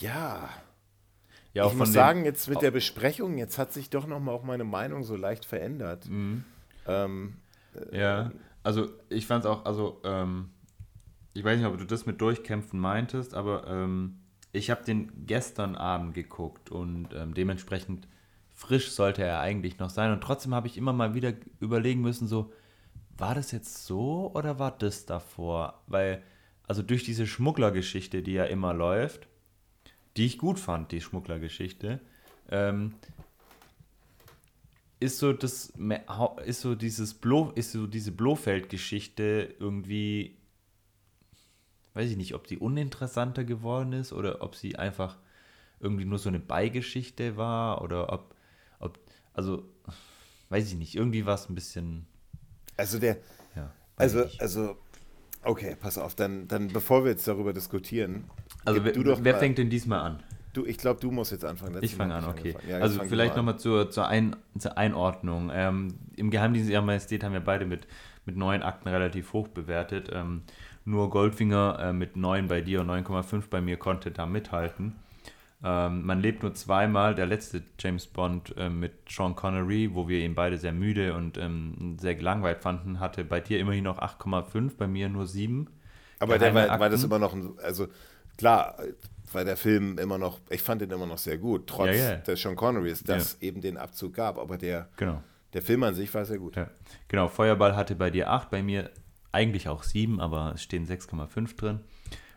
[0.00, 0.48] ja.
[1.54, 4.64] Ja, ich muss sagen, jetzt mit der Besprechung, jetzt hat sich doch nochmal auch meine
[4.64, 6.06] Meinung so leicht verändert.
[6.06, 6.44] Mhm.
[6.86, 7.36] Ähm,
[7.90, 8.30] Ja,
[8.62, 10.50] also ich fand es auch, also ähm,
[11.32, 14.20] ich weiß nicht, ob du das mit Durchkämpfen meintest, aber ähm,
[14.52, 18.08] ich habe den gestern Abend geguckt und ähm, dementsprechend
[18.58, 22.26] frisch sollte er eigentlich noch sein und trotzdem habe ich immer mal wieder überlegen müssen,
[22.26, 22.52] so,
[23.16, 25.80] war das jetzt so oder war das davor?
[25.86, 26.24] Weil,
[26.66, 29.28] also durch diese Schmugglergeschichte, die ja immer läuft,
[30.16, 32.00] die ich gut fand, die Schmugglergeschichte,
[32.50, 32.94] ähm,
[34.98, 35.72] ist so das
[36.44, 40.36] ist so dieses Blo ist so diese Blofeld-Geschichte irgendwie
[41.94, 45.16] weiß ich nicht, ob die uninteressanter geworden ist oder ob sie einfach
[45.78, 48.34] irgendwie nur so eine Beigeschichte war oder ob
[49.38, 49.62] also
[50.50, 52.06] weiß ich nicht, irgendwie war es ein bisschen
[52.76, 53.18] also der,
[53.54, 53.70] ja.
[53.96, 54.42] also, ich nicht.
[54.42, 54.76] also,
[55.42, 58.24] okay, pass auf, dann, dann bevor wir jetzt darüber diskutieren,
[58.64, 60.22] also wer, du doch wer mal- fängt denn diesmal an?
[60.54, 61.74] Du, ich glaube, du musst jetzt anfangen.
[61.74, 62.56] Letztes Ich fange an, okay.
[62.68, 65.50] Ja, also vielleicht nochmal zur, zur, Ein, zur Einordnung.
[65.52, 67.86] Ähm, Im Geheimdienst Ihrer Majestät haben wir beide mit,
[68.24, 70.08] mit neun Akten relativ hoch bewertet.
[70.10, 70.42] Ähm,
[70.84, 74.96] nur Goldfinger äh, mit 9 bei dir und 9,5 bei mir konnte da mithalten.
[75.62, 77.14] Ähm, man lebt nur zweimal.
[77.14, 81.36] Der letzte James Bond äh, mit Sean Connery, wo wir ihn beide sehr müde und
[81.36, 85.68] ähm, sehr gelangweilt fanden, hatte bei dir immerhin noch 8,5, bei mir nur 7.
[86.20, 87.88] Aber der war, war das immer noch ein, also
[88.36, 88.76] klar,
[89.32, 92.16] weil der Film immer noch, ich fand den immer noch sehr gut, trotz Ja, ja.
[92.16, 94.38] des Sean Connerys, dass eben den Abzug gab.
[94.38, 95.22] Aber der, Genau.
[95.54, 96.56] der Film an sich war sehr gut.
[96.56, 96.70] Ja.
[97.08, 98.90] Genau, Feuerball hatte bei dir 8, bei mir
[99.32, 101.80] eigentlich auch 7, aber es stehen 6,5 drin.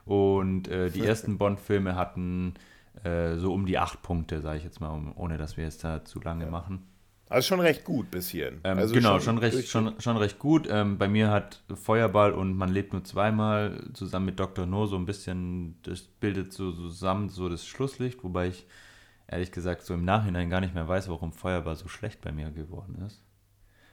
[0.06, 2.56] Und äh, die ersten Bond-Filme hatten
[3.04, 6.04] äh, so um die 8 Punkte, sage ich jetzt mal, ohne dass wir jetzt da
[6.06, 6.84] zu lange machen.
[7.30, 8.60] Also schon recht gut bis hierhin.
[8.66, 10.68] Ähm, also genau, schon, recht, durch- schon, schon recht gut.
[10.70, 14.66] Ähm, bei mir hat Feuerball und Man lebt nur zweimal zusammen mit Dr.
[14.66, 18.66] No so ein bisschen, das bildet so zusammen so das Schlusslicht, wobei ich
[19.28, 22.52] ehrlich gesagt so im Nachhinein gar nicht mehr weiß, warum Feuerball so schlecht bei mir
[22.52, 23.24] geworden ist.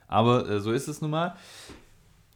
[0.09, 1.37] Aber äh, so ist es nun mal.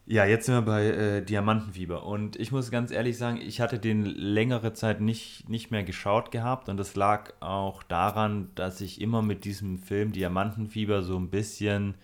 [0.06, 3.78] Ja, jetzt sind wir bei äh, Diamantenfieber und ich muss ganz ehrlich sagen, ich hatte
[3.78, 9.00] den längere Zeit nicht, nicht mehr geschaut gehabt und das lag auch daran, dass ich
[9.00, 11.94] immer mit diesem Film Diamantenfieber so ein bisschen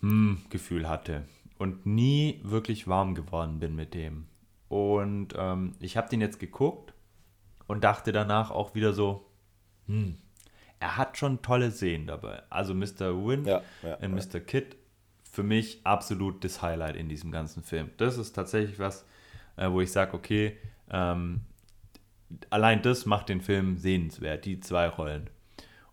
[0.00, 1.24] hm, Gefühl hatte
[1.56, 4.26] und nie wirklich warm geworden bin mit dem.
[4.68, 6.92] Und ähm, ich habe den jetzt geguckt
[7.66, 9.26] und dachte danach auch wieder so,
[9.86, 10.18] hm,
[10.80, 12.42] er hat schon tolle Szenen dabei.
[12.50, 13.26] Also Mr.
[13.26, 14.40] Win Ja, ja, und Mr.
[14.40, 14.76] Kid,
[15.38, 17.92] für mich absolut das Highlight in diesem ganzen Film.
[17.96, 19.06] Das ist tatsächlich was,
[19.56, 20.56] äh, wo ich sage, okay,
[20.90, 21.42] ähm,
[22.50, 25.30] allein das macht den Film sehenswert, die zwei Rollen.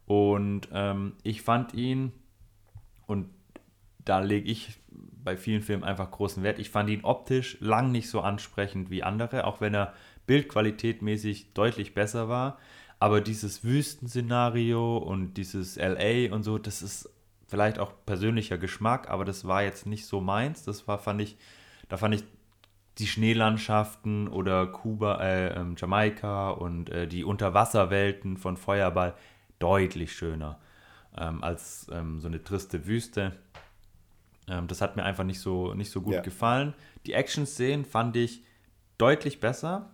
[0.07, 2.11] Und ähm, ich fand ihn,
[3.05, 3.29] und
[3.99, 8.09] da lege ich bei vielen Filmen einfach großen Wert, ich fand ihn optisch lang nicht
[8.09, 9.93] so ansprechend wie andere, auch wenn er
[10.25, 12.57] bildqualitätmäßig deutlich besser war.
[12.97, 17.14] Aber dieses Wüstenszenario und dieses LA und so, das ist
[17.47, 20.63] vielleicht auch persönlicher Geschmack, aber das war jetzt nicht so meins.
[20.63, 21.37] Das war, fand ich,
[21.89, 22.23] da fand ich
[22.97, 29.15] die Schneelandschaften oder Kuba, äh, ähm, Jamaika und äh, die Unterwasserwelten von Feuerball
[29.59, 30.59] deutlich schöner
[31.17, 33.33] ähm, als ähm, so eine triste Wüste.
[34.47, 36.21] Ähm, das hat mir einfach nicht so, nicht so gut Ja.
[36.21, 36.73] gefallen.
[37.05, 38.43] Die Action-Szenen fand ich
[38.97, 39.91] deutlich besser,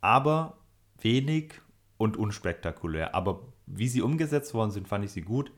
[0.00, 0.56] aber
[1.00, 1.54] wenig
[1.98, 3.14] und unspektakulär.
[3.14, 5.52] Aber wie sie umgesetzt worden sind, fand ich sie gut.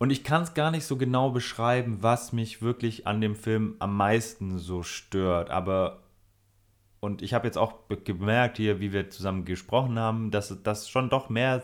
[0.00, 3.76] Und ich kann es gar nicht so genau beschreiben, was mich wirklich an dem Film
[3.80, 5.50] am meisten so stört.
[5.50, 6.04] Aber,
[7.00, 7.74] und ich habe jetzt auch
[8.04, 11.62] gemerkt hier, wie wir zusammen gesprochen haben, dass es schon doch mehr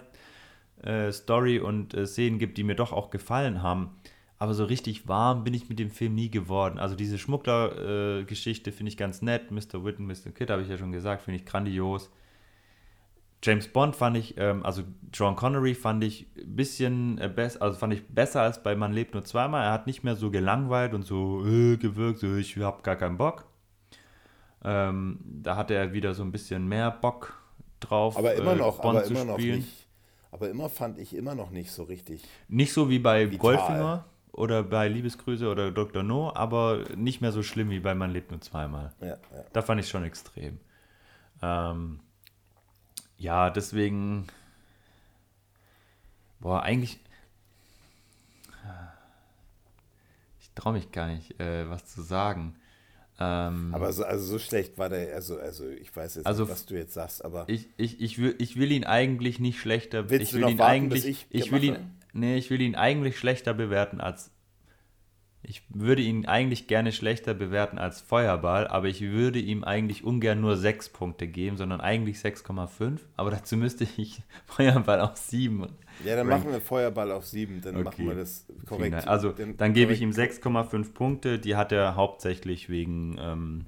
[0.82, 3.96] äh, Story und äh, Szenen gibt, die mir doch auch gefallen haben.
[4.36, 6.78] Aber so richtig warm bin ich mit dem Film nie geworden.
[6.78, 9.50] Also diese Schmuggler-Geschichte finde ich ganz nett.
[9.50, 9.82] Mr.
[9.82, 10.30] Witten, Mr.
[10.34, 12.10] Kid habe ich ja schon gesagt, finde ich grandios.
[13.42, 14.82] James Bond fand ich, ähm, also
[15.12, 18.92] John Connery fand ich ein bisschen äh, besser, also fand ich besser als bei Man
[18.92, 19.64] lebt nur zweimal.
[19.64, 23.16] Er hat nicht mehr so gelangweilt und so äh, gewirkt, so ich hab gar keinen
[23.16, 23.44] Bock.
[24.64, 27.40] Ähm, da hatte er wieder so ein bisschen mehr Bock
[27.78, 28.16] drauf.
[28.16, 29.58] Aber immer äh, noch, Bond aber zu immer noch spielen.
[29.58, 29.86] nicht.
[30.32, 32.24] Aber immer fand ich immer noch nicht so richtig.
[32.48, 33.38] Nicht so wie bei Vital.
[33.38, 36.02] Goldfinger oder bei Liebesgrüße oder Dr.
[36.02, 38.92] No, aber nicht mehr so schlimm wie bei Man lebt nur zweimal.
[39.00, 39.16] Ja, ja.
[39.52, 40.58] Da fand ich schon extrem.
[41.42, 42.00] Ähm,
[43.18, 44.26] ja, deswegen.
[46.40, 47.00] Boah, eigentlich.
[50.40, 52.56] Ich traue mich gar nicht, äh, was zu sagen.
[53.18, 56.52] Ähm, Aber so, also so schlecht war der, also, also ich weiß jetzt Also nicht,
[56.52, 60.10] was du jetzt sagst, aber ich, ich, ich, will, ich will ihn eigentlich nicht schlechter.
[60.10, 61.06] Willst ich du will noch ihn warten, eigentlich.
[61.06, 61.78] ich ich will ihn.
[62.12, 64.30] Nee, ich will ihn eigentlich schlechter bewerten als.
[65.48, 70.40] Ich würde ihn eigentlich gerne schlechter bewerten als Feuerball, aber ich würde ihm eigentlich ungern
[70.40, 72.98] nur 6 Punkte geben, sondern eigentlich 6,5.
[73.16, 75.66] Aber dazu müsste ich Feuerball auf 7.
[76.04, 77.84] ja, dann machen wir Feuerball auf sieben, dann Okay.
[77.84, 79.06] machen wir das korrekt.
[79.06, 81.38] Also Den- dann gebe ich ihm 6,5 Punkte.
[81.38, 83.66] Die hat er hauptsächlich wegen ähm,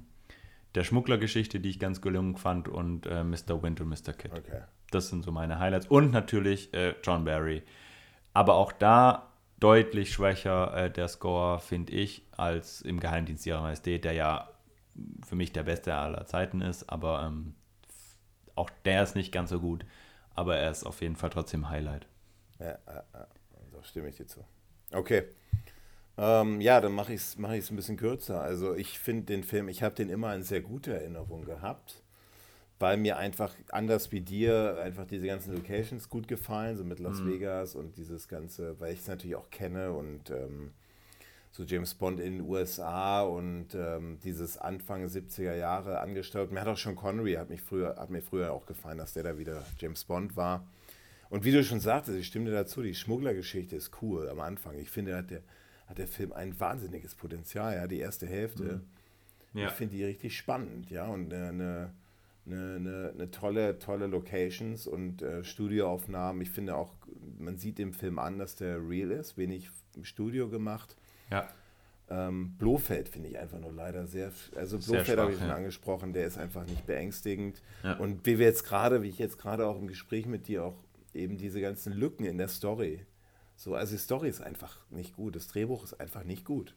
[0.75, 3.63] der Schmugglergeschichte, die ich ganz gelungen fand, und äh, Mr.
[3.63, 4.11] Wind und Mr.
[4.11, 4.31] Kid.
[4.33, 4.63] Okay.
[4.91, 5.87] Das sind so meine Highlights.
[5.87, 7.63] Und natürlich äh, John Barry.
[8.33, 9.28] Aber auch da
[9.59, 14.49] deutlich schwächer äh, der Score, finde ich, als im Geheimdienst ihrer Majestät, der ja
[15.27, 16.89] für mich der beste aller Zeiten ist.
[16.89, 17.55] Aber ähm,
[18.55, 19.85] auch der ist nicht ganz so gut.
[20.35, 22.07] Aber er ist auf jeden Fall trotzdem Highlight.
[22.59, 22.77] Ja.
[23.71, 24.43] So stimme ich dir zu.
[24.91, 25.23] Okay.
[26.17, 28.41] Ähm, ja, dann mache ich es mach ein bisschen kürzer.
[28.41, 32.03] Also ich finde den Film, ich habe den immer in sehr guter Erinnerung gehabt,
[32.79, 37.25] weil mir einfach anders wie dir einfach diese ganzen Locations gut gefallen, so mit Las
[37.25, 40.71] Vegas und dieses ganze, weil ich es natürlich auch kenne und ähm,
[41.51, 46.51] so James Bond in den USA und ähm, dieses Anfang 70er Jahre angesteuert.
[46.51, 49.23] Mir hat auch schon Connery, hat, mich früher, hat mir früher auch gefallen, dass der
[49.23, 50.65] da wieder James Bond war.
[51.29, 54.77] Und wie du schon sagtest, ich stimme dir dazu, die Schmugglergeschichte ist cool am Anfang.
[54.77, 55.41] Ich finde, hat der,
[55.87, 58.81] hat der Film ein wahnsinniges Potenzial, ja, die erste Hälfte.
[59.53, 59.67] Ja.
[59.67, 61.91] Ich finde die richtig spannend, ja, und eine,
[62.45, 66.41] eine, eine, eine, tolle, tolle Locations und äh, Studioaufnahmen.
[66.41, 66.93] Ich finde auch,
[67.37, 70.95] man sieht dem Film an, dass der real ist, wenig im Studio gemacht.
[71.31, 71.47] Ja.
[72.09, 75.55] Ähm, Blofeld finde ich einfach nur leider sehr, also Blofeld habe ich schon ja.
[75.55, 77.61] angesprochen, der ist einfach nicht beängstigend.
[77.83, 77.97] Ja.
[77.97, 80.83] Und wie wir jetzt gerade, wie ich jetzt gerade auch im Gespräch mit dir auch
[81.13, 83.05] eben diese ganzen Lücken in der Story.
[83.55, 86.75] So, also die Story ist einfach nicht gut, das Drehbuch ist einfach nicht gut.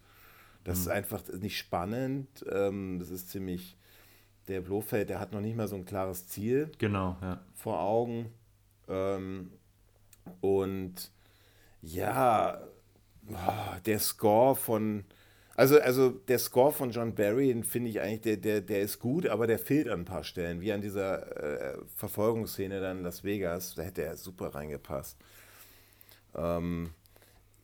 [0.65, 0.83] Das mhm.
[0.83, 3.79] ist einfach nicht spannend, ähm, das ist ziemlich,
[4.49, 7.41] der Blofeld, der hat noch nicht mal so ein klares Ziel genau, ja.
[7.55, 8.33] vor Augen.
[8.89, 9.53] Ähm,
[10.41, 11.11] und
[11.81, 12.61] ja,
[13.87, 15.05] der Score von,
[15.55, 18.99] also, also der Score von John Barry, den finde ich eigentlich, der, der, der ist
[18.99, 23.05] gut, aber der fehlt an ein paar Stellen, wie an dieser äh, Verfolgungsszene dann in
[23.05, 25.19] Las Vegas, da hätte er super reingepasst.
[26.35, 26.91] Ähm,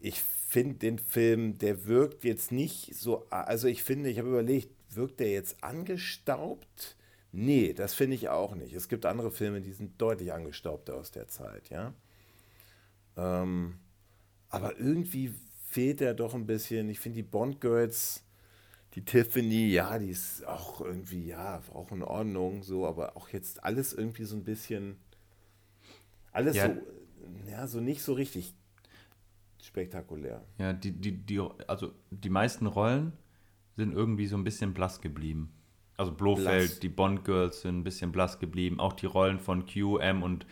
[0.01, 4.71] ich finde den Film, der wirkt jetzt nicht so, also ich finde, ich habe überlegt,
[4.95, 6.97] wirkt der jetzt angestaubt?
[7.33, 8.75] Nee, das finde ich auch nicht.
[8.75, 11.93] Es gibt andere Filme, die sind deutlich angestaubter aus der Zeit, ja.
[13.17, 13.79] Ähm,
[14.49, 15.35] aber irgendwie
[15.67, 16.89] fehlt er doch ein bisschen.
[16.89, 18.25] Ich finde die Bond Girls,
[18.95, 23.63] die Tiffany, ja, die ist auch irgendwie, ja, auch in Ordnung, so, aber auch jetzt
[23.63, 24.97] alles irgendwie so ein bisschen,
[26.33, 26.69] alles ja.
[26.69, 26.81] so,
[27.51, 28.55] ja, so nicht so richtig
[29.63, 30.43] spektakulär.
[30.59, 33.13] Ja, die, die, die, also die meisten Rollen
[33.79, 35.53] sind irgendwie so ein bisschen blass geblieben.
[35.97, 36.81] Also Blofeld, blass.
[36.81, 38.81] die Bond Girls sind ein bisschen blass geblieben.
[38.81, 40.47] Auch die Rollen von Q, M und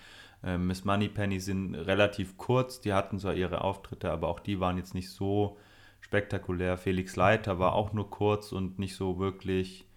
[0.44, 2.80] äh, Miss Moneypenny sind relativ kurz.
[2.80, 5.58] Die hatten zwar ihre Auftritte, aber auch die waren jetzt nicht so
[6.00, 6.78] spektakulär.
[6.78, 9.88] Felix Leiter war auch nur kurz und nicht so wirklich.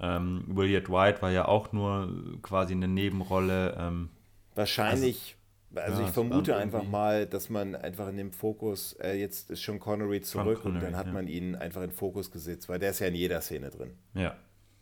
[0.00, 3.76] Ähm, William White war ja auch nur quasi eine Nebenrolle.
[3.78, 4.08] Ähm,
[4.54, 5.36] Wahrscheinlich,
[5.74, 9.62] also, ja, ich vermute einfach mal, dass man einfach in dem Fokus, äh, jetzt ist
[9.62, 11.12] schon Connery zurück Connery, und dann hat ja.
[11.12, 13.92] man ihn einfach in Fokus gesetzt, weil der ist ja in jeder Szene drin.
[14.14, 14.36] Ja.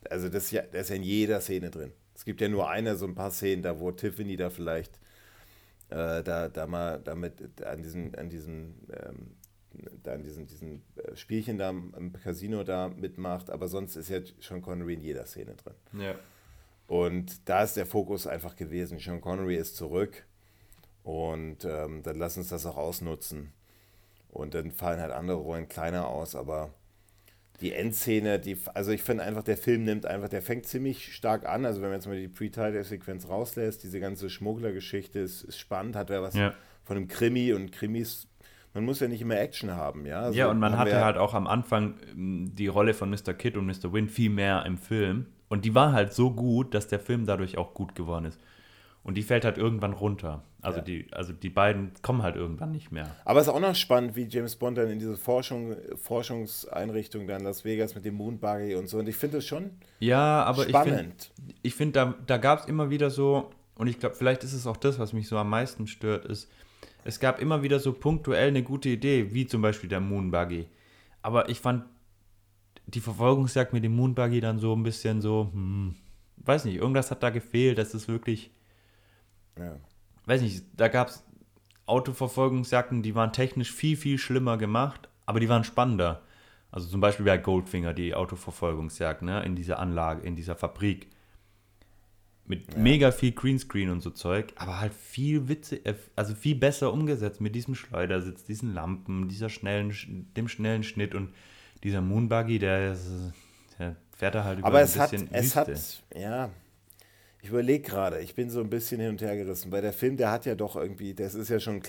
[0.08, 1.92] Also das ist ja, der ist ja in jeder Szene drin.
[2.14, 4.98] Es gibt ja nur eine, so ein paar Szenen, da wo Tiffany da vielleicht
[5.90, 9.36] äh, da, da mal damit an diesem, an diesem, ähm,
[10.02, 14.20] da an diesen, diesen äh, Spielchen da im Casino da mitmacht, aber sonst ist ja
[14.40, 15.74] Sean Connery in jeder Szene drin.
[16.00, 16.14] Ja.
[16.86, 18.98] Und da ist der Fokus einfach gewesen.
[18.98, 20.24] Sean Connery ist zurück
[21.08, 23.54] und ähm, dann lass uns das auch ausnutzen.
[24.28, 26.74] Und dann fallen halt andere Rollen kleiner aus, aber
[27.62, 31.48] die Endszene, die, also ich finde einfach, der Film nimmt einfach, der fängt ziemlich stark
[31.48, 31.64] an.
[31.64, 36.10] Also wenn man jetzt mal die Pre-Title-Sequenz rauslässt, diese ganze Schmugglergeschichte ist, ist spannend, hat
[36.10, 36.52] ja was ja.
[36.84, 38.28] von einem Krimi und Krimis.
[38.74, 40.20] Man muss ja nicht immer Action haben, ja.
[40.20, 43.32] Also ja, und man hatte halt auch am Anfang ähm, die Rolle von Mr.
[43.32, 43.94] Kidd und Mr.
[43.94, 45.28] Wynn viel mehr im Film.
[45.48, 48.38] Und die war halt so gut, dass der Film dadurch auch gut geworden ist.
[49.08, 50.42] Und die fällt halt irgendwann runter.
[50.60, 50.84] Also, ja.
[50.84, 53.16] die, also die beiden kommen halt irgendwann nicht mehr.
[53.24, 57.38] Aber es ist auch noch spannend, wie James Bond dann in diese Forschung, Forschungseinrichtung da
[57.38, 58.98] in Las Vegas mit dem Moonbuggy und so.
[58.98, 61.30] Und ich finde es schon ja, aber spannend.
[61.62, 64.52] Ich finde, find, da, da gab es immer wieder so, und ich glaube, vielleicht ist
[64.52, 66.50] es auch das, was mich so am meisten stört, ist,
[67.02, 70.66] es gab immer wieder so punktuell eine gute Idee, wie zum Beispiel der Moonbuggy.
[71.22, 71.86] Aber ich fand
[72.84, 75.94] die Verfolgungsjagd mit dem Moonbuggy dann so ein bisschen so, hm,
[76.36, 78.50] weiß nicht, irgendwas hat da gefehlt, dass es wirklich
[79.58, 79.76] ja.
[80.26, 81.24] Weiß nicht, da gab es
[81.86, 86.22] Autoverfolgungsjagden, die waren technisch viel, viel schlimmer gemacht, aber die waren spannender.
[86.70, 91.08] Also zum Beispiel bei Goldfinger, die Autoverfolgungsjagd, ne, in dieser Anlage, in dieser Fabrik.
[92.44, 92.78] Mit ja.
[92.78, 97.40] mega viel Greenscreen und so Zeug, aber halt viel Witze, äh, also viel besser umgesetzt
[97.40, 99.94] mit diesem Schleudersitz, diesen Lampen, dieser schnellen,
[100.34, 101.34] dem schnellen Schnitt und
[101.84, 102.96] dieser Moonbuggy, der,
[103.78, 106.50] der fährt da halt über aber ein es bisschen hat, es hat, ja,
[107.40, 110.16] ich überlege gerade, ich bin so ein bisschen hin und her gerissen, weil der Film,
[110.16, 111.82] der hat ja doch irgendwie, das ist ja schon,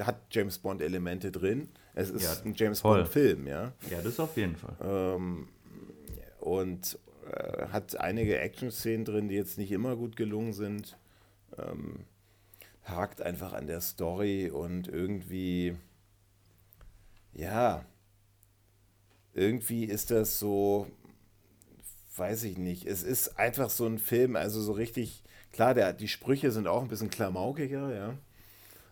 [0.00, 1.68] hat James Bond-Elemente drin.
[1.94, 3.72] Es ist ja, ein James Bond-Film, ja.
[3.90, 4.76] Ja, das auf jeden Fall.
[4.80, 5.48] Ähm,
[6.38, 6.98] und
[7.32, 10.96] äh, hat einige Action-Szenen drin, die jetzt nicht immer gut gelungen sind.
[11.58, 12.04] Ähm,
[12.84, 15.76] hakt einfach an der Story und irgendwie,
[17.32, 17.84] ja,
[19.34, 20.86] irgendwie ist das so,
[22.20, 22.86] weiß ich nicht.
[22.86, 26.82] Es ist einfach so ein Film, also so richtig, klar, der, die Sprüche sind auch
[26.82, 28.14] ein bisschen klamaukiger, ja,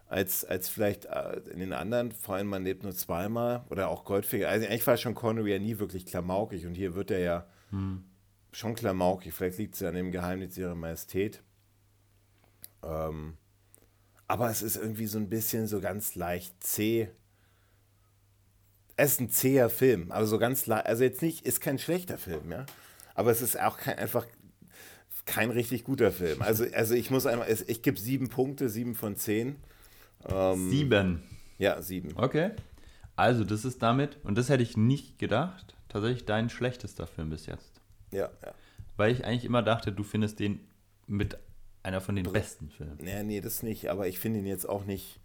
[0.08, 4.04] als, als vielleicht äh, in den anderen, vor allem man lebt nur zweimal oder auch
[4.04, 4.48] Goldfinger.
[4.48, 8.02] Also eigentlich war schon Connery ja nie wirklich klamaukig und hier wird er ja hm.
[8.50, 9.34] schon klamaukig.
[9.34, 11.42] Vielleicht liegt es ja an dem Geheimnis ihrer Majestät.
[12.82, 13.36] Ähm,
[14.26, 17.10] aber es ist irgendwie so ein bisschen so ganz leicht zäh.
[18.96, 22.16] Es ist ein zäher Film, aber so ganz leicht, also jetzt nicht, ist kein schlechter
[22.16, 22.64] Film, ja
[23.18, 24.24] aber es ist auch kein, einfach
[25.26, 26.40] kein richtig guter Film.
[26.40, 29.56] Also, also ich muss einmal, ich gebe sieben Punkte, sieben von zehn.
[30.28, 31.22] Ähm, sieben?
[31.58, 32.12] Ja, sieben.
[32.14, 32.52] Okay.
[33.16, 37.46] Also, das ist damit, und das hätte ich nicht gedacht, tatsächlich dein schlechtester Film bis
[37.46, 37.80] jetzt.
[38.12, 38.54] Ja, ja.
[38.96, 40.60] Weil ich eigentlich immer dachte, du findest den
[41.08, 41.36] mit
[41.82, 43.04] einer von den besten Filmen.
[43.04, 45.18] Ja, nee, das nicht, aber ich finde ihn jetzt auch nicht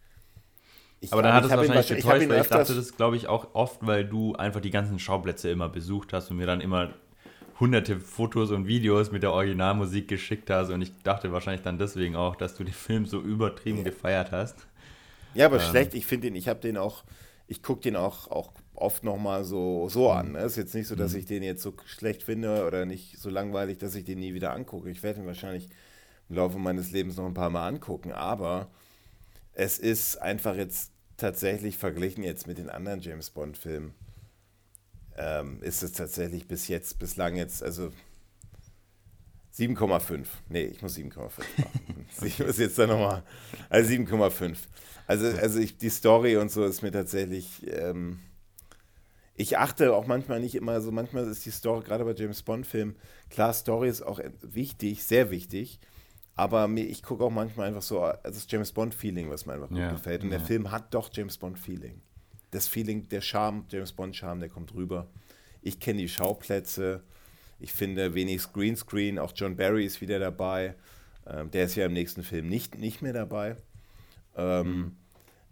[0.99, 3.85] Ich, aber dann hat es wahrscheinlich getäuscht, weil ich dachte das, glaube ich, auch oft,
[3.85, 6.95] weil du einfach die ganzen Schauplätze immer besucht hast und mir dann immer
[7.59, 12.15] hunderte Fotos und Videos mit der Originalmusik geschickt hast und ich dachte wahrscheinlich dann deswegen
[12.15, 13.83] auch, dass du den Film so übertrieben ja.
[13.83, 14.67] gefeiert hast.
[15.33, 15.69] Ja, aber ähm.
[15.69, 17.03] schlecht, ich finde den, ich habe den auch,
[17.47, 20.27] ich gucke den auch, auch oft nochmal so, so an.
[20.27, 20.39] Es ne?
[20.45, 21.19] ist jetzt nicht so, dass mhm.
[21.19, 24.53] ich den jetzt so schlecht finde oder nicht so langweilig, dass ich den nie wieder
[24.53, 24.89] angucke.
[24.89, 25.69] Ich werde ihn wahrscheinlich
[26.29, 28.67] im Laufe meines Lebens noch ein paar Mal angucken, aber
[29.53, 33.93] es ist einfach jetzt tatsächlich verglichen jetzt mit den anderen James Bond-Filmen,
[35.17, 37.91] ähm, ist es tatsächlich bis jetzt, bislang jetzt, also
[39.55, 40.25] 7,5.
[40.49, 41.21] Nee, ich muss 7,5
[41.57, 42.07] machen.
[42.25, 43.23] ich muss jetzt da nochmal,
[43.69, 44.57] also 7,5.
[45.05, 48.19] Also, also ich, die Story und so ist mir tatsächlich, ähm,
[49.35, 52.95] ich achte auch manchmal nicht immer so, manchmal ist die Story, gerade bei James Bond-Filmen,
[53.29, 55.79] klar, Story ist auch wichtig, sehr wichtig,
[56.35, 59.69] aber mir, ich gucke auch manchmal einfach so, also das James Bond-Feeling, was mir einfach
[59.69, 60.23] gut ja, gefällt.
[60.23, 60.37] Und ja.
[60.37, 62.01] der Film hat doch James Bond-Feeling.
[62.53, 65.07] Das Feeling, der Charme, James Bond-Charme, der kommt rüber.
[65.61, 67.01] Ich kenne die Schauplätze.
[67.59, 69.17] Ich finde wenig Greenscreen.
[69.17, 70.75] Auch John Barry ist wieder dabei.
[71.25, 73.55] Ähm, der ist ja im nächsten Film nicht, nicht mehr dabei.
[74.35, 74.91] Ähm, mhm.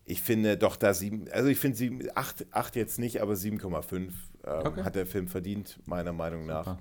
[0.05, 4.11] Ich finde doch da sieben, also ich finde acht, acht jetzt nicht, aber 7,5 ähm,
[4.43, 4.83] okay.
[4.83, 6.77] hat der Film verdient, meiner Meinung nach.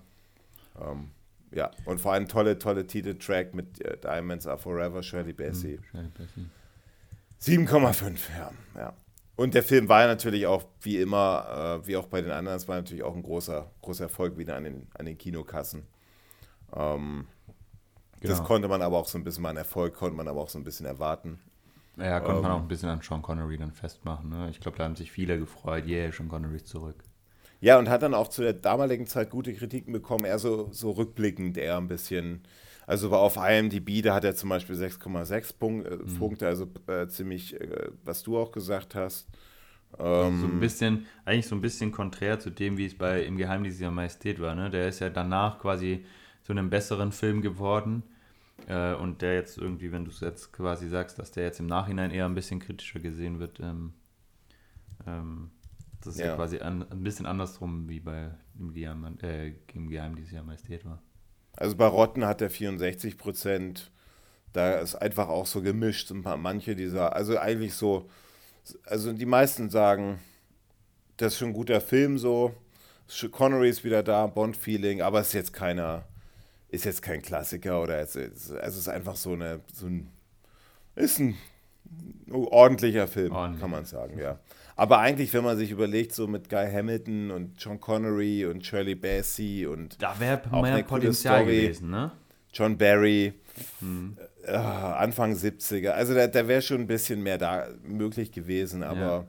[0.81, 1.11] Ähm,
[1.53, 5.79] ja, und vor allem tolle, tolle Titeltrack mit äh, Diamonds Are Forever, Shirley Bassey.
[5.93, 6.51] Mhm,
[7.41, 8.95] 7,5, ja, ja.
[9.41, 12.59] Und der Film war ja natürlich auch, wie immer, äh, wie auch bei den anderen,
[12.59, 15.87] es war natürlich auch ein großer, großer Erfolg wieder an den, an den Kinokassen.
[16.77, 17.27] Ähm,
[18.21, 18.35] genau.
[18.35, 20.51] Das konnte man aber auch so ein bisschen, mal an Erfolg konnte man aber auch
[20.51, 21.41] so ein bisschen erwarten.
[21.97, 24.29] Ja, konnte ähm, man auch ein bisschen an Sean Connery dann festmachen.
[24.29, 24.51] Ne?
[24.51, 27.03] Ich glaube, da haben sich viele gefreut, yeah, Sean Connery ist zurück.
[27.61, 30.91] Ja, und hat dann auch zu der damaligen Zeit gute Kritiken bekommen, eher so, so
[30.91, 32.43] rückblickend, eher ein bisschen.
[32.91, 36.19] Also war auf IMDb, da hat er zum Beispiel 6,6 Punkt, äh, mhm.
[36.19, 39.29] Punkte, also äh, ziemlich, äh, was du auch gesagt hast.
[39.97, 43.37] Ähm, so ein bisschen, eigentlich so ein bisschen konträr zu dem, wie es bei Im
[43.37, 44.57] Geheimnis dieser Majestät war.
[44.57, 44.71] Ne?
[44.71, 46.05] Der ist ja danach quasi
[46.43, 48.03] zu einem besseren Film geworden.
[48.67, 51.67] Äh, und der jetzt irgendwie, wenn du es jetzt quasi sagst, dass der jetzt im
[51.67, 53.93] Nachhinein eher ein bisschen kritischer gesehen wird, ähm,
[55.07, 55.53] ähm,
[56.01, 59.89] das ist ja, ja quasi an, ein bisschen andersrum wie bei im, Geheim, äh, im
[59.89, 61.01] Geheimnis der Majestät war.
[61.61, 63.93] Also bei Rotten hat er 64 Prozent.
[64.53, 66.11] Da ist einfach auch so gemischt.
[66.11, 68.09] Manche dieser, also eigentlich so,
[68.87, 70.19] also die meisten sagen,
[71.19, 72.55] das ist schon ein guter Film so.
[73.31, 76.07] Connery ist wieder da, Bond-Feeling, aber es ist jetzt keiner,
[76.69, 80.09] ist jetzt kein Klassiker oder es ist, es ist einfach so eine, so ein,
[80.95, 81.37] ist ein
[82.31, 83.61] ordentlicher Film, Ordentlich.
[83.61, 84.39] kann man sagen, ja.
[84.81, 88.95] Aber eigentlich, wenn man sich überlegt, so mit Guy Hamilton und John Connery und Shirley
[88.95, 92.13] Bassey und da wäre mehr Potenzial Story, gewesen, ne?
[92.55, 93.35] John Barry,
[93.81, 94.17] hm.
[94.43, 95.91] äh, Anfang 70er.
[95.91, 99.27] Also da, da wäre schon ein bisschen mehr da möglich gewesen, aber.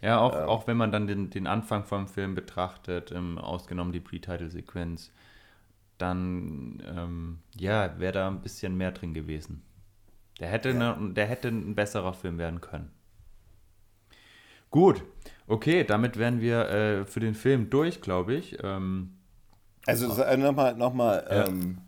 [0.00, 3.38] Ja, ja auch, ähm, auch wenn man dann den, den Anfang vom Film betrachtet, ähm,
[3.38, 5.12] ausgenommen die Pre-Title-Sequenz,
[5.98, 9.62] dann ähm, ja, wäre da ein bisschen mehr drin gewesen.
[10.40, 10.96] Der hätte, ja.
[10.96, 12.90] ne, der hätte ein besserer Film werden können.
[14.70, 15.02] Gut,
[15.46, 18.58] okay, damit wären wir äh, für den Film durch, glaube ich.
[18.62, 19.14] Ähm,
[19.86, 21.46] also äh, nochmal, nochmal, ja.
[21.46, 21.78] ähm,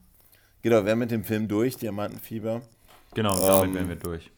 [0.63, 2.63] genau, wir mit dem Film durch, Diamantenfieber.
[3.15, 4.31] Genau, damit ähm, wären wir durch.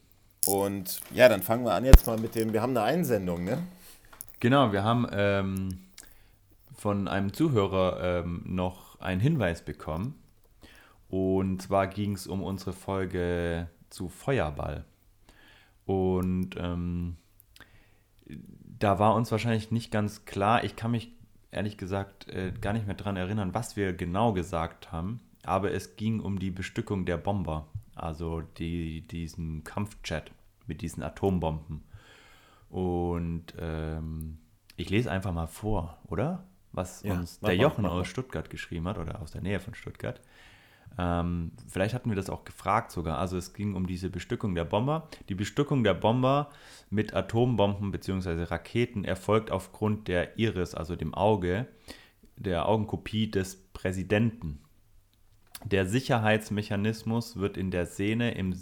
[0.45, 3.63] Und ja, dann fangen wir an jetzt mal mit dem, wir haben eine Einsendung, ne?
[4.41, 5.79] Genau, wir haben ähm,
[6.75, 10.15] von einem Zuhörer ähm, noch einen Hinweis bekommen.
[11.07, 14.83] Und zwar ging es um unsere Folge zu Feuerball.
[15.85, 17.15] Und ähm,
[18.27, 20.63] da war uns wahrscheinlich nicht ganz klar.
[20.63, 21.11] Ich kann mich
[21.51, 25.19] ehrlich gesagt äh, gar nicht mehr daran erinnern, was wir genau gesagt haben.
[25.43, 30.31] Aber es ging um die Bestückung der Bomber, also die, diesen Kampfchat
[30.67, 31.83] mit diesen Atombomben.
[32.69, 34.39] Und ähm,
[34.77, 36.45] ich lese einfach mal vor, oder?
[36.71, 40.19] Was ja, uns der Jochen aus Stuttgart geschrieben hat oder aus der Nähe von Stuttgart.
[40.97, 43.17] Ähm, vielleicht hatten wir das auch gefragt sogar.
[43.17, 45.07] Also es ging um diese Bestückung der Bomber.
[45.29, 46.49] Die Bestückung der Bomber
[46.89, 48.43] mit Atombomben bzw.
[48.43, 51.67] Raketen erfolgt aufgrund der Iris, also dem Auge,
[52.35, 54.59] der Augenkopie des Präsidenten.
[55.65, 58.53] Der Sicherheitsmechanismus wird in der Szene im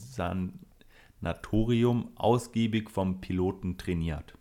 [1.21, 4.35] Sanatorium ausgiebig vom Piloten trainiert.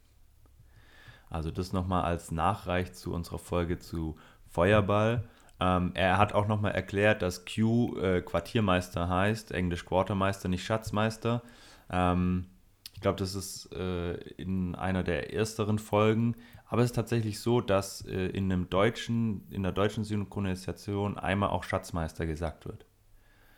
[1.30, 4.16] Also das nochmal als Nachreich zu unserer Folge zu
[4.48, 5.28] Feuerball.
[5.60, 11.42] Ähm, er hat auch nochmal erklärt, dass Q äh, Quartiermeister heißt, Englisch Quartermeister, nicht Schatzmeister.
[11.90, 12.46] Ähm,
[12.94, 16.36] ich glaube, das ist äh, in einer der ersteren Folgen.
[16.66, 21.50] Aber es ist tatsächlich so, dass äh, in einem deutschen, in der deutschen Synchronisation einmal
[21.50, 22.86] auch Schatzmeister gesagt wird.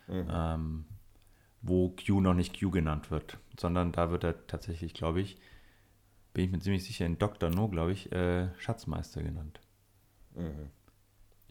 [0.08, 0.28] Mhm.
[0.30, 0.84] Ähm,
[1.60, 5.36] wo Q noch nicht Q genannt wird, sondern da wird er tatsächlich, glaube ich,
[6.34, 7.50] bin ich mir ziemlich sicher, in Dr.
[7.50, 9.60] No, glaube ich, äh, Schatzmeister genannt.
[10.34, 10.70] Mhm.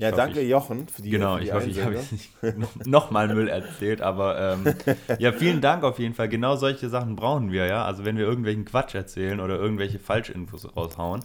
[0.02, 2.12] Ja, ich danke ich, Jochen für die Genau, für die ich hoffe, ich habe jetzt
[2.12, 4.74] nicht nochmal Müll erzählt, aber ähm,
[5.20, 6.28] ja, vielen Dank auf jeden Fall.
[6.28, 7.86] Genau solche Sachen brauchen wir, ja.
[7.86, 11.24] Also wenn wir irgendwelchen Quatsch erzählen oder irgendwelche Falschinfos raushauen,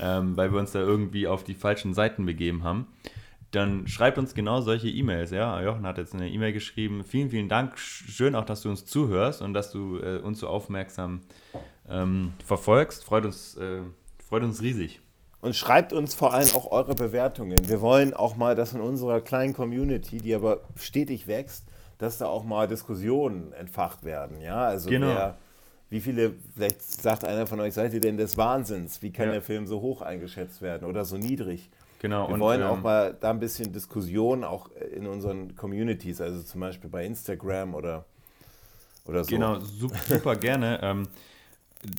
[0.00, 2.86] ähm, weil wir uns da irgendwie auf die falschen Seiten begeben haben,
[3.50, 5.60] dann schreibt uns genau solche E-Mails, ja.
[5.60, 7.02] Jochen hat jetzt eine E-Mail geschrieben.
[7.02, 7.76] Vielen, vielen Dank.
[7.76, 11.22] Schön auch, dass du uns zuhörst und dass du äh, uns so aufmerksam
[11.88, 13.04] ähm, verfolgst.
[13.04, 13.80] Freut uns, äh,
[14.24, 15.00] freut uns riesig.
[15.42, 17.68] Und schreibt uns vor allem auch eure Bewertungen.
[17.68, 21.64] Wir wollen auch mal, dass in unserer kleinen Community, die aber stetig wächst,
[21.98, 24.40] dass da auch mal Diskussionen entfacht werden.
[24.40, 25.08] Ja, also Genau.
[25.08, 25.36] wer,
[25.90, 29.02] wie viele, vielleicht sagt einer von euch, seid ihr denn des Wahnsinns?
[29.02, 29.32] Wie kann Ja.
[29.32, 31.70] der Film so hoch eingeschätzt werden oder so niedrig?
[31.98, 32.28] Genau.
[32.28, 36.40] Wir und, wollen ähm, auch mal da ein bisschen Diskussion auch in unseren Communities, also
[36.42, 38.04] zum Beispiel bei Instagram oder,
[39.06, 39.30] oder so.
[39.30, 40.78] Genau, super, super gerne.
[40.82, 41.08] Ähm,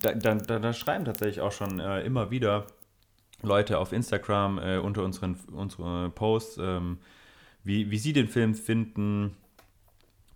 [0.01, 2.67] da, da, da, da schreiben tatsächlich auch schon äh, immer wieder
[3.43, 6.97] Leute auf Instagram äh, unter unseren unsere Posts, ähm,
[7.63, 9.35] wie, wie sie den Film finden.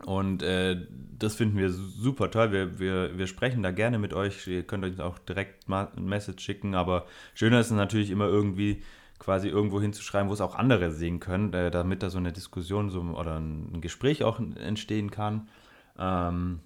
[0.05, 0.77] Und äh,
[1.17, 2.51] das finden wir super toll.
[2.51, 4.45] Wir, wir, wir sprechen da gerne mit euch.
[4.45, 6.75] Ihr könnt euch auch direkt mal ein Message schicken.
[6.75, 8.83] Aber schöner ist es natürlich immer irgendwie
[9.17, 12.91] quasi irgendwo hinzuschreiben, wo es auch andere sehen können, äh, damit da so eine Diskussion
[12.91, 15.49] so, oder ein Gespräch auch entstehen kann.
[15.97, 16.59] Ähm,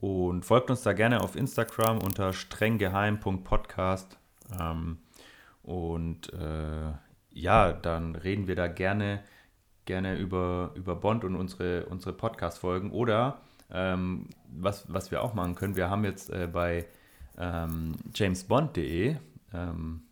[0.00, 4.18] und folgt uns da gerne auf Instagram unter strenggeheim.podcast.
[4.58, 4.98] Ähm,
[5.62, 6.92] und äh,
[7.32, 9.22] ja, dann reden wir da gerne,
[9.84, 12.90] gerne über, über Bond und unsere, unsere Podcast-Folgen.
[12.90, 16.86] Oder ähm, was, was wir auch machen können, wir haben jetzt äh, bei
[17.38, 19.16] ähm, jamesbond.de
[19.52, 20.02] ähm,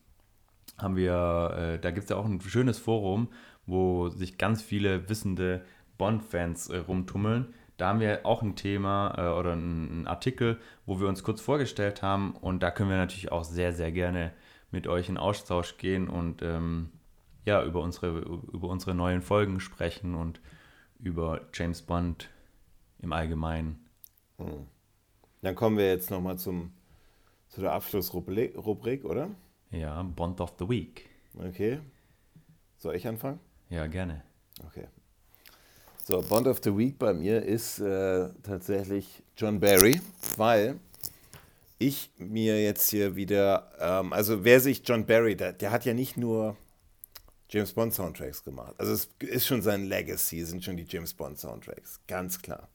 [0.79, 3.29] haben wir, äh, da gibt es ja auch ein schönes Forum,
[3.67, 5.65] wo sich ganz viele wissende
[5.99, 7.53] Bond-Fans äh, rumtummeln.
[7.77, 11.41] Da haben wir auch ein Thema äh, oder einen, einen Artikel, wo wir uns kurz
[11.41, 14.33] vorgestellt haben und da können wir natürlich auch sehr, sehr gerne
[14.71, 16.91] mit euch in Austausch gehen und ähm,
[17.45, 20.41] ja, über unsere, über unsere neuen Folgen sprechen und
[20.99, 22.29] über James Bond
[23.01, 23.87] im Allgemeinen.
[25.43, 26.73] Dann kommen wir jetzt nochmal zum
[27.49, 29.31] zu der Abschlussrubrik, Rubrik, oder?
[29.71, 31.09] Ja, Bond of the Week.
[31.35, 31.81] Okay.
[32.77, 33.41] Soll ich anfangen?
[33.71, 34.23] Ja, gerne.
[34.67, 34.87] Okay.
[36.05, 40.01] So, Bond of the Week bei mir ist äh, tatsächlich John Barry,
[40.37, 40.79] weil
[41.79, 45.95] ich mir jetzt hier wieder, ähm, also wer sich John Barry, der, der hat ja
[45.95, 46.57] nicht nur
[47.51, 48.75] James Bond Soundtracks gemacht.
[48.79, 52.69] Also es ist schon sein Legacy, sind schon die James Bond Soundtracks, ganz klar.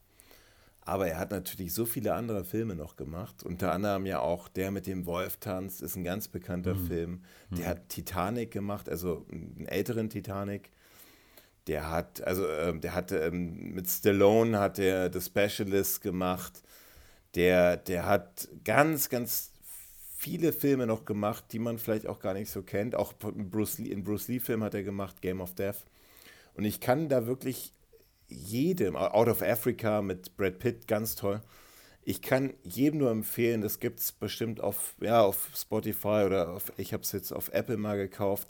[0.86, 3.42] Aber er hat natürlich so viele andere Filme noch gemacht.
[3.42, 7.22] Unter anderem ja auch Der mit dem Wolf tanzt, ist ein ganz bekannter Film.
[7.50, 10.70] Der hat Titanic gemacht, also einen älteren Titanic.
[11.68, 16.62] Der hat, also ähm, der hat ähm, mit Stallone hat er The Specialist gemacht.
[17.34, 19.50] Der, der hat ganz, ganz
[20.16, 22.94] viele Filme noch gemacht, die man vielleicht auch gar nicht so kennt.
[22.94, 25.84] Auch Bruce Lee, in Bruce Lee-Film hat er gemacht, Game of Death.
[26.54, 27.72] Und ich kann da wirklich
[28.28, 31.42] jedem, Out of Africa mit Brad Pitt, ganz toll.
[32.04, 36.72] Ich kann jedem nur empfehlen, das gibt es bestimmt auf, ja, auf Spotify oder auf,
[36.76, 38.48] ich habe es jetzt auf Apple mal gekauft.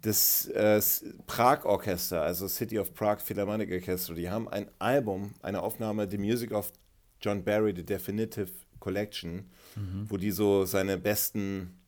[0.00, 0.80] Das äh,
[1.26, 6.52] Prag-Orchester, also City of Prague Philharmonic Orchestra, die haben ein Album, eine Aufnahme, The Music
[6.52, 6.72] of
[7.20, 9.44] John Barry, The Definitive Collection,
[10.08, 11.78] wo die so seine besten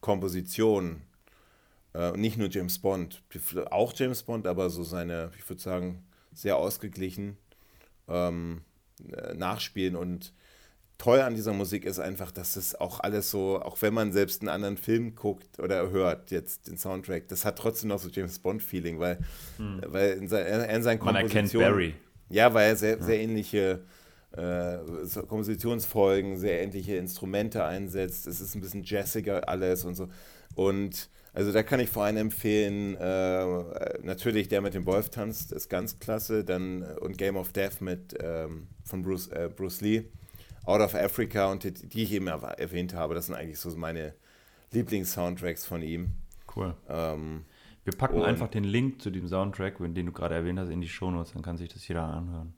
[0.00, 1.02] Kompositionen,
[1.94, 3.22] äh, nicht nur James Bond,
[3.70, 7.36] auch James Bond, aber so seine, ich würde sagen, sehr ausgeglichen
[8.08, 8.62] ähm,
[9.12, 9.96] äh, nachspielen.
[9.96, 10.32] Und
[10.98, 14.42] toll an dieser Musik ist einfach, dass es auch alles so, auch wenn man selbst
[14.42, 18.38] einen anderen Film guckt oder hört, jetzt den Soundtrack, das hat trotzdem noch so James
[18.38, 19.18] Bond-Feeling, weil,
[19.58, 21.04] weil in, sein, in seinen Hm.
[21.06, 21.70] Man erkennt Kompositionen.
[21.70, 21.94] Barry.
[22.28, 23.84] Ja, weil er sehr, sehr ähnliche
[24.36, 24.78] äh,
[25.26, 28.26] Kompositionsfolgen, sehr ähnliche Instrumente einsetzt.
[28.26, 30.08] Es ist ein bisschen jazziger alles und so.
[30.54, 35.52] Und also da kann ich vor allem empfehlen, äh, natürlich der mit dem Wolf tanzt,
[35.52, 36.44] ist ganz klasse.
[36.44, 40.04] Dann äh, und Game of Death mit ähm, von Bruce, äh, Bruce Lee,
[40.64, 43.70] Out of Africa und die, die ich eben erwäh- erwähnt habe, das sind eigentlich so
[43.76, 44.14] meine
[44.72, 46.12] Lieblings-Soundtracks von ihm.
[46.56, 46.74] Cool.
[46.88, 47.44] Ähm,
[47.84, 50.88] Wir packen einfach den Link zu dem Soundtrack, den du gerade erwähnt hast, in die
[50.88, 52.52] Shownotes, dann kann sich das jeder anhören.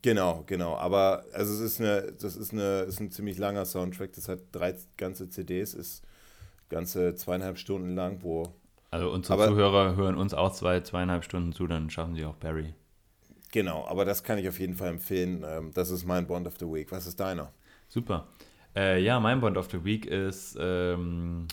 [0.00, 0.76] Genau, genau.
[0.76, 4.12] Aber also es ist eine, das ist eine, ist ein ziemlich langer Soundtrack.
[4.14, 6.02] Das hat drei ganze CDs, ist
[6.68, 8.54] ganze zweieinhalb Stunden lang, wo
[8.90, 12.36] Also unsere Aber- Zuhörer hören uns auch zwei, zweieinhalb Stunden zu, dann schaffen sie auch
[12.36, 12.74] Barry.
[13.50, 13.86] genau.
[13.86, 15.44] Aber das kann ich auf jeden Fall empfehlen.
[15.46, 16.90] Ähm, das ist mein Bond of the Week.
[16.92, 17.52] Was ist deiner?
[17.88, 18.28] Super.
[18.74, 21.46] Äh, ja, mein Bond of the Week ist ähm,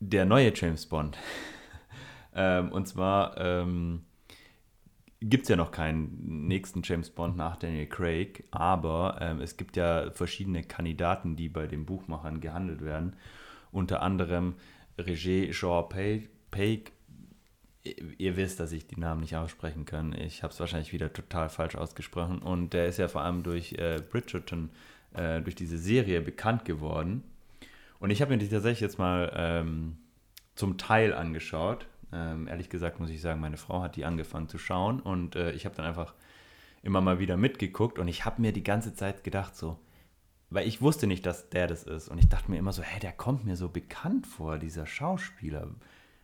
[0.00, 1.16] der neue James Bond.
[2.34, 4.04] ähm, und zwar ähm,
[5.20, 9.76] gibt es ja noch keinen nächsten James Bond nach Daniel Craig, aber ähm, es gibt
[9.76, 13.16] ja verschiedene Kandidaten, die bei den Buchmachern gehandelt werden.
[13.70, 14.54] Unter anderem
[14.98, 15.84] Roger Jean
[16.50, 16.92] Peig.
[18.18, 20.12] Ihr wisst, dass ich die Namen nicht aussprechen kann.
[20.12, 22.40] Ich habe es wahrscheinlich wieder total falsch ausgesprochen.
[22.40, 24.70] Und der ist ja vor allem durch äh, Bridgerton,
[25.14, 27.24] äh, durch diese Serie bekannt geworden.
[27.98, 29.96] Und ich habe mir die tatsächlich jetzt mal ähm,
[30.54, 31.86] zum Teil angeschaut.
[32.12, 35.52] Ähm, ehrlich gesagt muss ich sagen, meine Frau hat die angefangen zu schauen und äh,
[35.52, 36.14] ich habe dann einfach
[36.82, 39.78] immer mal wieder mitgeguckt und ich habe mir die ganze Zeit gedacht so,
[40.48, 43.00] weil ich wusste nicht, dass der das ist und ich dachte mir immer so, hey,
[43.00, 45.68] der kommt mir so bekannt vor, dieser Schauspieler.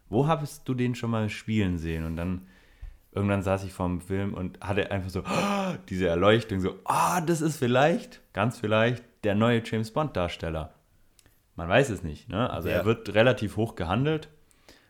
[0.08, 2.04] Wo hast du den schon mal spielen sehen?
[2.04, 2.46] Und dann
[3.12, 7.26] irgendwann saß ich vorm Film und hatte einfach so oh, diese Erleuchtung, so, ah, oh,
[7.26, 10.74] das ist vielleicht, ganz vielleicht, der neue James Bond-Darsteller.
[11.56, 12.50] Man weiß es nicht, ne?
[12.50, 12.76] Also ja.
[12.76, 14.28] er wird relativ hoch gehandelt.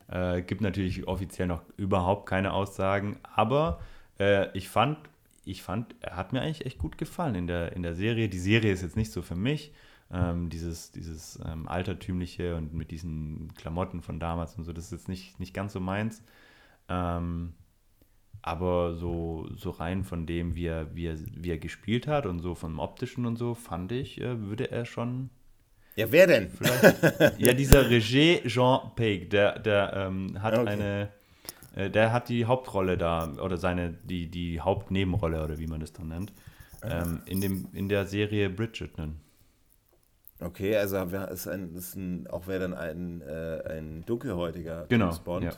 [0.09, 3.81] Äh, gibt natürlich offiziell noch überhaupt keine Aussagen, aber
[4.21, 4.99] äh, ich fand,
[5.45, 8.29] ich fand, er hat mir eigentlich echt gut gefallen in der, in der Serie.
[8.29, 9.73] Die Serie ist jetzt nicht so für mich.
[10.13, 14.93] Ähm, dieses dieses ähm, altertümliche und mit diesen Klamotten von damals und so, das ist
[14.93, 16.23] jetzt nicht, nicht ganz so meins.
[16.89, 17.55] Ähm,
[18.43, 22.39] aber so, so rein von dem, wie er, wie, er, wie er gespielt hat und
[22.39, 25.31] so vom optischen und so, fand ich, äh, würde er schon
[25.97, 26.51] ja, wer denn?
[27.39, 30.69] ja, dieser Roger Jean Peig, der, der ähm, hat okay.
[30.69, 31.09] eine,
[31.75, 35.93] äh, der hat die Hauptrolle da, oder seine, die, die Hauptnebenrolle, oder wie man das
[35.93, 36.33] dann nennt,
[36.83, 39.17] ähm, in, dem, in der Serie Bridgerton.
[40.39, 45.45] Okay, also ist ein, ist ein, auch wäre dann ein, äh, ein dunkelhäutiger genau, Bond.
[45.45, 45.53] Ja.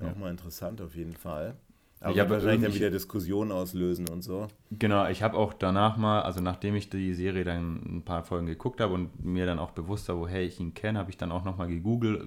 [0.00, 0.14] Auch ja.
[0.14, 1.56] mal interessant auf jeden Fall.
[2.00, 4.48] Aber ja, wahrscheinlich dann wieder Diskussionen auslösen und so.
[4.70, 8.46] Genau, ich habe auch danach mal, also nachdem ich die Serie dann ein paar Folgen
[8.46, 11.32] geguckt habe und mir dann auch bewusst war, woher ich ihn kenne, habe ich dann
[11.32, 12.22] auch nochmal gegoogelt,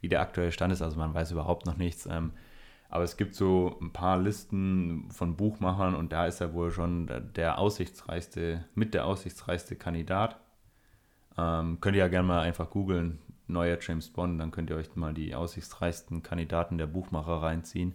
[0.00, 0.82] wie der aktuelle Stand ist.
[0.82, 2.06] Also man weiß überhaupt noch nichts.
[2.06, 2.32] Ähm,
[2.88, 7.10] aber es gibt so ein paar Listen von Buchmachern und da ist er wohl schon
[7.34, 10.40] der aussichtsreichste, mit der aussichtsreichste Kandidat.
[11.36, 13.18] Ähm, könnt ihr ja gerne mal einfach googeln,
[13.48, 17.94] neuer James Bond, dann könnt ihr euch mal die aussichtsreichsten Kandidaten der Buchmacher reinziehen.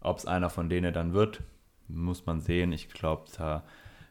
[0.00, 1.42] Ob es einer von denen dann wird,
[1.88, 2.72] muss man sehen.
[2.72, 3.64] Ich glaube, da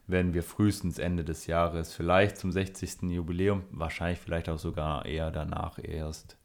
[0.07, 3.03] werden wir frühestens Ende des Jahres, vielleicht zum 60.
[3.03, 6.37] Jubiläum, wahrscheinlich vielleicht auch sogar eher danach erst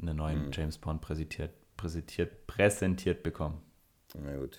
[0.00, 0.52] einen neuen mhm.
[0.52, 3.60] James Bond präsentiert, präsentiert, präsentiert bekommen.
[4.14, 4.58] Na gut.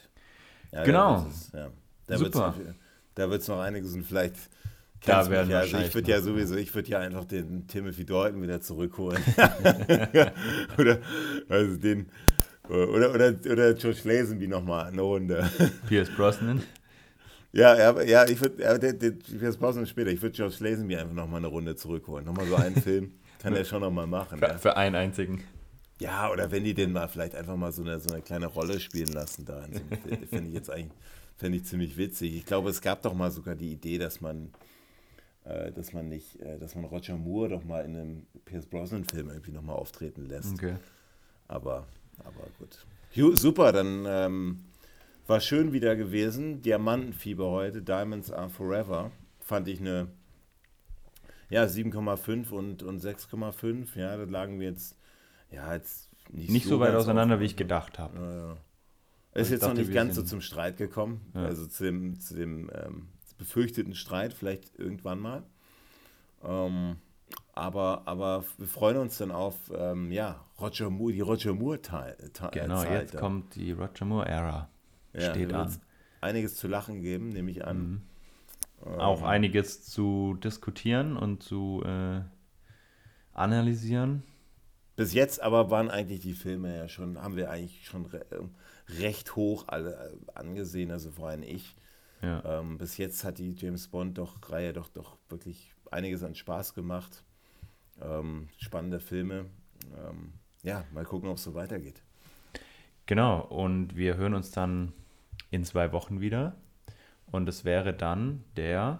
[0.71, 1.27] Ja, genau.
[1.53, 1.71] Ja,
[2.07, 2.55] Da Super.
[2.57, 2.75] Wird's
[3.15, 4.35] da wird es noch einiges und vielleicht
[5.05, 8.41] da werden ja, also ich würde ja sowieso, ich würde ja einfach den Timothy Dalton
[8.41, 9.21] wieder zurückholen.
[10.77, 10.99] oder
[11.49, 12.09] also den,
[12.69, 15.49] oder, oder, oder George Lazenby nochmal eine Runde.
[15.87, 16.63] Pierce Brosnan.
[17.51, 21.39] Ja, ja, ja ich würde, ja, Pierce Brosnan später, ich würde George Lazenby einfach nochmal
[21.39, 22.25] eine Runde zurückholen.
[22.25, 24.39] Nochmal so einen Film, kann er schon nochmal machen.
[24.39, 24.57] Für, ja.
[24.57, 25.43] für, einen einzigen.
[25.99, 28.79] Ja, oder wenn die den mal vielleicht einfach mal so eine, so eine kleine Rolle
[28.79, 29.65] spielen lassen da.
[29.71, 29.79] So
[30.29, 30.97] Finde ich jetzt eigentlich,
[31.37, 32.35] fände ich ziemlich witzig.
[32.35, 34.53] Ich glaube, es gab doch mal sogar die Idee, dass man,
[35.43, 39.29] äh, dass man nicht, äh, dass man Roger Moore doch mal in einem Pierce Brosnan-Film
[39.29, 40.53] irgendwie nochmal auftreten lässt.
[40.53, 40.77] Okay.
[41.47, 41.85] Aber
[42.19, 42.85] aber gut.
[43.37, 44.59] Super, dann ähm,
[45.27, 46.61] war schön wieder gewesen.
[46.61, 49.11] Diamantenfieber heute, Diamonds are forever.
[49.39, 50.07] Fand ich eine
[51.49, 53.87] ja, 7,5 und, und 6,5.
[53.95, 54.97] Ja, da lagen wir jetzt,
[55.51, 58.17] ja, jetzt nicht, nicht so, so weit auseinander, wie ich gedacht habe.
[58.17, 58.57] Ja, ja.
[59.35, 61.21] Ist jetzt dachte, noch nicht ganz so zum Streit gekommen.
[61.33, 61.45] Ja.
[61.45, 65.43] Also zu dem, zu dem ähm, befürchteten Streit, vielleicht irgendwann mal.
[66.43, 66.97] Ähm,
[67.53, 72.17] aber, aber wir freuen uns dann auf ähm, ja, Roger Moore, die Roger Moore-Teil.
[72.51, 74.69] Genau, Zeit, jetzt kommt die Roger Moore-Ära.
[75.13, 75.75] Ja, Steht an.
[76.19, 77.77] Einiges zu lachen geben, nehme ich an.
[77.77, 78.01] Mhm.
[78.85, 82.21] Ähm, Auch einiges zu diskutieren und zu äh,
[83.33, 84.23] analysieren.
[84.95, 88.55] Bis jetzt aber waren eigentlich die Filme ja schon, haben wir eigentlich schon re ähm,
[88.99, 91.75] recht hoch alle äh, angesehen, also vor allem ich.
[92.21, 92.59] Ja.
[92.59, 96.73] Ähm, bis jetzt hat die James Bond doch Reihe doch doch wirklich einiges an Spaß
[96.73, 97.23] gemacht.
[98.03, 99.45] Ähm, spannende Filme.
[99.95, 100.33] Ähm,
[100.63, 102.01] ja, mal gucken, ob es so weitergeht.
[103.05, 104.93] Genau, und wir hören uns dann
[105.51, 106.55] in zwei Wochen wieder.
[107.31, 108.99] Und es wäre dann der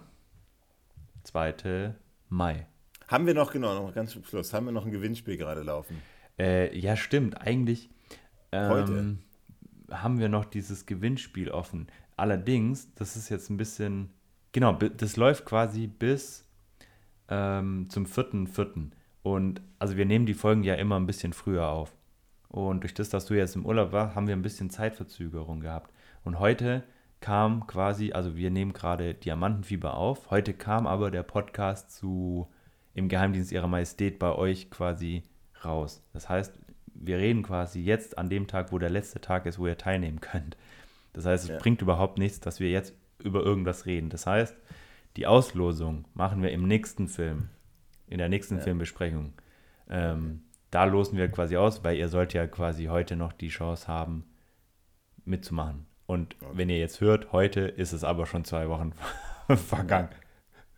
[1.24, 1.94] 2.
[2.28, 2.66] Mai.
[3.08, 6.02] Haben wir noch, genau, noch ganz zum Schluss, haben wir noch ein Gewinnspiel gerade laufen?
[6.38, 7.40] Äh, ja, stimmt.
[7.40, 7.90] Eigentlich
[8.52, 9.16] ähm, Heute.
[9.90, 11.86] haben wir noch dieses Gewinnspiel offen.
[12.16, 14.10] Allerdings, das ist jetzt ein bisschen,
[14.52, 16.43] genau, das läuft quasi bis
[17.28, 18.90] ähm, zum 4.4.
[19.22, 21.94] Und also wir nehmen die Folgen ja immer ein bisschen früher auf.
[22.48, 25.92] Und durch das, dass du jetzt im Urlaub warst, haben wir ein bisschen Zeitverzögerung gehabt.
[26.24, 26.84] Und heute
[27.20, 30.30] kam quasi, also wir nehmen gerade Diamantenfieber auf.
[30.30, 32.48] Heute kam aber der Podcast zu
[32.92, 35.24] im Geheimdienst ihrer Majestät bei euch quasi
[35.64, 36.02] raus.
[36.12, 36.58] Das heißt,
[36.94, 40.20] wir reden quasi jetzt an dem Tag, wo der letzte Tag ist, wo ihr teilnehmen
[40.20, 40.56] könnt.
[41.12, 41.58] Das heißt, es Ja.
[41.58, 44.10] bringt überhaupt nichts, dass wir jetzt über irgendwas reden.
[44.10, 44.54] Das heißt,
[45.16, 47.48] die Auslosung machen wir im nächsten Film,
[48.06, 49.32] in der nächsten Filmbesprechung.
[49.88, 53.86] Ähm, Da losen wir quasi aus, weil ihr sollt ja quasi heute noch die Chance
[53.86, 54.24] haben,
[55.24, 55.86] mitzumachen.
[56.06, 58.92] Und wenn ihr jetzt hört, heute ist es aber schon zwei Wochen
[59.54, 60.08] vergangen.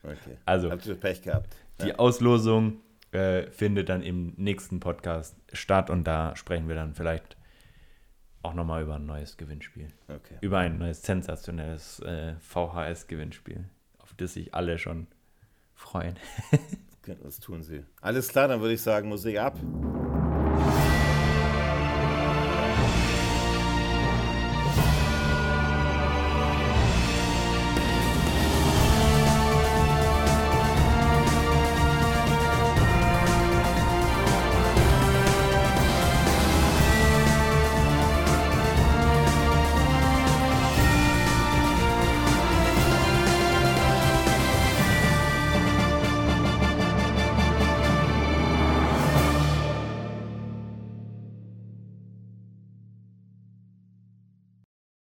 [0.03, 0.37] Okay.
[0.45, 1.57] Also- Habt ihr Pech gehabt.
[1.83, 2.81] Die Auslosung
[3.13, 7.37] äh, findet dann im nächsten Podcast statt und da sprechen wir dann vielleicht
[8.43, 9.89] auch nochmal über ein neues Gewinnspiel.
[10.09, 10.37] Okay.
[10.41, 13.65] Über ein neues sensationelles äh, VHS-Gewinnspiel,
[14.17, 15.07] auf das sich alle schon
[15.75, 16.19] freuen.
[17.23, 17.85] Das tun sie.
[18.01, 19.57] Alles klar, dann würde ich sagen, Musik ab.